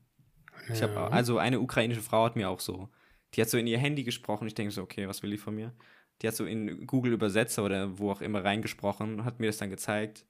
Ich 0.73 0.83
habe 0.83 0.93
Ja. 0.95 1.09
also 1.09 1.39
eine 1.39 1.61
ukrainische 1.61 2.03
Frau 2.03 2.25
hat 2.25 2.37
mir 2.37 2.51
auch 2.51 2.61
so, 2.61 2.91
die 3.35 3.41
hat 3.41 3.49
so 3.49 3.57
in 3.57 3.67
ihr 3.67 3.79
Handy 3.79 4.03
gesprochen. 4.05 4.47
Ich 4.47 4.55
denke 4.55 4.73
so, 4.73 4.83
okay, 4.83 5.09
was 5.09 5.23
will 5.23 5.31
die 5.31 5.39
von 5.39 5.55
mir? 5.55 5.73
Die 6.21 6.29
hat 6.29 6.35
so 6.35 6.45
in 6.45 6.87
Google 6.87 7.13
Übersetzer 7.13 7.65
oder 7.65 7.99
wo 7.99 8.11
auch 8.11 8.21
immer 8.21 8.45
reingesprochen 8.45 9.21
und 9.21 9.25
hat 9.25 9.41
mir 9.41 9.47
das 9.47 9.57
dann 9.59 9.71
gezeigt. 9.71 10.27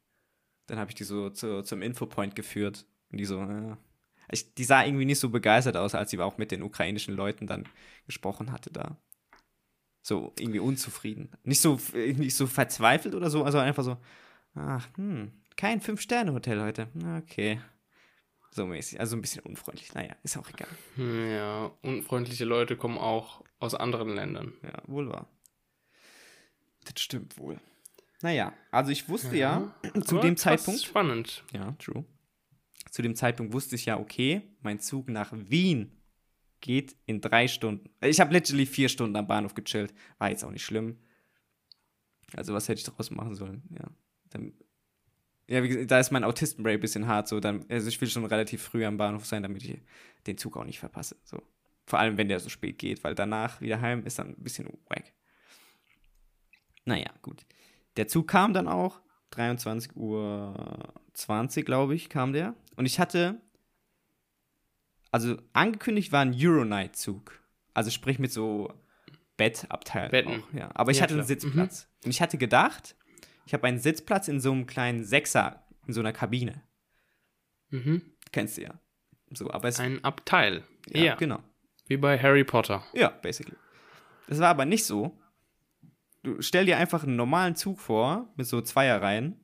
Dann 0.67 0.79
habe 0.79 0.91
ich 0.91 0.95
die 0.95 1.05
so 1.05 1.31
zu, 1.31 1.63
zum 1.63 1.83
Infopoint 1.83 2.37
geführt 2.37 2.87
und 3.11 3.19
die 3.19 3.25
so, 3.25 3.41
äh, 3.43 3.77
ich, 4.31 4.55
die 4.55 4.65
sah 4.65 4.85
irgendwie 4.85 5.05
nicht 5.05 5.19
so 5.19 5.29
begeistert 5.31 5.77
aus, 5.77 5.95
als 5.95 6.11
sie 6.11 6.19
auch 6.21 6.39
mit 6.39 6.51
den 6.53 6.63
ukrainischen 6.63 7.15
Leuten 7.15 7.47
dann 7.47 7.69
gesprochen 8.07 8.53
hatte 8.53 8.71
da. 8.71 8.97
So 10.03 10.33
irgendwie 10.39 10.61
unzufrieden. 10.61 11.31
Nicht 11.43 11.61
so, 11.61 11.79
nicht 11.95 12.35
so 12.37 12.47
verzweifelt 12.47 13.15
oder 13.15 13.29
so, 13.31 13.45
also 13.45 13.59
einfach 13.59 13.85
so, 13.85 13.97
ach, 14.55 14.89
hm, 14.97 15.33
kein 15.57 15.81
Fünf-Sterne-Hotel 15.81 16.63
heute. 16.63 16.89
Okay. 17.19 17.61
So 18.53 18.67
mäßig, 18.67 18.99
also 18.99 19.17
ein 19.17 19.21
bisschen 19.21 19.45
unfreundlich. 19.45 19.95
Naja, 19.95 20.17
ist 20.23 20.37
auch 20.37 20.49
egal. 20.49 20.69
Hm, 20.97 21.31
Ja, 21.31 21.71
unfreundliche 21.83 22.45
Leute 22.45 22.77
kommen 22.77 22.99
auch 22.99 23.45
aus 23.59 23.75
anderen 23.75 24.15
Ländern. 24.15 24.55
Ja, 24.63 24.83
wohl 24.87 25.09
wahr. 25.09 25.29
Das 26.85 27.03
stimmt 27.03 27.39
wohl. 27.39 27.61
Naja, 28.23 28.53
also 28.71 28.91
ich 28.91 29.09
wusste 29.09 29.37
ja, 29.37 29.75
zu 30.05 30.17
Aber 30.17 30.27
dem 30.27 30.37
Zeitpunkt, 30.37 30.81
Spannend. 30.83 31.45
ja, 31.53 31.73
true. 31.73 32.05
Zu 32.91 33.03
dem 33.03 33.15
Zeitpunkt 33.15 33.53
wusste 33.53 33.77
ich 33.77 33.87
ja, 33.87 33.99
okay, 33.99 34.43
mein 34.63 34.81
Zug 34.81 35.09
nach 35.09 35.33
Wien 35.33 35.97
geht 36.61 36.97
in 37.07 37.21
drei 37.21 37.49
Stunden. 37.49 37.89
Ich 38.01 38.21
habe 38.21 38.33
literally 38.33 38.67
vier 38.67 38.89
Stunden 38.89 39.17
am 39.17 39.27
Bahnhof 39.27 39.55
gechillt. 39.55 39.95
War 40.19 40.31
jetzt 40.31 40.45
auch 40.45 40.51
nicht 40.51 40.65
schlimm. 40.65 40.99
Also 42.37 42.53
was 42.53 42.69
hätte 42.69 42.81
ich 42.81 42.85
daraus 42.85 43.11
machen 43.11 43.35
sollen? 43.35 43.63
Ja, 43.71 43.87
dann, 44.31 44.53
ja 45.49 45.61
gesagt, 45.61 45.91
da 45.91 46.01
ist 46.01 46.11
mein 46.11 46.25
Autistenbrain 46.25 46.75
ein 46.75 46.81
bisschen 46.81 47.07
hart. 47.07 47.29
So, 47.29 47.41
dann, 47.41 47.65
also 47.69 47.89
ich 47.89 48.01
will 48.01 48.09
schon 48.09 48.25
relativ 48.25 48.63
früh 48.63 48.85
am 48.85 48.97
Bahnhof 48.97 49.27
sein, 49.27 49.43
damit 49.43 49.65
ich 49.65 49.81
den 50.27 50.37
Zug 50.37 50.57
auch 50.57 50.65
nicht 50.65 50.79
verpasse. 50.79 51.17
So. 51.25 51.43
Vor 51.87 51.99
allem, 51.99 52.19
wenn 52.19 52.29
der 52.29 52.41
so 52.41 52.49
spät 52.49 52.79
geht, 52.79 53.03
weil 53.03 53.15
danach 53.15 53.61
wieder 53.61 53.81
heim 53.81 54.05
ist 54.05 54.19
dann 54.19 54.29
ein 54.31 54.43
bisschen 54.43 54.69
wack. 54.89 55.13
Naja, 56.85 57.11
gut. 57.23 57.45
Der 57.97 58.07
Zug 58.07 58.29
kam 58.29 58.53
dann 58.53 58.69
auch. 58.69 59.01
23 59.31 59.97
Uhr 59.97 60.93
20, 61.15 61.65
glaube 61.65 61.95
ich, 61.95 62.09
kam 62.09 62.33
der. 62.33 62.55
Und 62.77 62.87
ich 62.87 62.99
hatte, 62.99 63.41
also 65.11 65.37
angekündigt 65.53 66.13
war 66.13 66.21
ein 66.23 66.35
Euronight-Zug. 66.37 67.41
Also 67.75 67.91
sprich 67.91 68.19
mit 68.19 68.33
so 68.33 68.73
Bettabteil. 69.37 70.09
Betten. 70.11 70.43
Auch, 70.43 70.53
ja. 70.53 70.71
Aber 70.75 70.91
ich 70.91 70.99
Ja, 70.99 71.05
hatte 71.05 71.15
einen 71.15 71.21
klar. 71.25 71.29
Sitzplatz. 71.29 71.89
Und 72.05 72.11
ich 72.11 72.21
hatte 72.21 72.39
gedacht, 72.39 72.97
ich 73.47 73.55
habe 73.55 73.67
einen 73.67 73.79
Sitzplatz 73.79 74.29
in 74.29 74.41
so 74.41 74.53
einem 74.53 74.67
kleinen 74.67 75.05
Sechser, 75.05 75.65
in 75.87 75.93
so 75.93 76.01
einer 76.01 76.13
Kabine. 76.13 76.63
Mhm. 77.71 78.03
Kennst 78.33 78.59
du 78.59 78.63
ja. 78.63 78.75
So, 79.33 79.51
aber 79.51 79.69
es 79.69 79.79
Ein 79.81 80.03
Abteil. 80.05 80.65
ja, 80.89 81.03
Ja, 81.03 81.15
genau. 81.15 81.41
wie 81.87 81.97
bei 81.97 82.19
Harry 82.19 82.45
Potter. 82.45 82.83
Ja, 82.93 83.09
basically. 83.11 83.57
Das 84.29 84.39
war 84.41 84.49
aber 84.49 84.65
nicht 84.65 84.85
so. 84.85 85.17
Du 86.23 86.41
stell 86.43 86.67
dir 86.67 86.77
einfach 86.77 87.05
einen 87.05 87.17
normalen 87.17 87.57
Zug 87.57 87.81
vor, 87.81 88.29
mit 88.37 88.47
so 88.47 88.61
Zweierreihen. 88.61 89.41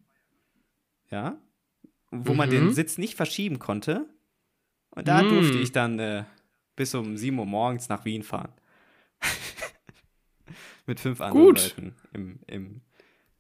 Ja. 1.11 1.39
Wo 2.11 2.35
man 2.35 2.49
Mhm. 2.49 2.53
den 2.53 2.73
Sitz 2.75 2.99
nicht 2.99 3.15
verschieben 3.15 3.59
konnte. 3.59 4.07
Und 4.91 5.09
da 5.09 5.23
Mm. 5.23 5.29
durfte 5.29 5.59
ich 5.59 5.73
dann 5.73 5.99
äh, 5.99 6.25
bis 6.77 6.95
um 6.95 7.17
7 7.17 7.39
Uhr 7.39 7.47
morgens 7.47 7.89
nach 7.89 8.05
Wien 8.05 8.23
fahren. 8.23 8.53
mit 10.87 11.01
fünf 11.01 11.21
anderen 11.21 11.47
Gut. 11.47 11.59
Leuten 11.63 11.97
im, 12.13 12.41
im 12.47 12.81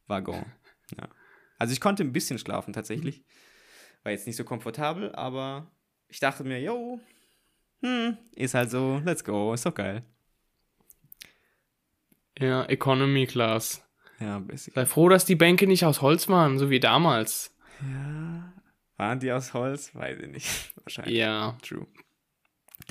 Waggon. 0.07 0.45
Ja. 0.99 1.09
Also 1.59 1.73
ich 1.73 1.81
konnte 1.81 2.03
ein 2.03 2.13
bisschen 2.13 2.39
schlafen 2.39 2.73
tatsächlich. 2.73 3.25
War 4.03 4.13
jetzt 4.13 4.27
nicht 4.27 4.37
so 4.37 4.45
komfortabel, 4.45 5.15
aber 5.15 5.71
ich 6.09 6.21
dachte 6.21 6.45
mir, 6.45 6.61
yo, 6.61 7.01
hm, 7.81 8.17
ist 8.35 8.55
halt 8.55 8.71
so, 8.71 9.01
let's 9.05 9.25
go, 9.25 9.53
ist 9.55 9.67
doch 9.67 9.75
geil. 9.75 10.05
Ja, 12.39 12.65
Economy 12.67 13.27
Class. 13.27 13.83
Ja, 14.21 14.39
basically. 14.39 14.75
Sei 14.75 14.87
froh, 14.87 15.09
dass 15.09 15.25
die 15.25 15.37
Bänke 15.37 15.67
nicht 15.67 15.85
aus 15.85 16.03
Holz 16.03 16.29
waren, 16.29 16.59
so 16.59 16.71
wie 16.71 16.81
damals. 16.81 17.55
Ja. 17.83 18.53
Waren 18.97 19.21
die 19.21 19.31
aus 19.33 19.53
Holz? 19.53 19.95
Weiß 19.95 20.19
ich 20.21 20.29
nicht. 20.29 20.75
Wahrscheinlich. 20.85 21.17
Ja, 21.17 21.57
True. 21.63 21.87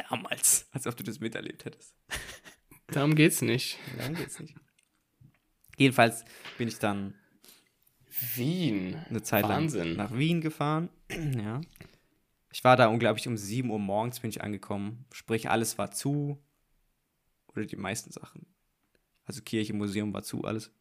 Damals. 0.10 0.68
Als 0.72 0.88
ob 0.88 0.96
du 0.98 1.04
das 1.04 1.20
miterlebt 1.20 1.66
hättest. 1.66 1.96
darum 2.88 3.16
geht's 3.16 3.42
nicht. 3.42 3.78
Darum 3.98 4.16
geht's 4.16 4.40
nicht. 4.40 4.56
Jedenfalls 5.78 6.26
bin 6.58 6.68
ich 6.68 6.80
dann 6.80 7.16
Wien. 8.36 8.96
eine 9.10 9.24
Zeit 9.24 9.48
Wahnsinn. 9.48 9.96
lang 9.96 9.98
nach 9.98 10.18
Wien 10.18 10.42
gefahren. 10.42 10.90
ja. 11.10 11.62
Ich 12.52 12.64
war 12.64 12.78
da 12.78 12.88
unglaublich 12.88 13.28
um 13.28 13.36
7 13.36 13.70
Uhr 13.70 13.80
morgens 13.80 14.22
bin 14.22 14.30
ich 14.30 14.42
angekommen. 14.42 15.06
Sprich, 15.12 15.50
alles 15.50 15.78
war 15.78 15.92
zu. 15.92 16.42
Oder 17.48 17.66
die 17.66 17.76
meisten 17.76 18.12
Sachen. 18.12 18.46
Also 19.26 19.42
Kirche, 19.42 19.74
Museum 19.74 20.14
war 20.14 20.24
zu, 20.24 20.44
alles. 20.44 20.72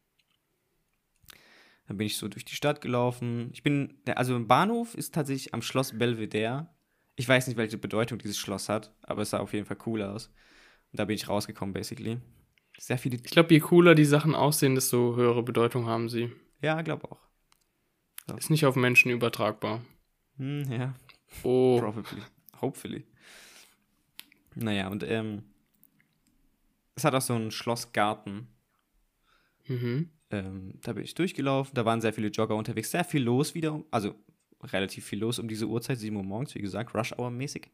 Dann 1.87 1.97
bin 1.97 2.07
ich 2.07 2.17
so 2.17 2.27
durch 2.27 2.45
die 2.45 2.55
Stadt 2.55 2.81
gelaufen. 2.81 3.49
Ich 3.53 3.63
bin, 3.63 3.99
also 4.15 4.35
im 4.35 4.47
Bahnhof 4.47 4.95
ist 4.95 5.13
tatsächlich 5.13 5.53
am 5.53 5.61
Schloss 5.61 5.97
Belvedere. 5.97 6.67
Ich 7.15 7.27
weiß 7.27 7.47
nicht, 7.47 7.57
welche 7.57 7.77
Bedeutung 7.77 8.17
dieses 8.17 8.37
Schloss 8.37 8.69
hat, 8.69 8.93
aber 9.03 9.21
es 9.21 9.29
sah 9.29 9.39
auf 9.39 9.53
jeden 9.53 9.65
Fall 9.65 9.77
cool 9.85 10.01
aus. 10.01 10.27
Und 10.91 10.99
da 10.99 11.05
bin 11.05 11.15
ich 11.15 11.29
rausgekommen, 11.29 11.73
basically. 11.73 12.19
Sehr 12.77 12.97
viele, 12.97 13.17
Ich 13.17 13.31
glaube, 13.31 13.53
je 13.53 13.59
cooler 13.59 13.95
die 13.95 14.05
Sachen 14.05 14.35
aussehen, 14.35 14.75
desto 14.75 15.15
höhere 15.15 15.43
Bedeutung 15.43 15.85
haben 15.85 16.09
sie. 16.09 16.31
ja, 16.61 16.81
glaube 16.81 17.09
auch. 17.11 17.19
Ist 18.37 18.49
nicht 18.49 18.65
auf 18.65 18.75
Menschen 18.75 19.11
übertragbar. 19.11 19.81
Hm, 20.37 20.63
ja, 20.71 20.95
Oh, 21.43 21.79
Probably. 21.79 22.21
Hopefully. 22.61 23.05
Naja, 24.55 24.87
und 24.87 25.03
ähm, 25.03 25.43
es 26.95 27.03
hat 27.03 27.13
auch 27.15 27.21
so 27.21 27.33
einen 27.33 27.51
Schlossgarten. 27.51 28.47
mhm. 29.67 30.09
Ähm, 30.31 30.79
da 30.81 30.93
bin 30.93 31.03
ich 31.03 31.13
durchgelaufen, 31.13 31.75
da 31.75 31.85
waren 31.85 32.01
sehr 32.01 32.11
viele 32.11 32.29
Jogger 32.29 32.55
unterwegs, 32.55 32.89
sehr 32.89 33.03
viel 33.05 33.21
los 33.23 33.53
wieder, 33.53 33.83
also 33.91 34.15
relativ 34.63 35.05
viel 35.05 35.19
los 35.19 35.37
um 35.37 35.47
diese 35.47 35.67
Uhrzeit, 35.67 35.99
7 35.99 36.15
Uhr 36.15 36.23
morgens, 36.23 36.55
wie 36.55 36.61
gesagt, 36.61 36.95
Rush-Hour-mäßig. 36.95 37.69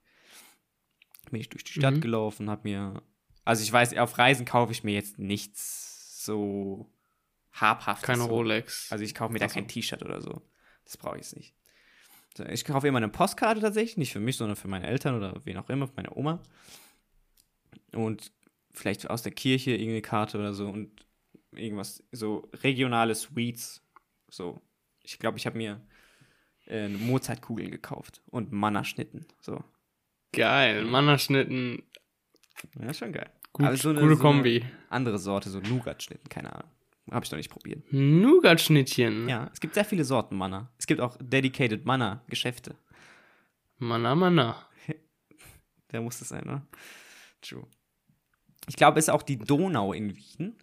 Bin 1.32 1.40
ich 1.40 1.48
durch 1.48 1.64
die 1.64 1.72
Stadt 1.72 1.96
Mhm. 1.96 2.02
gelaufen, 2.02 2.50
hab 2.50 2.66
mir, 2.66 3.02
also 3.46 3.64
ich 3.64 3.72
weiß, 3.72 3.96
auf 3.98 4.18
Reisen 4.18 4.46
kaufe 4.46 4.74
ich 4.74 4.84
mir 4.84 4.94
jetzt 4.94 5.18
nichts 5.18 6.26
so 6.26 6.92
habhaftes. 7.54 8.06
keine. 8.06 8.24
Rolex. 8.24 8.92
Also 8.92 9.06
ich 9.06 9.16
kaufe 9.16 9.32
mir 9.32 9.40
da 9.40 9.48
kein 9.48 9.68
T-Shirt 9.70 10.04
oder 10.04 10.22
so. 10.22 10.42
Das 10.84 10.98
brauche 10.98 11.16
ich 11.16 11.22
jetzt 11.24 11.38
nicht. 11.38 11.56
Ich 12.50 12.66
kaufe 12.66 12.88
immer 12.88 12.98
eine 12.98 13.10
Postkarte 13.10 13.62
tatsächlich, 13.62 13.96
nicht 13.98 14.12
für 14.12 14.20
mich, 14.20 14.36
sondern 14.36 14.58
für 14.58 14.68
meine 14.68 14.88
Eltern 14.88 15.16
oder 15.16 15.40
wen 15.46 15.58
auch 15.58 15.70
immer, 15.70 15.88
für 15.88 15.96
meine 15.96 16.14
Oma. 16.16 16.44
Und 17.94 18.32
vielleicht 18.74 19.10
aus 19.10 19.24
der 19.24 19.32
Kirche 19.32 19.72
irgendeine 19.72 20.02
Karte 20.02 20.38
oder 20.40 20.54
so 20.54 20.68
und 20.70 21.06
irgendwas, 21.52 22.04
so 22.12 22.50
regionale 22.64 23.16
Sweets. 23.16 23.84
So. 24.30 24.62
Ich 25.04 25.20
glaube, 25.20 25.38
ich 25.38 25.46
habe 25.46 25.58
mir 25.58 25.82
äh, 26.68 26.88
Mozartkugeln 26.88 27.72
gekauft 27.72 28.22
und 28.28 28.52
Mannerschnitten. 28.52 29.26
So. 29.42 29.64
Geil, 30.34 30.86
Mannerschnitten. 30.86 31.84
Ja, 32.80 32.94
schon 32.94 33.12
geil. 33.12 33.30
Gut, 33.54 33.66
Aber 33.66 33.76
so 33.76 33.90
eine- 33.90 34.00
gute 34.00 34.16
so 34.16 34.22
eine 34.28 34.34
Kombi. 34.36 34.66
Andere 34.90 35.18
Sorte, 35.20 35.50
so 35.50 35.60
Nougat-Schnitten, 35.60 36.30
keine 36.30 36.54
Ahnung. 36.56 36.72
Habe 37.10 37.26
ich 37.26 37.32
noch 37.32 37.38
nicht 37.38 37.50
probiert. 37.50 37.84
Nougat-Schnittchen. 37.92 39.28
Ja, 39.28 39.50
es 39.52 39.60
gibt 39.60 39.74
sehr 39.74 39.84
viele 39.84 40.06
Sorten 40.06 40.38
Manna. 40.38 40.72
Es 40.78 40.88
gibt 40.88 41.02
auch 41.02 41.18
Dedicated 41.20 41.84
Manna-Geschäfte. 41.86 42.78
Manna, 43.80 44.16
Manna. 44.16 44.56
Der 45.92 46.00
muss 46.02 46.20
das 46.20 46.30
sein, 46.30 46.46
ne? 46.46 46.66
True. 47.42 47.68
Ich 48.72 48.78
glaube, 48.78 49.00
es 49.00 49.10
ist 49.10 49.14
auch 49.14 49.22
die 49.22 49.38
Donau 49.38 49.92
in 49.92 50.16
Wien. 50.16 50.56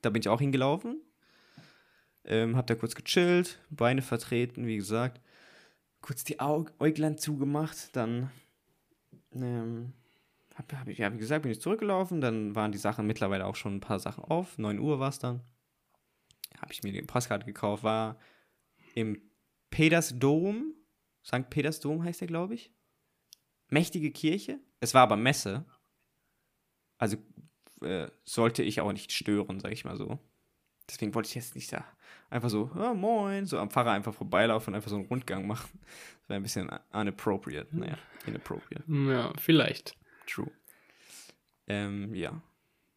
Da 0.00 0.08
bin 0.08 0.20
ich 0.20 0.30
auch 0.30 0.40
hingelaufen. 0.40 0.98
Ähm, 2.24 2.56
hab 2.56 2.66
da 2.66 2.74
kurz 2.74 2.94
gechillt, 2.94 3.60
Beine 3.68 4.00
vertreten, 4.00 4.66
wie 4.66 4.78
gesagt. 4.78 5.20
Kurz 6.00 6.24
die 6.24 6.40
Aug 6.40 6.72
Äuglein 6.78 7.18
zugemacht, 7.18 7.94
dann 7.94 8.30
ähm, 9.32 9.92
hab, 10.54 10.72
hab 10.72 10.88
ich, 10.88 10.96
ja, 10.96 11.12
wie 11.12 11.18
gesagt, 11.18 11.42
bin 11.42 11.52
ich 11.52 11.60
zurückgelaufen. 11.60 12.22
Dann 12.22 12.54
waren 12.54 12.72
die 12.72 12.78
Sachen 12.78 13.06
mittlerweile 13.06 13.44
auch 13.44 13.56
schon 13.56 13.76
ein 13.76 13.80
paar 13.80 14.00
Sachen 14.00 14.24
auf. 14.24 14.56
9 14.56 14.78
Uhr 14.78 14.98
war 14.98 15.10
es 15.10 15.18
dann. 15.18 15.42
Habe 16.62 16.72
ich 16.72 16.82
mir 16.82 16.92
die 16.92 17.02
Postkarte 17.02 17.44
gekauft, 17.44 17.82
war 17.82 18.16
im 18.94 19.20
Petersdom. 19.68 20.72
St. 21.26 21.50
Petersdom 21.50 22.04
heißt 22.04 22.22
der, 22.22 22.28
glaube 22.28 22.54
ich. 22.54 22.72
Mächtige 23.68 24.12
Kirche. 24.12 24.60
Es 24.80 24.94
war 24.94 25.02
aber 25.02 25.16
Messe. 25.16 25.66
Also 27.00 27.16
äh, 27.82 28.08
sollte 28.24 28.62
ich 28.62 28.80
auch 28.80 28.92
nicht 28.92 29.12
stören, 29.12 29.60
sag 29.60 29.72
ich 29.72 29.84
mal 29.84 29.96
so. 29.96 30.18
Deswegen 30.88 31.14
wollte 31.14 31.28
ich 31.28 31.34
jetzt 31.34 31.54
nicht 31.54 31.72
da 31.72 31.84
einfach 32.30 32.48
so, 32.48 32.70
oh, 32.74 32.94
moin, 32.94 33.44
so 33.44 33.58
am 33.58 33.70
Pfarrer 33.70 33.90
einfach 33.90 34.14
vorbeilaufen 34.14 34.72
und 34.72 34.76
einfach 34.76 34.90
so 34.90 34.96
einen 34.96 35.06
Rundgang 35.06 35.46
machen. 35.46 35.68
Das 36.20 36.28
wäre 36.28 36.40
ein 36.40 36.42
bisschen 36.42 36.70
unappropriate. 36.92 37.76
Naja, 37.76 37.98
inappropriate. 38.26 38.84
Ja, 38.88 39.32
vielleicht. 39.38 39.96
True. 40.26 40.50
Ähm, 41.66 42.14
ja. 42.14 42.40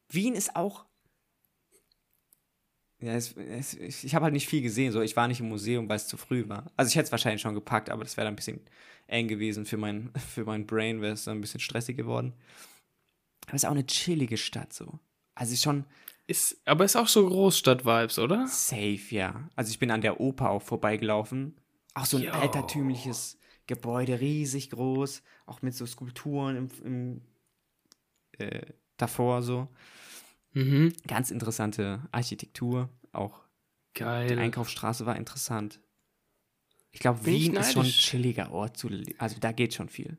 Wien 0.10 0.36
ist 0.36 0.56
auch. 0.56 0.86
Ja, 3.00 3.14
es, 3.14 3.36
es, 3.36 4.04
ich 4.04 4.16
habe 4.16 4.24
halt 4.24 4.34
nicht 4.34 4.48
viel 4.48 4.62
gesehen. 4.62 4.92
So, 4.94 5.02
ich 5.02 5.16
war 5.18 5.28
nicht 5.28 5.42
im 5.42 5.50
Museum, 5.50 5.90
weil 5.90 5.98
es 5.98 6.08
zu 6.08 6.16
früh 6.16 6.48
war. 6.48 6.72
Also 6.78 6.90
ich 6.90 6.96
hätte 6.96 7.06
es 7.06 7.12
wahrscheinlich 7.12 7.42
schon 7.42 7.56
gepackt, 7.56 7.90
aber 7.90 8.04
das 8.04 8.16
wäre 8.16 8.26
dann 8.26 8.34
ein 8.34 8.38
bisschen 8.38 8.62
eng 9.08 9.28
gewesen 9.28 9.66
für 9.66 9.78
mein, 9.78 10.12
für 10.34 10.46
mein 10.46 10.66
Brain, 10.66 11.02
wäre 11.02 11.14
es 11.14 11.26
dann 11.26 11.40
ein 11.40 11.42
bisschen 11.42 11.60
stressig 11.60 11.98
geworden. 11.98 12.34
Aber 13.46 13.56
es 13.56 13.64
ist 13.64 13.66
auch 13.68 13.72
eine 13.72 13.86
chillige 13.86 14.38
Stadt 14.38 14.74
so. 14.74 15.00
Also 15.36 15.56
schon. 15.56 15.86
Ist, 16.26 16.62
aber 16.66 16.86
ist 16.86 16.96
auch 16.96 17.08
so 17.08 17.28
Großstadt-Vibes, 17.28 18.18
oder? 18.20 18.48
Safe, 18.48 19.02
ja. 19.10 19.50
Also 19.56 19.72
ich 19.72 19.80
bin 19.80 19.92
an 19.92 20.02
der 20.02 20.22
Oper 20.22 20.52
auch 20.52 20.62
vorbeigelaufen. 20.62 21.58
Auch 21.96 22.06
so 22.06 22.18
ein 22.18 22.24
Yo. 22.24 22.32
altertümliches 22.32 23.38
Gebäude, 23.68 24.20
riesig 24.20 24.70
groß, 24.70 25.22
auch 25.46 25.62
mit 25.62 25.76
so 25.76 25.86
Skulpturen 25.86 26.56
im, 26.56 26.70
im 26.84 27.22
äh, 28.38 28.62
davor 28.98 29.42
so. 29.42 29.68
Mhm. 30.54 30.94
Ganz 31.08 31.32
interessante 31.32 32.08
Architektur. 32.12 32.90
Auch 33.12 33.42
die 33.98 34.00
Geil. 34.00 34.40
Einkaufsstraße 34.40 35.06
war 35.06 35.16
interessant. 35.16 35.80
Ich 36.92 37.00
glaube, 37.00 37.22
Bin 37.24 37.34
ich 37.34 37.44
Wien 37.44 37.56
ist 37.56 37.74
schon 37.74 37.86
ein 37.86 37.92
chilliger 37.92 38.52
Ort. 38.52 38.78
Zu, 38.78 38.90
also 39.18 39.40
da 39.40 39.52
geht 39.52 39.74
schon 39.74 39.90
viel. 39.90 40.18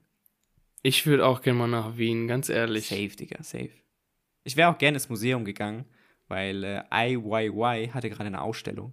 Ich 0.86 1.06
würde 1.06 1.24
auch 1.26 1.40
gerne 1.40 1.58
mal 1.60 1.66
nach 1.66 1.96
Wien, 1.96 2.28
ganz 2.28 2.50
ehrlich. 2.50 2.88
Safe, 2.88 3.08
Digga, 3.08 3.42
safe. 3.42 3.70
Ich 4.42 4.54
wäre 4.54 4.68
auch 4.68 4.76
gerne 4.76 4.96
ins 4.96 5.08
Museum 5.08 5.46
gegangen, 5.46 5.86
weil 6.28 6.62
äh, 6.62 6.82
IYY 6.92 7.88
hatte 7.94 8.10
gerade 8.10 8.26
eine 8.26 8.42
Ausstellung. 8.42 8.92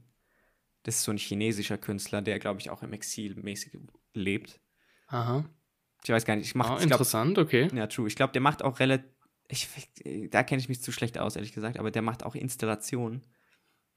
Das 0.83 0.95
ist 0.95 1.03
so 1.03 1.11
ein 1.11 1.17
chinesischer 1.17 1.77
Künstler, 1.77 2.21
der, 2.21 2.39
glaube 2.39 2.61
ich, 2.61 2.69
auch 2.69 2.81
im 2.81 2.93
Exil 2.93 3.35
mäßig 3.35 3.77
lebt. 4.13 4.61
Aha. 5.07 5.43
Ich 6.01 6.09
weiß 6.09 6.23
gar 6.23 6.37
nicht, 6.37 6.45
ich 6.47 6.55
Ah, 6.55 6.59
mache 6.59 6.73
ich 6.75 6.79
glaub, 6.79 6.91
interessant, 6.91 7.37
okay. 7.37 7.67
Ja, 7.75 7.87
true. 7.87 8.07
Ich 8.07 8.15
glaube, 8.15 8.31
der 8.31 8.41
macht 8.41 8.63
auch 8.63 8.79
relativ. 8.79 9.11
Ich, 9.49 9.89
da 10.29 10.43
kenne 10.43 10.61
ich 10.61 10.69
mich 10.69 10.81
zu 10.81 10.93
schlecht 10.93 11.17
aus, 11.17 11.35
ehrlich 11.35 11.51
gesagt, 11.51 11.77
aber 11.77 11.91
der 11.91 12.01
macht 12.01 12.23
auch 12.23 12.35
Installationen. 12.35 13.27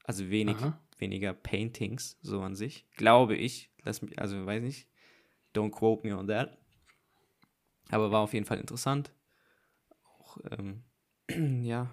Also 0.03 0.29
wenig, 0.29 0.57
Aha. 0.57 0.85
weniger 0.97 1.33
Paintings, 1.33 2.19
so 2.21 2.41
an 2.41 2.55
sich. 2.55 2.85
Glaube 2.97 3.37
ich. 3.37 3.71
Lass 3.83 4.01
mich, 4.01 4.19
also 4.19 4.45
weiß 4.45 4.61
nicht. 4.61 4.89
Don't 5.55 5.71
quote 5.71 6.05
me 6.05 6.15
on 6.15 6.27
that. 6.27 6.57
Aber 7.89 8.11
war 8.11 8.21
auf 8.21 8.33
jeden 8.33 8.45
Fall 8.45 8.59
interessant. 8.59 9.11
Auch, 10.19 10.37
ähm, 10.51 10.83
ja. 11.63 11.89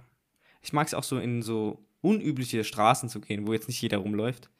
Ich 0.62 0.72
mag 0.72 0.86
es 0.86 0.94
auch 0.94 1.04
so 1.04 1.18
in 1.18 1.42
so 1.42 1.84
unübliche 2.00 2.64
Straßen 2.64 3.08
zu 3.08 3.20
gehen, 3.20 3.46
wo 3.46 3.52
jetzt 3.52 3.68
nicht 3.68 3.80
jeder 3.82 3.98
rumläuft. 3.98 4.50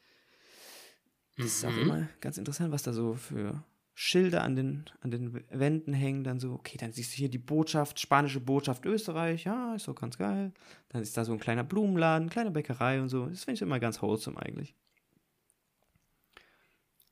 Das 1.37 1.47
ist 1.47 1.65
auch 1.65 1.71
Mhm. 1.71 1.81
immer 1.81 2.09
ganz 2.21 2.37
interessant, 2.37 2.71
was 2.71 2.83
da 2.83 2.93
so 2.93 3.15
für 3.15 3.63
Schilder 3.95 4.43
an 4.43 4.55
den, 4.55 4.85
an 5.01 5.11
den 5.11 5.43
Wänden 5.49 5.93
hängen. 5.93 6.23
Dann 6.23 6.39
so, 6.39 6.53
okay, 6.53 6.77
dann 6.77 6.91
siehst 6.93 7.13
du 7.13 7.17
hier 7.17 7.29
die 7.29 7.37
Botschaft, 7.39 7.99
spanische 7.99 8.39
Botschaft 8.39 8.85
Österreich. 8.85 9.43
Ja, 9.45 9.75
ist 9.75 9.87
doch 9.87 9.95
ganz 9.95 10.17
geil. 10.17 10.51
Dann 10.89 11.01
ist 11.01 11.17
da 11.17 11.25
so 11.25 11.33
ein 11.33 11.39
kleiner 11.39 11.63
Blumenladen, 11.63 12.29
kleine 12.29 12.51
Bäckerei 12.51 13.01
und 13.01 13.09
so. 13.09 13.25
Das 13.27 13.43
finde 13.43 13.55
ich 13.55 13.61
immer 13.61 13.79
ganz 13.79 14.01
wholesome 14.01 14.39
eigentlich. 14.41 14.75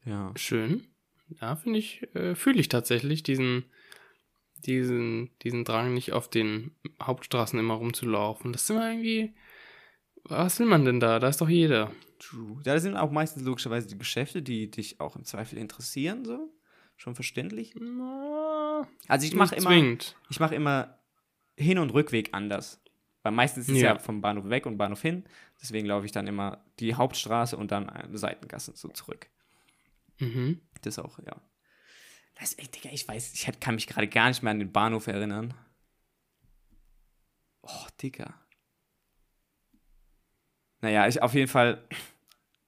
Ja. 0.06 0.32
Schön. 0.36 0.88
Ja, 1.40 1.56
finde 1.56 1.80
ich, 1.80 2.04
äh, 2.16 2.36
fühle 2.36 2.60
ich 2.60 2.68
tatsächlich 2.70 3.24
diesen, 3.24 3.66
diesen, 4.66 5.30
diesen 5.44 5.64
Drang, 5.66 5.94
nicht 5.94 6.14
auf 6.14 6.30
den 6.30 6.76
Hauptstraßen 7.02 7.60
immer 7.60 7.76
rumzulaufen. 7.76 8.52
Das 8.54 8.64
ist 8.64 8.70
immer 8.70 8.90
irgendwie. 8.90 9.34
Was 10.24 10.60
will 10.60 10.68
man 10.68 10.86
denn 10.86 11.00
da? 11.00 11.20
Da 11.20 11.28
ist 11.30 11.42
doch 11.42 11.50
jeder. 11.50 11.92
True. 12.20 12.60
Da 12.64 12.80
sind 12.80 12.96
auch 12.96 13.12
meistens 13.12 13.44
logischerweise 13.44 13.88
die 13.88 13.98
Geschäfte, 13.98 14.42
die 14.44 14.70
dich 14.70 15.00
auch 15.02 15.16
im 15.16 15.24
Zweifel 15.26 15.58
interessieren, 15.58 16.26
so. 16.26 16.54
Schon 16.96 17.16
verständlich. 17.16 17.74
Na, 17.80 18.88
Also 19.08 19.26
ich 19.26 19.34
mache 19.34 19.56
immer, 19.56 19.72
ich 20.30 20.40
mache 20.40 20.54
immer 20.54 21.00
Hin- 21.58 21.80
und 21.80 21.90
Rückweg 21.92 22.30
anders. 22.34 22.80
Weil 23.24 23.32
meistens 23.32 23.68
ist 23.68 23.76
es 23.76 23.82
Ja. 23.82 23.94
ja. 23.94 24.00
vom 24.00 24.22
Bahnhof 24.22 24.50
weg 24.50 24.66
und 24.68 24.78
Bahnhof 24.78 25.02
hin. 25.02 25.24
Deswegen 25.60 25.88
laufe 25.88 26.06
ich 26.06 26.12
dann 26.12 26.28
immer 26.28 26.64
die 26.80 26.94
Hauptstraße 26.94 27.58
und 27.58 27.72
dann 27.72 27.90
eine 27.90 28.18
Seitengasse 28.18 28.74
so 28.76 28.90
zurück. 28.90 29.28
Mhm. 30.20 30.60
Das 30.84 31.00
auch, 31.00 31.18
ja. 31.20 31.42
Das, 32.42 32.56
ey, 32.56 32.68
Digga, 32.68 32.90
ich 32.92 33.08
weiß, 33.08 33.34
ich 33.36 33.60
kann 33.60 33.76
mich 33.76 33.86
gerade 33.86 34.08
gar 34.08 34.28
nicht 34.28 34.42
mehr 34.42 34.50
an 34.50 34.58
den 34.58 34.72
Bahnhof 34.72 35.06
erinnern. 35.06 35.54
Oh, 37.62 37.86
Digga. 38.02 38.34
Naja, 40.80 41.08
ich 41.08 41.22
auf 41.22 41.36
jeden 41.36 41.48
Fall. 41.48 41.88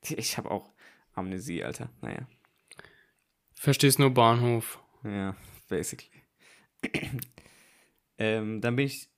Ich 0.02 0.38
habe 0.38 0.52
auch 0.52 0.70
Amnesie, 1.14 1.64
Alter. 1.64 1.90
Naja. 2.02 2.28
Verstehst 3.56 3.98
nur 3.98 4.14
Bahnhof. 4.14 4.80
Ja, 5.04 5.36
basically. 5.70 6.22
ähm, 8.20 8.62
dann 8.62 8.76
bin 8.76 8.86
ich 8.86 9.10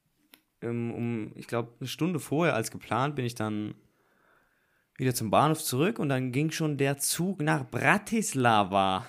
ähm, 0.61 0.93
um, 0.93 1.31
ich 1.35 1.47
glaube, 1.47 1.73
eine 1.79 1.89
Stunde 1.89 2.21
vorher 2.21 2.55
als 2.55 2.71
geplant, 2.71 3.17
bin 3.17 3.25
ich 3.25 3.35
dann 3.35 3.75
wieder 4.95 5.13
zum 5.13 5.31
Bahnhof 5.31 5.61
zurück 5.61 5.99
und 5.99 6.07
dann 6.07 6.31
ging 6.31 6.51
schon 6.51 6.77
der 6.77 6.97
Zug 6.97 7.41
nach 7.41 7.69
Bratislava. 7.69 9.05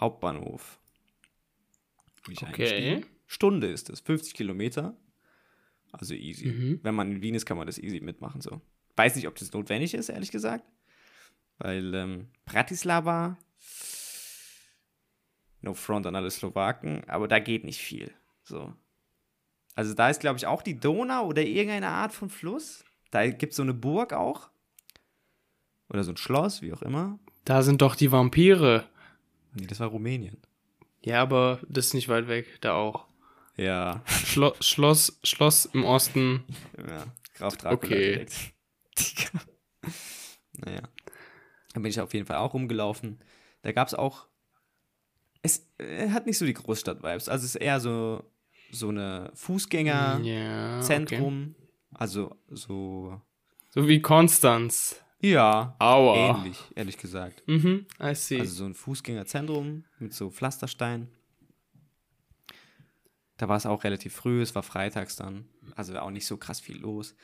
Hauptbahnhof. 0.00 0.80
Okay. 2.28 3.04
Stunde 3.26 3.68
ist 3.68 3.90
es, 3.90 4.00
50 4.00 4.34
Kilometer. 4.34 4.96
Also 5.92 6.14
easy. 6.14 6.46
Mhm. 6.46 6.80
Wenn 6.82 6.94
man 6.94 7.10
in 7.10 7.22
Wien 7.22 7.34
ist, 7.34 7.46
kann 7.46 7.56
man 7.56 7.66
das 7.66 7.78
easy 7.78 8.00
mitmachen. 8.00 8.40
So. 8.40 8.60
Weiß 8.96 9.16
nicht, 9.16 9.28
ob 9.28 9.36
das 9.36 9.52
notwendig 9.52 9.94
ist, 9.94 10.08
ehrlich 10.08 10.30
gesagt. 10.30 10.64
Weil 11.58 11.94
ähm, 11.94 12.28
Bratislava, 12.44 13.36
no 15.60 15.74
front 15.74 16.06
an 16.06 16.16
alle 16.16 16.30
Slowaken, 16.30 17.04
aber 17.08 17.28
da 17.28 17.38
geht 17.38 17.64
nicht 17.64 17.80
viel. 17.80 18.12
So. 18.44 18.74
Also 19.74 19.94
da 19.94 20.10
ist, 20.10 20.20
glaube 20.20 20.38
ich, 20.38 20.46
auch 20.46 20.62
die 20.62 20.78
Donau 20.78 21.26
oder 21.26 21.42
irgendeine 21.42 21.88
Art 21.88 22.12
von 22.12 22.30
Fluss. 22.30 22.84
Da 23.10 23.28
gibt 23.28 23.52
es 23.52 23.56
so 23.56 23.62
eine 23.62 23.74
Burg 23.74 24.12
auch. 24.12 24.50
Oder 25.88 26.04
so 26.04 26.12
ein 26.12 26.16
Schloss, 26.16 26.62
wie 26.62 26.72
auch 26.72 26.82
immer. 26.82 27.18
Da 27.44 27.62
sind 27.62 27.82
doch 27.82 27.96
die 27.96 28.12
Vampire. 28.12 28.88
Nee, 29.54 29.66
das 29.66 29.80
war 29.80 29.88
Rumänien. 29.88 30.38
Ja, 31.02 31.22
aber 31.22 31.60
das 31.68 31.86
ist 31.86 31.94
nicht 31.94 32.08
weit 32.08 32.28
weg, 32.28 32.46
da 32.60 32.74
auch. 32.74 33.06
Ja. 33.56 34.02
Schlo 34.06 34.54
Schloss, 34.60 35.18
Schloss 35.24 35.66
im 35.66 35.84
Osten. 35.84 36.44
Ja, 36.76 37.04
Graf 37.34 37.56
Dracula 37.56 37.74
Okay. 37.74 38.12
direkt. 38.12 38.34
Naja. 40.64 40.82
Da 41.72 41.80
bin 41.80 41.90
ich 41.90 42.00
auf 42.00 42.12
jeden 42.12 42.26
Fall 42.26 42.36
auch 42.36 42.52
rumgelaufen. 42.52 43.18
Da 43.62 43.72
gab 43.72 43.88
es 43.88 43.94
auch. 43.94 44.26
Es 45.42 45.66
äh, 45.78 46.10
hat 46.10 46.26
nicht 46.26 46.36
so 46.36 46.44
die 46.44 46.52
Großstadt-Vibes. 46.52 47.28
Also 47.30 47.44
es 47.44 47.54
ist 47.54 47.60
eher 47.62 47.80
so, 47.80 48.24
so 48.70 48.88
eine 48.88 49.30
Fußgängerzentrum. 49.34 50.24
Ja, 50.26 51.50
okay. 51.50 51.54
Also 51.94 52.36
so. 52.48 53.20
So 53.70 53.88
wie 53.88 54.02
Konstanz. 54.02 54.99
Ja. 55.20 55.76
Aua. 55.78 56.38
Ähnlich, 56.38 56.58
ehrlich 56.74 56.96
gesagt. 56.96 57.42
Mhm, 57.46 57.86
I 58.02 58.14
see. 58.14 58.40
Also 58.40 58.54
so 58.54 58.64
ein 58.64 58.74
Fußgängerzentrum 58.74 59.84
mit 59.98 60.14
so 60.14 60.30
Pflasterstein. 60.30 61.08
Da 63.36 63.48
war 63.48 63.56
es 63.56 63.66
auch 63.66 63.84
relativ 63.84 64.14
früh, 64.14 64.42
es 64.42 64.54
war 64.54 64.62
freitags 64.62 65.16
dann. 65.16 65.48
Also 65.74 65.98
auch 65.98 66.10
nicht 66.10 66.26
so 66.26 66.36
krass 66.36 66.60
viel 66.60 66.78
los. 66.78 67.14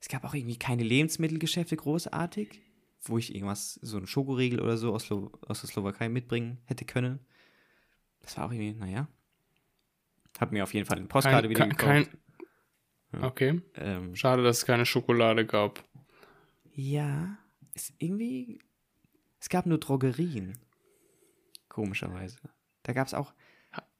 Es 0.00 0.08
gab 0.08 0.24
auch 0.24 0.34
irgendwie 0.34 0.58
keine 0.58 0.82
Lebensmittelgeschäfte 0.84 1.76
großartig, 1.76 2.60
wo 3.02 3.18
ich 3.18 3.34
irgendwas, 3.34 3.74
so 3.82 3.96
einen 3.96 4.06
Schokoriegel 4.06 4.60
oder 4.60 4.76
so 4.76 4.92
aus, 4.94 5.04
Slo 5.04 5.32
aus 5.46 5.62
der 5.62 5.70
Slowakei 5.70 6.08
mitbringen 6.08 6.58
hätte 6.66 6.84
können. 6.84 7.20
Das 8.20 8.36
war 8.36 8.46
auch 8.46 8.52
irgendwie, 8.52 8.74
naja. 8.74 9.08
Hab 10.38 10.52
mir 10.52 10.62
auf 10.62 10.74
jeden 10.74 10.86
Fall 10.86 10.98
eine 10.98 11.06
Postkarte 11.06 11.48
kein, 11.48 11.50
wieder 11.50 11.68
kein, 11.68 12.04
gekauft. 12.04 12.10
kein, 13.12 13.22
Okay. 13.22 13.60
Ähm, 13.76 14.16
Schade, 14.16 14.42
dass 14.42 14.58
es 14.58 14.66
keine 14.66 14.84
Schokolade 14.84 15.46
gab. 15.46 15.84
Ja, 16.72 17.38
ist 17.74 17.92
irgendwie. 17.98 18.60
Es 19.40 19.48
gab 19.48 19.66
nur 19.66 19.78
Drogerien. 19.78 20.58
Komischerweise. 21.68 22.38
Da 22.82 22.92
gab 22.92 23.06
es 23.06 23.14
auch 23.14 23.34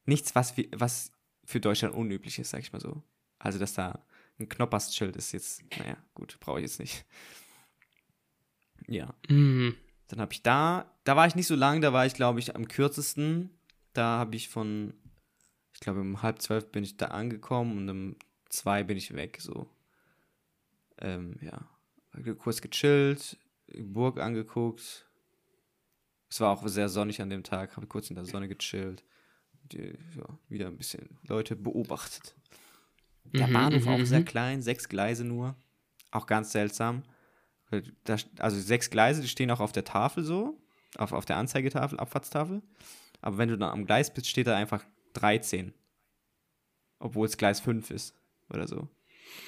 nichts, 0.06 0.34
was, 0.34 0.54
was 0.76 1.12
für 1.44 1.60
Deutschland 1.60 1.94
unüblich 1.94 2.38
ist, 2.38 2.50
sag 2.50 2.60
ich 2.60 2.72
mal 2.72 2.80
so. 2.80 3.02
Also, 3.38 3.58
dass 3.58 3.74
da 3.74 4.04
ein 4.38 4.48
Knopperschild 4.48 5.16
ist 5.16 5.32
jetzt, 5.32 5.62
naja, 5.78 5.96
gut, 6.14 6.38
brauche 6.40 6.60
ich 6.60 6.64
jetzt 6.64 6.80
nicht. 6.80 7.04
Ja. 8.86 9.14
Mhm. 9.28 9.76
Dann 10.08 10.20
habe 10.20 10.32
ich 10.32 10.42
da, 10.42 10.90
da 11.04 11.16
war 11.16 11.26
ich 11.26 11.34
nicht 11.34 11.46
so 11.46 11.54
lang, 11.54 11.80
da 11.80 11.92
war 11.92 12.06
ich, 12.06 12.14
glaube 12.14 12.38
ich, 12.38 12.54
am 12.54 12.68
kürzesten. 12.68 13.50
Da 13.92 14.18
habe 14.18 14.36
ich 14.36 14.48
von, 14.48 14.92
ich 15.72 15.80
glaube, 15.80 16.00
um 16.00 16.22
halb 16.22 16.42
zwölf 16.42 16.70
bin 16.70 16.84
ich 16.84 16.96
da 16.96 17.06
angekommen 17.06 17.78
und 17.78 17.88
um 17.88 18.16
zwei 18.48 18.82
bin 18.82 18.96
ich 18.96 19.14
weg, 19.14 19.38
so. 19.40 19.68
Ähm, 20.98 21.36
ja. 21.40 21.68
Kurz 22.38 22.60
gechillt, 22.60 23.36
Burg 23.78 24.18
angeguckt. 24.18 25.06
Es 26.30 26.40
war 26.40 26.50
auch 26.50 26.66
sehr 26.66 26.88
sonnig 26.88 27.20
an 27.22 27.30
dem 27.30 27.42
Tag, 27.44 27.76
habe 27.76 27.86
kurz 27.86 28.10
in 28.10 28.16
der 28.16 28.24
Sonne 28.24 28.48
gechillt. 28.48 29.04
Die, 29.72 29.96
ja, 30.16 30.38
wieder 30.48 30.66
ein 30.66 30.76
bisschen 30.76 31.18
Leute 31.26 31.56
beobachtet. 31.56 32.34
Der 33.32 33.46
Mhm, 33.46 33.52
Bahnhof 33.52 33.82
mhm, 33.84 33.88
auch 33.88 33.98
mhm. 33.98 34.06
sehr 34.06 34.22
klein, 34.24 34.60
sechs 34.62 34.88
Gleise 34.88 35.24
nur. 35.24 35.56
Auch 36.10 36.26
ganz 36.26 36.52
seltsam. 36.52 37.02
Da, 38.04 38.16
also 38.38 38.60
sechs 38.60 38.90
Gleise, 38.90 39.22
die 39.22 39.28
stehen 39.28 39.50
auch 39.50 39.60
auf 39.60 39.72
der 39.72 39.84
Tafel 39.84 40.22
so, 40.22 40.60
auf, 40.96 41.12
auf 41.12 41.24
der 41.24 41.38
Anzeigetafel, 41.38 41.98
Abfahrtstafel. 41.98 42.62
Aber 43.20 43.38
wenn 43.38 43.48
du 43.48 43.56
dann 43.56 43.70
am 43.70 43.86
Gleis 43.86 44.12
bist, 44.12 44.28
steht 44.28 44.46
da 44.46 44.54
einfach 44.56 44.84
13. 45.14 45.72
Obwohl 46.98 47.26
es 47.26 47.36
Gleis 47.36 47.60
5 47.60 47.90
ist 47.90 48.14
oder 48.50 48.68
so. 48.68 48.88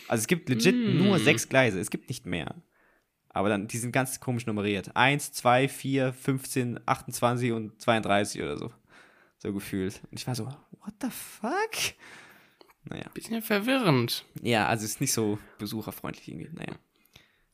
Also 0.08 0.22
es 0.22 0.26
gibt 0.26 0.48
legit 0.48 0.74
Mm. 0.74 0.96
nur 0.96 1.18
sechs 1.18 1.48
Gleise, 1.48 1.78
es 1.78 1.90
gibt 1.90 2.08
nicht 2.08 2.24
mehr. 2.26 2.54
Aber 3.36 3.50
dann, 3.50 3.68
die 3.68 3.76
sind 3.76 3.92
ganz 3.92 4.18
komisch 4.18 4.46
nummeriert. 4.46 4.96
1, 4.96 5.32
2, 5.32 5.68
4, 5.68 6.12
15, 6.14 6.80
28 6.86 7.52
und 7.52 7.78
32 7.82 8.42
oder 8.42 8.56
so. 8.56 8.72
So 9.36 9.52
gefühlt. 9.52 10.00
Und 10.10 10.18
ich 10.18 10.26
war 10.26 10.34
so, 10.34 10.46
what 10.46 10.94
the 11.02 11.10
fuck? 11.10 11.94
Naja. 12.84 13.04
Bisschen 13.12 13.42
verwirrend. 13.42 14.24
Ja, 14.40 14.66
also 14.68 14.86
es 14.86 14.92
ist 14.92 15.00
nicht 15.02 15.12
so 15.12 15.38
besucherfreundlich 15.58 16.28
irgendwie. 16.28 16.48
Naja. 16.50 16.78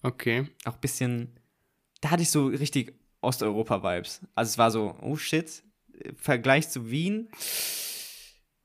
Okay. 0.03 0.49
Auch 0.65 0.75
ein 0.75 0.81
bisschen. 0.81 1.37
Da 2.01 2.11
hatte 2.11 2.23
ich 2.23 2.31
so 2.31 2.47
richtig 2.47 2.95
Osteuropa-Vibes. 3.21 4.21
Also 4.37 4.51
es 4.51 4.59
war 4.59 4.71
so, 4.71 4.97
oh 5.01 5.17
shit, 5.17 5.65
im 5.95 6.15
Vergleich 6.15 6.69
zu 6.69 6.93
Wien 6.93 7.29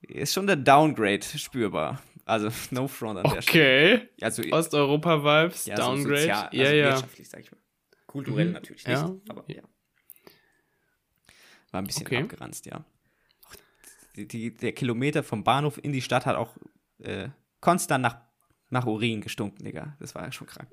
ist 0.02 0.34
schon 0.34 0.46
der 0.46 0.54
Downgrade 0.54 1.24
spürbar. 1.24 2.00
Also 2.28 2.50
no 2.70 2.86
front 2.88 3.18
an 3.24 3.32
der 3.32 3.42
Stelle. 3.42 3.94
Okay. 3.94 4.08
Also, 4.20 4.42
Osteuropa-Vibes, 4.42 5.66
ja, 5.66 5.76
so 5.76 5.82
Downgrade. 5.82 6.18
sozial, 6.20 6.44
also 6.48 6.56
ja, 6.62 6.72
ja. 6.72 6.84
wirtschaftlich, 6.92 7.28
sag 7.28 7.40
ich 7.40 7.50
mal. 7.50 7.58
Kulturell 8.06 8.46
Mhm, 8.46 8.52
natürlich 8.52 8.86
nicht, 8.86 8.96
ja. 8.96 9.14
aber 9.28 9.44
ja. 9.48 9.62
War 11.70 11.82
ein 11.82 11.86
bisschen 11.86 12.06
Okay. 12.06 12.22
abgeranzt, 12.22 12.66
ja. 12.66 12.84
Die, 14.16 14.26
die, 14.26 14.54
der 14.54 14.72
Kilometer 14.72 15.22
vom 15.22 15.44
Bahnhof 15.44 15.78
in 15.82 15.92
die 15.92 16.02
Stadt 16.02 16.26
hat 16.26 16.36
auch 16.36 16.56
äh, 16.98 17.28
konstant 17.60 18.02
nach, 18.02 18.16
nach 18.70 18.86
Urin 18.86 19.20
gestunken, 19.20 19.64
Digga. 19.64 19.96
Das 20.00 20.14
war 20.14 20.24
ja 20.24 20.32
schon 20.32 20.46
krank. 20.46 20.68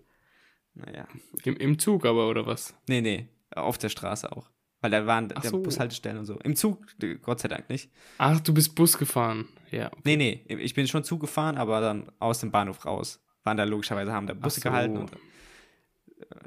Naja. 0.74 1.08
Im, 1.44 1.56
Im 1.58 1.80
Zug 1.80 2.06
aber, 2.06 2.28
oder 2.28 2.46
was? 2.46 2.74
Nee, 2.88 3.02
nee, 3.02 3.28
auf 3.52 3.78
der 3.78 3.90
Straße 3.90 4.32
auch. 4.32 4.50
Weil 4.86 4.92
da 4.92 5.08
waren 5.08 5.34
so. 5.42 5.64
Bushaltestellen 5.64 6.20
und 6.20 6.26
so. 6.26 6.38
Im 6.44 6.56
Zug, 6.56 6.86
äh, 7.02 7.16
Gott 7.16 7.40
sei 7.40 7.48
Dank 7.48 7.68
nicht. 7.70 7.90
Ach, 8.20 8.40
du 8.40 8.54
bist 8.54 8.76
Bus 8.76 9.00
gefahren. 9.00 9.48
Ja. 9.72 9.90
Nee, 10.04 10.16
nee, 10.16 10.46
ich 10.48 10.76
bin 10.76 10.88
schon 10.88 11.04
Zug 11.04 11.22
gefahren, 11.22 11.58
aber 11.58 11.82
dann 11.82 12.12
aus 12.20 12.40
dem 12.40 12.52
Bahnhof 12.52 12.86
raus. 12.86 13.20
Waren 13.44 13.58
da 13.58 13.64
logischerweise, 13.64 14.14
haben 14.14 14.28
da 14.28 14.36
Busse 14.36 14.60
so. 14.60 14.70
gehalten 14.70 14.98
und 14.98 15.12
äh, 15.12 15.18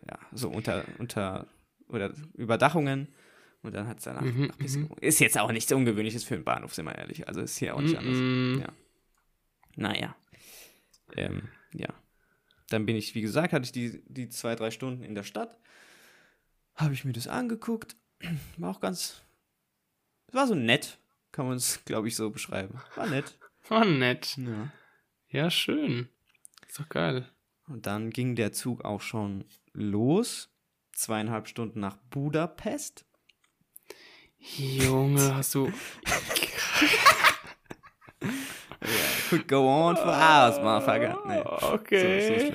ja, 0.08 0.18
so 0.30 0.50
unter, 0.50 0.84
unter 0.98 1.48
oder 1.88 2.12
Überdachungen. 2.34 3.08
Und 3.62 3.74
dann 3.74 3.88
hat 3.88 3.98
es 3.98 4.04
danach 4.04 4.22
Mhm, 4.22 4.46
nach 4.46 4.56
Pisse 4.58 4.88
Ist 5.00 5.18
jetzt 5.18 5.36
auch 5.36 5.50
nichts 5.50 5.72
Ungewöhnliches 5.72 6.22
für 6.22 6.36
einen 6.36 6.44
Bahnhof, 6.44 6.74
sind 6.74 6.84
wir 6.84 6.94
ehrlich. 6.94 7.26
Also 7.26 7.40
ist 7.40 7.58
hier 7.58 7.74
auch 7.74 7.80
nicht 7.80 7.98
anders. 7.98 8.16
Mm, 8.16 8.60
Ja. 8.60 8.68
Naja. 9.74 10.16
Ähm, 11.16 11.48
ja. 11.74 11.88
Dann 12.68 12.86
bin 12.86 12.94
ich, 12.94 13.16
wie 13.16 13.20
gesagt, 13.20 13.52
hatte 13.52 13.64
ich 13.64 13.72
die, 13.72 14.00
die 14.06 14.28
zwei, 14.28 14.54
drei 14.54 14.70
Stunden 14.70 15.02
in 15.02 15.16
der 15.16 15.24
Stadt. 15.24 15.58
Habe 16.76 16.94
ich 16.94 17.04
mir 17.04 17.12
das 17.12 17.26
angeguckt. 17.26 17.96
War 18.56 18.70
auch 18.70 18.80
ganz. 18.80 19.22
Es 20.26 20.34
war 20.34 20.46
so 20.46 20.54
nett. 20.54 20.98
Kann 21.32 21.46
man 21.46 21.56
es, 21.56 21.84
glaube 21.84 22.08
ich, 22.08 22.16
so 22.16 22.30
beschreiben. 22.30 22.80
War 22.94 23.06
nett. 23.06 23.38
War 23.68 23.84
nett. 23.84 24.36
Ja. 24.38 24.72
Ja, 25.28 25.50
schön. 25.50 26.08
Ist 26.66 26.80
doch 26.80 26.88
geil. 26.88 27.28
Und 27.66 27.86
dann 27.86 28.10
ging 28.10 28.34
der 28.34 28.52
Zug 28.52 28.84
auch 28.84 29.02
schon 29.02 29.44
los. 29.72 30.50
Zweieinhalb 30.92 31.48
Stunden 31.48 31.80
nach 31.80 31.96
Budapest. 32.10 33.04
Junge, 34.38 35.34
hast 35.34 35.54
du. 35.54 35.70
Could 39.28 39.46
go 39.46 39.68
on 39.68 39.96
for 39.96 40.06
hours, 40.06 40.56
motherfucker. 40.58 41.18
Nee. 41.26 41.42
Okay. 41.74 42.40
So, 42.40 42.46
so. 42.46 42.52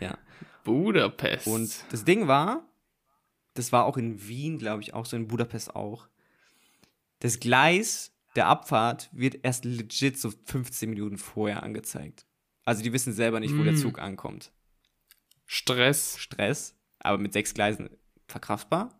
Ja. 0.00 0.18
Budapest. 0.64 1.46
Und 1.46 1.84
das 1.90 2.04
Ding 2.04 2.28
war, 2.28 2.68
das 3.54 3.72
war 3.72 3.84
auch 3.84 3.96
in 3.96 4.26
Wien, 4.28 4.58
glaube 4.58 4.82
ich, 4.82 4.94
auch 4.94 5.06
so 5.06 5.16
in 5.16 5.28
Budapest 5.28 5.74
auch. 5.74 6.08
Das 7.20 7.40
Gleis 7.40 8.12
der 8.36 8.46
Abfahrt 8.48 9.08
wird 9.12 9.38
erst 9.44 9.64
legit 9.64 10.18
so 10.18 10.30
15 10.46 10.90
Minuten 10.90 11.18
vorher 11.18 11.62
angezeigt. 11.62 12.26
Also 12.64 12.82
die 12.82 12.92
wissen 12.92 13.12
selber 13.12 13.38
nicht, 13.40 13.56
wo 13.56 13.62
der 13.62 13.74
Mm. 13.74 13.76
Zug 13.76 13.98
ankommt. 14.00 14.50
Stress. 15.46 16.18
Stress, 16.18 16.74
aber 16.98 17.18
mit 17.18 17.32
sechs 17.32 17.54
Gleisen 17.54 17.90
verkraftbar. 18.26 18.98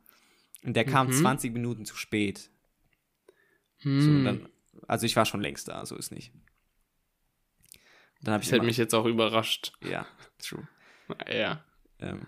Und 0.63 0.75
der 0.77 0.85
kam 0.85 1.09
Mhm. 1.09 1.13
20 1.13 1.53
Minuten 1.53 1.85
zu 1.85 1.97
spät. 1.97 2.51
So, 3.79 3.89
Hm. 3.91 4.25
dann, 4.25 4.49
also 4.87 5.05
ich 5.05 5.17
war 5.17 5.25
schon 5.27 5.41
längst 5.41 5.69
da, 5.69 5.85
so 5.85 5.97
ist 5.97 6.11
nicht. 6.13 6.33
Dann 8.23 8.35
habe 8.35 8.43
ich 8.43 8.49
das 8.49 8.57
hätte 8.57 8.67
mich 8.67 8.77
jetzt 8.79 8.95
auch 8.95 9.05
überrascht. 9.07 9.73
ja, 9.83 10.07
true. 10.39 10.67
Ja. 11.31 11.63
Ähm, 11.99 12.27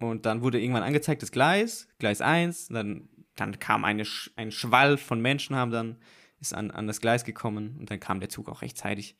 und 0.00 0.26
dann 0.26 0.42
wurde 0.42 0.60
irgendwann 0.60 0.82
angezeigt, 0.82 1.22
das 1.22 1.32
Gleis, 1.32 1.88
Gleis 1.98 2.20
1, 2.20 2.68
dann, 2.68 3.08
dann 3.36 3.58
kam 3.58 3.84
eine, 3.84 4.04
ein 4.36 4.50
Schwall 4.52 4.96
von 4.96 5.20
Menschen, 5.20 5.56
haben 5.56 5.70
dann, 5.70 5.98
ist 6.40 6.54
an, 6.54 6.70
an 6.70 6.86
das 6.86 7.00
Gleis 7.00 7.24
gekommen 7.24 7.76
und 7.78 7.90
dann 7.90 8.00
kam 8.00 8.20
der 8.20 8.28
Zug 8.28 8.48
auch 8.48 8.62
rechtzeitig. 8.62 9.16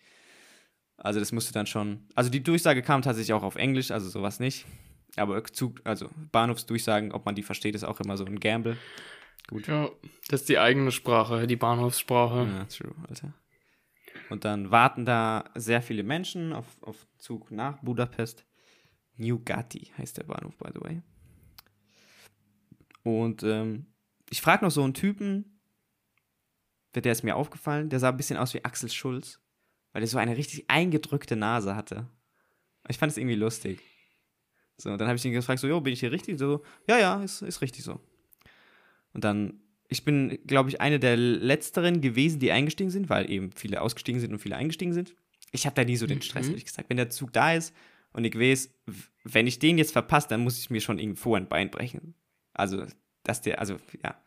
Also 0.97 1.21
das 1.21 1.33
musste 1.33 1.53
dann 1.53 1.67
schon, 1.67 2.07
also 2.15 2.31
die 2.31 2.43
Durchsage 2.43 2.83
kam 2.83 3.03
tatsächlich 3.03 3.33
auch 3.33 3.43
auf 3.43 3.57
Englisch, 3.57 3.91
also 3.91 4.09
sowas 4.09 4.41
nicht. 4.41 4.67
Aber 5.17 5.43
Zug, 5.45 5.81
also 5.85 6.11
Bahnhofsdurchsagen, 6.33 7.13
ob 7.13 7.25
man 7.25 7.35
die 7.35 7.43
versteht, 7.43 7.75
ist 7.75 7.85
auch 7.85 8.01
immer 8.01 8.17
so 8.17 8.25
ein 8.25 8.41
Gamble. 8.41 8.77
Gut. 9.49 9.67
ja. 9.69 9.91
Das 10.29 10.41
ist 10.41 10.49
die 10.49 10.59
eigene 10.59 10.91
Sprache, 10.91 11.47
die 11.47 11.57
Bahnhofssprache. 11.57 12.49
Ja, 12.51 12.65
true, 12.65 12.95
Alter. 13.09 13.35
Und 14.31 14.45
dann 14.45 14.71
warten 14.71 15.05
da 15.05 15.45
sehr 15.55 15.83
viele 15.83 16.03
Menschen 16.03 16.53
auf, 16.53 16.67
auf 16.83 17.07
Zug 17.19 17.51
nach 17.51 17.79
Budapest. 17.83 18.45
New 19.17 19.41
Gatti 19.45 19.93
heißt 19.99 20.19
der 20.19 20.25
Bahnhof, 20.25 20.57
by 20.57 20.71
the 20.75 20.81
way. 20.81 21.03
Und 23.03 23.43
ähm, 23.43 23.87
ich 24.31 24.41
frage 24.41 24.65
noch 24.65 24.71
so 24.71 24.83
einen 24.83 24.95
Typen, 24.95 25.61
der, 26.95 27.13
ist 27.13 27.23
mir 27.23 27.37
aufgefallen, 27.37 27.91
der 27.91 28.01
sah 28.01 28.11
ein 28.11 28.17
bisschen 28.17 28.37
aus 28.37 28.55
wie 28.55 28.65
Axel 28.65 28.91
Schulz, 28.91 29.41
weil 29.93 30.01
der 30.01 30.09
so 30.09 30.19
eine 30.19 30.37
richtig 30.37 30.65
eingedrückte 30.69 31.37
Nase 31.37 31.77
hatte. 31.77 32.09
Ich 32.89 32.99
fand 32.99 33.13
es 33.13 33.19
irgendwie 33.19 33.37
lustig. 33.37 33.81
So, 34.77 34.91
und 34.91 34.99
dann 34.99 35.09
habe 35.09 35.17
ich 35.17 35.25
ihn 35.25 35.33
gefragt, 35.33 35.61
so, 35.61 35.69
jo, 35.69 35.81
bin 35.81 35.93
ich 35.93 36.01
hier 36.01 36.13
richtig? 36.13 36.39
So, 36.39 36.63
ja, 36.89 36.99
ja, 36.99 37.23
ist, 37.23 37.43
ist 37.43 37.61
richtig 37.63 37.85
so. 37.85 38.01
Und 39.13 39.25
dann, 39.25 39.61
ich 39.89 40.05
bin, 40.05 40.39
glaube 40.47 40.69
ich, 40.69 40.81
eine 40.81 40.99
der 40.99 41.17
letzteren 41.17 42.01
gewesen, 42.01 42.41
die 42.41 42.51
eingestiegen 42.51 42.91
sind, 42.91 43.09
weil 43.09 43.31
eben 43.31 43.53
viele 43.53 43.81
ausgestiegen 43.81 44.21
sind 44.21 44.33
und 44.33 44.41
viele 44.41 44.57
eingestiegen 44.57 44.93
sind. 44.93 45.15
Ich 45.53 45.67
habe 45.67 45.77
da 45.77 45.85
nie 45.85 45.97
so 45.97 46.07
den 46.07 46.23
Stress, 46.23 46.47
Mhm. 46.47 46.53
ehrlich 46.53 46.65
gesagt. 46.65 46.91
Wenn 46.91 46.97
der 46.97 47.11
Zug 47.11 47.33
da 47.33 47.53
ist 47.55 47.73
und 48.15 48.25
ich 48.25 48.35
weiß, 48.39 48.71
wenn 49.25 49.47
ich 49.47 49.59
den 49.59 49.77
jetzt 49.77 49.93
verpasse, 49.93 50.29
dann 50.29 50.41
muss 50.41 50.59
ich 50.59 50.71
mir 50.71 50.81
schon 50.81 50.99
irgendwo 50.99 51.35
ein 51.35 51.49
Bein 51.49 51.71
brechen. 51.71 52.15
Also, 52.55 52.87
dass 53.25 53.43
der, 53.43 53.59
also, 53.61 53.77
ja, 54.03 54.19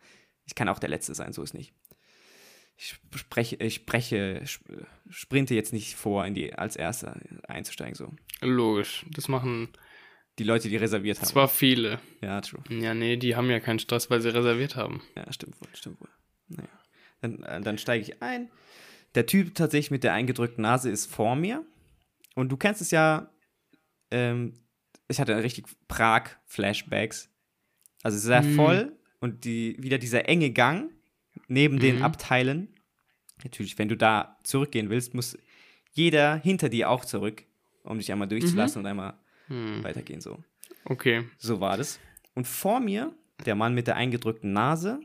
ich 0.45 0.53
kann 0.53 0.69
auch 0.69 0.79
der 0.79 0.89
Letzte 0.89 1.15
sein, 1.15 1.33
so 1.33 1.41
ist 1.41 1.53
nicht. 1.55 1.73
Ich 2.79 2.95
spreche, 3.15 3.55
ich 3.55 3.73
spreche, 3.75 4.41
sp- 4.45 4.85
sprinte 5.09 5.55
jetzt 5.55 5.73
nicht 5.73 5.95
vor, 5.95 6.25
in 6.25 6.35
die, 6.35 6.53
als 6.53 6.75
Erster 6.75 7.19
einzusteigen, 7.47 7.95
so. 7.95 8.13
Logisch. 8.41 9.03
Das 9.15 9.27
machen 9.27 9.69
Die 10.37 10.43
Leute, 10.43 10.69
die 10.69 10.75
reserviert 10.77 11.17
haben. 11.17 11.25
zwar 11.27 11.47
viele. 11.47 11.99
ja, 12.21 12.39
true. 12.41 12.61
Ja, 12.69 12.93
nee, 12.93 13.17
die 13.17 13.35
haben 13.35 13.49
ja 13.49 13.59
keinen 13.59 13.79
Stress, 13.79 14.11
weil 14.11 14.21
sie 14.21 14.29
reserviert 14.33 14.75
haben. 14.75 15.01
Ja, 15.15 15.31
stimmt 15.33 15.59
wohl, 15.59 15.69
stimmt 15.73 15.99
wohl. 16.01 16.09
Naja. 16.49 16.69
Dann, 17.21 17.41
äh, 17.43 17.61
dann 17.61 17.79
steige 17.79 18.03
ich 18.03 18.21
ein. 18.21 18.51
Der 19.15 19.25
Typ 19.25 19.55
tatsächlich 19.55 19.89
mit 19.89 20.03
der 20.03 20.13
eingedrückten 20.13 20.61
Nase 20.61 20.91
ist 20.91 21.07
vor 21.11 21.35
mir. 21.35 21.65
Und 22.35 22.49
du 22.49 22.57
kennst 22.57 22.81
es 22.81 22.91
ja, 22.91 23.31
ähm, 24.11 24.53
ich 25.07 25.19
hatte 25.19 25.41
richtig 25.43 25.65
Prag-Flashbacks. 25.87 27.29
Also 28.03 28.17
sehr 28.17 28.41
Mhm. 28.43 28.55
voll 28.55 28.97
und 29.19 29.45
die, 29.45 29.75
wieder 29.79 29.97
dieser 29.97 30.27
enge 30.29 30.51
Gang 30.51 30.91
neben 31.47 31.79
den 31.79 31.97
Mhm. 31.97 32.01
Abteilen. 32.03 32.67
Natürlich, 33.43 33.77
wenn 33.77 33.89
du 33.89 33.95
da 33.97 34.37
zurückgehen 34.43 34.89
willst, 34.89 35.13
muss 35.13 35.37
jeder 35.91 36.35
hinter 36.35 36.69
dir 36.69 36.89
auch 36.89 37.05
zurück, 37.05 37.43
um 37.83 37.97
dich 37.97 38.11
einmal 38.11 38.27
durchzulassen 38.27 38.81
und 38.81 38.85
einmal 38.85 39.13
Hm. 39.47 39.83
weitergehen 39.83 40.19
so. 40.21 40.43
Okay. 40.85 41.25
So 41.37 41.59
war 41.61 41.77
das. 41.77 41.99
Und 42.35 42.47
vor 42.47 42.79
mir, 42.79 43.13
der 43.45 43.55
Mann 43.55 43.73
mit 43.73 43.87
der 43.87 43.95
eingedrückten 43.95 44.51
Nase, 44.53 44.99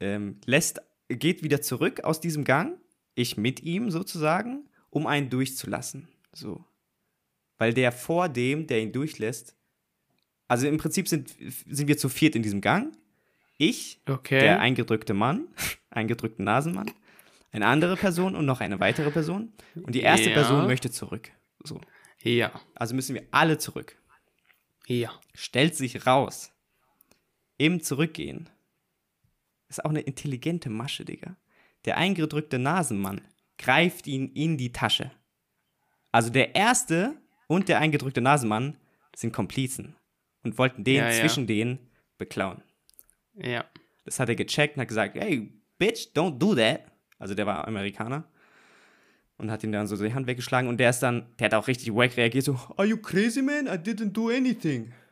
ähm, 0.00 0.40
lässt, 0.44 0.80
geht 1.08 1.42
wieder 1.42 1.62
zurück 1.62 2.04
aus 2.04 2.20
diesem 2.20 2.44
Gang, 2.44 2.78
ich 3.14 3.36
mit 3.36 3.62
ihm 3.62 3.90
sozusagen, 3.90 4.68
um 4.90 5.06
einen 5.06 5.30
durchzulassen. 5.30 6.08
So. 6.32 6.64
Weil 7.58 7.74
der 7.74 7.92
vor 7.92 8.28
dem, 8.28 8.66
der 8.66 8.80
ihn 8.82 8.92
durchlässt, 8.92 9.56
also 10.48 10.66
im 10.66 10.78
Prinzip 10.78 11.08
sind, 11.08 11.34
sind 11.38 11.86
wir 11.88 11.96
zu 11.96 12.08
viert 12.08 12.34
in 12.34 12.42
diesem 12.42 12.60
Gang. 12.60 12.96
Ich, 13.58 14.00
Okay. 14.08 14.40
der 14.40 14.60
eingedrückte 14.60 15.14
Mann, 15.14 15.46
eingedrückte 15.90 16.42
Nasenmann, 16.42 16.90
eine 17.52 17.66
andere 17.66 17.96
Person 17.96 18.34
und 18.34 18.46
noch 18.46 18.60
eine 18.60 18.80
weitere 18.80 19.10
Person. 19.10 19.52
Und 19.74 19.94
die 19.94 20.00
erste 20.00 20.30
Ja. 20.30 20.34
Person 20.34 20.66
möchte 20.66 20.90
zurück. 20.90 21.30
So. 21.62 21.80
ja. 22.22 22.50
Also 22.74 22.94
müssen 22.94 23.14
wir 23.14 23.24
alle 23.30 23.58
zurück 23.58 23.96
Ja. 24.86 25.12
stellt 25.34 25.76
sich 25.76 26.06
raus. 26.06 26.50
Im 27.58 27.80
Zurückgehen. 27.82 28.48
Ist 29.68 29.84
auch 29.84 29.90
eine 29.90 30.00
intelligente 30.00 30.68
Masche, 30.70 31.04
Digga. 31.04 31.36
Der 31.84 31.96
eingedrückte 31.98 32.58
Nasenmann 32.58 33.20
greift 33.58 34.06
ihn 34.06 34.28
in 34.32 34.56
die 34.56 34.72
Tasche. 34.72 35.12
Also 36.12 36.30
der 36.30 36.54
erste 36.54 37.16
und 37.48 37.68
der 37.68 37.78
eingedrückte 37.78 38.20
Nasenmann 38.20 38.76
sind 39.16 39.32
Komplizen 39.32 39.96
und 40.42 40.58
wollten 40.58 40.84
den 40.84 40.96
Ja, 40.96 41.10
ja. 41.10 41.20
zwischen 41.20 41.46
denen 41.46 41.78
beklauen. 42.18 42.62
Ja. 43.34 43.64
Das 44.04 44.20
hat 44.20 44.28
er 44.28 44.36
gecheckt 44.36 44.76
und 44.76 44.82
hat 44.82 44.88
gesagt, 44.88 45.14
hey, 45.16 45.52
bitch, 45.78 46.08
don't 46.14 46.38
do 46.38 46.54
that. 46.54 46.82
Also 47.18 47.34
der 47.34 47.46
war 47.46 47.66
Amerikaner. 47.66 48.28
Und 49.38 49.50
hat 49.50 49.64
ihn 49.64 49.72
dann 49.72 49.86
so 49.86 49.96
die 49.96 50.14
Hand 50.14 50.26
weggeschlagen 50.26 50.68
und 50.68 50.78
der 50.78 50.90
ist 50.90 51.00
dann, 51.00 51.26
der 51.38 51.46
hat 51.46 51.54
auch 51.54 51.66
richtig 51.66 51.92
wack 51.92 52.16
reagiert, 52.16 52.44
so, 52.44 52.54
are 52.76 52.86
you 52.86 52.96
crazy, 52.96 53.42
man? 53.42 53.66
I 53.66 53.70
didn't 53.70 54.12
do 54.12 54.28
anything. 54.28 54.92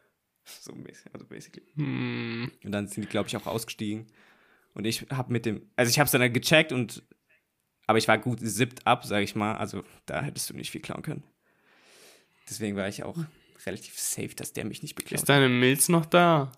So 0.45 0.73
also 1.13 1.27
basically. 1.27 1.67
Hm. 1.77 2.51
Und 2.65 2.73
dann 2.73 2.89
sind 2.89 3.05
die, 3.05 3.09
glaube 3.09 3.29
ich, 3.29 3.37
auch 3.37 3.47
ausgestiegen. 3.47 4.07
Und 4.75 4.85
ich 4.85 5.07
habe 5.11 5.33
mit 5.33 5.47
dem, 5.47 5.63
also 5.77 5.91
ich 5.91 5.99
habe 5.99 6.07
es 6.07 6.13
dann 6.13 6.33
gecheckt 6.33 6.73
und, 6.73 7.05
aber 7.91 7.99
ich 7.99 8.09
war 8.09 8.19
gut 8.19 8.41
zippt 8.41 8.87
ab, 8.87 9.05
sage 9.05 9.25
ich 9.25 9.35
mal. 9.35 9.57
Also 9.57 9.85
da 10.07 10.23
hättest 10.23 10.49
du 10.49 10.55
nicht 10.55 10.71
viel 10.71 10.81
klauen 10.81 11.03
können. 11.03 11.23
Deswegen 12.49 12.77
war 12.77 12.89
ich 12.89 13.03
auch 13.05 13.19
relativ 13.67 13.99
safe, 13.99 14.35
dass 14.35 14.53
der 14.53 14.65
mich 14.65 14.83
nicht 14.83 14.95
beklaut. 14.95 15.21
Ist 15.21 15.29
deine 15.29 15.49
Milz 15.49 15.89
noch 15.89 16.07
da? 16.07 16.51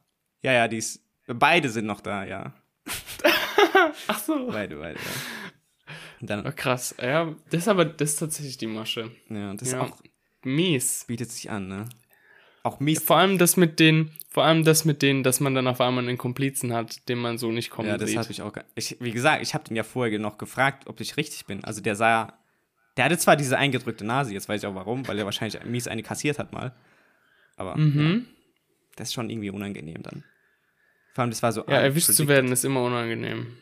Ja, 0.43 0.53
ja, 0.53 0.69
die 0.69 0.79
ist, 0.79 1.01
beide 1.27 1.69
sind 1.69 1.87
noch 1.87 2.01
da, 2.01 2.25
ja. 2.25 2.53
Ach 4.07 4.19
so. 4.19 4.47
Beide, 4.49 4.77
beide, 4.77 4.99
ja. 4.99 5.95
Dann, 6.21 6.47
Oh, 6.47 6.53
krass. 6.55 6.95
Ja, 7.01 7.35
das 7.51 7.63
ist 7.63 7.69
aber, 7.69 7.85
das 7.85 8.11
ist 8.13 8.17
tatsächlich 8.21 8.57
die 8.59 8.67
Masche. 8.69 9.11
ja, 9.29 9.55
das 9.55 9.73
Ja. 9.73 9.81
auch 9.83 10.01
Mies. 10.45 11.05
bietet 11.07 11.31
sich 11.31 11.51
an, 11.51 11.69
ne? 11.69 11.89
Auch 12.65 12.79
mies. 12.81 13.03
Vor 13.03 13.17
allem 13.17 13.39
das 13.39 13.57
mit 13.57 13.81
den, 13.81 14.11
vor 14.29 14.45
allem 14.45 14.65
das 14.65 14.85
mit 14.85 15.03
denen, 15.03 15.23
dass 15.25 15.41
man 15.41 15.55
dann 15.55 15.67
auf 15.67 15.81
einmal 15.81 16.07
einen 16.07 16.19
Komplizen 16.19 16.73
hat, 16.73 17.09
den 17.09 17.19
man 17.19 17.37
so 17.39 17.51
nicht 17.51 17.71
kommen 17.71 17.89
Ja, 17.89 17.99
das 17.99 18.11
sieht. 18.11 18.19
habe 18.19 18.31
ich 18.31 18.43
auch. 18.43 18.53
Ich, 18.77 18.97
wie 19.01 19.11
gesagt, 19.11 19.43
ich 19.43 19.53
habe 19.55 19.65
den 19.65 19.77
ja 19.77 19.83
vorher 19.83 20.19
noch 20.19 20.39
gefragt, 20.39 20.87
ob 20.87 21.01
ich 21.01 21.17
richtig 21.17 21.47
bin. 21.47 21.65
Also 21.65 21.81
der 21.81 21.97
sah, 21.97 22.39
der 22.97 23.07
hatte 23.07 23.19
zwar 23.19 23.37
diese 23.37 23.59
eingedrückte 23.59 24.05
Nase, 24.05 24.33
jetzt 24.33 24.49
weiß 24.49 24.63
ich 24.63 24.67
auch 24.69 24.75
warum, 24.77 25.07
weil 25.09 25.19
er 25.19 25.25
wahrscheinlich 25.25 25.63
mies 25.65 25.89
eine 25.89 26.03
kassiert 26.05 26.39
hat 26.39 26.53
mal. 26.53 26.73
Aber 27.57 27.71
ja, 27.71 27.77
Mhm. 27.79 28.27
das 28.97 29.09
ist 29.09 29.15
schon 29.15 29.29
irgendwie 29.29 29.51
unangenehm 29.51 30.03
dann. 30.03 30.23
Vor 31.15 31.23
allem, 31.23 31.31
das 31.31 31.43
war 31.43 31.53
so. 31.53 31.63
Ja, 31.67 31.81
erwischt 31.81 32.11
zu 32.13 32.29
werden 32.29 32.51
ist 32.53 32.65
immer 32.65 32.83
unangenehm. 32.85 33.57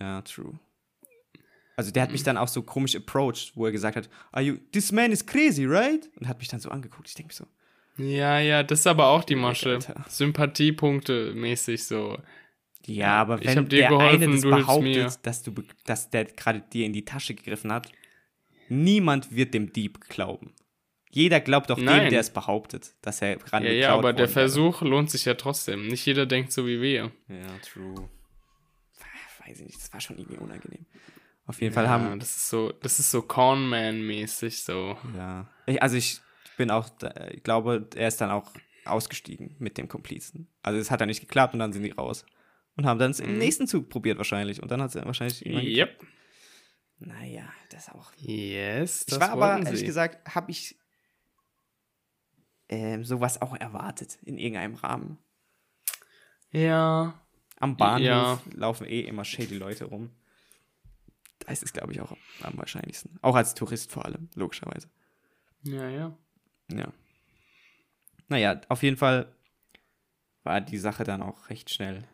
Ja, 0.00 0.22
true. 0.22 0.58
Also 1.76 1.90
der 1.90 2.04
hat 2.04 2.12
mich 2.12 2.22
dann 2.22 2.36
auch 2.36 2.46
so 2.48 2.62
komisch 2.62 2.94
approached, 2.94 3.52
wo 3.56 3.66
er 3.66 3.72
gesagt 3.72 3.96
hat, 3.96 4.08
Are 4.30 4.42
you, 4.44 4.56
this 4.72 4.92
man 4.92 5.10
is 5.10 5.26
crazy, 5.26 5.66
right? 5.66 6.08
Und 6.20 6.28
hat 6.28 6.38
mich 6.38 6.46
dann 6.48 6.60
so 6.60 6.70
angeguckt. 6.70 7.08
Ich 7.08 7.14
denke 7.14 7.30
mir 7.32 7.34
so, 7.36 7.46
Ja, 7.96 8.38
ja, 8.40 8.62
das 8.62 8.80
ist 8.80 8.86
aber 8.86 9.06
auch 9.08 9.24
die 9.24 9.36
Masche. 9.36 9.74
Alter. 9.74 10.04
Sympathiepunkte 10.08 11.32
mäßig 11.34 11.84
so. 11.86 12.18
ja, 12.86 13.16
aber 13.20 13.40
Ich 13.40 13.46
wenn 13.46 13.58
hab 13.58 13.68
dir 13.68 13.78
der 13.78 13.88
geholfen, 13.90 14.22
eine 14.24 14.32
das 14.32 14.40
du 14.42 14.50
behauptet, 14.50 15.18
dass, 15.26 15.42
du, 15.42 15.52
dass 15.86 16.10
der 16.10 16.24
gerade 16.24 16.60
dir 16.72 16.86
in 16.86 16.92
die 16.92 17.04
Tasche 17.04 17.34
gegriffen 17.34 17.72
hat, 17.72 17.90
niemand 18.68 19.34
wird 19.34 19.54
dem 19.54 19.72
Dieb 19.72 20.00
glauben. 20.08 20.54
Jeder 21.10 21.40
glaubt 21.40 21.70
dem, 21.70 21.84
Nein. 21.84 22.10
der 22.10 22.20
es 22.20 22.30
behauptet, 22.30 22.94
dass 23.00 23.22
er 23.22 23.36
gerade 23.36 23.66
Ja, 23.66 23.72
ja, 23.72 23.88
aber 23.94 24.12
der 24.12 24.24
worden 24.26 24.34
wäre. 24.34 24.48
Versuch 24.48 24.82
lohnt 24.82 25.10
sich 25.10 25.24
ja 25.26 25.34
trotzdem. 25.34 25.86
Nicht 25.86 26.04
jeder 26.06 26.26
denkt 26.26 26.50
so 26.50 26.66
wie 26.66 26.80
wir. 26.80 27.12
Ja, 27.28 27.46
true. 27.62 28.08
Weiß 29.46 29.60
ich 29.60 29.66
nicht, 29.66 29.76
das 29.80 29.92
war 29.92 30.00
schon 30.00 30.18
irgendwie 30.18 30.38
unangenehm. 30.38 30.86
Auf 31.46 31.60
jeden 31.60 31.74
Ja, 31.74 31.80
Fall 31.82 31.88
haben, 31.90 32.18
das 32.18 32.34
ist 32.34 32.48
so, 32.48 32.72
das 32.72 32.98
ist 32.98 33.10
so 33.10 33.20
Cornman-mäßig 33.22 34.62
so. 34.64 34.96
Ja. 35.16 35.46
Ich, 35.66 35.80
also 35.82 35.96
ich 35.96 36.20
bin 36.56 36.70
auch, 36.70 36.88
ich 37.32 37.42
glaube, 37.42 37.88
er 37.94 38.08
ist 38.08 38.20
dann 38.20 38.30
auch 38.30 38.50
ausgestiegen 38.84 39.56
mit 39.58 39.78
dem 39.78 39.88
Komplizen. 39.88 40.48
Also 40.62 40.78
es 40.78 40.90
hat 40.90 41.00
dann 41.00 41.08
nicht 41.08 41.20
geklappt 41.20 41.54
und 41.54 41.60
dann 41.60 41.72
sind 41.72 41.82
die 41.82 41.90
raus. 41.90 42.24
Und 42.76 42.86
haben 42.86 42.98
dann 42.98 43.12
es 43.12 43.20
im 43.20 43.38
nächsten 43.38 43.66
Zug 43.68 43.88
probiert 43.88 44.18
wahrscheinlich. 44.18 44.60
Und 44.62 44.70
dann 44.70 44.82
hat 44.82 44.94
es 44.94 45.04
wahrscheinlich. 45.04 45.44
Yep. 45.46 46.04
Naja, 46.98 47.44
das 47.70 47.88
auch. 47.88 48.12
Yes, 48.16 49.06
das 49.06 49.16
ich 49.16 49.20
war 49.20 49.30
aber, 49.30 49.58
ehrlich 49.64 49.80
sie. 49.80 49.86
gesagt, 49.86 50.34
habe 50.34 50.50
ich 50.50 50.76
ähm, 52.68 53.04
sowas 53.04 53.40
auch 53.42 53.54
erwartet 53.56 54.18
in 54.22 54.38
irgendeinem 54.38 54.74
Rahmen. 54.74 55.18
Ja. 56.50 57.20
Am 57.60 57.76
Bahnhof 57.76 58.04
Ja. 58.06 58.40
laufen 58.54 58.86
eh 58.86 59.00
immer 59.00 59.24
shady 59.24 59.56
Leute 59.56 59.84
rum. 59.84 60.10
Da 61.40 61.52
ist 61.52 61.62
es, 61.62 61.72
glaube 61.72 61.92
ich, 61.92 62.00
auch 62.00 62.16
am 62.42 62.56
wahrscheinlichsten. 62.58 63.18
Auch 63.22 63.36
als 63.36 63.54
Tourist 63.54 63.92
vor 63.92 64.04
allem, 64.04 64.28
logischerweise. 64.34 64.88
Ja, 65.62 65.88
ja. 65.88 66.16
Ja. 66.70 66.92
Naja, 68.28 68.60
auf 68.68 68.82
jeden 68.82 68.96
Fall 68.96 69.34
war 70.44 70.60
die 70.60 70.78
Sache 70.78 71.04
dann 71.04 71.22
auch 71.22 71.50
recht 71.50 71.70
schnell, 71.70 72.04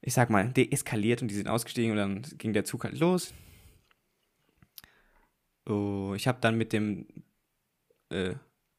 ich 0.00 0.14
sag 0.14 0.30
mal, 0.30 0.50
deeskaliert 0.52 1.22
und 1.22 1.28
die 1.28 1.34
sind 1.34 1.48
ausgestiegen 1.48 1.92
und 1.92 1.96
dann 1.98 2.38
ging 2.38 2.52
der 2.52 2.64
Zug 2.64 2.84
halt 2.84 2.98
los. 2.98 3.34
Oh, 5.66 6.14
ich 6.16 6.26
habe 6.26 6.40
dann 6.40 6.56
mit 6.56 6.72
dem 6.72 7.06
äh, 8.08 8.34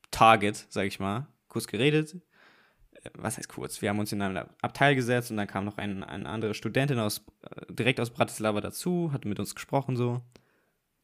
Target, 0.10 0.68
sag 0.70 0.86
ich 0.88 1.00
mal, 1.00 1.28
kurz 1.48 1.68
geredet. 1.68 2.16
Äh, 3.04 3.10
Was 3.14 3.38
heißt 3.38 3.50
kurz? 3.50 3.82
Wir 3.82 3.90
haben 3.90 4.00
uns 4.00 4.12
in 4.12 4.22
ein 4.22 4.38
Abteil 4.62 4.96
gesetzt 4.96 5.32
und 5.32 5.38
dann 5.38 5.48
kam 5.48 5.66
noch 5.66 5.78
ein, 5.78 6.04
eine 6.04 6.28
andere 6.28 6.54
Studentin 6.54 7.00
aus, 7.00 7.26
äh, 7.44 7.74
direkt 7.74 8.00
aus 8.00 8.10
Bratislava 8.12 8.62
dazu, 8.62 9.12
hat 9.14 9.26
mit 9.26 9.40
uns 9.40 9.56
gesprochen 9.56 9.96
so. 9.96 10.22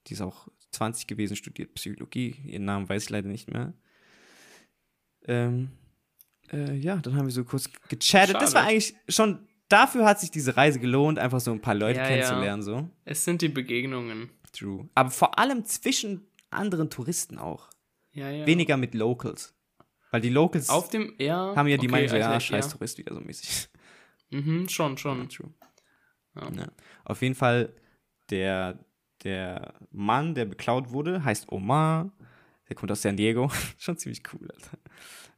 Die 0.08 0.14
ist 0.14 0.22
auch 0.22 0.48
20 0.72 1.08
gewesen, 1.08 1.36
studiert 1.36 1.74
Psychologie. 1.76 2.36
Ihren 2.46 2.66
Namen 2.66 2.88
weiß 2.90 3.04
ich 3.06 3.10
leider 3.10 3.28
nicht 3.28 3.52
mehr. 3.52 3.74
Ähm, 5.26 5.72
äh, 6.52 6.76
ja, 6.76 6.98
dann 6.98 7.16
haben 7.16 7.26
wir 7.26 7.32
so 7.32 7.44
kurz 7.44 7.70
gechattet. 7.90 8.36
Das 8.36 8.54
war 8.54 8.62
Schade. 8.64 8.72
eigentlich 8.74 8.96
schon, 9.10 9.48
dafür 9.70 10.06
hat 10.06 10.20
sich 10.20 10.32
diese 10.32 10.56
Reise 10.56 10.80
gelohnt, 10.80 11.20
einfach 11.20 11.40
so 11.40 11.52
ein 11.52 11.62
paar 11.62 11.76
Leute 11.76 12.00
Ja, 12.00 12.04
ja. 12.04 12.10
kennenzulernen, 12.10 12.62
so. 12.62 12.90
Es 13.06 13.24
sind 13.26 13.42
die 13.42 13.50
Begegnungen. 13.50 14.30
True. 14.54 14.90
Aber 14.96 15.12
vor 15.12 15.38
allem 15.40 15.66
zwischen 15.66 16.28
anderen 16.50 16.90
Touristen 16.90 17.38
auch. 17.38 17.70
Ja, 18.14 18.30
ja. 18.30 18.46
Weniger 18.48 18.78
mit 18.78 18.94
Locals. 18.94 19.54
Weil 20.12 20.22
die 20.22 20.30
Locals 20.30 20.70
Auf 20.70 20.90
dem, 20.90 21.14
ja. 21.20 21.54
haben 21.56 21.68
ja 21.68 21.76
die 21.76 21.88
okay, 21.88 21.92
Meinung 21.92 22.10
so, 22.10 22.16
ja, 22.16 22.30
also, 22.32 22.40
scheiß 22.46 22.70
Tourist 22.70 22.98
wieder 22.98 23.14
so 23.14 23.20
mäßig. 23.20 23.68
Mhm, 24.30 24.70
schon, 24.70 24.92
Ja, 24.94 24.98
schon. 24.98 25.30
true. 25.30 25.54
Ja. 26.36 26.50
Ja. 26.52 26.68
Auf 27.04 27.22
jeden 27.22 27.36
Fall, 27.36 27.74
der, 28.30 28.80
der 29.28 29.74
Mann, 29.92 30.34
der 30.36 30.46
beklaut 30.46 30.92
wurde, 30.92 31.24
heißt 31.24 31.52
Omar. 31.52 32.12
Der 32.70 32.76
kommt 32.76 32.92
aus 32.92 33.02
San 33.02 33.18
Diego. 33.18 33.50
Schon 33.78 33.98
ziemlich 33.98 34.22
cool, 34.34 34.50
Alter. 34.54 34.78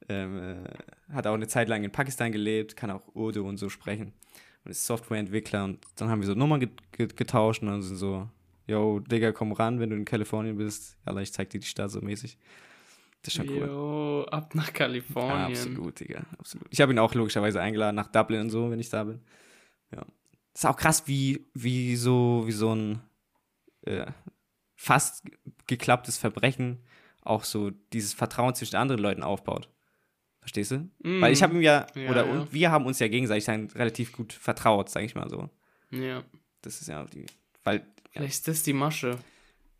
Ähm, 0.07 0.63
äh, 0.63 1.13
hat 1.13 1.27
auch 1.27 1.33
eine 1.33 1.47
Zeit 1.47 1.67
lang 1.69 1.83
in 1.83 1.91
Pakistan 1.91 2.31
gelebt, 2.31 2.75
kann 2.75 2.89
auch 2.91 3.01
Urdu 3.13 3.47
und 3.47 3.57
so 3.57 3.69
sprechen. 3.69 4.13
Und 4.63 4.71
ist 4.71 4.85
Softwareentwickler. 4.85 5.63
Und 5.65 5.79
dann 5.95 6.09
haben 6.09 6.21
wir 6.21 6.27
so 6.27 6.33
Nummern 6.35 6.59
get 6.59 6.91
get 6.91 7.17
getauscht 7.17 7.61
und 7.61 7.67
dann 7.69 7.81
sind 7.81 7.97
so, 7.97 8.27
yo, 8.67 8.99
Digga, 8.99 9.31
komm 9.31 9.51
ran, 9.51 9.79
wenn 9.79 9.89
du 9.89 9.95
in 9.95 10.05
Kalifornien 10.05 10.57
bist. 10.57 10.97
Ja, 11.05 11.15
ich 11.17 11.31
zeig 11.33 11.49
dir 11.49 11.59
die 11.59 11.67
Stadt 11.67 11.91
so 11.91 12.01
mäßig. 12.01 12.37
Das 13.21 13.33
ist 13.33 13.37
schon 13.37 13.49
cool. 13.49 13.67
Jo, 13.67 14.25
ab 14.31 14.55
nach 14.55 14.67
Ja, 14.67 14.73
Kalifornien. 14.73 15.51
absolut, 15.51 15.99
Digga, 15.99 16.25
absolut. 16.37 16.67
Ich 16.71 16.79
habe 16.81 16.91
ihn 16.93 16.99
auch 16.99 17.13
logischerweise 17.13 17.59
eingeladen 17.61 17.95
nach 17.95 18.07
Dublin 18.07 18.41
und 18.41 18.49
so, 18.49 18.71
wenn 18.71 18.79
ich 18.79 18.89
da 18.89 19.03
bin. 19.03 19.19
Ja. 19.95 20.05
ist 20.53 20.65
auch 20.65 20.77
krass, 20.77 21.03
wie, 21.07 21.45
wie 21.53 21.95
so, 21.95 22.43
wie 22.45 22.51
so 22.51 22.73
ein 22.73 23.01
äh, 23.85 24.05
fast 24.75 25.23
geklapptes 25.67 26.17
Verbrechen 26.17 26.79
auch 27.21 27.43
so 27.43 27.71
dieses 27.93 28.13
Vertrauen 28.13 28.55
zwischen 28.55 28.75
anderen 28.77 29.01
Leuten 29.01 29.23
aufbaut. 29.23 29.69
Verstehst 30.39 30.71
du? 30.71 30.89
Mm. 31.03 31.21
Weil 31.21 31.33
ich 31.33 31.43
habe 31.43 31.53
ihm 31.53 31.61
ja, 31.61 31.85
Ja, 31.95 32.09
oder 32.09 32.25
ja. 32.25 32.31
Und 32.31 32.53
wir 32.53 32.71
haben 32.71 32.85
uns 32.85 32.99
ja 32.99 33.07
gegenseitig 33.07 33.45
dann 33.45 33.67
relativ 33.75 34.13
gut 34.13 34.33
vertraut, 34.33 34.89
sag 34.89 35.03
ich 35.03 35.15
mal 35.15 35.29
so. 35.29 35.49
Ja. 35.91 36.23
Das 36.61 36.81
ist 36.81 36.87
ja 36.87 37.05
die, 37.05 37.25
weil, 37.63 37.85
Vielleicht 38.11 38.33
ist 38.33 38.47
das 38.47 38.63
die 38.63 38.73
Masche. 38.73 39.19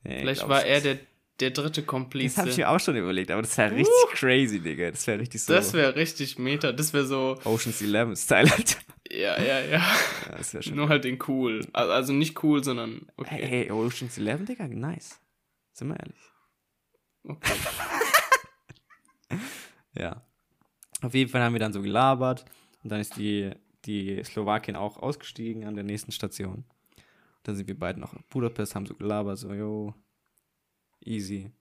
nee, 0.04 0.20
Vielleicht 0.20 0.48
war 0.48 0.64
er 0.66 0.82
der, 0.82 1.00
der 1.40 1.52
dritte 1.52 1.82
Das 1.82 1.88
Komplize. 1.88 2.38
habe 2.38 2.50
ich 2.50 2.58
mir 2.58 2.70
auch 2.70 2.80
schon 2.80 2.96
überlegt, 2.98 3.32
aber 3.32 3.42
das 3.42 3.58
wäre 3.58 3.72
richtig 3.76 3.94
crazy, 4.12 4.60
Digga. 4.60 4.92
Das 4.92 5.08
wäre 5.08 5.20
richtig 5.20 5.42
so 5.44 5.54
Das 5.54 5.74
wäre 5.74 5.96
richtig 5.96 6.38
meta. 6.38 6.72
Das 6.72 6.94
wäre 6.94 7.06
so, 7.06 7.40
Ocean's 7.46 7.82
Eleven 7.82 8.16
Style, 8.16 8.52
Alter. 8.52 8.78
Ja, 9.12 9.42
ja, 9.42 9.60
ja. 9.62 9.82
Ja, 10.54 10.74
Nur 10.76 10.90
halt 10.90 11.04
den 11.04 11.20
cool. 11.28 11.66
Al- 11.74 11.92
Also 11.92 12.14
nicht 12.14 12.42
cool, 12.44 12.64
sondern 12.64 13.08
okay. 13.18 13.36
Hey, 13.42 13.48
hey, 13.66 13.72
Ocean's 13.72 14.18
Eleven, 14.18 14.46
Digga, 14.46 14.68
nice. 14.68 15.20
Sind 15.74 15.90
wir 15.90 16.00
ehrlich. 16.00 16.20
Okay. 17.24 17.54
Ja. 19.94 20.22
Auf 21.02 21.14
jeden 21.14 21.30
Fall 21.30 21.42
haben 21.42 21.54
wir 21.54 21.60
dann 21.60 21.74
so 21.74 21.82
gelabert 21.82 22.46
und 22.84 22.92
dann 22.92 23.00
ist 23.00 23.16
die, 23.18 23.52
die 23.86 24.24
Slowakin 24.24 24.76
auch 24.76 24.98
ausgestiegen 24.98 25.66
an 25.66 25.76
der 25.76 25.84
nächsten 25.84 26.12
Station. 26.12 26.66
Dann 27.44 27.56
sind 27.56 27.68
wir 27.68 27.78
beide 27.78 28.00
noch 28.00 28.14
in 28.14 28.24
Budapest, 28.30 28.76
haben 28.76 28.86
so 28.86 28.96
gelabert, 28.96 29.38
so, 29.38 29.54
yo, 29.54 29.94
easy. 31.04 31.52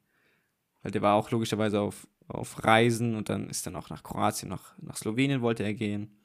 Weil 0.83 0.91
der 0.93 1.03
war 1.03 1.15
auch 1.15 1.31
logischerweise 1.31 1.81
auf, 1.81 2.07
auf 2.27 2.65
Reisen 2.65 3.15
und 3.15 3.29
dann 3.29 3.49
ist 3.49 3.67
dann 3.67 3.77
auch 3.77 3.91
nach 3.91 4.03
Kroatien, 4.03 4.49
nach, 4.51 4.77
nach 4.79 4.97
Slowenien 4.97 5.41
wollte 5.41 5.63
er 5.65 5.75
gehen. 5.75 6.21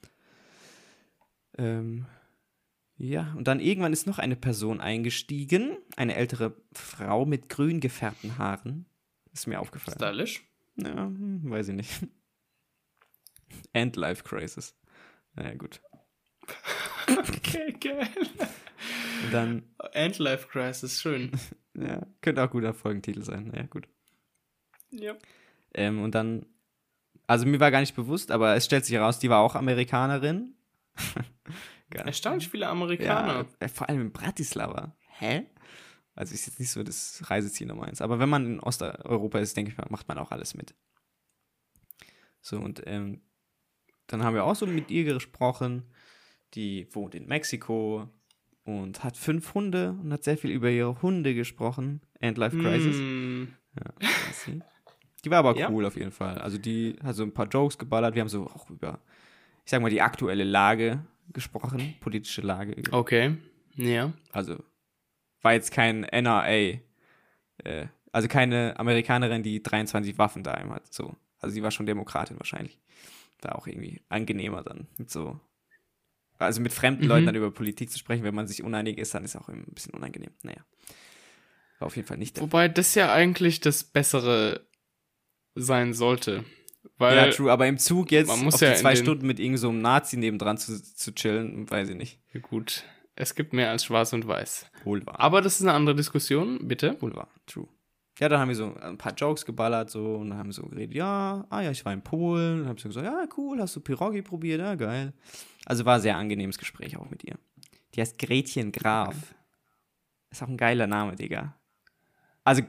Ähm, 1.58 2.06
ja, 2.98 3.34
und 3.36 3.48
dann 3.48 3.60
irgendwann 3.60 3.94
ist 3.94 4.08
noch 4.08 4.20
eine 4.20 4.36
Person 4.36 4.80
eingestiegen, 4.80 5.78
eine 5.98 6.16
ältere 6.16 6.56
Frau 6.74 7.26
mit 7.26 7.50
grün 7.50 7.80
gefärbten 7.80 8.38
Haaren. 8.38 8.86
Ist 9.34 9.48
mir 9.48 9.60
aufgefallen. 9.60 9.98
Stylisch. 9.98 10.44
Ja, 10.76 11.06
hm, 11.06 11.42
weiß 11.50 11.70
ich 11.70 11.76
nicht. 11.76 12.08
Endlife 13.74 14.24
Crisis. 14.24 14.76
Naja, 15.36 15.56
gut. 15.56 15.82
Okay, 17.08 17.74
geil. 17.80 18.08
Und 19.24 19.34
dann, 19.34 19.64
Endlife 19.92 20.48
Crisis, 20.48 21.02
schön. 21.02 21.32
ja, 21.74 22.06
könnte 22.22 22.44
auch 22.44 22.52
guter 22.52 22.74
Folgentitel 22.74 23.24
sein. 23.24 23.48
Naja, 23.48 23.64
gut. 23.64 23.88
ja. 24.92 25.16
Ähm, 25.74 26.02
und 26.04 26.14
dann, 26.14 26.46
also 27.26 27.46
mir 27.46 27.60
war 27.60 27.72
gar 27.72 27.80
nicht 27.80 27.96
bewusst, 27.96 28.32
aber 28.32 28.56
es 28.56 28.66
stellt 28.66 28.86
sich 28.86 28.96
heraus, 28.96 29.20
die 29.20 29.30
war 29.30 29.42
auch 29.42 29.56
Amerikanerin. 29.56 30.56
Erstaunlich 31.92 32.50
viele 32.50 32.68
Amerikaner. 32.68 33.34
Ja, 33.44 33.46
äh, 33.60 33.68
vor 33.70 33.88
allem 33.90 34.02
in 34.02 34.12
Bratislava. 34.12 34.96
Hä? 35.08 35.46
Also 36.16 36.34
ist 36.34 36.46
jetzt 36.48 36.60
nicht 36.60 36.72
so 36.72 36.84
das 36.84 37.22
Reiseziel 37.30 37.68
Nummer 37.68 37.86
eins. 37.86 38.02
Aber 38.02 38.20
wenn 38.20 38.30
man 38.30 38.46
in 38.46 38.60
Osteuropa 38.60 39.40
ist, 39.40 39.56
denke 39.58 39.72
ich 39.72 39.78
mal, 39.78 39.88
macht 39.90 40.08
man 40.08 40.18
auch 40.18 40.32
alles 40.32 40.54
mit. 40.56 40.76
So, 42.42 42.60
und 42.60 42.84
ähm, 42.86 43.22
dann 44.08 44.24
haben 44.24 44.34
wir 44.36 44.44
auch 44.44 44.56
so 44.56 44.66
mit 44.68 44.92
ihr 44.92 45.06
gesprochen. 45.06 45.84
Die 46.56 46.88
wohnt 46.94 47.16
in 47.16 47.26
Mexiko 47.26 48.10
und 48.64 49.04
hat 49.04 49.18
fünf 49.18 49.54
Hunde 49.54 49.92
und 50.02 50.12
hat 50.14 50.24
sehr 50.24 50.38
viel 50.38 50.52
über 50.52 50.70
ihre 50.70 51.02
Hunde 51.02 51.34
gesprochen. 51.34 52.02
Endlife 52.20 52.58
Crisis. 52.58 52.96
Mm, 52.98 53.44
Ja, 53.80 53.94
die 55.26 55.32
war 55.32 55.40
aber 55.40 55.58
Ja. 55.58 55.70
cool 55.70 55.86
auf 55.86 55.96
jeden 55.96 56.12
Fall. 56.12 56.38
Also 56.38 56.58
die 56.58 56.96
hat 57.04 57.16
so 57.16 57.24
ein 57.24 57.34
paar 57.34 57.48
Jokes 57.48 57.78
geballert. 57.78 58.14
Wir 58.14 58.22
haben 58.22 58.30
so 58.30 58.46
auch 58.48 58.70
über, 58.70 59.00
ich 59.66 59.72
sag 59.72 59.82
mal, 59.82 59.90
die 59.90 60.02
aktuelle 60.02 60.44
Lage 60.44 61.06
gesprochen, 61.32 61.96
politische 62.02 62.42
Lage. 62.42 62.76
okay. 62.92 63.38
Ja. 63.76 64.14
Also 64.32 64.64
war 65.42 65.54
jetzt 65.54 65.72
kein 65.72 66.04
NRA, 66.04 66.48
äh, 66.50 66.80
also 68.12 68.28
keine 68.28 68.78
Amerikanerin, 68.80 69.42
die 69.44 69.64
23 69.64 70.18
Waffen 70.18 70.44
daheim 70.44 70.72
hat. 70.74 70.94
So. 70.94 71.16
Also 71.40 71.54
sie 71.56 71.64
war 71.64 71.72
schon 71.72 71.86
Demokratin 71.86 72.38
wahrscheinlich. 72.40 72.80
Da 73.42 73.54
auch 73.54 73.68
irgendwie 73.68 74.02
angenehmer 74.10 74.64
dann 74.64 74.88
mit 74.98 75.10
so. 75.10 75.40
Also 76.38 76.62
mit 76.62 76.72
fremden 76.74 77.04
Mhm. 77.04 77.10
Leuten 77.10 77.26
dann 77.26 77.36
über 77.36 77.52
Politik 77.52 77.90
zu 77.90 77.98
sprechen, 78.00 78.24
wenn 78.24 78.36
man 78.36 78.48
sich 78.48 78.64
uneinig 78.64 78.98
ist, 78.98 79.14
dann 79.14 79.24
ist 79.24 79.36
auch 79.36 79.50
ein 79.50 79.66
bisschen 79.74 79.94
unangenehm. 79.94 80.32
Naja. 80.44 80.64
War 81.80 81.88
auf 81.88 81.96
jeden 81.96 82.08
Fall 82.08 82.18
nicht 82.18 82.36
der 82.38 82.44
Wobei 82.44 82.68
das 82.70 82.96
ja 82.96 83.12
eigentlich 83.14 83.60
das 83.60 83.84
Bessere 83.84 84.66
sein 85.56 85.94
sollte. 85.94 86.44
Weil 86.98 87.16
ja, 87.18 87.30
true, 87.32 87.52
aber 87.52 87.68
im 87.68 87.78
Zug 87.78 88.12
jetzt 88.12 88.28
man 88.28 88.44
muss 88.44 88.56
auf 88.56 88.62
ja 88.62 88.76
zwei 88.76 88.94
den- 88.94 89.04
Stunden 89.04 89.26
mit 89.28 89.40
irgendeinem 89.40 89.58
so 89.58 89.70
einem 89.70 89.82
Nazi 89.82 90.18
nebendran 90.18 90.58
zu, 90.58 90.82
zu 90.82 91.14
chillen, 91.14 91.70
weiß 91.70 91.90
ich 91.90 91.96
nicht. 91.96 92.20
Gut, 92.44 92.84
es 93.16 93.34
gibt 93.36 93.54
mehr 93.54 93.72
als 93.72 93.86
schwarz 93.86 94.14
und 94.14 94.28
weiß. 94.28 94.68
Wohl 94.84 95.06
wahr. 95.06 95.20
Aber 95.20 95.42
das 95.42 95.56
ist 95.56 95.64
eine 95.64 95.74
andere 95.74 95.96
Diskussion, 95.96 96.68
bitte. 96.68 97.02
Wohl 97.02 97.16
wahr, 97.16 97.30
true. 97.48 97.68
Ja, 98.20 98.30
dann 98.30 98.40
haben 98.40 98.50
wir 98.50 98.56
so 98.56 98.76
ein 98.76 98.98
paar 99.00 99.14
Jokes 99.16 99.44
geballert 99.44 99.90
so 99.90 100.18
und 100.18 100.30
dann 100.30 100.38
haben 100.38 100.50
wir 100.50 100.54
so 100.54 100.68
geredet, 100.68 100.94
ja, 100.96 101.46
ah 101.50 101.62
ja, 101.62 101.72
ich 101.72 101.84
war 101.84 101.94
in 101.94 102.04
Polen. 102.04 102.62
Und 102.62 102.68
haben 102.68 102.78
so 102.78 102.90
gesagt, 102.90 103.08
ja, 103.08 103.26
cool, 103.38 103.60
hast 103.60 103.76
du 103.76 103.80
Pirogi 103.80 104.22
probiert? 104.22 104.60
Ja, 104.62 104.76
geil. 104.76 105.14
Also 105.66 105.84
war 105.86 105.96
ein 105.96 106.02
sehr 106.02 106.16
angenehmes 106.16 106.60
Gespräch 106.60 106.96
auch 106.96 107.10
mit 107.10 107.24
ihr. 107.24 107.40
Die 107.96 108.02
heißt 108.02 108.20
Gretchen 108.20 108.72
Graf. 108.72 109.16
Ist 110.30 110.44
auch 110.44 110.48
ein 110.48 110.58
geiler 110.58 110.86
Name, 110.86 111.16
Digga. 111.16 111.56
Also 112.44 112.62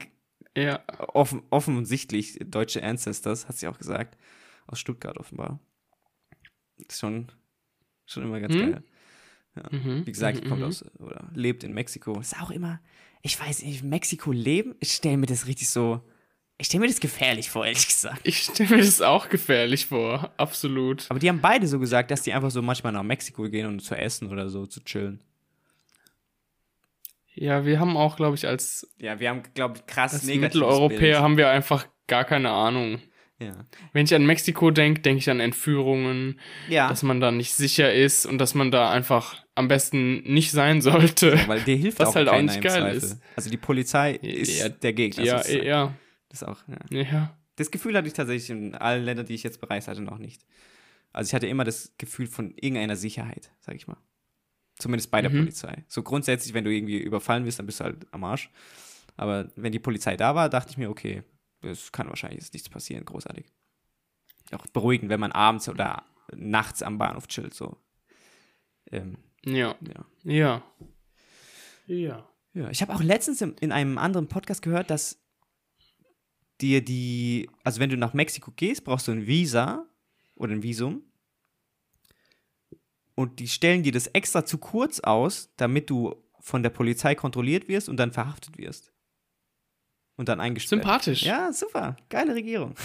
Ja, 0.57 0.81
offen, 1.13 1.43
offensichtlich 1.49 2.37
deutsche 2.45 2.81
Ancestors, 2.83 3.47
hat 3.47 3.57
sie 3.57 3.67
auch 3.67 3.77
gesagt. 3.77 4.17
Aus 4.67 4.79
Stuttgart 4.79 5.17
offenbar. 5.17 5.59
Ist 6.77 6.99
schon, 6.99 7.31
schon 8.05 8.23
immer 8.23 8.39
ganz 8.39 8.53
Hm? 8.55 8.71
geil. 8.71 8.83
mhm. 9.71 10.05
Wie 10.05 10.11
gesagt, 10.11 10.43
mhm, 10.43 10.49
kommt 10.49 10.61
mhm. 10.61 10.67
aus 10.67 10.85
oder 10.99 11.29
lebt 11.33 11.63
in 11.63 11.73
Mexiko. 11.73 12.19
Ist 12.19 12.39
auch 12.41 12.51
immer, 12.51 12.79
ich 13.21 13.39
weiß 13.39 13.63
nicht, 13.63 13.83
Mexiko 13.83 14.31
leben, 14.31 14.75
ich 14.79 14.93
stelle 14.93 15.17
mir 15.17 15.27
das 15.27 15.47
richtig 15.47 15.69
so, 15.69 16.01
ich 16.57 16.67
stelle 16.67 16.81
mir 16.81 16.87
das 16.87 16.99
gefährlich 17.01 17.49
vor, 17.49 17.65
ehrlich 17.65 17.87
gesagt. 17.87 18.21
Ich 18.23 18.43
stelle 18.43 18.69
mir 18.69 18.77
das 18.77 19.01
auch 19.01 19.29
gefährlich 19.29 19.87
vor, 19.87 20.33
absolut. 20.37 21.05
Aber 21.09 21.19
die 21.19 21.27
haben 21.29 21.41
beide 21.41 21.67
so 21.67 21.79
gesagt, 21.79 22.11
dass 22.11 22.21
die 22.21 22.33
einfach 22.33 22.51
so 22.51 22.61
manchmal 22.61 22.93
nach 22.93 23.03
Mexiko 23.03 23.43
gehen, 23.49 23.67
um 23.67 23.79
zu 23.79 23.95
essen 23.95 24.31
oder 24.31 24.49
so, 24.49 24.65
zu 24.65 24.81
chillen. 24.83 25.21
Ja, 27.35 27.65
wir 27.65 27.79
haben 27.79 27.97
auch, 27.97 28.15
glaube 28.15 28.35
ich, 28.35 28.47
als, 28.47 28.89
Ja, 28.97 29.19
wir 29.19 29.29
haben, 29.29 29.43
glaube 29.53 29.75
ich, 29.77 29.85
krass 29.85 30.13
als 30.13 30.23
Mitteleuropäer 30.25 30.99
Bild. 30.99 31.19
haben 31.19 31.37
wir 31.37 31.49
einfach 31.49 31.85
gar 32.07 32.23
keine 32.23 32.49
Ahnung. 32.51 33.01
Ja. 33.39 33.65
Wenn 33.91 34.05
ich 34.05 34.15
an 34.15 34.25
Mexiko 34.25 34.71
denke, 34.71 35.01
denke 35.01 35.19
ich 35.19 35.29
an 35.29 35.41
Entführungen, 35.41 36.39
ja, 36.69 36.87
dass 36.87 37.03
man 37.03 37.19
da 37.19 37.31
nicht 37.31 37.53
sicher 37.53 37.93
ist 37.93 38.25
und 38.25 38.37
dass 38.37 38.55
man 38.55 38.71
da 38.71 38.89
einfach 38.91 39.43
am 39.55 39.67
besten 39.67 40.23
nicht 40.23 40.51
sein 40.51 40.81
sollte. 40.81 41.37
weil 41.47 41.59
dir 41.61 41.75
hilft 41.75 41.99
was 41.99 42.09
auch 42.09 42.15
halt 42.15 42.29
auch 42.29 42.41
nicht 42.41 42.61
geil 42.61 42.95
ist. 42.95 43.19
Also 43.35 43.49
die 43.49 43.57
Polizei 43.57 44.13
ist 44.13 44.57
Ja, 44.59 44.69
der 44.69 44.93
Gegner. 44.93 45.25
Ja, 45.25 45.37
sozusagen. 45.39 45.65
ja, 45.65 45.93
Das 46.29 46.43
auch, 46.43 46.59
ja. 46.89 47.01
ja. 47.01 47.37
Das 47.57 47.71
Gefühl 47.71 47.97
hatte 47.97 48.07
ich 48.07 48.13
tatsächlich 48.13 48.49
in 48.49 48.73
allen 48.75 49.03
Ländern, 49.03 49.25
die 49.25 49.33
ich 49.33 49.43
jetzt 49.43 49.59
bereist 49.59 49.89
hatte, 49.89 50.01
noch 50.01 50.17
nicht. 50.17 50.41
Also 51.11 51.29
ich 51.29 51.33
hatte 51.35 51.47
immer 51.47 51.63
das 51.65 51.93
Gefühl 51.97 52.27
von 52.27 52.51
irgendeiner 52.55 52.95
Sicherheit, 52.95 53.51
sag 53.59 53.75
ich 53.75 53.87
mal. 53.87 53.97
Zumindest 54.77 55.09
bei 55.11 55.21
der 55.21 55.31
Mhm. 55.31 55.39
Polizei. 55.39 55.83
So 55.87 56.03
grundsätzlich, 56.03 56.53
wenn 56.53 56.65
du 56.65 56.71
irgendwie 56.73 56.97
überfallen 56.97 57.45
wirst, 57.45 57.59
dann 57.59 57.65
bist 57.65 57.79
du 57.79 57.85
halt 57.85 58.05
am 58.11 58.23
Arsch. 58.23 58.49
Aber 59.17 59.49
wenn 59.55 59.71
die 59.71 59.79
Polizei 59.79 60.17
da 60.17 60.35
war, 60.35 60.49
dachte 60.49 60.71
ich 60.71 60.77
mir, 60.77 60.89
okay, 60.89 61.23
es 61.61 61.91
kann 61.91 62.09
wahrscheinlich 62.09 62.41
jetzt 62.41 62.53
nichts 62.53 62.67
passieren, 62.69 63.05
großartig. 63.05 63.45
Auch 64.51 64.67
beruhigend, 64.67 65.09
wenn 65.09 65.19
man 65.21 65.31
abends 65.31 65.69
oder 65.69 66.03
nachts 66.35 66.83
am 66.83 66.97
Bahnhof 66.97 67.27
chillt, 67.27 67.53
so. 67.53 67.77
Ähm, 68.91 69.17
Ja. 69.45 69.75
ja. 69.81 70.05
Ja. 70.23 70.63
Ja. 71.87 72.29
Ja, 72.53 72.69
ich 72.69 72.81
habe 72.81 72.93
auch 72.95 73.01
letztens 73.01 73.41
im, 73.41 73.55
in 73.59 73.71
einem 73.71 73.97
anderen 73.97 74.27
Podcast 74.27 74.61
gehört, 74.61 74.89
dass 74.89 75.19
dir 76.61 76.83
die, 76.83 77.49
also 77.63 77.79
wenn 77.79 77.89
du 77.89 77.97
nach 77.97 78.13
Mexiko 78.13 78.51
gehst, 78.55 78.83
brauchst 78.85 79.07
du 79.07 79.11
ein 79.11 79.27
Visa 79.27 79.85
oder 80.35 80.53
ein 80.53 80.63
Visum. 80.63 81.03
Und 83.15 83.39
die 83.39 83.47
stellen 83.47 83.81
dir 83.83 83.91
das 83.93 84.07
extra 84.07 84.45
zu 84.45 84.57
kurz 84.57 84.99
aus, 84.99 85.49
damit 85.57 85.89
du 85.89 86.15
von 86.41 86.61
der 86.63 86.69
Polizei 86.69 87.15
kontrolliert 87.15 87.67
wirst 87.67 87.87
und 87.89 87.97
dann 87.97 88.11
verhaftet 88.11 88.57
wirst. 88.57 88.91
Und 90.17 90.29
dann 90.29 90.39
eingesperrt. 90.39 90.81
Sympathisch. 90.81 91.23
Ja, 91.23 91.51
super. 91.51 91.95
Geile 92.09 92.35
Regierung. 92.35 92.75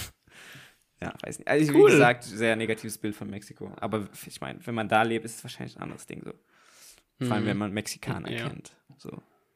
Ja, 1.03 1.15
weiß 1.23 1.39
nicht. 1.39 1.49
Also, 1.49 1.73
Cool. 1.73 1.89
wie 1.89 1.93
gesagt, 1.93 2.25
sehr 2.25 2.57
negatives 2.57 2.99
Bild 2.99 3.15
von 3.15 3.29
Mexiko. 3.31 3.73
Aber 3.81 4.09
ich 4.27 4.41
meine, 4.41 4.65
wenn 4.67 4.75
man 4.75 4.89
da 4.89 5.03
lebt, 5.03 5.25
ist 5.25 5.37
es 5.37 5.45
wahrscheinlich 5.45 5.77
ein 5.77 5.83
anderes 5.83 6.07
Ding 6.07 6.23
so. 6.25 6.33
Vor 7.27 7.33
allem, 7.35 7.45
Mhm. 7.45 7.49
wenn 7.49 7.57
man 7.59 7.73
Mexikaner 7.73 8.31
Ja. 8.31 8.49
kennt. 8.49 8.73
So. 8.99 9.11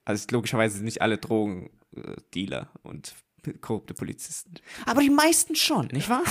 Also 0.04 0.26
logischerweise 0.30 0.76
sind 0.76 0.84
nicht 0.84 1.02
alle 1.02 1.18
Drogendealer 1.18 2.70
und 2.82 3.14
korrupte 3.60 3.94
Polizisten. 3.94 4.54
Aber 4.86 5.00
die 5.02 5.10
meisten 5.10 5.54
schon, 5.54 5.86
nicht 5.88 6.08
wahr? 6.08 6.24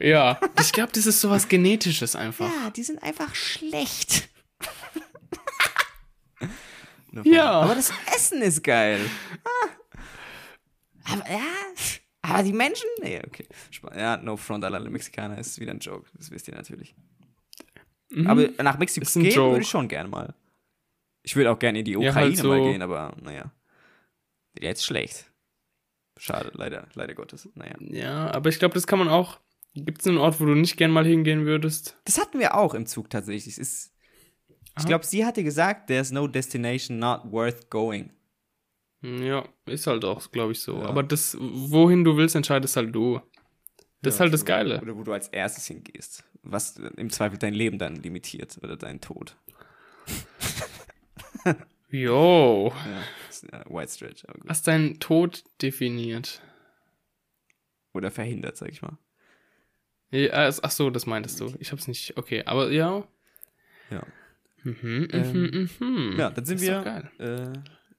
Ja. 0.00 0.38
Ich 0.60 0.72
glaube, 0.72 0.92
das 0.92 1.06
ist 1.06 1.20
sowas 1.20 1.48
Genetisches 1.48 2.14
einfach. 2.14 2.48
Ja, 2.48 2.70
die 2.70 2.82
sind 2.84 3.02
einfach 3.02 3.34
schlecht. 3.34 4.28
Ja. 7.24 7.50
Aber 7.62 7.74
das 7.74 7.92
Essen 8.14 8.42
ist 8.42 8.62
geil. 8.62 9.00
Ah. 9.44 9.68
Aber, 11.12 11.30
ja, 11.30 11.40
aber 12.22 12.42
die 12.42 12.52
Menschen? 12.52 12.86
Nee, 13.02 13.20
okay. 13.26 13.46
Ja, 13.96 14.18
no 14.18 14.36
front 14.36 14.64
an 14.64 14.74
alle 14.74 14.90
Mexikaner, 14.90 15.38
ist 15.38 15.58
wieder 15.58 15.72
ein 15.72 15.78
Joke. 15.80 16.08
Das 16.14 16.30
wisst 16.30 16.46
ihr 16.48 16.54
natürlich. 16.54 16.94
Mhm. 18.10 18.26
Aber 18.26 18.48
nach 18.62 18.78
Mexiko 18.78 19.06
gehen 19.20 19.32
Joke. 19.32 19.50
würde 19.52 19.62
ich 19.62 19.68
schon 19.68 19.88
gerne 19.88 20.08
mal. 20.08 20.34
Ich 21.22 21.34
würde 21.34 21.50
auch 21.50 21.58
gerne 21.58 21.80
in 21.80 21.84
die 21.86 21.92
Ja, 21.92 21.98
Ukraine 22.10 22.14
halt 22.28 22.36
so- 22.36 22.48
mal 22.48 22.60
gehen, 22.60 22.82
aber 22.82 23.14
naja. 23.22 23.50
Jetzt 24.58 24.84
schlecht. 24.84 25.27
Schade, 26.18 26.50
leider, 26.54 26.88
leider 26.94 27.14
Gottes. 27.14 27.48
Naja. 27.54 27.74
Ja, 27.80 28.30
aber 28.32 28.48
ich 28.50 28.58
glaube, 28.58 28.74
das 28.74 28.86
kann 28.86 28.98
man 28.98 29.08
auch. 29.08 29.38
Gibt 29.74 30.00
es 30.00 30.06
einen 30.06 30.18
Ort, 30.18 30.40
wo 30.40 30.44
du 30.46 30.54
nicht 30.54 30.76
gern 30.76 30.90
mal 30.90 31.06
hingehen 31.06 31.44
würdest? 31.46 31.96
Das 32.04 32.18
hatten 32.18 32.38
wir 32.40 32.56
auch 32.56 32.74
im 32.74 32.86
Zug 32.86 33.10
tatsächlich. 33.10 33.46
Es 33.54 33.58
ist, 33.58 33.94
ich 34.78 34.86
glaube, 34.86 35.04
sie 35.06 35.24
hatte 35.24 35.44
gesagt, 35.44 35.86
there's 35.88 36.10
no 36.10 36.26
destination 36.26 36.98
not 36.98 37.20
worth 37.30 37.70
going. 37.70 38.10
Hm, 39.02 39.22
Ja, 39.22 39.44
ist 39.66 39.86
halt 39.86 40.04
auch, 40.04 40.30
glaube 40.32 40.52
ich, 40.52 40.60
so. 40.60 40.78
Ja. 40.78 40.86
Aber 40.86 41.02
das, 41.02 41.36
wohin 41.38 42.02
du 42.04 42.16
willst, 42.16 42.34
entscheidest 42.34 42.76
halt 42.76 42.94
du. 42.94 43.20
Das 44.02 44.14
ist 44.14 44.18
Ja, 44.18 44.24
halt 44.24 44.34
das. 44.34 44.44
Geile. 44.44 44.80
Oder 44.80 44.96
wo 44.96 45.02
du 45.04 45.12
als 45.12 45.28
erstes 45.28 45.66
hingehst. 45.66 46.24
Was 46.42 46.76
im 46.76 47.10
Zweifel 47.10 47.38
dein 47.38 47.54
Leben 47.54 47.78
dann 47.78 47.96
limitiert 47.96 48.58
oder 48.62 48.76
dein 48.76 49.00
Tod. 49.00 49.36
Jo. 51.90 52.72
Ja, 53.50 53.58
äh, 53.60 53.64
White 53.68 53.92
Stretch. 53.92 54.24
Hast 54.46 54.66
deinen 54.66 55.00
Tod 55.00 55.44
definiert. 55.62 56.42
Oder 57.94 58.10
verhindert, 58.10 58.56
sag 58.56 58.70
ich 58.70 58.82
mal. 58.82 58.98
Ja, 60.10 60.46
es- 60.46 60.62
ach 60.62 60.70
so, 60.70 60.90
das 60.90 61.06
meintest 61.06 61.40
du. 61.40 61.54
Ich 61.58 61.72
hab's 61.72 61.88
nicht. 61.88 62.16
Okay, 62.16 62.44
aber 62.44 62.70
ja. 62.70 63.06
Ja. 63.90 64.06
Mhm, 64.64 65.08
Ähm, 65.12 65.32
mhm, 65.32 65.70
mhm. 65.80 66.18
Ja, 66.18 66.30
dann 66.30 66.44
sind 66.44 66.60
wir 66.60 67.10
äh, 67.18 67.52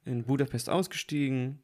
in 0.10 0.24
Budapest 0.26 0.70
ausgestiegen, 0.70 1.64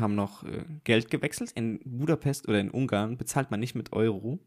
haben 0.00 0.14
noch 0.14 0.42
äh, 0.44 0.64
Geld 0.84 1.10
gewechselt. 1.10 1.52
In 1.52 1.80
Budapest 1.84 2.48
oder 2.48 2.58
in 2.60 2.70
Ungarn 2.70 3.16
bezahlt 3.18 3.50
man 3.50 3.60
nicht 3.60 3.74
mit 3.74 3.92
Euro, 3.92 4.38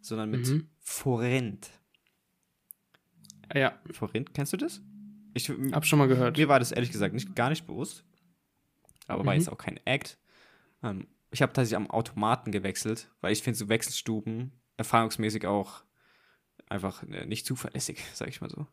sondern 0.00 0.30
mit 0.30 0.46
Mhm. 0.46 0.68
Forint. 0.78 1.70
Ja, 3.54 3.78
Forint, 3.90 4.32
kennst 4.34 4.52
du 4.52 4.56
das? 4.56 4.80
Ich, 5.34 5.48
hab 5.72 5.84
schon 5.86 5.98
mal 5.98 6.08
gehört. 6.08 6.36
Mir 6.36 6.48
war 6.48 6.58
das 6.58 6.72
ehrlich 6.72 6.90
gesagt 6.92 7.14
nicht, 7.14 7.34
gar 7.36 7.50
nicht 7.50 7.66
bewusst. 7.66 8.04
Aber 9.06 9.24
war 9.26 9.34
Mhm. 9.34 9.40
jetzt 9.40 9.48
auch 9.50 9.58
kein 9.58 9.78
Act. 9.86 10.18
Ähm, 10.82 11.06
ich 11.30 11.42
habe 11.42 11.52
tatsächlich 11.52 11.76
am 11.76 11.90
Automaten 11.90 12.52
gewechselt, 12.52 13.10
weil 13.20 13.32
ich 13.32 13.42
finde 13.42 13.58
so 13.58 13.68
Wechselstuben 13.68 14.52
erfahrungsmäßig 14.76 15.46
auch 15.46 15.82
einfach 16.68 17.02
äh, 17.04 17.26
nicht 17.26 17.46
zuverlässig, 17.46 18.02
sag 18.14 18.28
ich 18.28 18.40
mal 18.40 18.50
so. 18.50 18.66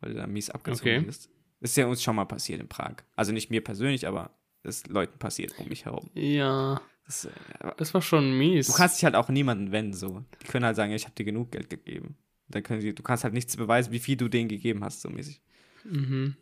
Weil 0.00 0.12
du 0.12 0.18
da 0.18 0.26
mies 0.26 0.50
abgezogen 0.50 0.98
Okay. 1.00 1.06
Das 1.06 1.28
ist 1.60 1.76
ja 1.76 1.86
uns 1.86 2.02
schon 2.02 2.14
mal 2.16 2.24
passiert 2.24 2.60
in 2.60 2.68
Prag. 2.68 2.96
Also 3.16 3.32
nicht 3.32 3.50
mir 3.50 3.62
persönlich, 3.64 4.06
aber 4.06 4.30
ist 4.62 4.88
Leuten 4.88 5.18
passiert 5.18 5.58
um 5.58 5.68
mich 5.68 5.84
herum. 5.86 6.10
Ja, 6.14 6.80
Das, 7.06 7.24
äh, 7.24 7.30
das 7.76 7.94
war 7.94 8.02
schon 8.02 8.36
mies. 8.38 8.66
du 8.68 8.72
kannst 8.74 8.96
dich 8.98 9.04
halt 9.04 9.14
auch 9.16 9.28
niemanden 9.28 9.72
wenden 9.72 9.94
so. 9.94 10.24
Die 10.42 10.46
können 10.46 10.64
halt 10.64 10.76
sagen, 10.76 10.90
ja, 10.90 10.96
ich 10.96 11.04
habe 11.04 11.14
dir 11.14 11.24
genug 11.24 11.50
Geld 11.52 11.70
gegeben. 11.70 12.16
Dann 12.48 12.62
können 12.62 12.80
sie, 12.80 12.94
du 12.94 13.02
kannst 13.02 13.24
halt 13.24 13.34
nichts 13.34 13.56
beweisen, 13.56 13.92
wie 13.92 13.98
viel 13.98 14.16
du 14.16 14.28
denen 14.28 14.48
gegeben 14.48 14.84
hast, 14.84 15.00
so 15.02 15.10
mäßig. 15.10 15.40
Mhm. 15.88 16.36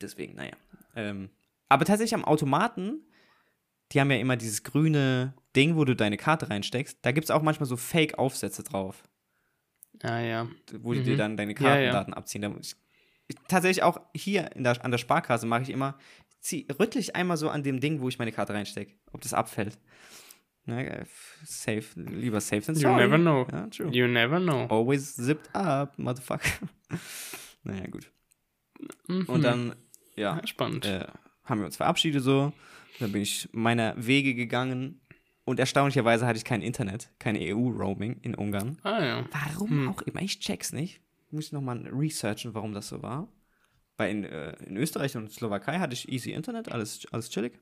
Deswegen, 0.00 0.34
naja. 0.36 0.52
Ähm, 0.96 1.30
aber 1.68 1.84
tatsächlich 1.84 2.14
am 2.14 2.24
Automaten, 2.24 3.00
die 3.92 4.00
haben 4.00 4.10
ja 4.10 4.16
immer 4.18 4.36
dieses 4.36 4.62
grüne 4.62 5.34
Ding, 5.54 5.76
wo 5.76 5.84
du 5.84 5.94
deine 5.94 6.16
Karte 6.16 6.48
reinsteckst. 6.50 6.98
Da 7.02 7.12
gibt 7.12 7.24
es 7.24 7.30
auch 7.30 7.42
manchmal 7.42 7.66
so 7.68 7.76
Fake-Aufsätze 7.76 8.62
drauf, 8.62 9.02
Ah, 10.02 10.18
ja. 10.20 10.48
wo 10.80 10.92
die 10.94 11.00
Mhm. 11.00 11.04
dir 11.04 11.16
dann 11.16 11.36
deine 11.36 11.52
Ja, 11.54 11.60
ja. 11.60 11.74
Kartendaten 11.92 12.14
abziehen. 12.14 12.58
Ich, 12.60 12.74
ich, 13.28 13.36
tatsächlich 13.48 13.82
auch 13.82 14.00
hier 14.14 14.50
der, 14.54 14.84
an 14.84 14.90
der 14.90 14.98
Sparkasse 14.98 15.46
mache 15.46 15.62
ich 15.62 15.70
immer, 15.70 15.98
zieh, 16.40 16.66
rüttle 16.78 17.00
ich 17.00 17.14
einmal 17.16 17.36
so 17.36 17.48
an 17.50 17.62
dem 17.62 17.80
Ding, 17.80 18.00
wo 18.00 18.08
ich 18.08 18.18
meine 18.18 18.32
Karte 18.32 18.54
reinstecke, 18.54 18.94
ob 19.12 19.20
das 19.20 19.34
abfällt. 19.34 19.78
Na, 20.64 20.80
äh, 20.80 21.04
safe, 21.44 21.84
lieber 22.00 22.40
safe 22.40 22.62
than 22.62 22.74
You 22.76 22.82
sorry. 22.82 22.96
never 23.08 23.18
know. 23.18 23.46
Ja. 23.50 23.68
You 23.90 24.06
never 24.06 24.38
know. 24.40 24.66
Always 24.68 25.16
zipped 25.16 25.54
up, 25.54 25.98
motherfucker. 25.98 26.68
naja, 27.64 27.86
gut. 27.88 28.10
Mhm. 29.08 29.24
Und 29.26 29.42
dann, 29.42 29.74
ja, 30.16 30.40
spannend. 30.46 30.84
äh, 30.86 31.06
haben 31.44 31.60
wir 31.60 31.66
uns 31.66 31.76
verabschiedet 31.76 32.22
so. 32.22 32.52
Dann 33.00 33.12
bin 33.12 33.22
ich 33.22 33.48
meiner 33.52 33.94
Wege 33.96 34.34
gegangen. 34.34 35.00
Und 35.44 35.58
erstaunlicherweise 35.58 36.24
hatte 36.26 36.36
ich 36.36 36.44
kein 36.44 36.62
Internet, 36.62 37.10
kein 37.18 37.36
EU-Roaming 37.36 38.18
in 38.22 38.34
Ungarn. 38.36 38.78
ah, 38.84 39.04
ja. 39.04 39.24
Warum 39.32 39.70
Hm. 39.70 39.88
auch 39.88 40.02
immer, 40.02 40.22
ich 40.22 40.38
check's 40.38 40.72
nicht. 40.72 41.00
Muss 41.32 41.46
ich 41.46 41.52
nochmal 41.52 41.78
researchen, 41.88 42.54
warum 42.54 42.72
das 42.74 42.88
so 42.88 43.02
war. 43.02 43.26
Weil 43.96 44.10
in, 44.10 44.24
äh, 44.24 44.52
in 44.66 44.76
Österreich 44.76 45.16
und 45.16 45.32
Slowakei 45.32 45.78
hatte 45.80 45.94
ich 45.94 46.08
easy 46.12 46.30
Internet, 46.30 46.70
alles, 46.70 47.06
alles 47.10 47.28
chillig. 47.30 47.58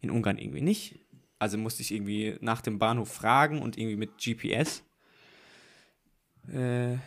In 0.00 0.10
Ungarn 0.10 0.38
irgendwie 0.38 0.60
nicht. 0.60 1.00
Also 1.40 1.58
musste 1.58 1.82
ich 1.82 1.90
irgendwie 1.92 2.36
nach 2.40 2.60
dem 2.60 2.78
Bahnhof 2.78 3.10
fragen 3.12 3.60
und 3.60 3.76
irgendwie 3.76 3.96
mit 3.96 4.18
GPS 4.18 4.83
äh, 6.52 6.98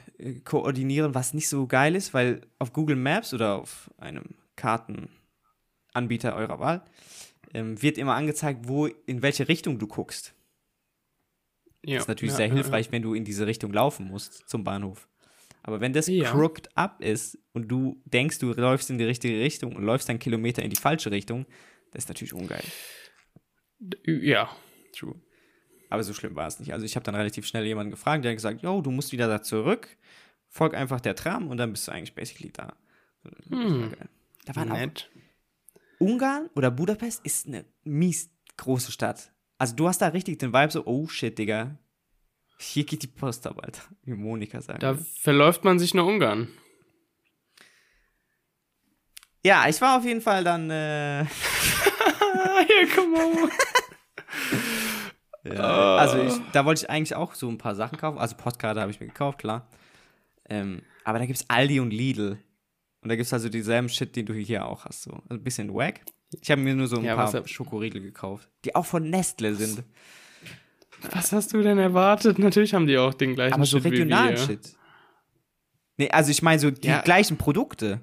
koordinieren, 0.44 1.16
was 1.16 1.34
nicht 1.34 1.50
so 1.50 1.68
geil 1.68 1.96
ist, 1.96 2.14
weil 2.14 2.42
auf 2.60 2.74
Google 2.74 2.96
Maps 2.96 3.34
oder 3.34 3.56
auf 3.56 3.92
einem 3.98 4.36
Kartenanbieter 4.56 6.36
eurer 6.36 6.60
Wahl 6.60 6.84
ähm, 7.54 7.82
wird 7.82 7.98
immer 7.98 8.16
angezeigt, 8.16 8.62
wo 8.64 8.88
in 8.88 9.22
welche 9.22 9.48
Richtung 9.48 9.80
du 9.80 9.88
guckst. 9.88 10.34
ja. 11.84 11.96
Das 11.96 12.04
ist 12.04 12.08
natürlich 12.08 12.32
ja, 12.34 12.38
sehr 12.38 12.48
ja, 12.48 12.54
hilfreich, 12.54 12.92
wenn 12.92 13.02
du 13.02 13.14
in 13.14 13.24
diese 13.24 13.48
Richtung 13.48 13.72
laufen 13.72 14.08
musst 14.08 14.48
zum 14.50 14.64
Bahnhof. 14.64 15.08
Aber 15.64 15.82
wenn 15.82 15.94
das 15.94 16.08
Ja. 16.08 16.32
crooked 16.32 16.70
up 16.76 17.02
ist 17.02 17.38
und 17.54 17.68
du 17.68 18.02
denkst, 18.06 18.40
du 18.40 18.54
läufst 18.54 18.90
in 18.90 18.98
die 18.98 19.04
richtige 19.04 19.40
Richtung 19.40 19.76
und 19.76 19.84
läufst 19.84 20.10
einen 20.10 20.20
Kilometer 20.20 20.64
in 20.64 20.70
die 20.70 20.78
falsche 20.78 21.12
Richtung, 21.12 21.46
das 21.92 22.06
ist 22.06 22.10
natürlich 22.10 22.34
ungeil. 22.34 22.64
Ja. 24.06 24.14
ja. 24.14 24.50
True. 24.94 25.16
Aber 25.90 26.04
so 26.04 26.14
schlimm 26.14 26.36
war 26.36 26.48
es 26.48 26.60
nicht. 26.60 26.74
Also 26.74 26.86
ich 26.86 26.96
habe 26.96 27.04
dann 27.04 27.16
relativ 27.16 27.46
schnell 27.46 27.66
jemanden 27.66 27.92
gefragt, 27.92 28.24
der 28.24 28.32
hat 28.32 28.38
gesagt, 28.38 28.62
yo, 28.62 28.82
du 28.82 28.92
musst 28.92 29.12
wieder 29.12 29.28
da 29.28 29.42
zurück, 29.42 29.88
folg 30.50 30.74
einfach 30.74 31.00
der 31.00 31.16
Tram 31.16 31.48
und 31.48 31.58
dann 31.58 31.72
bist 31.72 31.88
du 31.88 31.92
eigentlich 31.92 32.14
basically 32.16 32.52
da. 32.52 32.74
Hm. 33.50 33.94
Da 34.46 34.56
waren 34.56 34.72
auch. 34.72 34.88
Ungarn 36.00 36.50
oder 36.56 36.70
Budapest 36.70 37.26
ist 37.26 37.48
eine 37.48 37.66
mies 37.84 38.30
große 38.58 38.92
Stadt. 38.92 39.32
Also 39.58 39.76
du 39.76 39.88
hast 39.88 40.02
da 40.02 40.08
richtig 40.10 40.40
den 40.40 40.54
Vibe 40.54 40.72
so, 40.72 40.86
oh 40.86 41.08
shit, 41.08 41.38
Digga. 41.38 41.78
Hier 42.60 42.86
geht 42.86 43.04
die 43.04 43.08
Post 43.08 43.46
ab, 43.46 43.60
Alter. 43.64 43.84
Wie 44.04 44.14
Monika 44.14 44.62
sagt. 44.62 44.82
Da 44.82 44.96
verläuft 44.96 45.64
man 45.64 45.78
sich 45.78 45.94
nur 45.94 46.06
Ungarn. 46.06 46.48
Ja, 49.44 49.68
ich 49.70 49.80
war 49.80 49.98
auf 49.98 50.06
jeden 50.06 50.22
Fall 50.22 50.44
dann. 50.44 50.70
Äh, 50.70 51.26
Hier, 52.68 52.90
komm 52.96 53.12
mal. 53.12 53.50
ja, 55.56 55.96
also 55.96 56.18
ich, 56.22 56.34
da 56.54 56.66
wollte 56.66 56.84
ich 56.84 56.90
eigentlich 56.90 57.16
auch 57.16 57.34
so 57.36 57.48
ein 57.50 57.58
paar 57.58 57.76
Sachen 57.76 57.98
kaufen. 57.98 58.18
Also 58.18 58.36
Postkarte 58.36 58.80
habe 58.82 58.92
ich 58.92 59.00
mir 59.00 59.08
gekauft, 59.08 59.40
klar. 59.40 59.68
Ähm, 60.50 60.82
aber 61.04 61.20
da 61.20 61.26
gibt 61.26 61.40
es 61.40 61.50
Aldi 61.50 61.80
und 61.80 61.92
Lidl. 61.92 62.38
Und 63.02 63.10
da 63.10 63.16
gibt 63.16 63.26
es 63.28 63.34
also 63.34 63.50
dieselben 63.50 63.90
Shit, 63.90 64.16
den 64.16 64.26
du 64.26 64.34
hier 64.34 64.66
auch 64.66 64.86
hast. 64.86 65.04
So. 65.04 65.12
Also 65.12 65.26
ein 65.30 65.44
bisschen 65.44 65.74
wack. 65.74 66.02
Ich 66.42 66.52
habe 66.52 66.62
mir 66.62 66.76
nur 66.76 66.88
so 66.88 66.98
ein 66.98 67.06
Ja, 67.06 67.16
paar 67.16 67.48
Schokoriegel 67.48 68.02
gekauft, 68.02 68.50
die 68.66 68.76
auch 68.76 68.86
von 68.86 69.10
Nestle 69.10 69.56
sind. 69.56 69.84
Was 71.12 71.32
hast 71.32 71.54
du 71.54 71.62
denn 71.62 71.78
erwartet? 71.78 72.40
Natürlich 72.40 72.74
haben 72.74 72.88
die 72.88 72.98
auch 72.98 73.14
den 73.14 73.36
gleichen 73.36 73.54
Aber 73.54 73.66
so 73.66 73.78
Shit 73.78 73.86
wie 73.86 73.90
regionalen 73.90 74.32
wir. 74.32 74.38
Shit. 74.38 74.76
Nee, 75.98 76.10
also 76.10 76.32
ich 76.32 76.42
meine 76.42 76.60
so 76.60 76.72
die 76.72 76.88
Ja. 76.88 77.02
gleichen 77.02 77.38
Produkte. 77.38 78.02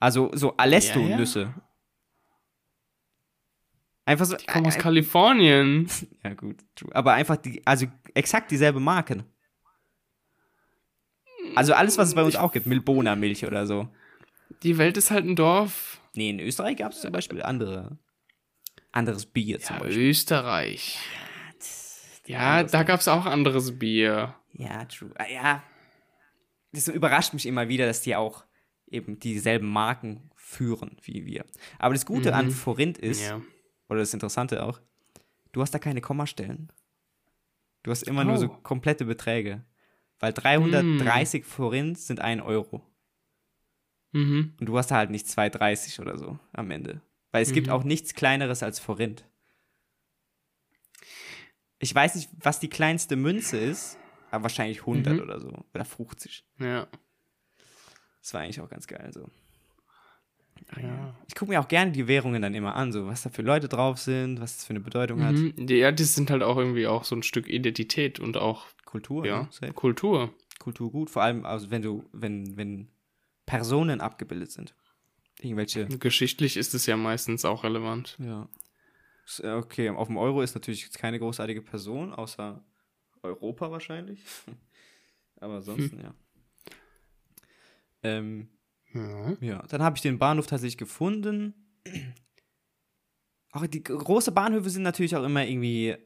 Also 0.00 0.30
so 0.34 0.56
Alesto-Nüsse. 0.56 1.54
Einfach 4.04 4.24
so. 4.24 4.36
Die 4.36 4.46
kommen 4.46 4.66
aus 4.66 4.76
äh, 4.76 4.80
Kalifornien. 4.80 5.88
ja, 6.24 6.34
gut. 6.34 6.56
True. 6.74 6.94
Aber 6.94 7.12
einfach 7.12 7.36
die, 7.36 7.64
also 7.66 7.86
exakt 8.14 8.50
dieselbe 8.50 8.80
Marken. 8.80 9.24
Also 11.54 11.74
alles, 11.74 11.98
was 11.98 12.08
es 12.08 12.14
bei 12.14 12.22
uns 12.22 12.36
auch 12.36 12.52
gibt, 12.52 12.66
Milbona 12.66 13.16
Milch 13.16 13.44
oder 13.46 13.66
so. 13.66 13.88
Die 14.62 14.78
Welt 14.78 14.96
ist 14.96 15.10
halt 15.10 15.24
ein 15.26 15.36
Dorf. 15.36 16.00
Nee, 16.14 16.30
in 16.30 16.40
Österreich 16.40 16.76
gab 16.78 16.92
es 16.92 17.00
zum 17.00 17.12
Beispiel 17.12 17.42
andere. 17.42 17.98
Anderes 18.92 19.26
Bier 19.26 19.58
zum 19.60 19.76
Ja, 19.76 19.82
Beispiel. 19.82 20.08
Österreich. 20.10 20.98
Ja, 22.26 22.62
da 22.62 22.82
gab's 22.84 23.08
auch 23.08 23.26
anderes 23.26 23.78
Bier. 23.78 24.34
Ja, 24.52 24.84
true. 24.84 25.10
Ah, 25.16 25.26
ja. 25.28 25.62
Das 26.72 26.88
überrascht 26.88 27.34
mich 27.34 27.46
immer 27.46 27.68
wieder, 27.68 27.86
dass 27.86 28.02
die 28.02 28.14
auch 28.14 28.44
eben 28.86 29.18
dieselben 29.18 29.68
Marken 29.68 30.30
führen 30.36 30.96
wie 31.02 31.26
wir. 31.26 31.44
Aber 31.78 31.94
das 31.94 32.06
Gute 32.06 32.30
Mhm. 32.30 32.34
an 32.36 32.50
Forint 32.50 32.98
ist, 32.98 33.22
Ja. 33.22 33.40
Oder 33.92 34.00
das 34.00 34.14
Interessante 34.14 34.62
auch, 34.64 34.80
du 35.52 35.62
hast 35.62 35.72
da 35.72 35.78
keine 35.78 36.00
Kommastellen. 36.00 36.72
Du 37.82 37.90
hast 37.90 38.02
immer 38.04 38.24
nur 38.24 38.38
so 38.38 38.46
Oh. 38.46 38.56
komplette 38.62 39.04
Beträge. 39.04 39.64
Weil 40.18 40.32
330 40.32 41.44
Forint 41.44 41.98
sind 41.98 42.20
1 42.20 42.42
Euro. 42.42 42.80
Mhm. 44.12 44.54
Und 44.60 44.66
du 44.66 44.78
hast 44.78 44.90
da 44.90 44.96
halt 44.96 45.10
nicht 45.10 45.26
2,30 45.26 46.00
oder 46.00 46.16
so 46.16 46.38
am 46.52 46.70
Ende. 46.70 47.00
Weil 47.32 47.42
es 47.42 47.52
gibt 47.52 47.66
Mhm. 47.68 47.72
auch 47.72 47.82
nichts 47.84 48.14
kleineres 48.14 48.62
als 48.62 48.78
Forint. 48.78 49.24
Ich 51.78 51.92
weiß 51.94 52.14
nicht, 52.14 52.30
was 52.38 52.60
die 52.60 52.68
kleinste 52.68 53.16
Münze 53.16 53.56
ist, 53.58 53.98
aber 54.30 54.44
wahrscheinlich 54.44 54.82
100 54.86 55.14
Mhm. 55.14 55.20
oder 55.22 55.40
so. 55.40 55.64
Oder 55.74 55.84
50. 55.84 56.44
Ja. 56.60 56.86
Das 58.20 58.32
war 58.34 58.42
eigentlich 58.42 58.60
auch 58.60 58.68
ganz 58.70 58.86
geil. 58.86 59.10
So. 59.12 59.28
Ja. 60.80 61.14
Ich 61.28 61.34
gucke 61.34 61.50
mir 61.50 61.60
auch 61.60 61.68
gerne 61.68 61.92
die 61.92 62.08
Währungen 62.08 62.42
dann 62.42 62.54
immer 62.54 62.74
an, 62.76 62.92
so 62.92 63.06
was 63.06 63.22
da 63.22 63.30
für 63.30 63.42
Leute 63.42 63.68
drauf 63.68 63.98
sind, 63.98 64.40
was 64.40 64.56
das 64.56 64.64
für 64.66 64.70
eine 64.70 64.80
Bedeutung 64.80 65.22
hat. 65.22 65.34
Mhm. 65.34 65.66
Die- 65.66 65.76
Ja, 65.76 65.92
die 65.92 66.04
sind 66.04 66.30
halt 66.30 66.42
auch 66.42 66.56
irgendwie 66.56 66.86
auch 66.86 67.04
so 67.04 67.14
ein 67.16 67.22
Stück 67.22 67.48
Identität 67.48 68.20
und 68.20 68.36
auch 68.36 68.66
Kultur, 68.84 69.24
ja, 69.26 69.48
ne? 69.60 69.72
Kultur. 69.72 70.34
Kultur 70.58 70.90
gut. 70.90 71.10
Vor 71.10 71.22
allem, 71.22 71.44
also 71.44 71.70
wenn 71.70 71.82
du, 71.82 72.04
wenn, 72.12 72.56
wenn 72.56 72.88
Personen 73.46 74.00
abgebildet 74.00 74.52
sind. 74.52 74.74
Irgendwelche. 75.40 75.86
Geschichtlich 75.98 76.56
ist 76.56 76.74
es 76.74 76.86
ja 76.86 76.96
meistens 76.96 77.44
auch 77.44 77.64
relevant. 77.64 78.16
Ja. 78.20 78.48
Äh, 79.40 79.52
Okay, 79.52 79.88
auf 79.90 80.08
dem 80.08 80.16
Euro 80.18 80.42
ist 80.42 80.54
natürlich 80.54 80.92
keine 80.92 81.18
großartige 81.18 81.62
Person, 81.62 82.12
außer 82.12 82.62
Europa 83.22 83.70
wahrscheinlich. 83.70 84.20
Aber 85.40 85.56
ansonsten, 85.56 86.00
ja. 86.00 86.14
Ähm, 88.04 88.48
Ja. 88.94 89.36
ja, 89.40 89.62
dann 89.68 89.82
habe 89.82 89.96
ich 89.96 90.02
den 90.02 90.18
Bahnhof 90.18 90.46
tatsächlich 90.46 90.78
gefunden. 90.78 91.54
Auch 93.52 93.66
die 93.66 93.82
g- 93.82 93.92
große 93.96 94.32
Bahnhöfe 94.32 94.70
sind 94.70 94.82
natürlich 94.82 95.14
auch 95.14 95.24
immer 95.24 95.44
irgendwie 95.46 95.96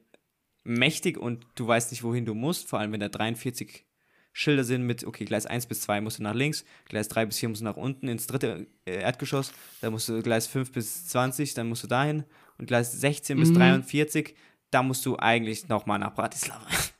mächtig 0.64 1.16
und 1.16 1.46
du 1.54 1.66
weißt 1.66 1.92
nicht, 1.92 2.02
wohin 2.02 2.24
du 2.24 2.34
musst, 2.34 2.68
vor 2.68 2.80
allem 2.80 2.90
wenn 2.92 2.98
da 3.00 3.08
43 3.08 3.84
Schilder 4.32 4.64
sind 4.64 4.82
mit, 4.84 5.04
okay, 5.04 5.24
Gleis 5.24 5.46
1 5.46 5.66
bis 5.66 5.80
2 5.82 6.00
musst 6.00 6.18
du 6.18 6.24
nach 6.24 6.34
links, 6.34 6.64
Gleis 6.86 7.06
3 7.08 7.24
bis 7.26 7.38
4 7.38 7.48
musst 7.48 7.60
du 7.60 7.64
nach 7.64 7.76
unten 7.76 8.08
ins 8.08 8.26
dritte 8.26 8.66
äh, 8.84 8.96
Erdgeschoss, 9.00 9.52
dann 9.80 9.92
musst 9.92 10.08
du 10.08 10.20
Gleis 10.22 10.46
5 10.48 10.72
bis 10.72 11.06
20, 11.06 11.54
dann 11.54 11.68
musst 11.68 11.84
du 11.84 11.86
dahin 11.86 12.24
und 12.58 12.66
Gleis 12.66 12.92
16 12.92 13.38
bis 13.38 13.50
Mhm. 13.50 13.54
43, 13.54 14.34
da 14.72 14.82
musst 14.82 15.06
du 15.06 15.16
eigentlich 15.16 15.68
nochmal 15.68 15.98
nach 16.00 16.14
Bratislava. 16.14 16.66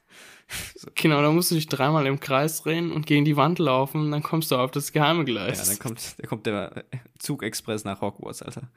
Genau, 0.95 1.21
da 1.21 1.31
musst 1.33 1.51
du 1.51 1.57
dich 1.57 1.67
dreimal 1.67 2.07
im 2.07 2.21
Kreis 2.21 2.63
drehen 2.63 2.93
und 2.93 3.07
gegen 3.07 3.25
die 3.25 3.37
Wand 3.37 3.59
laufen, 3.59 4.11
dann 4.13 4.23
kommst 4.23 4.51
du 4.51 4.57
auf 4.57 4.71
das 4.71 4.93
geheime 4.93 5.21
Ja, 5.21 5.25
Gleis. 5.25 5.67
dann 5.67 5.79
kommt, 5.79 6.15
da 6.19 6.27
kommt 6.27 6.47
der 6.47 6.85
Zugexpress 7.19 7.85
nach 7.85 8.01
Hogwarts, 8.01 8.43
Alter. 8.43 8.71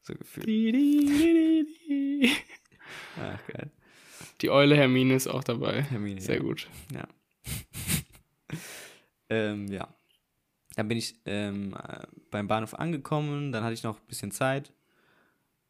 So 0.00 0.14
gefühlt. 0.14 0.46
Ach, 3.20 3.46
geil. 3.46 3.70
Die 4.40 4.50
Eule 4.50 4.76
Hermine 4.76 5.14
ist 5.14 5.28
auch 5.28 5.44
dabei. 5.44 5.82
Hermine, 5.82 6.20
Sehr 6.20 6.36
ja. 6.36 6.42
gut. 6.42 6.68
Ja. 6.92 7.06
ähm, 9.28 9.68
ja. 9.68 9.88
Dann 10.74 10.88
bin 10.88 10.98
ich 10.98 11.14
ähm, 11.26 11.74
äh, 11.74 12.06
beim 12.30 12.48
Bahnhof 12.48 12.74
angekommen, 12.74 13.52
dann 13.52 13.62
hatte 13.62 13.74
ich 13.74 13.82
noch 13.82 13.98
ein 14.00 14.06
bisschen 14.06 14.30
Zeit. 14.32 14.72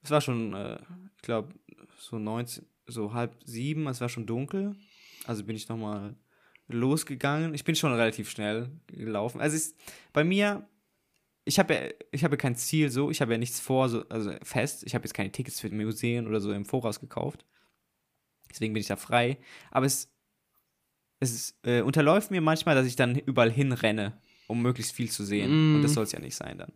Es 0.03 0.11
war 0.11 0.21
schon, 0.21 0.55
äh, 0.55 0.79
ich 1.17 1.23
glaube, 1.23 1.55
so 1.99 2.19
19, 2.19 2.65
so 2.87 3.13
halb 3.13 3.37
sieben, 3.45 3.87
es 3.89 4.01
war 4.01 4.09
schon 4.09 4.27
dunkel. 4.27 4.77
Also 5.27 5.45
bin 5.45 5.57
ich 5.57 5.69
nochmal 5.69 6.17
losgegangen. 6.69 7.55
Ich 7.55 7.65
bin 7.65 7.75
schon 7.75 7.93
relativ 7.93 8.31
schnell 8.31 8.71
gelaufen. 8.89 9.41
Also 9.41 9.57
ist 9.57 9.77
bei 10.13 10.25
mir, 10.25 10.67
ich 11.45 11.59
habe 11.59 11.75
ja, 11.75 11.81
ich 12.11 12.25
habe 12.25 12.35
ja 12.35 12.39
kein 12.39 12.57
Ziel 12.57 12.91
so, 12.91 13.11
ich 13.11 13.21
habe 13.21 13.33
ja 13.33 13.39
nichts 13.39 13.61
vor, 13.61 13.89
so, 13.89 14.09
also 14.09 14.33
fest. 14.43 14.85
Ich 14.85 14.95
habe 14.95 15.05
jetzt 15.05 15.15
keine 15.15 15.33
Tickets 15.33 15.61
für 15.61 15.71
Museen 15.71 16.27
oder 16.27 16.41
so 16.41 16.53
im 16.53 16.65
Voraus 16.65 17.01
gekauft. 17.01 17.45
Deswegen 18.51 18.73
bin 18.75 18.81
ich 18.81 18.87
da 18.89 18.97
frei. 18.97 19.39
Aber 19.71 19.87
es, 19.87 20.11
es 21.21 21.59
äh, 21.65 21.81
unterläuft 21.83 22.31
mir 22.31 22.41
manchmal, 22.41 22.75
dass 22.75 22.87
ich 22.87 22.97
dann 22.97 23.17
überall 23.17 23.51
hinrenne, 23.51 24.19
um 24.47 24.61
möglichst 24.63 24.93
viel 24.93 25.11
zu 25.11 25.25
sehen. 25.25 25.51
Mm. 25.51 25.77
Und 25.77 25.83
das 25.83 25.95
soll 25.95 26.05
es 26.05 26.13
ja 26.13 26.19
nicht 26.21 26.35
sein 26.37 26.59
dann. 26.59 26.73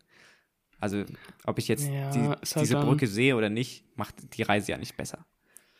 Also, 0.78 1.04
ob 1.44 1.58
ich 1.58 1.68
jetzt 1.68 1.88
Ja, 1.88 2.10
die, 2.10 2.20
halt 2.20 2.54
diese 2.60 2.74
dann- 2.74 2.86
Brücke 2.86 3.06
sehe 3.06 3.34
oder 3.36 3.48
nicht, 3.48 3.84
macht 3.96 4.36
die 4.36 4.42
Reise 4.42 4.72
ja 4.72 4.78
nicht 4.78 4.96
besser. 4.96 5.26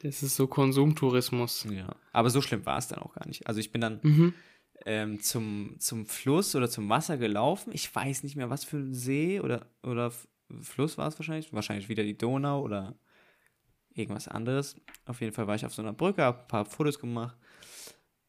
Das 0.07 0.23
ist 0.23 0.37
so 0.37 0.47
Konsumtourismus. 0.47 1.67
Ja. 1.71 1.95
Aber 2.13 2.31
so 2.31 2.41
schlimm 2.41 2.65
war 2.67 2.79
es 2.79 2.89
dann 2.89 3.01
auch 3.01 3.15
gar 3.15 3.27
nicht. 3.27 3.47
Also 3.47 3.61
ich 3.61 3.73
bin 3.73 3.81
dann 3.81 4.01
Mhm. 4.03 4.35
ähm, 4.85 5.21
zum, 5.21 5.77
zum 5.79 6.07
Fluss 6.07 6.55
oder 6.55 6.69
zum 6.71 6.89
Wasser 6.89 7.17
gelaufen. 7.17 7.71
Ich 7.73 7.95
weiß 7.95 8.23
nicht 8.23 8.37
mehr, 8.37 8.51
was 8.51 8.65
für 8.65 8.77
ein 8.79 8.95
See 8.95 9.41
oder, 9.41 9.67
oder 9.83 10.13
Fluss 10.61 10.97
war 10.99 11.09
es 11.09 11.19
wahrscheinlich. 11.19 11.53
Wahrscheinlich 11.53 11.89
wieder 11.89 12.03
die 12.05 12.17
Donau 12.17 12.63
oder 12.63 12.95
irgendwas 13.95 14.29
anderes. 14.29 14.77
Auf 15.07 15.21
jeden 15.21 15.33
Fall 15.33 15.47
war 15.47 15.55
ich 15.57 15.65
auf 15.67 15.75
so 15.75 15.83
einer 15.83 15.93
Brücke, 15.93 16.23
habe 16.23 16.41
ein 16.41 16.49
paar 16.49 16.65
Fotos 16.65 16.99
gemacht. 16.99 17.37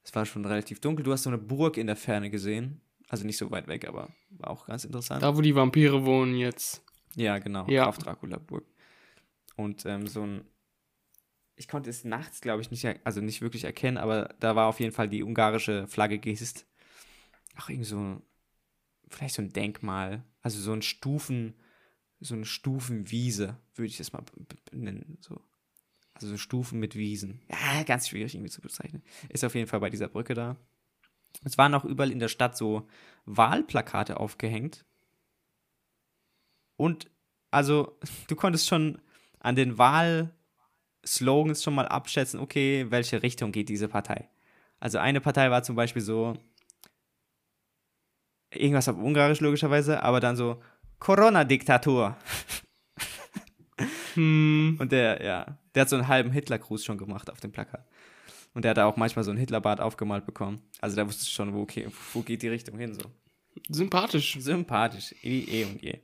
Es 0.03 0.15
war 0.15 0.25
schon 0.25 0.45
relativ 0.45 0.79
dunkel. 0.79 1.03
Du 1.03 1.11
hast 1.11 1.23
so 1.23 1.29
eine 1.29 1.37
Burg 1.37 1.77
in 1.77 1.87
der 1.87 1.97
Ferne 1.97 2.29
gesehen. 2.29 2.81
Also 3.09 3.25
nicht 3.25 3.37
so 3.37 3.51
weit 3.51 3.67
weg, 3.67 3.87
aber 3.87 4.09
war 4.31 4.49
auch 4.49 4.65
ganz 4.65 4.83
interessant. 4.85 5.21
Da, 5.21 5.35
wo 5.35 5.41
die 5.41 5.55
Vampire 5.55 6.05
wohnen 6.05 6.35
jetzt. 6.35 6.83
Ja, 7.15 7.37
genau. 7.39 7.67
Ja. 7.67 7.87
Auf 7.87 7.97
Dracula-Burg. 7.97 8.65
Und 9.55 9.85
ähm, 9.85 10.07
so 10.07 10.23
ein. 10.23 10.41
Ich 11.57 11.67
konnte 11.67 11.89
es 11.89 12.03
nachts, 12.03 12.39
glaube 12.39 12.61
ich, 12.61 12.71
nicht, 12.71 12.85
also 13.03 13.19
nicht 13.19 13.41
wirklich 13.41 13.63
erkennen, 13.63 13.97
aber 13.97 14.33
da 14.39 14.55
war 14.55 14.67
auf 14.67 14.79
jeden 14.79 14.93
Fall 14.93 15.09
die 15.09 15.23
ungarische 15.23 15.87
Flagge 15.87 16.19
gehisst. 16.19 16.65
Ach, 17.55 17.69
irgend 17.69 17.85
so. 17.85 18.21
Vielleicht 19.09 19.35
so 19.35 19.41
ein 19.41 19.51
Denkmal. 19.51 20.23
Also 20.41 20.59
so 20.59 20.71
ein 20.71 20.81
Stufen. 20.81 21.55
So 22.19 22.35
eine 22.35 22.45
Stufenwiese, 22.45 23.57
würde 23.75 23.87
ich 23.87 23.97
das 23.97 24.13
mal 24.13 24.23
nennen. 24.71 25.17
So. 25.19 25.41
Also 26.13 26.29
so 26.29 26.37
Stufen 26.37 26.79
mit 26.79 26.95
Wiesen. 26.95 27.41
Ja, 27.49 27.83
ganz 27.83 28.07
schwierig 28.07 28.33
irgendwie 28.33 28.51
zu 28.51 28.61
bezeichnen. 28.61 29.03
Ist 29.29 29.43
auf 29.43 29.53
jeden 29.53 29.67
Fall 29.67 29.79
bei 29.79 29.89
dieser 29.89 30.07
Brücke 30.07 30.33
da. 30.33 30.57
Es 31.43 31.57
waren 31.57 31.73
auch 31.73 31.85
überall 31.85 32.11
in 32.11 32.19
der 32.19 32.27
Stadt 32.27 32.57
so 32.57 32.87
Wahlplakate 33.25 34.19
aufgehängt. 34.19 34.85
Und 36.75 37.09
also, 37.51 37.97
du 38.27 38.35
konntest 38.35 38.67
schon 38.67 39.01
an 39.39 39.55
den 39.55 39.77
Wahlslogans 41.07 41.63
schon 41.63 41.75
mal 41.75 41.87
abschätzen, 41.87 42.39
okay, 42.39 42.85
welche 42.89 43.23
Richtung 43.23 43.51
geht 43.51 43.69
diese 43.69 43.87
Partei. 43.87 44.27
Also 44.79 44.97
eine 44.99 45.21
Partei 45.21 45.49
war 45.49 45.63
zum 45.63 45.75
Beispiel 45.75 46.01
so, 46.01 46.37
irgendwas 48.51 48.89
auf 48.89 48.97
Ungarisch 48.97 49.39
logischerweise, 49.39 50.03
aber 50.03 50.19
dann 50.19 50.35
so 50.35 50.61
Corona-Diktatur. 50.99 52.15
Hm. 54.15 54.77
Und 54.79 54.91
der, 54.91 55.23
ja, 55.23 55.59
der 55.75 55.81
hat 55.81 55.89
so 55.89 55.95
einen 55.95 56.07
halben 56.07 56.31
Hitler-Gruß 56.31 56.83
schon 56.83 56.97
gemacht 56.97 57.29
auf 57.29 57.39
dem 57.39 57.51
Plakat. 57.51 57.85
Und 58.55 58.65
der 58.65 58.71
hat 58.71 58.77
da 58.77 58.87
auch 58.87 58.97
manchmal 58.97 59.23
so 59.23 59.29
einen 59.29 59.39
Hitlerbart 59.39 59.79
aufgemalt 59.79 60.25
bekommen. 60.25 60.59
Also 60.81 60.95
da 60.95 61.05
wusste 61.05 61.21
ich 61.21 61.29
schon, 61.29 61.53
wo, 61.53 61.61
okay, 61.61 61.87
wo 62.13 62.23
geht 62.23 62.41
die 62.41 62.47
Richtung 62.47 62.79
hin 62.79 62.95
so. 62.95 63.03
Sympathisch. 63.69 64.37
Sympathisch, 64.39 65.13
eh, 65.21 65.61
eh 65.61 65.65
und 65.65 65.83
je. 65.83 65.99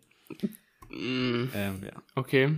Hm. 0.90 1.50
Ähm, 1.56 1.82
ja. 1.84 2.04
Okay. 2.14 2.52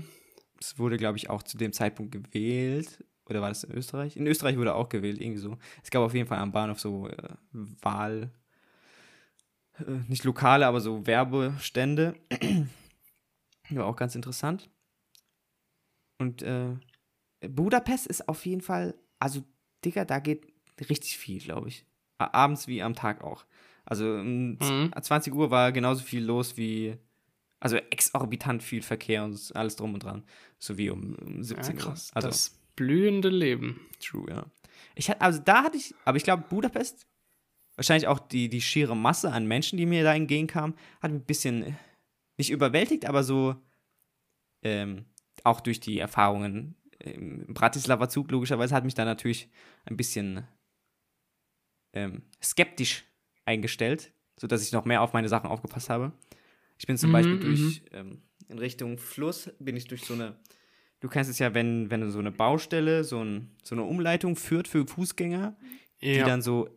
Es 0.59 0.77
wurde, 0.79 0.97
glaube 0.97 1.17
ich, 1.17 1.29
auch 1.29 1.43
zu 1.43 1.57
dem 1.57 1.73
Zeitpunkt 1.73 2.11
gewählt. 2.11 3.03
Oder 3.27 3.41
war 3.41 3.49
das 3.49 3.63
in 3.63 3.71
Österreich? 3.73 4.15
In 4.17 4.27
Österreich 4.27 4.57
wurde 4.57 4.75
auch 4.75 4.89
gewählt, 4.89 5.19
irgendwie 5.19 5.39
so. 5.39 5.57
Es 5.83 5.89
gab 5.89 6.03
auf 6.03 6.13
jeden 6.13 6.27
Fall 6.27 6.37
am 6.39 6.51
Bahnhof 6.51 6.79
so 6.79 7.07
äh, 7.09 7.17
Wahl. 7.51 8.31
Äh, 9.79 9.99
nicht 10.07 10.23
lokale, 10.23 10.67
aber 10.67 10.79
so 10.79 11.05
Werbestände. 11.07 12.15
War 13.71 13.85
auch 13.87 13.95
ganz 13.95 14.15
interessant. 14.15 14.69
Und 16.19 16.43
äh, 16.43 16.75
Budapest 17.41 18.07
ist 18.07 18.29
auf 18.29 18.45
jeden 18.45 18.61
Fall, 18.61 18.95
also, 19.19 19.43
Digga, 19.83 20.05
da 20.05 20.19
geht 20.19 20.47
richtig 20.89 21.17
viel, 21.17 21.39
glaube 21.39 21.67
ich. 21.69 21.85
Abends 22.17 22.67
wie 22.67 22.81
am 22.81 22.95
Tag 22.95 23.23
auch. 23.23 23.45
Also, 23.85 24.05
um 24.05 24.51
Mhm. 24.53 24.91
20 25.01 25.33
Uhr 25.33 25.51
war 25.51 25.71
genauso 25.71 26.03
viel 26.03 26.23
los 26.23 26.57
wie 26.57 26.97
also 27.65 27.77
exorbitant 27.77 28.61
viel 28.61 28.83
Verkehr 28.83 29.23
und 29.23 29.55
alles 29.55 29.75
drum 29.75 29.95
und 29.95 30.03
dran. 30.03 30.23
So 30.59 30.77
wie 30.77 30.91
um, 30.91 31.15
um 31.15 31.37
Ja, 31.37 31.43
17 31.43 31.75
Uhr. 31.77 31.81
krass. 31.81 32.11
Also, 32.13 32.27
das 32.27 32.59
blühende 32.75 33.29
Leben. 33.29 33.81
true, 33.99 34.29
ja. 34.29 34.45
Ich 34.93 35.09
hatte, 35.09 35.21
also 35.21 35.39
da 35.39 35.63
hatte 35.63 35.77
ich, 35.77 35.95
aber 36.05 36.15
ich 36.15 36.23
glaube, 36.23 36.43
Budapest, 36.47 37.07
wahrscheinlich 37.75 38.07
auch 38.07 38.19
die, 38.19 38.49
die 38.49 38.61
schiere 38.61 38.95
Masse 38.95 39.31
an 39.31 39.47
Menschen, 39.47 39.77
die 39.77 39.87
mir 39.87 40.03
da 40.03 40.13
entgegenkam, 40.13 40.75
hat 41.01 41.09
mich 41.11 41.21
ein 41.21 41.25
bisschen 41.25 41.63
äh, 41.63 41.73
nicht 42.37 42.51
überwältigt, 42.51 43.07
aber 43.07 43.23
so 43.23 43.55
ähm, 44.63 45.05
auch 45.43 45.59
durch 45.59 45.79
die 45.79 45.97
Erfahrungen 45.97 46.75
im 46.99 47.51
Bratislava 47.51 48.09
Zug 48.09 48.29
logischerweise 48.29 48.75
hat 48.75 48.85
mich 48.85 48.93
da 48.93 49.05
natürlich 49.05 49.49
ein 49.85 49.97
bisschen 49.97 50.45
ähm, 51.93 52.21
skeptisch 52.43 53.05
eingestellt, 53.43 54.13
sodass 54.39 54.61
ich 54.61 54.71
noch 54.71 54.85
mehr 54.85 55.01
auf 55.01 55.13
meine 55.13 55.29
Sachen 55.29 55.49
aufgepasst 55.49 55.89
habe. 55.89 56.11
Ich 56.77 56.87
bin 56.87 56.97
zum 56.97 57.09
Mhm, 57.09 57.13
Beispiel 57.13 57.37
mhm. 57.37 57.41
durch 57.41 57.81
ähm, 57.91 58.21
in 58.49 58.59
Richtung 58.59 58.97
Fluss, 58.97 59.49
bin 59.59 59.75
ich 59.77 59.87
durch 59.87 60.03
so 60.03 60.13
eine, 60.13 60.39
du 60.99 61.07
kennst 61.09 61.29
es 61.29 61.39
ja, 61.39 61.53
wenn, 61.53 61.89
wenn 61.89 62.09
so 62.11 62.19
eine 62.19 62.31
Baustelle, 62.31 63.03
so, 63.03 63.23
ein, 63.23 63.55
so 63.63 63.75
eine 63.75 63.83
Umleitung 63.83 64.35
führt 64.35 64.67
für 64.67 64.85
Fußgänger, 64.85 65.55
die 66.01 66.17
Ja. 66.17 66.25
dann 66.25 66.41
so, 66.41 66.69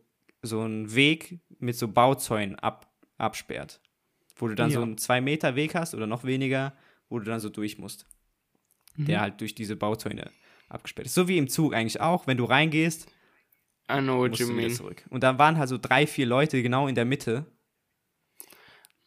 so 0.42 0.60
einen 0.60 0.94
Weg 0.94 1.40
mit 1.58 1.76
so 1.76 1.88
Bauzäunen 1.88 2.54
ab, 2.56 2.92
absperrt. 3.18 3.80
Wo 4.36 4.46
du 4.46 4.54
dann 4.54 4.70
so 4.70 4.78
Ja. 4.78 4.82
einen 4.84 4.98
zwei 4.98 5.20
Meter 5.20 5.56
Weg 5.56 5.74
hast 5.74 5.94
oder 5.94 6.06
noch 6.06 6.24
weniger, 6.24 6.76
wo 7.08 7.18
du 7.18 7.24
dann 7.24 7.40
so 7.40 7.48
durch 7.48 7.78
musst. 7.78 8.06
Der 8.96 9.18
Mhm. 9.18 9.22
halt 9.22 9.40
durch 9.40 9.54
diese 9.54 9.76
Bauzäune 9.76 10.30
abgesperrt 10.68 11.06
ist. 11.06 11.14
So 11.14 11.26
wie 11.28 11.38
im 11.38 11.48
Zug 11.48 11.74
eigentlich 11.74 12.00
auch, 12.00 12.26
wenn 12.26 12.36
du 12.36 12.44
reingehst, 12.44 13.10
I 13.90 13.98
know 14.00 14.18
what 14.18 14.30
musst 14.30 14.40
you 14.40 14.48
mean. 14.52 14.70
zurück. 14.70 15.06
Und 15.10 15.22
dann 15.22 15.38
waren 15.38 15.56
halt 15.56 15.68
so 15.68 15.78
drei, 15.78 16.06
vier 16.06 16.26
Leute 16.26 16.62
genau 16.62 16.86
in 16.88 16.94
der 16.94 17.04
Mitte. 17.04 17.46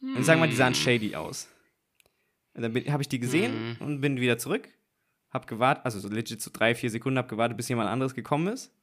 Und 0.01 0.23
sagen 0.23 0.39
wir 0.39 0.45
mal, 0.45 0.47
die 0.47 0.53
Hm. 0.53 0.57
sahen 0.57 0.75
shady 0.75 1.15
aus. 1.15 1.47
Und 2.53 2.63
dann 2.63 2.73
habe 2.91 3.01
ich 3.03 3.09
die 3.09 3.19
gesehen 3.19 3.77
Mhm. 3.79 3.85
und 3.85 4.01
bin 4.01 4.19
wieder 4.19 4.37
zurück. 4.37 4.67
Hab 5.29 5.47
gewartet, 5.47 5.85
also 5.85 5.99
so 5.99 6.09
legit 6.09 6.41
so 6.41 6.51
drei, 6.51 6.75
vier 6.75 6.89
Sekunden, 6.89 7.17
hab 7.17 7.29
gewartet, 7.29 7.55
bis 7.55 7.69
jemand 7.69 7.89
anderes 7.89 8.13
gekommen 8.15 8.47
ist. 8.47 8.73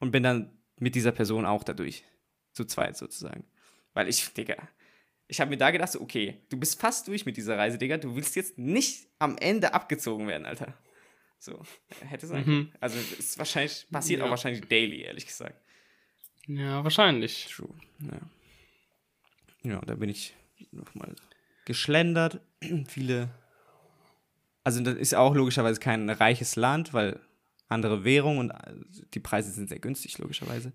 Und 0.00 0.10
bin 0.10 0.22
dann 0.22 0.58
mit 0.78 0.94
dieser 0.94 1.12
Person 1.12 1.46
auch 1.46 1.62
dadurch. 1.62 2.04
Zu 2.52 2.64
zweit 2.64 2.96
sozusagen. 2.96 3.44
Weil 3.92 4.08
ich, 4.08 4.32
Digga, 4.32 4.56
ich 5.28 5.40
habe 5.40 5.50
mir 5.50 5.56
da 5.58 5.70
gedacht, 5.70 5.92
so, 5.92 6.00
okay, 6.00 6.40
du 6.48 6.56
bist 6.58 6.80
fast 6.80 7.06
durch 7.08 7.26
mit 7.26 7.36
dieser 7.36 7.56
Reise, 7.58 7.76
Digga. 7.78 7.98
Du 7.98 8.16
willst 8.16 8.34
jetzt 8.34 8.56
nicht 8.58 9.06
am 9.18 9.36
Ende 9.38 9.74
abgezogen 9.74 10.26
werden, 10.26 10.46
Alter. 10.46 10.76
So, 11.38 11.62
hätte 12.00 12.26
sein 12.26 12.40
Mhm. 12.40 12.44
können. 12.44 12.72
Also, 12.80 12.98
ist 13.18 13.38
wahrscheinlich, 13.38 13.86
passiert 13.92 14.20
Ja. 14.20 14.26
auch 14.26 14.30
wahrscheinlich 14.30 14.62
daily, 14.68 15.02
ehrlich 15.02 15.26
gesagt. 15.26 15.60
Ja, 16.46 16.82
wahrscheinlich. 16.82 17.46
True. 17.54 17.74
Ja. 18.00 19.70
Ja, 19.70 19.80
da 19.82 19.94
bin 19.96 20.08
ich 20.08 20.34
nochmal 20.70 21.14
geschlendert. 21.64 22.40
Viele. 22.88 23.30
Also, 24.64 24.82
das 24.82 24.94
ist 24.96 25.14
auch 25.14 25.34
logischerweise 25.34 25.80
kein 25.80 26.08
reiches 26.10 26.56
Land, 26.56 26.92
weil 26.92 27.20
andere 27.68 28.04
Währung 28.04 28.38
und 28.38 28.50
äh, 28.50 28.74
die 29.14 29.20
Preise 29.20 29.50
sind 29.50 29.68
sehr 29.68 29.78
günstig, 29.78 30.18
logischerweise. 30.18 30.72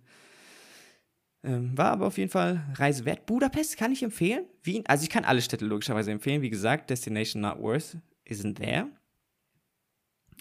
Ähm, 1.44 1.76
war 1.76 1.92
aber 1.92 2.06
auf 2.06 2.18
jeden 2.18 2.30
Fall 2.30 2.64
Reise 2.76 3.06
wert. 3.06 3.26
Budapest 3.26 3.78
kann 3.78 3.92
ich 3.92 4.04
empfehlen. 4.04 4.46
Wien, 4.62 4.84
also 4.86 5.04
ich 5.04 5.10
kann 5.10 5.26
alle 5.26 5.42
Städte 5.42 5.66
logischerweise 5.66 6.12
empfehlen. 6.12 6.42
Wie 6.42 6.50
gesagt, 6.50 6.90
Destination 6.90 7.42
not 7.42 7.60
worth 7.60 7.98
isn't 8.26 8.56
there. 8.56 8.90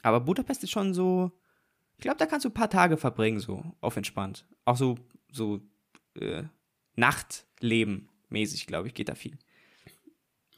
Aber 0.03 0.21
Budapest 0.21 0.62
ist 0.62 0.71
schon 0.71 0.93
so, 0.93 1.33
ich 1.97 2.03
glaube, 2.03 2.19
da 2.19 2.27
kannst 2.27 2.45
du 2.45 2.51
ein 2.51 2.55
paar 2.55 2.71
Tage 2.71 2.97
verbringen, 2.97 3.41
so 3.41 3.65
auf 3.81 3.97
entspannt. 3.97 4.47
Auch 4.65 4.77
so, 4.77 4.99
so 5.33 5.61
äh, 6.19 6.43
Nachtleben 6.97 8.10
mäßig, 8.31 8.66
glaube 8.66 8.89
ich, 8.89 8.94
geht 8.94 9.09
da 9.09 9.15
viel. 9.15 9.39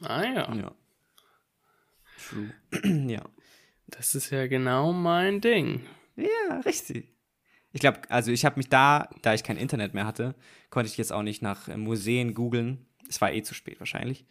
Ah 0.01 0.23
ja. 0.23 0.55
Ja. 0.55 0.75
True. 2.29 2.53
ja. 3.09 3.23
Das 3.87 4.15
ist 4.15 4.29
ja 4.31 4.47
genau 4.47 4.93
mein 4.93 5.41
Ding. 5.41 5.85
Ja, 6.15 6.59
richtig. 6.65 7.13
Ich 7.71 7.81
glaube, 7.81 8.01
also 8.09 8.31
ich 8.31 8.45
habe 8.45 8.57
mich 8.57 8.69
da, 8.69 9.09
da 9.21 9.33
ich 9.33 9.43
kein 9.43 9.57
Internet 9.57 9.93
mehr 9.93 10.05
hatte, 10.05 10.35
konnte 10.69 10.89
ich 10.89 10.97
jetzt 10.97 11.11
auch 11.11 11.23
nicht 11.23 11.41
nach 11.41 11.67
äh, 11.67 11.77
Museen 11.77 12.33
googeln. 12.33 12.85
Es 13.09 13.19
war 13.19 13.33
eh 13.33 13.41
zu 13.41 13.53
spät 13.53 13.79
wahrscheinlich. 13.79 14.25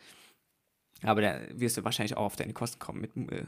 Aber 1.03 1.21
da 1.21 1.41
wirst 1.51 1.77
du 1.77 1.85
wahrscheinlich 1.85 2.17
auch 2.17 2.25
auf 2.25 2.37
deine 2.37 2.53
Kosten 2.53 2.79
kommen 2.79 3.01
mit 3.01 3.17
äh, 3.33 3.45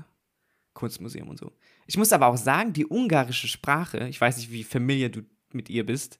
Kunstmuseum 0.75 1.29
und 1.29 1.39
so. 1.39 1.53
Ich 1.87 1.97
muss 1.97 2.12
aber 2.12 2.27
auch 2.27 2.37
sagen, 2.37 2.73
die 2.73 2.87
ungarische 2.87 3.47
Sprache, 3.47 4.09
ich 4.09 4.21
weiß 4.21 4.37
nicht, 4.37 4.51
wie 4.51 4.65
familiar 4.65 5.11
du 5.11 5.23
mit 5.53 5.71
ihr 5.71 5.87
bist, 5.87 6.19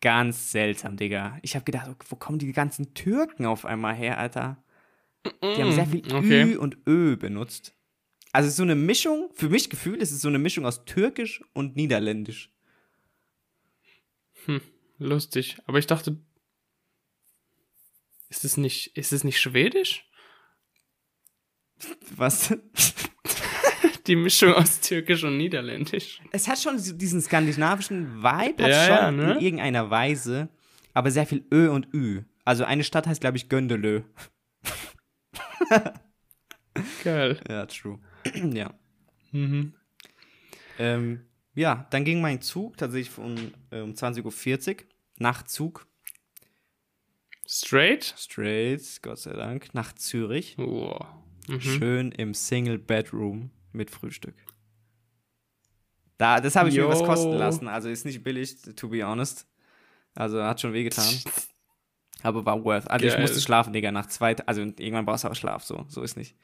ganz 0.00 0.52
seltsam, 0.52 0.96
Digga. 0.96 1.38
Ich 1.42 1.54
habe 1.54 1.64
gedacht, 1.64 1.90
wo 2.08 2.16
kommen 2.16 2.38
die 2.38 2.52
ganzen 2.52 2.94
Türken 2.94 3.46
auf 3.46 3.64
einmal 3.64 3.94
her, 3.94 4.18
Alter? 4.18 4.62
Die 5.42 5.62
haben 5.62 5.72
sehr 5.72 5.86
viel 5.86 6.02
Okay. 6.12 6.54
Ü 6.54 6.56
und 6.56 6.78
Ö 6.86 7.16
benutzt. 7.16 7.74
Also 8.32 8.46
es 8.46 8.52
ist 8.52 8.58
so 8.58 8.62
eine 8.62 8.74
Mischung, 8.74 9.30
für 9.34 9.48
mich 9.48 9.70
gefühlt, 9.70 10.02
es 10.02 10.12
ist 10.12 10.20
so 10.20 10.28
eine 10.28 10.38
Mischung 10.38 10.66
aus 10.66 10.84
Türkisch 10.84 11.42
und 11.54 11.76
Niederländisch. 11.76 12.52
Lustig. 14.98 15.58
Aber 15.66 15.78
ich 15.78 15.86
dachte. 15.86 16.18
Ist 18.30 18.44
es 18.44 18.56
nicht, 18.56 18.96
ist 18.96 19.12
es 19.12 19.24
nicht 19.24 19.40
Schwedisch? 19.40 20.08
Was? 22.16 22.54
Die 24.08 24.16
Mischung 24.16 24.54
aus 24.54 24.80
Türkisch 24.80 25.22
und 25.22 25.36
Niederländisch. 25.36 26.22
Es 26.32 26.48
hat 26.48 26.58
schon 26.58 26.78
diesen 26.98 27.20
skandinavischen 27.20 28.22
Vibe, 28.22 28.62
hat 28.64 28.70
Ja, 28.70 28.84
schon 28.86 28.96
ja, 28.96 29.10
ne? 29.10 29.32
in 29.34 29.40
irgendeiner 29.40 29.90
Weise, 29.90 30.48
aber 30.94 31.10
sehr 31.10 31.26
viel 31.26 31.44
Ö 31.52 31.70
und 31.70 31.92
Ü. 31.92 32.22
Also 32.42 32.64
eine 32.64 32.84
Stadt 32.84 33.06
heißt, 33.06 33.20
glaube 33.20 33.36
ich, 33.36 33.50
Göndelö. 33.50 34.00
Geil. 37.04 37.38
Ja, 37.46 37.66
true. 37.66 37.98
ja. 38.54 38.72
Mhm. 39.32 39.74
Ähm, 40.78 41.26
ja, 41.54 41.86
dann 41.90 42.04
ging 42.04 42.22
mein 42.22 42.40
Zug 42.40 42.78
tatsächlich 42.78 43.18
um, 43.18 43.34
äh, 43.70 43.80
um 43.80 43.92
20.40 43.92 44.68
Uhr. 44.68 44.76
Nachtzug. 45.18 45.86
Straight? 47.46 48.14
Straight, 48.16 49.02
Gott 49.02 49.18
sei 49.18 49.34
Dank, 49.34 49.74
nach 49.74 49.92
Zürich. 49.92 50.56
Oh. 50.58 50.98
Mhm. 51.46 51.60
Schön 51.60 52.12
im 52.12 52.32
Single 52.32 52.78
Bedroom 52.78 53.50
mit 53.72 53.90
Frühstück. 53.90 54.34
Da, 56.16 56.40
das 56.40 56.56
habe 56.56 56.68
ich 56.68 56.74
mir 56.76 56.88
was 56.88 57.00
Yo. 57.00 57.06
kosten 57.06 57.32
lassen. 57.34 57.68
Also 57.68 57.88
ist 57.88 58.04
nicht 58.04 58.22
billig, 58.24 58.56
to 58.76 58.88
be 58.88 59.04
honest. 59.06 59.46
Also 60.14 60.42
hat 60.42 60.60
schon 60.60 60.72
wehgetan. 60.72 61.04
Aber 62.22 62.44
war 62.44 62.64
worth. 62.64 62.90
Also 62.90 63.06
ich 63.06 63.12
Geil. 63.12 63.20
musste 63.20 63.40
schlafen, 63.40 63.72
Digga, 63.72 63.92
nach 63.92 64.06
zwei. 64.06 64.34
Also 64.46 64.62
irgendwann 64.62 65.06
brauchst 65.06 65.22
du 65.24 65.28
auch 65.28 65.34
Schlaf, 65.36 65.62
so. 65.62 65.84
So 65.88 66.02
ist 66.02 66.16
nicht. 66.16 66.34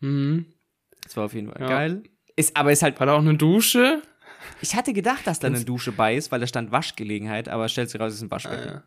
Mhm. 0.00 0.46
Das 1.02 1.16
war 1.16 1.24
auf 1.24 1.34
jeden 1.34 1.50
Fall 1.50 1.60
Ja. 1.60 1.66
geil. 1.68 2.02
Ist, 2.36 2.56
aber 2.56 2.70
ist 2.70 2.82
halt. 2.82 2.98
War 3.00 3.06
da 3.08 3.14
auch 3.14 3.18
eine 3.20 3.36
Dusche? 3.36 4.02
Ich 4.60 4.74
hatte 4.76 4.92
gedacht, 4.92 5.26
dass 5.26 5.40
da 5.40 5.48
eine 5.48 5.64
Dusche 5.64 5.90
bei 5.92 6.14
ist, 6.16 6.30
weil 6.30 6.40
da 6.40 6.46
stand 6.46 6.70
Waschgelegenheit, 6.70 7.48
aber 7.48 7.68
stellt 7.68 7.90
sich 7.90 8.00
raus, 8.00 8.12
es 8.12 8.18
ist 8.18 8.22
ein 8.22 8.28
Ah, 8.28 8.30
Waschbecken. 8.32 8.68
ja. 8.68 8.82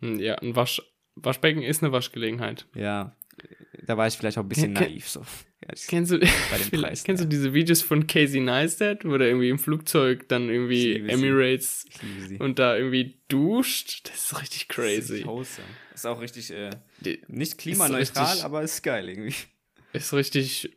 Hm, 0.00 0.18
Ja, 0.18 0.34
ein 0.36 0.54
Wasch 0.56 0.82
Waschbecken 1.16 1.62
ist 1.62 1.82
eine 1.82 1.92
Waschgelegenheit. 1.92 2.66
Ja. 2.74 3.14
Da 3.86 3.96
war 3.98 4.06
ich 4.06 4.14
vielleicht 4.16 4.38
auch 4.38 4.42
ein 4.42 4.48
bisschen 4.48 4.72
Ke- 4.74 4.84
naiv, 4.84 5.08
so. 5.08 5.20
Ja, 5.20 5.74
Kennst 5.88 6.12
du, 6.12 6.18
Preis, 6.72 7.04
kennst 7.04 7.20
ja. 7.22 7.24
du 7.24 7.28
diese 7.28 7.52
Videos 7.52 7.82
von 7.82 8.06
Casey 8.06 8.40
Neistat, 8.40 9.04
wo 9.04 9.16
der 9.18 9.28
irgendwie 9.28 9.50
im 9.50 9.58
Flugzeug 9.58 10.26
dann 10.28 10.48
irgendwie. 10.48 10.96
Emirates 11.06 11.86
und 12.38 12.58
da 12.58 12.76
irgendwie 12.76 13.20
duscht? 13.28 14.08
Das 14.08 14.24
ist 14.32 14.40
richtig 14.40 14.68
crazy. 14.68 15.18
Ist 15.18 15.26
wholesome. 15.26 15.66
Ist 15.94 16.06
auch 16.06 16.20
richtig, 16.20 16.50
äh, 16.50 16.70
nicht 17.28 17.58
klimaneutral, 17.58 18.24
richtig- 18.26 18.44
aber 18.44 18.62
ist 18.62 18.82
geil 18.82 19.08
irgendwie. 19.08 19.34
Ist 19.92 20.12
richtig 20.14 20.76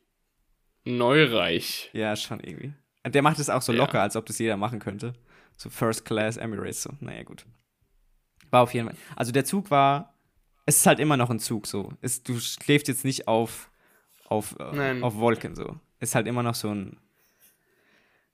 neureich. 0.86 1.90
Ja, 1.94 2.16
schon 2.16 2.40
irgendwie. 2.40 2.74
Der 3.06 3.22
macht 3.22 3.40
es 3.40 3.50
auch 3.50 3.62
so 3.62 3.72
Ja. 3.72 3.80
locker, 3.80 4.02
als 4.02 4.16
ob 4.16 4.26
das 4.26 4.38
jeder 4.40 4.58
machen 4.58 4.80
könnte. 4.80 5.14
So 5.56 5.70
First 5.70 6.06
Class 6.06 6.38
Emirates, 6.38 6.84
so. 6.84 6.92
Naja, 7.00 7.24
gut. 7.24 7.46
War 8.52 8.62
auf 8.64 8.74
jeden 8.74 8.88
Fall. 8.88 8.98
Also 9.16 9.32
der 9.32 9.46
Zug 9.46 9.72
war. 9.72 10.14
Es 10.68 10.78
ist 10.78 10.86
halt 10.86 11.00
immer 11.00 11.18
noch 11.18 11.30
ein 11.32 11.40
Zug 11.40 11.66
so. 11.66 11.92
Es, 12.02 12.22
du 12.24 12.40
schläfst 12.40 12.88
jetzt 12.90 13.04
nicht 13.06 13.28
auf, 13.28 13.72
auf, 14.28 14.56
äh, 14.60 14.76
Nein. 14.76 15.02
auf 15.04 15.16
Wolken 15.16 15.56
so. 15.56 15.76
Ist 16.00 16.14
halt 16.14 16.28
immer 16.28 16.44
noch 16.44 16.56
so 16.56 16.70
ein 16.70 16.98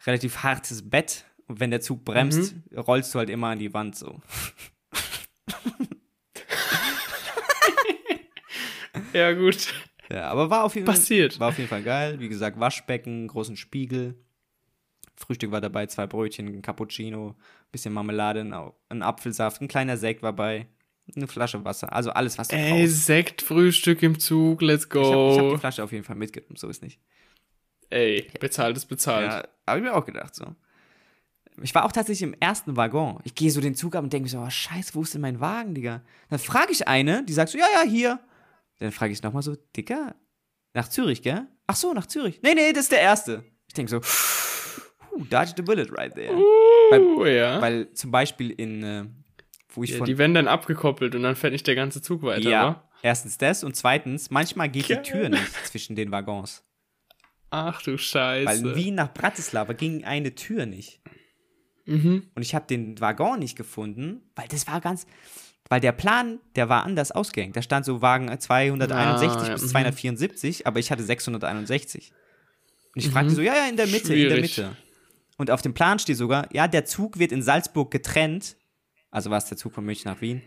relativ 0.05 0.43
hartes 0.43 0.89
Bett. 0.89 1.25
Und 1.47 1.59
wenn 1.59 1.69
der 1.71 1.79
Zug 1.81 2.03
bremst, 2.03 2.55
Mhm. 2.71 2.79
rollst 2.79 3.13
du 3.13 3.19
halt 3.19 3.29
immer 3.29 3.47
an 3.49 3.59
die 3.59 3.73
Wand 3.73 3.95
so. 3.95 4.19
Ja, 9.13 9.31
gut. 9.33 9.73
Ja, 10.11 10.29
aber 10.29 10.49
war 10.49 10.63
auf 10.63 10.75
jeden 10.75 10.85
Fall. 10.87 10.95
Passiert. 10.95 11.39
War 11.39 11.49
auf 11.49 11.57
jeden 11.57 11.69
Fall 11.69 11.83
geil. 11.83 12.19
Wie 12.19 12.29
gesagt, 12.29 12.59
Waschbecken, 12.59 13.27
großen 13.27 13.57
Spiegel. 13.57 14.15
Frühstück 15.15 15.51
war 15.51 15.61
dabei, 15.61 15.85
zwei 15.85 16.07
Brötchen, 16.07 16.47
ein 16.47 16.61
Cappuccino, 16.61 17.35
bisschen 17.71 17.93
Marmelade, 17.93 18.41
ein 18.41 18.53
ein 18.89 19.01
Apfelsaft, 19.03 19.61
ein 19.61 19.67
kleiner 19.67 19.97
Sekt 19.97 20.23
war 20.23 20.33
bei, 20.33 20.67
eine 21.15 21.27
Flasche 21.27 21.63
Wasser. 21.65 21.91
Also 21.93 22.11
alles, 22.11 22.37
was 22.37 22.47
du 22.47 22.55
Ey, 22.55 22.83
brauchst. 22.83 23.05
Sektfrühstück 23.05 24.01
im 24.03 24.19
Zug, 24.19 24.61
let's 24.61 24.85
Ich 24.85 24.91
habe 24.91 25.01
ich 25.01 25.37
hab 25.37 25.43
go. 25.43 25.51
die 25.53 25.57
Flasche 25.59 25.83
auf 25.83 25.91
jeden 25.91 26.03
Fall 26.03 26.15
mitgenommen, 26.15 26.55
so 26.55 26.69
ist 26.69 26.81
nicht. 26.81 26.99
Ey, 27.89 28.27
bezahlt 28.39 28.75
ist 28.77 28.85
bezahlt. 28.85 29.31
Ja, 29.31 29.47
habe 29.67 29.79
ich 29.79 29.83
mir 29.83 29.93
auch 29.93 30.05
gedacht, 30.05 30.33
so. 30.33 30.45
Ich 31.61 31.75
war 31.75 31.85
auch 31.85 31.91
tatsächlich 31.91 32.23
im 32.23 32.35
ersten 32.39 32.75
Waggon. 32.75 33.19
Ich 33.25 33.35
gehe 33.35 33.51
so 33.51 33.61
den 33.61 33.75
Zug 33.75 33.95
ab 33.95 34.03
und 34.03 34.11
denke 34.11 34.23
mir 34.23 34.29
so, 34.29 34.39
oh, 34.39 34.49
scheiße, 34.49 34.95
wo 34.95 35.03
ist 35.03 35.13
denn 35.13 35.21
mein 35.21 35.39
Wagen, 35.39 35.75
Digga? 35.75 36.01
Dann 36.29 36.39
frage 36.39 36.71
ich 36.71 36.87
eine, 36.87 37.23
die 37.23 37.33
sagt 37.33 37.51
so, 37.51 37.59
ja, 37.59 37.67
ja, 37.75 37.87
hier. 37.87 38.19
Dann 38.79 38.91
frage 38.91 39.13
ich 39.13 39.21
nochmal 39.21 39.43
so, 39.43 39.55
Digga, 39.77 40.15
nach 40.73 40.87
Zürich, 40.87 41.21
gell? 41.21 41.45
Ach 41.67 41.75
so, 41.75 41.93
nach 41.93 42.07
Zürich. 42.07 42.41
Nee, 42.41 42.55
nee, 42.55 42.73
das 42.73 42.85
ist 42.85 42.91
der 42.91 43.01
erste. 43.01 43.43
Ich 43.67 43.73
denke 43.75 43.91
so, 43.91 43.97
uh, 43.97 45.23
dodge 45.29 45.53
the 45.55 45.61
bullet 45.61 45.87
right 45.91 46.13
there. 46.15 46.35
Uh, 46.35 47.25
ja. 47.25 47.61
Weil 47.61 47.93
zum 47.93 48.09
Beispiel 48.09 48.49
in, 48.49 48.83
äh, 48.83 49.05
wo 49.73 49.83
ich 49.83 49.91
ja 49.91 49.97
von. 49.97 50.05
die 50.05 50.17
werden 50.17 50.33
dann 50.33 50.47
abgekoppelt 50.47 51.15
und 51.15 51.23
dann 51.23 51.35
fährt 51.35 51.53
nicht 51.53 51.67
der 51.67 51.75
ganze 51.75 52.01
Zug 52.01 52.23
weiter, 52.23 52.49
ja, 52.49 52.63
wa? 52.63 52.89
erstens 53.01 53.37
das 53.37 53.63
und 53.63 53.75
zweitens, 53.75 54.31
manchmal 54.31 54.69
geht 54.69 54.89
die 54.89 54.93
Geil. 54.93 55.03
Tür 55.03 55.29
nicht 55.29 55.65
zwischen 55.65 55.95
den 55.95 56.11
Waggons. 56.11 56.63
Ach 57.49 57.81
du 57.81 57.97
Scheiße. 57.97 58.47
Weil 58.47 58.57
in 58.57 58.75
Wien 58.75 58.95
nach 58.95 59.13
Bratislava 59.13 59.73
ging 59.73 60.03
eine 60.05 60.33
Tür 60.33 60.65
nicht. 60.65 61.01
Mhm. 61.85 62.29
Und 62.33 62.41
ich 62.41 62.55
habe 62.55 62.65
den 62.67 62.99
Waggon 62.99 63.39
nicht 63.39 63.55
gefunden, 63.55 64.21
weil 64.35 64.47
das 64.47 64.67
war 64.67 64.81
ganz, 64.81 65.05
weil 65.69 65.79
der 65.79 65.91
Plan, 65.91 66.39
der 66.55 66.69
war 66.69 66.83
anders 66.83 67.11
ausgehängt. 67.11 67.55
Da 67.55 67.61
stand 67.61 67.85
so 67.85 68.01
Wagen 68.01 68.27
261 68.37 69.41
Ah, 69.41 69.47
ja, 69.47 69.53
bis 69.53 69.63
mhm. 69.63 69.67
274, 69.67 70.67
aber 70.67 70.79
ich 70.79 70.91
hatte 70.91 71.03
661. 71.03 72.13
Und 72.95 73.03
ich 73.03 73.09
fragte 73.09 73.33
so, 73.33 73.41
ja, 73.41 73.55
ja, 73.55 73.69
in 73.69 73.77
der 73.77 73.87
Mitte, 73.87 74.13
in 74.13 74.29
der 74.29 74.35
Schwierig. 74.35 74.57
Mitte. 74.57 74.77
Und 75.37 75.51
auf 75.51 75.61
dem 75.61 75.73
Plan 75.73 75.99
steht 75.99 76.17
sogar, 76.17 76.47
ja, 76.53 76.67
der 76.67 76.85
Zug 76.85 77.19
wird 77.19 77.31
in 77.31 77.41
Salzburg 77.41 77.91
getrennt. 77.91 78.55
Also 79.13 79.29
war 79.29 79.37
es 79.37 79.45
der 79.45 79.57
Zug 79.57 79.73
von 79.73 79.85
München 79.85 80.11
nach 80.11 80.21
Wien. 80.21 80.41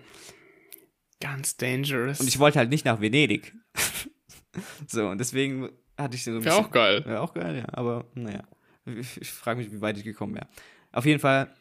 Ganz 1.20 1.56
dangerous. 1.56 2.18
Und 2.18 2.26
ich 2.26 2.40
wollte 2.40 2.58
halt 2.58 2.68
nicht 2.68 2.84
nach 2.84 3.00
Venedig. 3.00 3.54
so, 4.88 5.08
und 5.08 5.18
deswegen 5.18 5.70
hatte 5.96 6.16
ich 6.16 6.24
so 6.24 6.32
ein 6.32 6.44
Wäre 6.44 6.56
auch 6.56 6.72
geil. 6.72 7.04
Wäre 7.06 7.20
auch 7.20 7.32
geil, 7.32 7.58
ja. 7.58 7.66
Aber 7.72 8.06
naja, 8.14 8.42
ich, 8.84 9.20
ich 9.20 9.30
frage 9.30 9.60
mich, 9.60 9.70
wie 9.70 9.80
weit 9.80 9.96
ich 9.98 10.02
gekommen 10.02 10.34
wäre. 10.34 10.48
Auf 10.90 11.06
jeden 11.06 11.20
Fall 11.20 11.54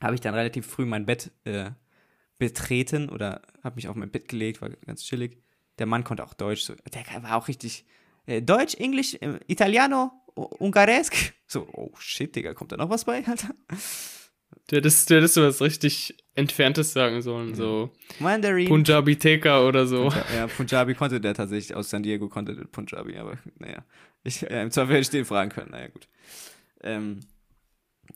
habe 0.00 0.14
ich 0.14 0.20
dann 0.20 0.32
relativ 0.32 0.64
früh 0.64 0.86
mein 0.86 1.06
Bett 1.06 1.32
äh, 1.42 1.72
betreten 2.38 3.08
oder 3.08 3.42
habe 3.64 3.74
mich 3.74 3.88
auf 3.88 3.96
mein 3.96 4.12
Bett 4.12 4.28
gelegt, 4.28 4.62
war 4.62 4.70
ganz 4.70 5.02
chillig. 5.02 5.42
Der 5.80 5.86
Mann 5.86 6.04
konnte 6.04 6.22
auch 6.22 6.34
Deutsch, 6.34 6.62
so, 6.62 6.74
der 6.94 7.22
war 7.24 7.36
auch 7.36 7.48
richtig 7.48 7.84
äh, 8.26 8.42
Deutsch, 8.42 8.76
Englisch, 8.76 9.14
äh, 9.14 9.40
Italiano, 9.48 10.12
Ungaresk. 10.36 11.34
So, 11.48 11.68
oh 11.72 11.90
shit, 11.98 12.36
Digga, 12.36 12.54
kommt 12.54 12.70
da 12.70 12.76
noch 12.76 12.90
was 12.90 13.04
bei, 13.04 13.26
Alter? 13.26 13.56
Du 14.68 14.76
hättest, 14.76 15.08
du 15.08 15.16
hättest 15.16 15.34
so 15.34 15.42
was 15.42 15.62
richtig 15.62 16.16
Entferntes 16.34 16.92
sagen 16.92 17.22
sollen, 17.22 17.54
so 17.54 17.90
Mandarin. 18.18 18.68
Punjabi 18.68 19.16
Teka 19.16 19.66
oder 19.66 19.86
so. 19.86 20.10
Ja, 20.34 20.46
Punjabi 20.46 20.94
konnte 20.94 21.20
der 21.20 21.34
tatsächlich, 21.34 21.74
aus 21.74 21.90
San 21.90 22.02
Diego 22.02 22.28
konnte 22.28 22.54
der 22.54 22.64
Punjabi, 22.64 23.16
aber 23.16 23.38
naja. 23.58 23.84
Ich, 24.24 24.48
äh, 24.48 24.62
Im 24.62 24.70
Zweifel 24.70 24.92
hätte 24.92 25.02
ich 25.02 25.10
den 25.10 25.24
fragen 25.24 25.50
können, 25.50 25.70
naja, 25.70 25.88
gut. 25.88 26.06
Ähm, 26.82 27.20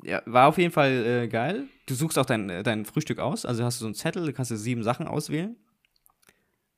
ja, 0.02 0.22
war 0.26 0.48
auf 0.48 0.58
jeden 0.58 0.72
Fall 0.72 1.24
äh, 1.24 1.28
geil. 1.28 1.68
Du 1.86 1.94
suchst 1.94 2.18
auch 2.18 2.26
dein, 2.26 2.48
dein 2.62 2.84
Frühstück 2.84 3.18
aus, 3.18 3.44
also 3.46 3.64
hast 3.64 3.80
du 3.80 3.84
so 3.84 3.86
einen 3.86 3.94
Zettel, 3.94 4.26
da 4.26 4.32
kannst 4.32 4.50
du 4.50 4.56
sieben 4.56 4.82
Sachen 4.82 5.06
auswählen. 5.06 5.56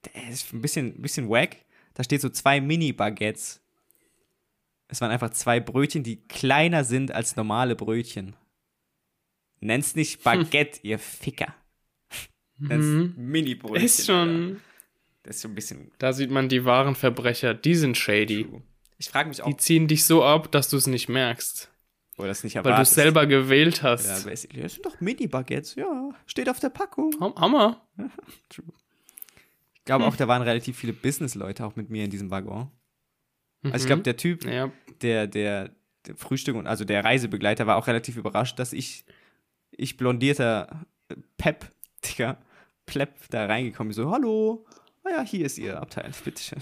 Der 0.04 0.30
ist 0.30 0.52
ein 0.52 0.60
bisschen, 0.60 0.98
ein 0.98 1.02
bisschen 1.02 1.28
wack. 1.28 1.56
Da 1.94 2.04
steht 2.04 2.20
so 2.20 2.28
zwei 2.28 2.60
Mini-Baguettes. 2.60 3.60
Es 4.88 5.00
waren 5.00 5.10
einfach 5.10 5.30
zwei 5.30 5.60
Brötchen, 5.60 6.02
die 6.02 6.16
kleiner 6.28 6.84
sind 6.84 7.12
als 7.12 7.36
normale 7.36 7.74
Brötchen. 7.74 8.36
Nenn's 9.64 9.94
nicht 9.96 10.22
Baguette, 10.22 10.80
ihr 10.82 10.98
Ficker. 10.98 11.54
Nenn's 12.58 12.84
Mhm. 12.84 13.14
Mini-Brötchen. 13.16 13.84
Ist 13.84 14.06
schon, 14.06 14.60
Das 15.22 15.36
ist 15.36 15.42
so 15.42 15.48
ein 15.48 15.54
bisschen 15.54 15.90
da 15.98 16.12
sieht 16.12 16.30
man 16.30 16.48
die 16.50 16.64
wahren 16.64 16.94
Verbrecher, 16.94 17.54
die 17.54 17.74
sind 17.74 17.96
shady. 17.96 18.46
Ich 18.98 19.08
frage 19.08 19.28
mich 19.30 19.42
auch. 19.42 19.46
Die 19.48 19.56
ziehen 19.56 19.88
dich 19.88 20.04
so 20.04 20.22
ab, 20.22 20.52
dass 20.52 20.68
du 20.68 20.76
es 20.76 20.86
nicht 20.86 21.08
merkst. 21.08 21.70
Oder 22.18 22.28
es 22.28 22.44
nicht 22.44 22.54
Weil 22.56 22.62
du 22.62 22.68
erwartest. 22.68 22.92
es 22.92 22.94
selber 22.94 23.26
gewählt 23.26 23.82
hast. 23.82 24.06
Ja, 24.06 24.30
basically. 24.30 24.62
Das 24.62 24.74
sind 24.74 24.86
doch 24.86 25.00
Mini-Baguettes. 25.00 25.74
Ja, 25.76 26.10
steht 26.26 26.48
auf 26.48 26.60
der 26.60 26.68
Packung. 26.68 27.12
Ham- 27.20 27.34
Hammer. 27.36 27.84
True. 28.50 28.66
Ich 29.74 29.84
glaube 29.84 30.04
auch, 30.06 30.14
da 30.16 30.28
waren 30.28 30.42
relativ 30.42 30.78
viele 30.78 30.92
Business-Leute 30.92 31.64
auch 31.66 31.74
mit 31.74 31.90
mir 31.90 32.04
in 32.04 32.10
diesem 32.10 32.30
Waggon. 32.30 32.70
Also 33.64 33.76
ich 33.84 33.86
glaube, 33.86 34.02
der 34.02 34.16
Typ, 34.16 34.44
Ja, 34.44 34.70
der, 35.02 35.26
der, 35.26 35.70
der 36.06 36.16
Frühstück 36.16 36.54
und 36.54 36.66
also 36.66 36.84
der 36.84 37.02
Reisebegleiter 37.04 37.66
war 37.66 37.76
auch 37.76 37.86
relativ 37.86 38.16
überrascht, 38.16 38.58
dass 38.58 38.72
ich, 38.74 39.04
ich 39.76 39.96
blondierter 39.96 40.86
Pep, 41.36 41.70
Digga, 42.04 42.38
Pleb 42.86 43.10
da 43.30 43.46
reingekommen. 43.46 43.92
So, 43.92 44.10
hallo, 44.10 44.66
ah 45.04 45.10
ja, 45.10 45.22
hier 45.22 45.46
ist 45.46 45.58
ihr 45.58 45.80
Abteil, 45.80 46.12
bitteschön. 46.24 46.60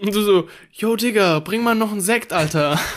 Und 0.00 0.14
du 0.14 0.22
so, 0.22 0.48
yo 0.72 0.96
Digga, 0.96 1.40
bring 1.40 1.62
mal 1.62 1.74
noch 1.74 1.90
einen 1.92 2.00
Sekt, 2.00 2.32
Alter. 2.32 2.78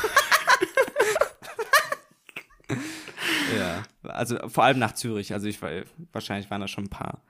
Ja, 3.57 3.83
also 4.03 4.49
vor 4.49 4.63
allem 4.63 4.79
nach 4.79 4.93
Zürich. 4.93 5.33
Also 5.33 5.47
ich 5.47 5.61
war, 5.61 5.69
wahrscheinlich 6.11 6.49
waren 6.49 6.61
da 6.61 6.67
schon 6.67 6.85
ein 6.85 6.89
paar 6.89 7.23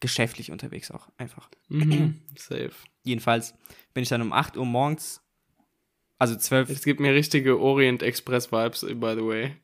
geschäftlich 0.00 0.50
unterwegs 0.50 0.90
auch, 0.90 1.08
einfach. 1.16 1.48
mhm. 1.68 2.20
Safe. 2.36 2.72
Jedenfalls 3.02 3.54
bin 3.94 4.02
ich 4.02 4.08
dann 4.08 4.22
um 4.22 4.32
8 4.32 4.56
Uhr 4.56 4.66
morgens, 4.66 5.22
also 6.18 6.36
12, 6.36 6.70
Es 6.70 6.84
gibt 6.84 7.00
mir 7.00 7.14
richtige 7.14 7.58
Orient 7.60 8.02
Express 8.02 8.50
Vibes, 8.50 8.80
by 8.80 9.14
the 9.16 9.24
way. 9.24 9.56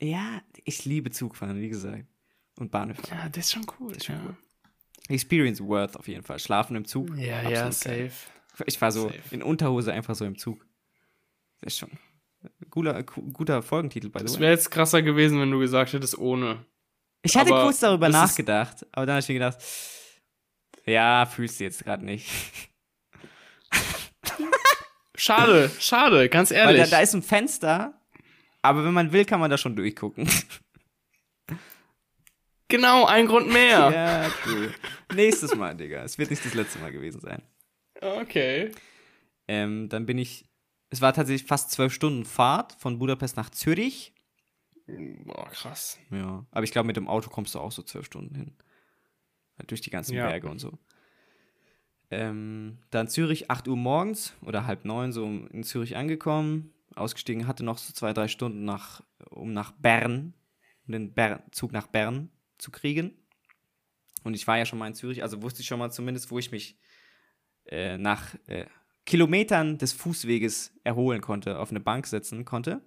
Ja, 0.00 0.42
ich 0.64 0.84
liebe 0.84 1.10
Zugfahren, 1.10 1.60
wie 1.60 1.68
gesagt. 1.68 2.06
Und 2.58 2.70
Bahnhof. 2.70 2.98
Ja, 3.10 3.28
das 3.28 3.46
ist 3.46 3.52
schon 3.52 3.66
cool. 3.78 3.92
ist 3.92 4.06
schon 4.06 4.16
ja. 4.16 4.22
cool. 4.26 4.36
Experience 5.08 5.60
worth 5.60 5.96
auf 5.96 6.08
jeden 6.08 6.22
Fall. 6.22 6.38
Schlafen 6.38 6.76
im 6.76 6.84
Zug. 6.84 7.16
Ja, 7.16 7.38
absolut 7.38 7.52
ja, 7.52 7.62
geil. 7.62 8.10
safe. 8.10 8.66
Ich 8.66 8.80
war 8.80 8.90
so 8.90 9.08
Safe. 9.08 9.20
in 9.30 9.42
Unterhose 9.42 9.92
einfach 9.92 10.14
so 10.14 10.24
im 10.24 10.38
Zug. 10.38 10.66
Das 11.60 11.74
ist 11.74 11.78
schon 11.78 11.90
ein 12.42 12.70
guter, 12.70 13.02
guter 13.02 13.62
Folgentitel 13.62 14.08
bei 14.08 14.20
way. 14.20 14.40
wäre 14.40 14.52
jetzt 14.52 14.70
krasser 14.70 15.02
gewesen, 15.02 15.40
wenn 15.40 15.50
du 15.50 15.58
gesagt 15.58 15.92
hättest, 15.92 16.16
ohne. 16.16 16.64
Ich 17.22 17.36
hatte 17.36 17.52
aber 17.52 17.64
kurz 17.64 17.80
darüber 17.80 18.06
das 18.06 18.14
nachgedacht, 18.14 18.86
aber 18.92 19.06
dann 19.06 19.14
habe 19.16 19.20
ich 19.20 19.28
mir 19.28 19.34
gedacht, 19.34 19.58
ja, 20.86 21.26
fühlst 21.26 21.60
du 21.60 21.64
jetzt 21.64 21.84
gerade 21.84 22.04
nicht. 22.04 22.30
Schade, 25.18 25.70
schade, 25.80 26.28
ganz 26.28 26.50
ehrlich. 26.50 26.82
da, 26.82 26.98
da 26.98 27.00
ist 27.00 27.14
ein 27.14 27.22
Fenster, 27.22 27.95
aber 28.66 28.84
wenn 28.84 28.94
man 28.94 29.12
will, 29.12 29.24
kann 29.24 29.40
man 29.40 29.50
da 29.50 29.58
schon 29.58 29.76
durchgucken. 29.76 30.28
genau, 32.68 33.06
ein 33.06 33.26
Grund 33.26 33.52
mehr. 33.52 33.90
ja, 33.90 34.30
cool. 34.46 34.72
Nächstes 35.14 35.54
Mal, 35.54 35.76
Digga. 35.76 36.02
Es 36.02 36.18
wird 36.18 36.30
nicht 36.30 36.44
das 36.44 36.54
letzte 36.54 36.78
Mal 36.78 36.92
gewesen 36.92 37.20
sein. 37.20 37.42
Okay. 38.00 38.72
Ähm, 39.48 39.88
dann 39.88 40.06
bin 40.06 40.18
ich, 40.18 40.44
es 40.90 41.00
war 41.00 41.12
tatsächlich 41.12 41.46
fast 41.46 41.70
zwölf 41.70 41.92
Stunden 41.92 42.24
Fahrt 42.24 42.72
von 42.78 42.98
Budapest 42.98 43.36
nach 43.36 43.50
Zürich. 43.50 44.12
Boah, 45.24 45.48
krass. 45.50 45.98
Ja, 46.10 46.44
aber 46.50 46.64
ich 46.64 46.72
glaube, 46.72 46.86
mit 46.86 46.96
dem 46.96 47.08
Auto 47.08 47.30
kommst 47.30 47.54
du 47.54 47.60
auch 47.60 47.72
so 47.72 47.82
zwölf 47.82 48.06
Stunden 48.06 48.34
hin. 48.34 48.56
Durch 49.66 49.80
die 49.80 49.90
ganzen 49.90 50.14
Ja. 50.14 50.28
Berge 50.28 50.48
und 50.48 50.58
so. 50.58 50.78
Ähm, 52.10 52.78
dann 52.90 53.08
Zürich, 53.08 53.50
8 53.50 53.66
Uhr 53.66 53.76
morgens 53.76 54.34
oder 54.42 54.66
halb 54.66 54.84
neun, 54.84 55.12
so 55.12 55.24
in 55.24 55.64
Zürich 55.64 55.96
angekommen. 55.96 56.72
Ausgestiegen, 56.96 57.46
hatte 57.46 57.64
noch 57.64 57.78
so 57.78 57.92
zwei, 57.92 58.12
drei 58.12 58.28
Stunden, 58.28 58.64
nach, 58.64 59.02
um 59.30 59.52
nach 59.52 59.72
Bern, 59.72 60.34
um 60.86 60.92
den 60.92 61.14
Ber 61.14 61.42
Zug 61.52 61.72
nach 61.72 61.86
Bern 61.86 62.30
zu 62.58 62.70
kriegen. 62.70 63.12
Und 64.24 64.34
ich 64.34 64.46
war 64.46 64.58
ja 64.58 64.66
schon 64.66 64.78
mal 64.78 64.88
in 64.88 64.94
Zürich, 64.94 65.22
also 65.22 65.42
wusste 65.42 65.60
ich 65.60 65.66
schon 65.66 65.78
mal 65.78 65.90
zumindest, 65.90 66.30
wo 66.30 66.38
ich 66.38 66.50
mich 66.50 66.78
äh, 67.66 67.96
nach 67.98 68.34
äh, 68.46 68.66
Kilometern 69.04 69.78
des 69.78 69.92
Fußweges 69.92 70.72
erholen 70.82 71.20
konnte, 71.20 71.58
auf 71.58 71.70
eine 71.70 71.80
Bank 71.80 72.06
setzen 72.06 72.44
konnte. 72.44 72.82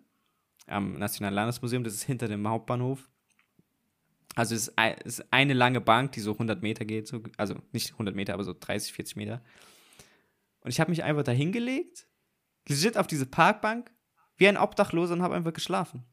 Am 0.68 0.94
Nationalen 0.99 1.34
Landesmuseum, 1.34 1.84
das 1.84 1.94
ist 1.94 2.03
hinter 2.03 2.27
dem 2.27 2.48
Hauptbahnhof. 2.48 3.10
Also 4.36 4.53
es 4.53 4.68
ist, 5.03 5.34
eine 5.34 5.53
lange 5.53 5.81
Bank, 5.81 6.11
die 6.11 6.19
so 6.19 6.34
100 6.34 6.61
Meter 6.61 6.86
geht, 6.86 7.07
so, 7.07 7.23
also 7.38 7.56
nicht 7.72 7.94
100 7.94 8.15
Meter, 8.15 8.34
aber 8.34 8.44
so 8.44 8.53
30, 8.57 8.94
40 8.94 9.15
Meter. 9.15 9.41
Und 10.61 10.72
ich 10.72 10.80
habe 10.80 10.91
mich 10.91 11.03
einfach 11.03 11.23
da 11.23 11.31
hingelegt, 11.31 12.07
legit 12.68 12.98
auf 12.98 13.07
diese 13.07 13.26
Parkbank, 13.26 13.91
wie 14.40 14.48
ein 14.48 14.57
Obdachloser 14.57 15.14
und 15.14 15.22
habe 15.22 15.36
einfach 15.36 15.53
geschlafen. 15.53 16.03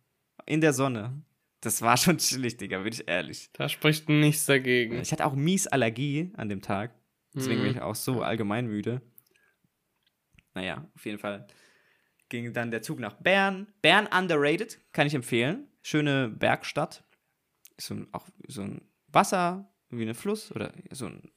In 0.44 0.60
der 0.60 0.72
Sonne. 0.74 1.22
Das 1.62 1.80
war 1.80 1.96
schon 1.96 2.18
chillig, 2.18 2.58
Digga, 2.58 2.78
bin 2.80 2.92
ich 2.92 3.08
ehrlich. 3.08 3.48
Da 3.54 3.68
spricht 3.68 4.08
nichts 4.10 4.44
dagegen. 4.44 5.00
Ich 5.00 5.10
hatte 5.10 5.24
auch 5.24 5.34
mies 5.34 5.66
Allergie 5.66 6.30
an 6.36 6.48
dem 6.50 6.60
Tag. 6.60 6.94
Deswegen 7.34 7.62
bin 7.62 7.70
Mhm. 7.70 7.76
ich 7.76 7.82
auch 7.82 7.94
so 7.94 8.22
allgemein 8.22 8.66
müde. 8.66 9.00
Naja, 10.54 10.86
auf 10.94 11.04
jeden 11.06 11.18
Fall 11.18 11.46
ging 12.28 12.52
dann 12.52 12.70
der 12.70 12.82
Zug 12.82 12.98
nach 13.00 13.14
Bern. 13.14 13.66
Bern 13.82 14.06
underrated, 14.06 14.78
kann 14.92 15.06
ich 15.06 15.14
empfehlen. 15.14 15.68
Schöne 15.82 16.28
Bergstadt. 16.28 17.04
Ist 17.76 17.86
so 17.86 17.94
ein, 17.94 18.08
auch 18.12 18.26
so 18.48 18.62
ein 18.62 18.82
Wasser, 19.08 19.72
wie 19.90 20.06
ein 20.08 20.14
Fluss 20.14 20.50
oder 20.52 20.72
so 20.90 21.06
ein 21.06 21.30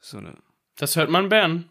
so 0.00 0.18
eine 0.18 0.34
Das 0.76 0.96
hört 0.96 1.10
man 1.10 1.28
Bern. 1.28 1.68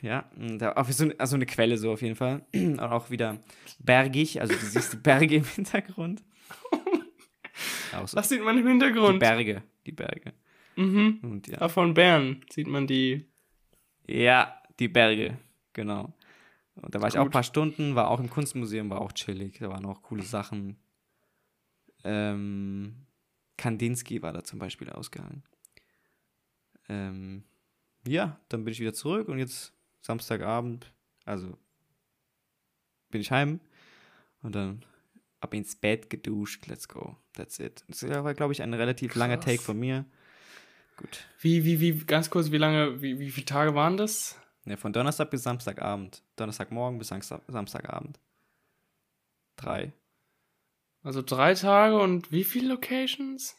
Ja, 0.00 0.30
da 0.58 0.74
auch 0.76 0.88
so, 0.90 1.04
eine- 1.04 1.18
also 1.18 1.34
eine 1.36 1.46
Quelle 1.46 1.76
so 1.76 1.90
auf 1.92 2.02
jeden 2.02 2.14
Fall. 2.16 2.44
Und 2.54 2.78
auch 2.80 3.10
wieder 3.10 3.38
bergig, 3.80 4.40
also 4.40 4.54
du 4.54 4.60
siehst 4.60 4.92
die 4.92 4.96
Berge 4.98 5.36
im 5.36 5.44
Hintergrund. 5.54 6.22
So. 8.06 8.16
Was 8.16 8.28
sieht 8.28 8.42
man 8.44 8.56
im 8.56 8.64
Die 8.64 8.70
Hintergrund? 8.70 9.18
Berge, 9.18 9.62
die 9.86 9.92
Berge. 9.92 10.32
Mhm. 10.76 11.18
Und 11.22 11.48
ja. 11.48 11.60
Ah, 11.60 11.68
von 11.68 11.94
Bern 11.94 12.42
sieht 12.50 12.68
man 12.68 12.86
die. 12.86 13.26
Ja, 14.06 14.62
die 14.78 14.86
Berge, 14.88 15.36
genau. 15.72 16.14
Und 16.76 16.94
da 16.94 17.00
war 17.00 17.08
ich 17.08 17.14
auch 17.16 17.22
ein 17.22 17.26
Gut. 17.26 17.32
paar 17.32 17.42
Stunden, 17.42 17.96
war 17.96 18.08
auch 18.08 18.20
im 18.20 18.30
Kunstmuseum, 18.30 18.88
war 18.90 19.00
auch 19.00 19.10
chillig, 19.12 19.58
da 19.58 19.68
waren 19.70 19.84
auch 19.86 20.02
coole 20.02 20.22
Sachen. 20.22 20.76
Ähm, 22.04 23.06
Kandinsky 23.56 24.22
war 24.22 24.32
da 24.32 24.44
zum 24.44 24.60
Beispiel 24.60 24.88
ausgehangen. 24.90 25.42
Ähm, 26.88 27.42
ja, 28.06 28.38
dann 28.48 28.64
bin 28.64 28.72
ich 28.72 28.80
wieder 28.80 28.94
zurück 28.94 29.28
und 29.28 29.38
jetzt 29.38 29.74
Samstagabend, 30.00 30.92
also 31.24 31.56
bin 33.10 33.20
ich 33.20 33.30
heim 33.30 33.60
und 34.42 34.54
dann 34.54 34.84
ab 35.40 35.54
ins 35.54 35.76
Bett 35.76 36.10
geduscht, 36.10 36.66
let's 36.66 36.88
go, 36.88 37.16
that's 37.34 37.58
it. 37.58 37.84
Das 37.88 38.02
war, 38.02 38.34
glaube 38.34 38.52
ich, 38.52 38.62
ein 38.62 38.74
relativ 38.74 39.14
langer 39.14 39.36
Krass. 39.36 39.46
Take 39.46 39.62
von 39.62 39.78
mir. 39.78 40.04
Gut. 40.96 41.26
Wie, 41.40 41.64
wie, 41.64 41.80
wie, 41.80 41.98
ganz 42.04 42.28
kurz, 42.28 42.50
wie 42.50 42.58
lange, 42.58 43.00
wie, 43.00 43.18
wie 43.20 43.30
viele 43.30 43.46
Tage 43.46 43.74
waren 43.74 43.96
das? 43.96 44.38
Ja, 44.64 44.76
von 44.76 44.92
Donnerstag 44.92 45.30
bis 45.30 45.44
Samstagabend. 45.44 46.22
Donnerstagmorgen 46.36 46.98
bis 46.98 47.08
Samstag, 47.08 47.42
Samstagabend. 47.46 48.18
Drei. 49.56 49.92
Also 51.02 51.22
drei 51.22 51.54
Tage 51.54 51.98
und 51.98 52.32
wie 52.32 52.44
viele 52.44 52.68
Locations? 52.68 53.56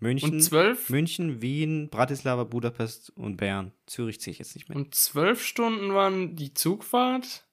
München, 0.00 0.34
Und 0.34 0.40
zwölf? 0.42 0.88
München, 0.90 1.42
Wien, 1.42 1.88
Bratislava, 1.90 2.44
Budapest 2.44 3.10
und 3.16 3.36
Bern. 3.36 3.72
Zürich 3.86 4.20
zähle 4.20 4.32
ich 4.32 4.38
jetzt 4.38 4.54
nicht 4.54 4.68
mehr. 4.68 4.76
Und 4.76 4.94
zwölf 4.94 5.42
Stunden 5.44 5.92
waren 5.94 6.36
die 6.36 6.54
Zugfahrt? 6.54 7.44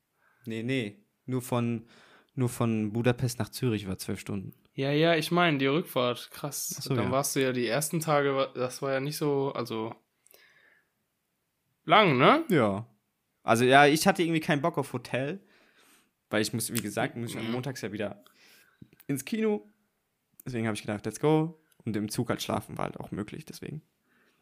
nee, 0.46 0.62
nee. 0.64 1.02
Nur 1.28 1.42
von, 1.42 1.88
nur 2.36 2.50
von 2.50 2.94
Budapest 2.94 3.40
nach 3.40 3.50
Zürich 3.50 3.88
war 3.88 3.98
zwölf 3.98 4.20
Stunden. 4.20 4.54
Ja, 4.76 4.92
ja, 4.92 5.16
ich 5.16 5.32
meine, 5.32 5.58
die 5.58 5.66
Rückfahrt. 5.66 6.30
Krass. 6.30 6.68
So, 6.68 6.94
Dann 6.94 7.06
ja. 7.06 7.12
warst 7.12 7.36
du 7.36 7.42
ja 7.42 7.52
die 7.52 7.66
ersten 7.66 8.00
Tage, 8.00 8.52
das 8.54 8.82
war 8.84 8.92
ja 8.94 9.00
nicht 9.00 9.18
so, 9.18 9.52
also 9.54 9.96
lang, 11.86 12.18
ne? 12.18 12.44
Ja. 12.50 12.86
Also 13.44 13.64
ja, 13.66 13.86
ich 13.88 14.06
hatte 14.06 14.22
irgendwie 14.24 14.40
keinen 14.40 14.62
Bock 14.62 14.78
auf 14.78 14.92
Hotel, 14.94 15.40
weil 16.30 16.42
ich 16.42 16.54
muss, 16.54 16.72
wie 16.74 16.82
gesagt, 16.82 17.16
muss 17.16 17.32
ich 17.34 17.42
Mhm. 17.42 17.52
montags 17.52 17.82
ja 17.82 17.92
wieder 17.92 18.24
ins 19.08 19.24
Kino. 19.26 19.72
Deswegen 20.46 20.68
habe 20.68 20.76
ich 20.76 20.82
gedacht, 20.82 21.06
let's 21.06 21.20
go. 21.20 21.60
Und 21.86 21.96
im 21.96 22.10
Zug 22.10 22.30
halt 22.30 22.42
schlafen 22.42 22.78
war 22.78 22.86
halt 22.86 23.00
auch 23.00 23.12
möglich, 23.12 23.46
deswegen. 23.46 23.82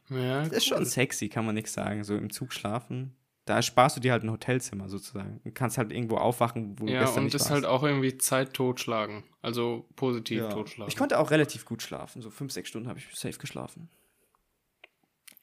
Ja, 0.10 0.41
Das 0.44 0.52
ist 0.52 0.65
schon 0.65 0.86
sexy, 0.86 1.30
kann 1.30 1.45
man 1.45 1.56
nichts 1.56 1.74
sagen. 1.74 2.03
So 2.03 2.15
im 2.15 2.32
Zug 2.32 2.53
schlafen. 2.53 3.15
Da 3.45 3.61
sparst 3.61 3.98
du 3.98 3.99
dir 3.99 4.14
halt 4.14 4.24
ein 4.24 4.32
Hotelzimmer 4.32 4.88
sozusagen. 4.88 5.41
Du 5.44 5.52
kannst 5.52 5.78
halt 5.78 5.91
irgendwo 5.91 6.15
aufwachen, 6.15 6.80
wo 6.80 6.86
du 6.86 6.94
Ja, 6.94 7.02
gestern 7.02 7.20
und 7.20 7.24
nicht 7.26 7.36
ist 7.36 7.41
warst. 7.41 7.52
halt 7.52 7.65
auch 7.65 7.84
irgendwie 7.84 8.18
Zeit 8.18 8.53
totschlagen. 8.53 9.24
Also 9.41 9.86
positiv 9.98 10.40
ja. 10.40 10.49
totschlagen. 10.49 10.90
Ich 10.90 10.95
konnte 10.95 11.20
auch 11.20 11.30
relativ 11.30 11.65
gut 11.65 11.82
schlafen. 11.82 12.22
So 12.22 12.30
fünf, 12.30 12.53
sechs 12.53 12.70
Stunden 12.70 12.88
habe 12.88 12.99
ich 12.99 13.07
safe 13.14 13.38
geschlafen. 13.38 13.90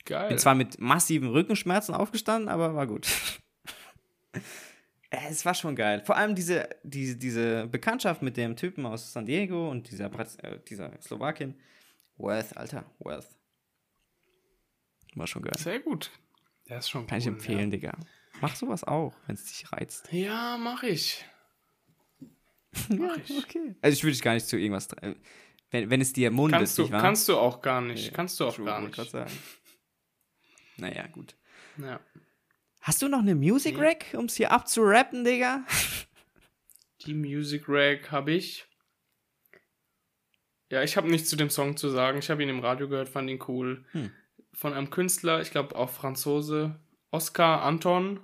Geil. 0.06 0.28
Bin 0.28 0.38
zwar 0.38 0.54
mit 0.54 0.80
massiven 0.80 1.28
Rückenschmerzen 1.28 1.94
aufgestanden, 1.94 2.48
aber 2.48 2.74
war 2.74 2.86
gut. 2.86 3.06
Es 5.10 5.44
war 5.44 5.54
schon 5.54 5.74
geil. 5.74 6.02
Vor 6.06 6.16
allem 6.16 6.36
diese, 6.36 6.68
diese, 6.84 7.16
diese 7.16 7.66
Bekanntschaft 7.66 8.22
mit 8.22 8.36
dem 8.36 8.54
Typen 8.54 8.86
aus 8.86 9.12
San 9.12 9.26
Diego 9.26 9.68
und 9.68 9.90
dieser, 9.90 10.08
Brat 10.08 10.38
äh, 10.44 10.60
dieser 10.68 10.92
Slowakin. 11.02 11.56
Worth, 12.20 12.56
Alter, 12.56 12.84
worth. 12.98 13.28
War 15.14 15.26
schon 15.26 15.42
geil. 15.42 15.52
Sehr 15.58 15.80
gut. 15.80 16.10
Der 16.68 16.78
ist 16.78 16.88
schon 16.90 17.06
Kann 17.06 17.18
ich 17.18 17.26
cool, 17.26 17.32
empfehlen, 17.32 17.70
Digga. 17.70 17.96
Mach 18.40 18.54
sowas 18.54 18.84
auch, 18.84 19.14
wenn 19.26 19.34
es 19.34 19.44
dich 19.44 19.72
reizt. 19.72 20.08
Ja, 20.12 20.52
ja 20.52 20.56
mach 20.58 20.82
ich. 20.82 21.24
Mach 22.88 23.16
ich. 23.24 23.36
Okay. 23.44 23.74
Also 23.82 23.94
ich 23.96 24.04
würde 24.04 24.12
dich 24.12 24.22
gar 24.22 24.34
nicht 24.34 24.46
zu 24.46 24.56
irgendwas. 24.56 24.88
dra- 24.88 25.16
Wenn, 25.70 25.90
wenn 25.90 26.00
es 26.00 26.12
dir 26.12 26.30
mundet, 26.30 26.58
Kannst 26.60 26.78
du, 26.78 26.82
nicht 26.82 26.92
wahr? 26.92 27.00
kannst 27.02 27.28
du 27.28 27.36
auch 27.36 27.60
gar 27.60 27.80
nicht. 27.80 28.06
Nee, 28.06 28.12
kannst 28.14 28.38
du 28.38 28.46
auch 28.46 28.54
True, 28.54 28.66
gar 28.66 28.80
nicht. 28.80 28.94
sagen. 29.10 29.32
Naja, 30.76 31.06
gut. 31.08 31.36
Ja. 31.78 32.00
Hast 32.82 33.02
du 33.02 33.08
noch 33.08 33.18
eine 33.18 33.34
Music 33.34 33.78
Rack, 33.78 34.06
um 34.14 34.26
es 34.26 34.36
hier 34.36 34.52
abzurappen, 34.52 35.24
Digga? 35.24 35.64
Die 37.04 37.14
Music 37.14 37.64
Rack 37.66 38.10
habe 38.12 38.32
ich. 38.32 38.66
Ja, 40.70 40.82
ich 40.82 40.96
habe 40.96 41.10
nichts 41.10 41.28
zu 41.28 41.36
dem 41.36 41.50
Song 41.50 41.76
zu 41.76 41.88
sagen. 41.88 42.18
Ich 42.18 42.30
habe 42.30 42.42
ihn 42.42 42.48
im 42.48 42.60
Radio 42.60 42.88
gehört, 42.88 43.08
fand 43.08 43.28
ihn 43.28 43.40
cool. 43.48 43.84
Hm. 43.92 44.10
Von 44.52 44.72
einem 44.72 44.90
Künstler, 44.90 45.40
ich 45.40 45.50
glaube 45.50 45.74
auch 45.76 45.90
Franzose, 45.90 46.76
Oscar 47.10 47.62
Anton. 47.62 48.20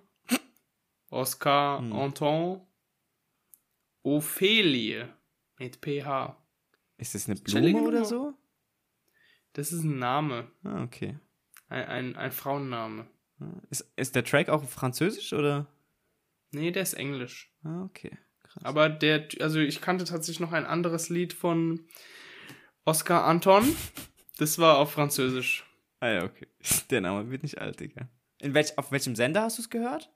Oscar 1.10 1.78
Hm. 1.80 1.92
Anton. 1.92 2.60
Ophelie. 4.02 5.08
Mit 5.58 5.78
PH. 5.84 6.36
Ist 6.98 7.14
das 7.14 7.26
eine 7.28 7.36
Blume 7.40 7.80
oder 7.82 7.90
Nummer. 7.98 8.04
so? 8.04 8.34
Das 9.54 9.72
ist 9.72 9.82
ein 9.84 9.98
Name. 9.98 10.50
Ah, 10.64 10.82
okay. 10.82 11.18
Ein, 11.68 11.84
ein, 11.86 12.16
ein 12.16 12.32
Frauenname. 12.32 13.06
Ist, 13.70 13.90
ist 13.96 14.14
der 14.14 14.24
Track 14.24 14.48
auch 14.48 14.64
französisch 14.64 15.32
oder? 15.32 15.66
Nee, 16.52 16.70
der 16.70 16.82
ist 16.82 16.94
Englisch. 16.94 17.50
Ah, 17.64 17.82
okay. 17.84 18.16
Krass. 18.42 18.64
Aber 18.64 18.88
der, 18.88 19.28
also 19.40 19.58
ich 19.58 19.80
kannte 19.80 20.04
tatsächlich 20.04 20.40
noch 20.40 20.52
ein 20.52 20.66
anderes 20.66 21.08
Lied 21.08 21.32
von 21.32 21.86
Oscar 22.86 23.24
Anton. 23.24 23.76
Das 24.38 24.58
war 24.58 24.78
auf 24.78 24.92
Französisch. 24.92 25.64
Ah 26.00 26.08
ja, 26.08 26.24
okay. 26.24 26.46
Der 26.90 27.00
Name 27.02 27.30
wird 27.30 27.42
nicht 27.42 27.58
alt, 27.58 27.80
Digga. 27.80 28.08
In 28.38 28.54
welch, 28.54 28.78
auf 28.78 28.92
welchem 28.92 29.16
Sender 29.16 29.42
hast 29.42 29.58
du 29.58 29.62
es 29.62 29.70
gehört? 29.70 30.10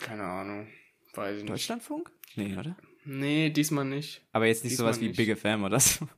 Keine 0.00 0.22
Ahnung. 0.24 0.68
Weiß 1.14 1.36
ich 1.38 1.42
nicht. 1.42 1.52
Deutschlandfunk? 1.52 2.10
Nee, 2.36 2.56
oder? 2.56 2.76
Nee, 3.04 3.50
diesmal 3.50 3.84
nicht. 3.84 4.22
Aber 4.32 4.46
jetzt 4.46 4.62
nicht 4.62 4.72
Diesmal 4.72 4.92
sowas 4.92 5.00
wie 5.00 5.08
nicht. 5.08 5.16
Big 5.16 5.36
FM 5.36 5.64
oder 5.64 5.80
so. 5.80 6.08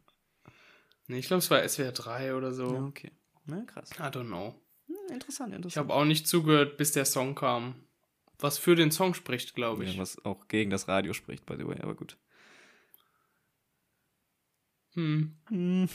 Nee, 1.07 1.19
ich 1.19 1.27
glaube, 1.27 1.39
es 1.39 1.51
war 1.51 1.67
SWR 1.67 1.93
3 1.93 2.35
oder 2.35 2.53
so. 2.53 2.75
Ja, 2.75 2.83
okay. 2.85 3.13
Na, 3.47 3.65
krass. 3.65 3.91
I 3.99 4.03
don't 4.03 4.27
know. 4.27 4.55
Hm, 4.87 4.95
interessant, 5.13 5.51
Ich 5.51 5.57
interessant. 5.57 5.89
habe 5.89 5.95
auch 5.99 6.05
nicht 6.05 6.27
zugehört, 6.29 6.77
bis 6.77 6.93
der 6.93 7.05
Song 7.05 7.35
kam. 7.35 7.87
Was 8.39 8.59
für 8.59 8.75
den 8.75 8.91
Song 8.91 9.15
spricht, 9.15 9.55
glaube 9.55 9.85
ich. 9.85 9.95
Ja, 9.95 10.01
was 10.03 10.23
auch 10.25 10.49
gegen 10.49 10.71
das 10.71 10.89
Radio 10.89 11.13
spricht, 11.13 11.47
by 11.47 11.55
the 11.57 11.67
way, 11.67 11.81
aber 11.81 11.95
gut. 11.95 12.19
Hm, 14.95 15.37
Hm, 15.49 15.89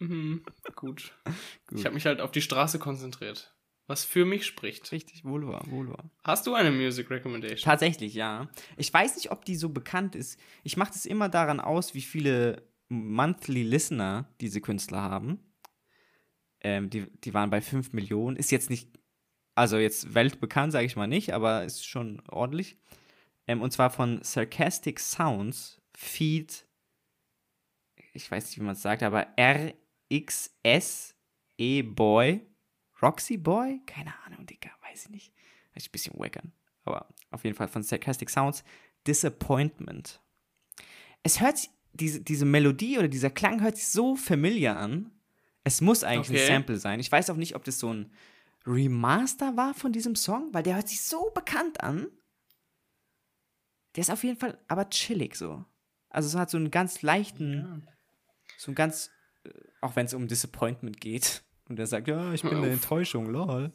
mhm. 0.00 0.42
Gut. 0.74 1.12
gut. 1.66 1.78
Ich 1.78 1.84
habe 1.84 1.94
mich 1.94 2.06
halt 2.06 2.20
auf 2.20 2.30
die 2.30 2.42
Straße 2.42 2.78
konzentriert. 2.78 3.52
Was 3.88 4.04
für 4.04 4.24
mich 4.24 4.46
spricht. 4.46 4.90
Richtig, 4.90 5.24
wohl 5.24 5.46
wahr, 5.46 5.62
wohl 5.68 5.88
wahr. 5.88 6.10
Hast 6.24 6.46
du 6.46 6.54
eine 6.54 6.72
Music 6.72 7.08
Recommendation? 7.08 7.64
Tatsächlich, 7.70 8.14
ja. 8.14 8.48
Ich 8.76 8.92
weiß 8.92 9.14
nicht, 9.14 9.30
ob 9.30 9.44
die 9.44 9.54
so 9.54 9.68
bekannt 9.68 10.16
ist. 10.16 10.40
Ich 10.64 10.76
mache 10.76 10.92
das 10.92 11.06
immer 11.06 11.28
daran 11.28 11.60
aus, 11.60 11.94
wie 11.94 12.02
viele 12.02 12.66
Monthly 12.88 13.62
Listener 13.62 14.28
diese 14.40 14.60
Künstler 14.60 15.02
haben. 15.02 15.38
Ähm, 16.60 16.90
die, 16.90 17.06
die 17.22 17.32
waren 17.32 17.50
bei 17.50 17.60
5 17.60 17.92
Millionen. 17.92 18.36
Ist 18.36 18.50
jetzt 18.50 18.70
nicht, 18.70 18.90
also 19.54 19.78
jetzt 19.78 20.14
weltbekannt, 20.14 20.72
sage 20.72 20.86
ich 20.86 20.96
mal 20.96 21.06
nicht, 21.06 21.32
aber 21.32 21.62
ist 21.64 21.86
schon 21.86 22.20
ordentlich. 22.28 22.76
Ähm, 23.46 23.62
und 23.62 23.70
zwar 23.72 23.90
von 23.90 24.20
Sarcastic 24.22 24.98
Sounds, 24.98 25.80
Feed, 25.96 26.65
ich 28.16 28.30
weiß 28.30 28.46
nicht, 28.46 28.58
wie 28.58 28.62
man 28.62 28.72
es 28.74 28.82
sagt, 28.82 29.02
aber 29.02 29.28
RXS 29.38 31.14
E 31.58 31.82
Boy, 31.82 32.46
Roxy 33.02 33.36
Boy? 33.36 33.80
Keine 33.86 34.12
Ahnung, 34.24 34.46
Digga, 34.46 34.70
weiß 34.82 35.04
ich 35.06 35.10
nicht. 35.10 35.32
Hört 35.72 35.82
sich 35.82 35.88
ein 35.88 35.92
bisschen 35.92 36.18
wackern. 36.18 36.52
Aber 36.84 37.08
auf 37.30 37.44
jeden 37.44 37.56
Fall 37.56 37.68
von 37.68 37.82
Sarcastic 37.82 38.30
Sounds, 38.30 38.64
Disappointment. 39.06 40.20
Es 41.22 41.40
hört 41.40 41.58
sich, 41.58 41.70
diese, 41.92 42.20
diese 42.20 42.44
Melodie 42.44 42.98
oder 42.98 43.08
dieser 43.08 43.30
Klang 43.30 43.62
hört 43.62 43.76
sich 43.76 43.88
so 43.88 44.16
familiar 44.16 44.76
an. 44.76 45.10
Es 45.64 45.80
muss 45.80 46.04
eigentlich 46.04 46.28
Okay. 46.30 46.42
ein 46.42 46.46
Sample 46.46 46.78
sein. 46.78 47.00
Ich 47.00 47.10
weiß 47.10 47.30
auch 47.30 47.36
nicht, 47.36 47.56
ob 47.56 47.64
das 47.64 47.78
so 47.78 47.92
ein 47.92 48.12
Remaster 48.66 49.56
war 49.56 49.74
von 49.74 49.92
diesem 49.92 50.14
Song, 50.14 50.52
weil 50.52 50.62
der 50.62 50.76
hört 50.76 50.88
sich 50.88 51.00
so 51.02 51.30
bekannt 51.34 51.80
an. 51.80 52.08
Der 53.94 54.02
ist 54.02 54.10
auf 54.10 54.24
jeden 54.24 54.38
Fall 54.38 54.58
aber 54.68 54.90
chillig 54.90 55.36
so. 55.36 55.64
Also 56.10 56.28
es 56.28 56.34
hat 56.36 56.50
so 56.50 56.58
einen 56.58 56.70
ganz 56.70 57.02
leichten, 57.02 57.82
Ja. 57.84 57.92
So 58.58 58.70
ein 58.70 58.74
ganz, 58.74 59.10
äh, 59.44 59.50
auch 59.80 59.96
wenn 59.96 60.06
es 60.06 60.14
um 60.14 60.28
Disappointment 60.28 61.00
geht. 61.00 61.42
Und 61.68 61.80
er 61.80 61.86
sagt, 61.88 62.06
ja, 62.06 62.32
ich 62.32 62.42
bin 62.42 62.54
eine. 62.58 62.70
Enttäuschung, 62.70 63.26
lol. 63.26 63.72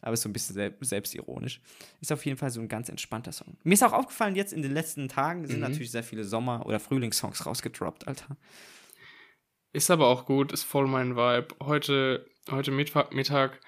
Aber 0.00 0.12
ist 0.12 0.22
so 0.22 0.28
ein 0.28 0.32
bisschen 0.32 0.54
sel 0.54 0.76
selbstironisch. 0.80 1.60
Ist 2.00 2.12
auf 2.12 2.24
jeden 2.24 2.38
Fall 2.38 2.50
so 2.50 2.60
ein 2.60 2.68
ganz 2.68 2.88
entspannter 2.88 3.32
Song. 3.32 3.56
Mir 3.64 3.74
ist 3.74 3.82
auch 3.82 3.92
aufgefallen, 3.92 4.36
jetzt 4.36 4.52
in 4.52 4.62
den 4.62 4.70
letzten 4.72 5.08
Tagen 5.08 5.44
sind 5.48 5.56
Mhm. 5.56 5.62
natürlich 5.62 5.90
sehr 5.90 6.04
viele 6.04 6.22
Sommer- 6.22 6.64
oder 6.66 6.78
Frühlingssongs 6.78 7.44
rausgedroppt, 7.44 8.06
Alter. 8.06 8.36
Ist 9.72 9.90
aber 9.90 10.06
auch 10.06 10.24
gut, 10.26 10.52
ist 10.52 10.62
voll 10.62 10.86
mein 10.86 11.16
Vibe. 11.16 11.48
Heute, 11.64 12.26
heute 12.50 12.70
Mittag, 12.70 13.12
Mittag 13.12 13.58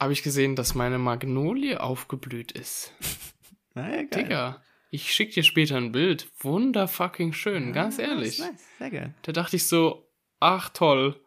habe 0.00 0.12
ich 0.12 0.22
gesehen, 0.24 0.56
dass 0.56 0.74
meine 0.74 0.98
Magnolie 0.98 1.80
aufgeblüht 1.80 2.50
ist. 2.52 2.92
Naja, 3.74 4.04
geil. 4.04 4.08
Digga, 4.24 4.62
ich 4.96 5.12
schick 5.12 5.32
dir 5.32 5.42
später 5.42 5.76
ein 5.76 5.92
Bild. 5.92 6.28
Wunderfucking 6.40 7.32
schön, 7.32 7.72
ganz 7.72 7.98
Ja, 7.98 8.04
ehrlich. 8.04 8.38
Nice, 8.38 8.50
nice. 8.50 8.64
Sehr 8.78 8.90
geil. 8.90 9.14
Da 9.22 9.32
dachte 9.32 9.56
ich 9.56 9.66
so, 9.66 10.08
ach 10.40 10.70
toll, 10.70 11.20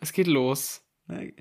es 0.00 0.12
geht 0.12 0.26
los. 0.26 0.82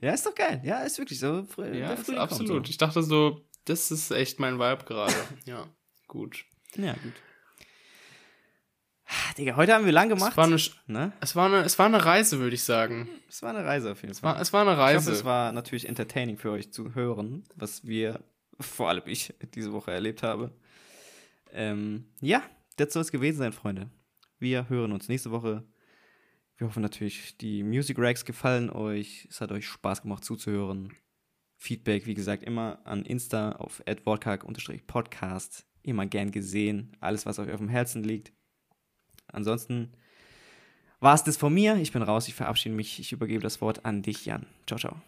Ja, 0.01 0.11
ist 0.13 0.25
doch 0.25 0.35
geil. 0.35 0.61
Ja, 0.65 0.79
ist 0.83 0.97
wirklich 0.97 1.19
so. 1.19 1.47
Ja, 1.73 1.95
kommt 1.95 2.17
absolut. 2.17 2.65
So. 2.67 2.69
Ich 2.69 2.77
dachte 2.77 3.01
so, 3.01 3.47
das 3.65 3.91
ist 3.91 4.11
echt 4.11 4.39
mein 4.39 4.55
Vibe 4.59 4.83
gerade. 4.85 5.13
ja, 5.45 5.65
gut. 6.07 6.43
Ja, 6.75 6.93
gut. 6.93 7.13
Digga, 9.37 9.55
heute 9.55 9.73
haben 9.73 9.85
wir 9.85 9.91
lang 9.91 10.09
gemacht. 10.09 10.31
Es 10.31 10.37
war, 10.37 10.45
eine, 10.45 10.57
ne? 10.87 11.13
es, 11.21 11.35
war 11.35 11.45
eine, 11.45 11.61
es 11.63 11.77
war 11.79 11.85
eine 11.85 12.03
Reise, 12.03 12.39
würde 12.39 12.55
ich 12.55 12.63
sagen. 12.63 13.07
Es 13.29 13.41
war 13.41 13.51
eine 13.51 13.63
Reise 13.63 13.91
auf 13.91 14.01
jeden 14.01 14.11
Es 14.11 14.19
Fall. 14.19 14.35
war, 14.35 14.41
es 14.41 14.51
war 14.53 14.61
eine 14.61 14.73
Ich 14.73 14.77
Reise. 14.77 14.97
hoffe, 15.05 15.11
es 15.17 15.23
war 15.23 15.51
natürlich 15.51 15.87
entertaining 15.87 16.37
für 16.37 16.51
euch 16.51 16.71
zu 16.73 16.93
hören, 16.95 17.43
was 17.55 17.85
wir, 17.85 18.21
vor 18.59 18.89
allem 18.89 19.03
ich, 19.05 19.33
diese 19.55 19.71
Woche 19.71 19.91
erlebt 19.91 20.23
habe. 20.23 20.51
Ähm, 21.53 22.05
ja, 22.19 22.43
das 22.75 22.93
soll 22.93 23.03
es 23.03 23.11
gewesen 23.11 23.37
sein, 23.37 23.53
Freunde. 23.53 23.89
Wir 24.39 24.67
hören 24.69 24.91
uns 24.91 25.07
nächste 25.07 25.31
Woche. 25.31 25.63
Wir 26.57 26.67
hoffen 26.67 26.81
natürlich, 26.81 27.37
die 27.37 27.63
Music 27.63 27.97
Racks 27.97 28.25
gefallen 28.25 28.69
euch. 28.69 29.27
Es 29.29 29.39
hat 29.41 29.51
euch 29.51 29.67
Spaß 29.67 30.01
gemacht 30.01 30.25
zuzuhören. 30.25 30.93
Feedback, 31.57 32.05
wie 32.05 32.13
gesagt, 32.13 32.43
immer 32.43 32.79
an 32.85 33.05
Insta 33.05 33.53
auf 33.53 33.81
adwortkarg-podcast. 33.87 35.65
Immer 35.81 36.05
gern 36.05 36.31
gesehen. 36.31 36.97
Alles, 36.99 37.25
was 37.25 37.39
euch 37.39 37.51
auf 37.51 37.59
dem 37.59 37.69
Herzen 37.69 38.03
liegt. 38.03 38.33
Ansonsten 39.27 39.93
war 40.99 41.15
es 41.15 41.23
das 41.23 41.37
von 41.37 41.53
mir. 41.53 41.75
Ich 41.77 41.91
bin 41.91 42.01
raus. 42.01 42.27
Ich 42.27 42.33
verabschiede 42.33 42.75
mich. 42.75 42.99
Ich 42.99 43.11
übergebe 43.11 43.43
das 43.43 43.61
Wort 43.61 43.85
an 43.85 44.01
dich, 44.01 44.25
Jan. 44.25 44.45
Ciao, 44.67 44.79
ciao. 44.79 45.01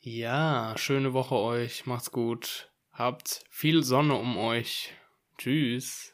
Ja, 0.00 0.74
schöne 0.76 1.12
Woche 1.12 1.34
euch. 1.34 1.86
Macht's 1.86 2.12
gut. 2.12 2.72
Habt 2.92 3.44
viel 3.50 3.82
Sonne 3.82 4.14
um 4.14 4.36
euch. 4.36 4.92
Tschüss. 5.38 6.12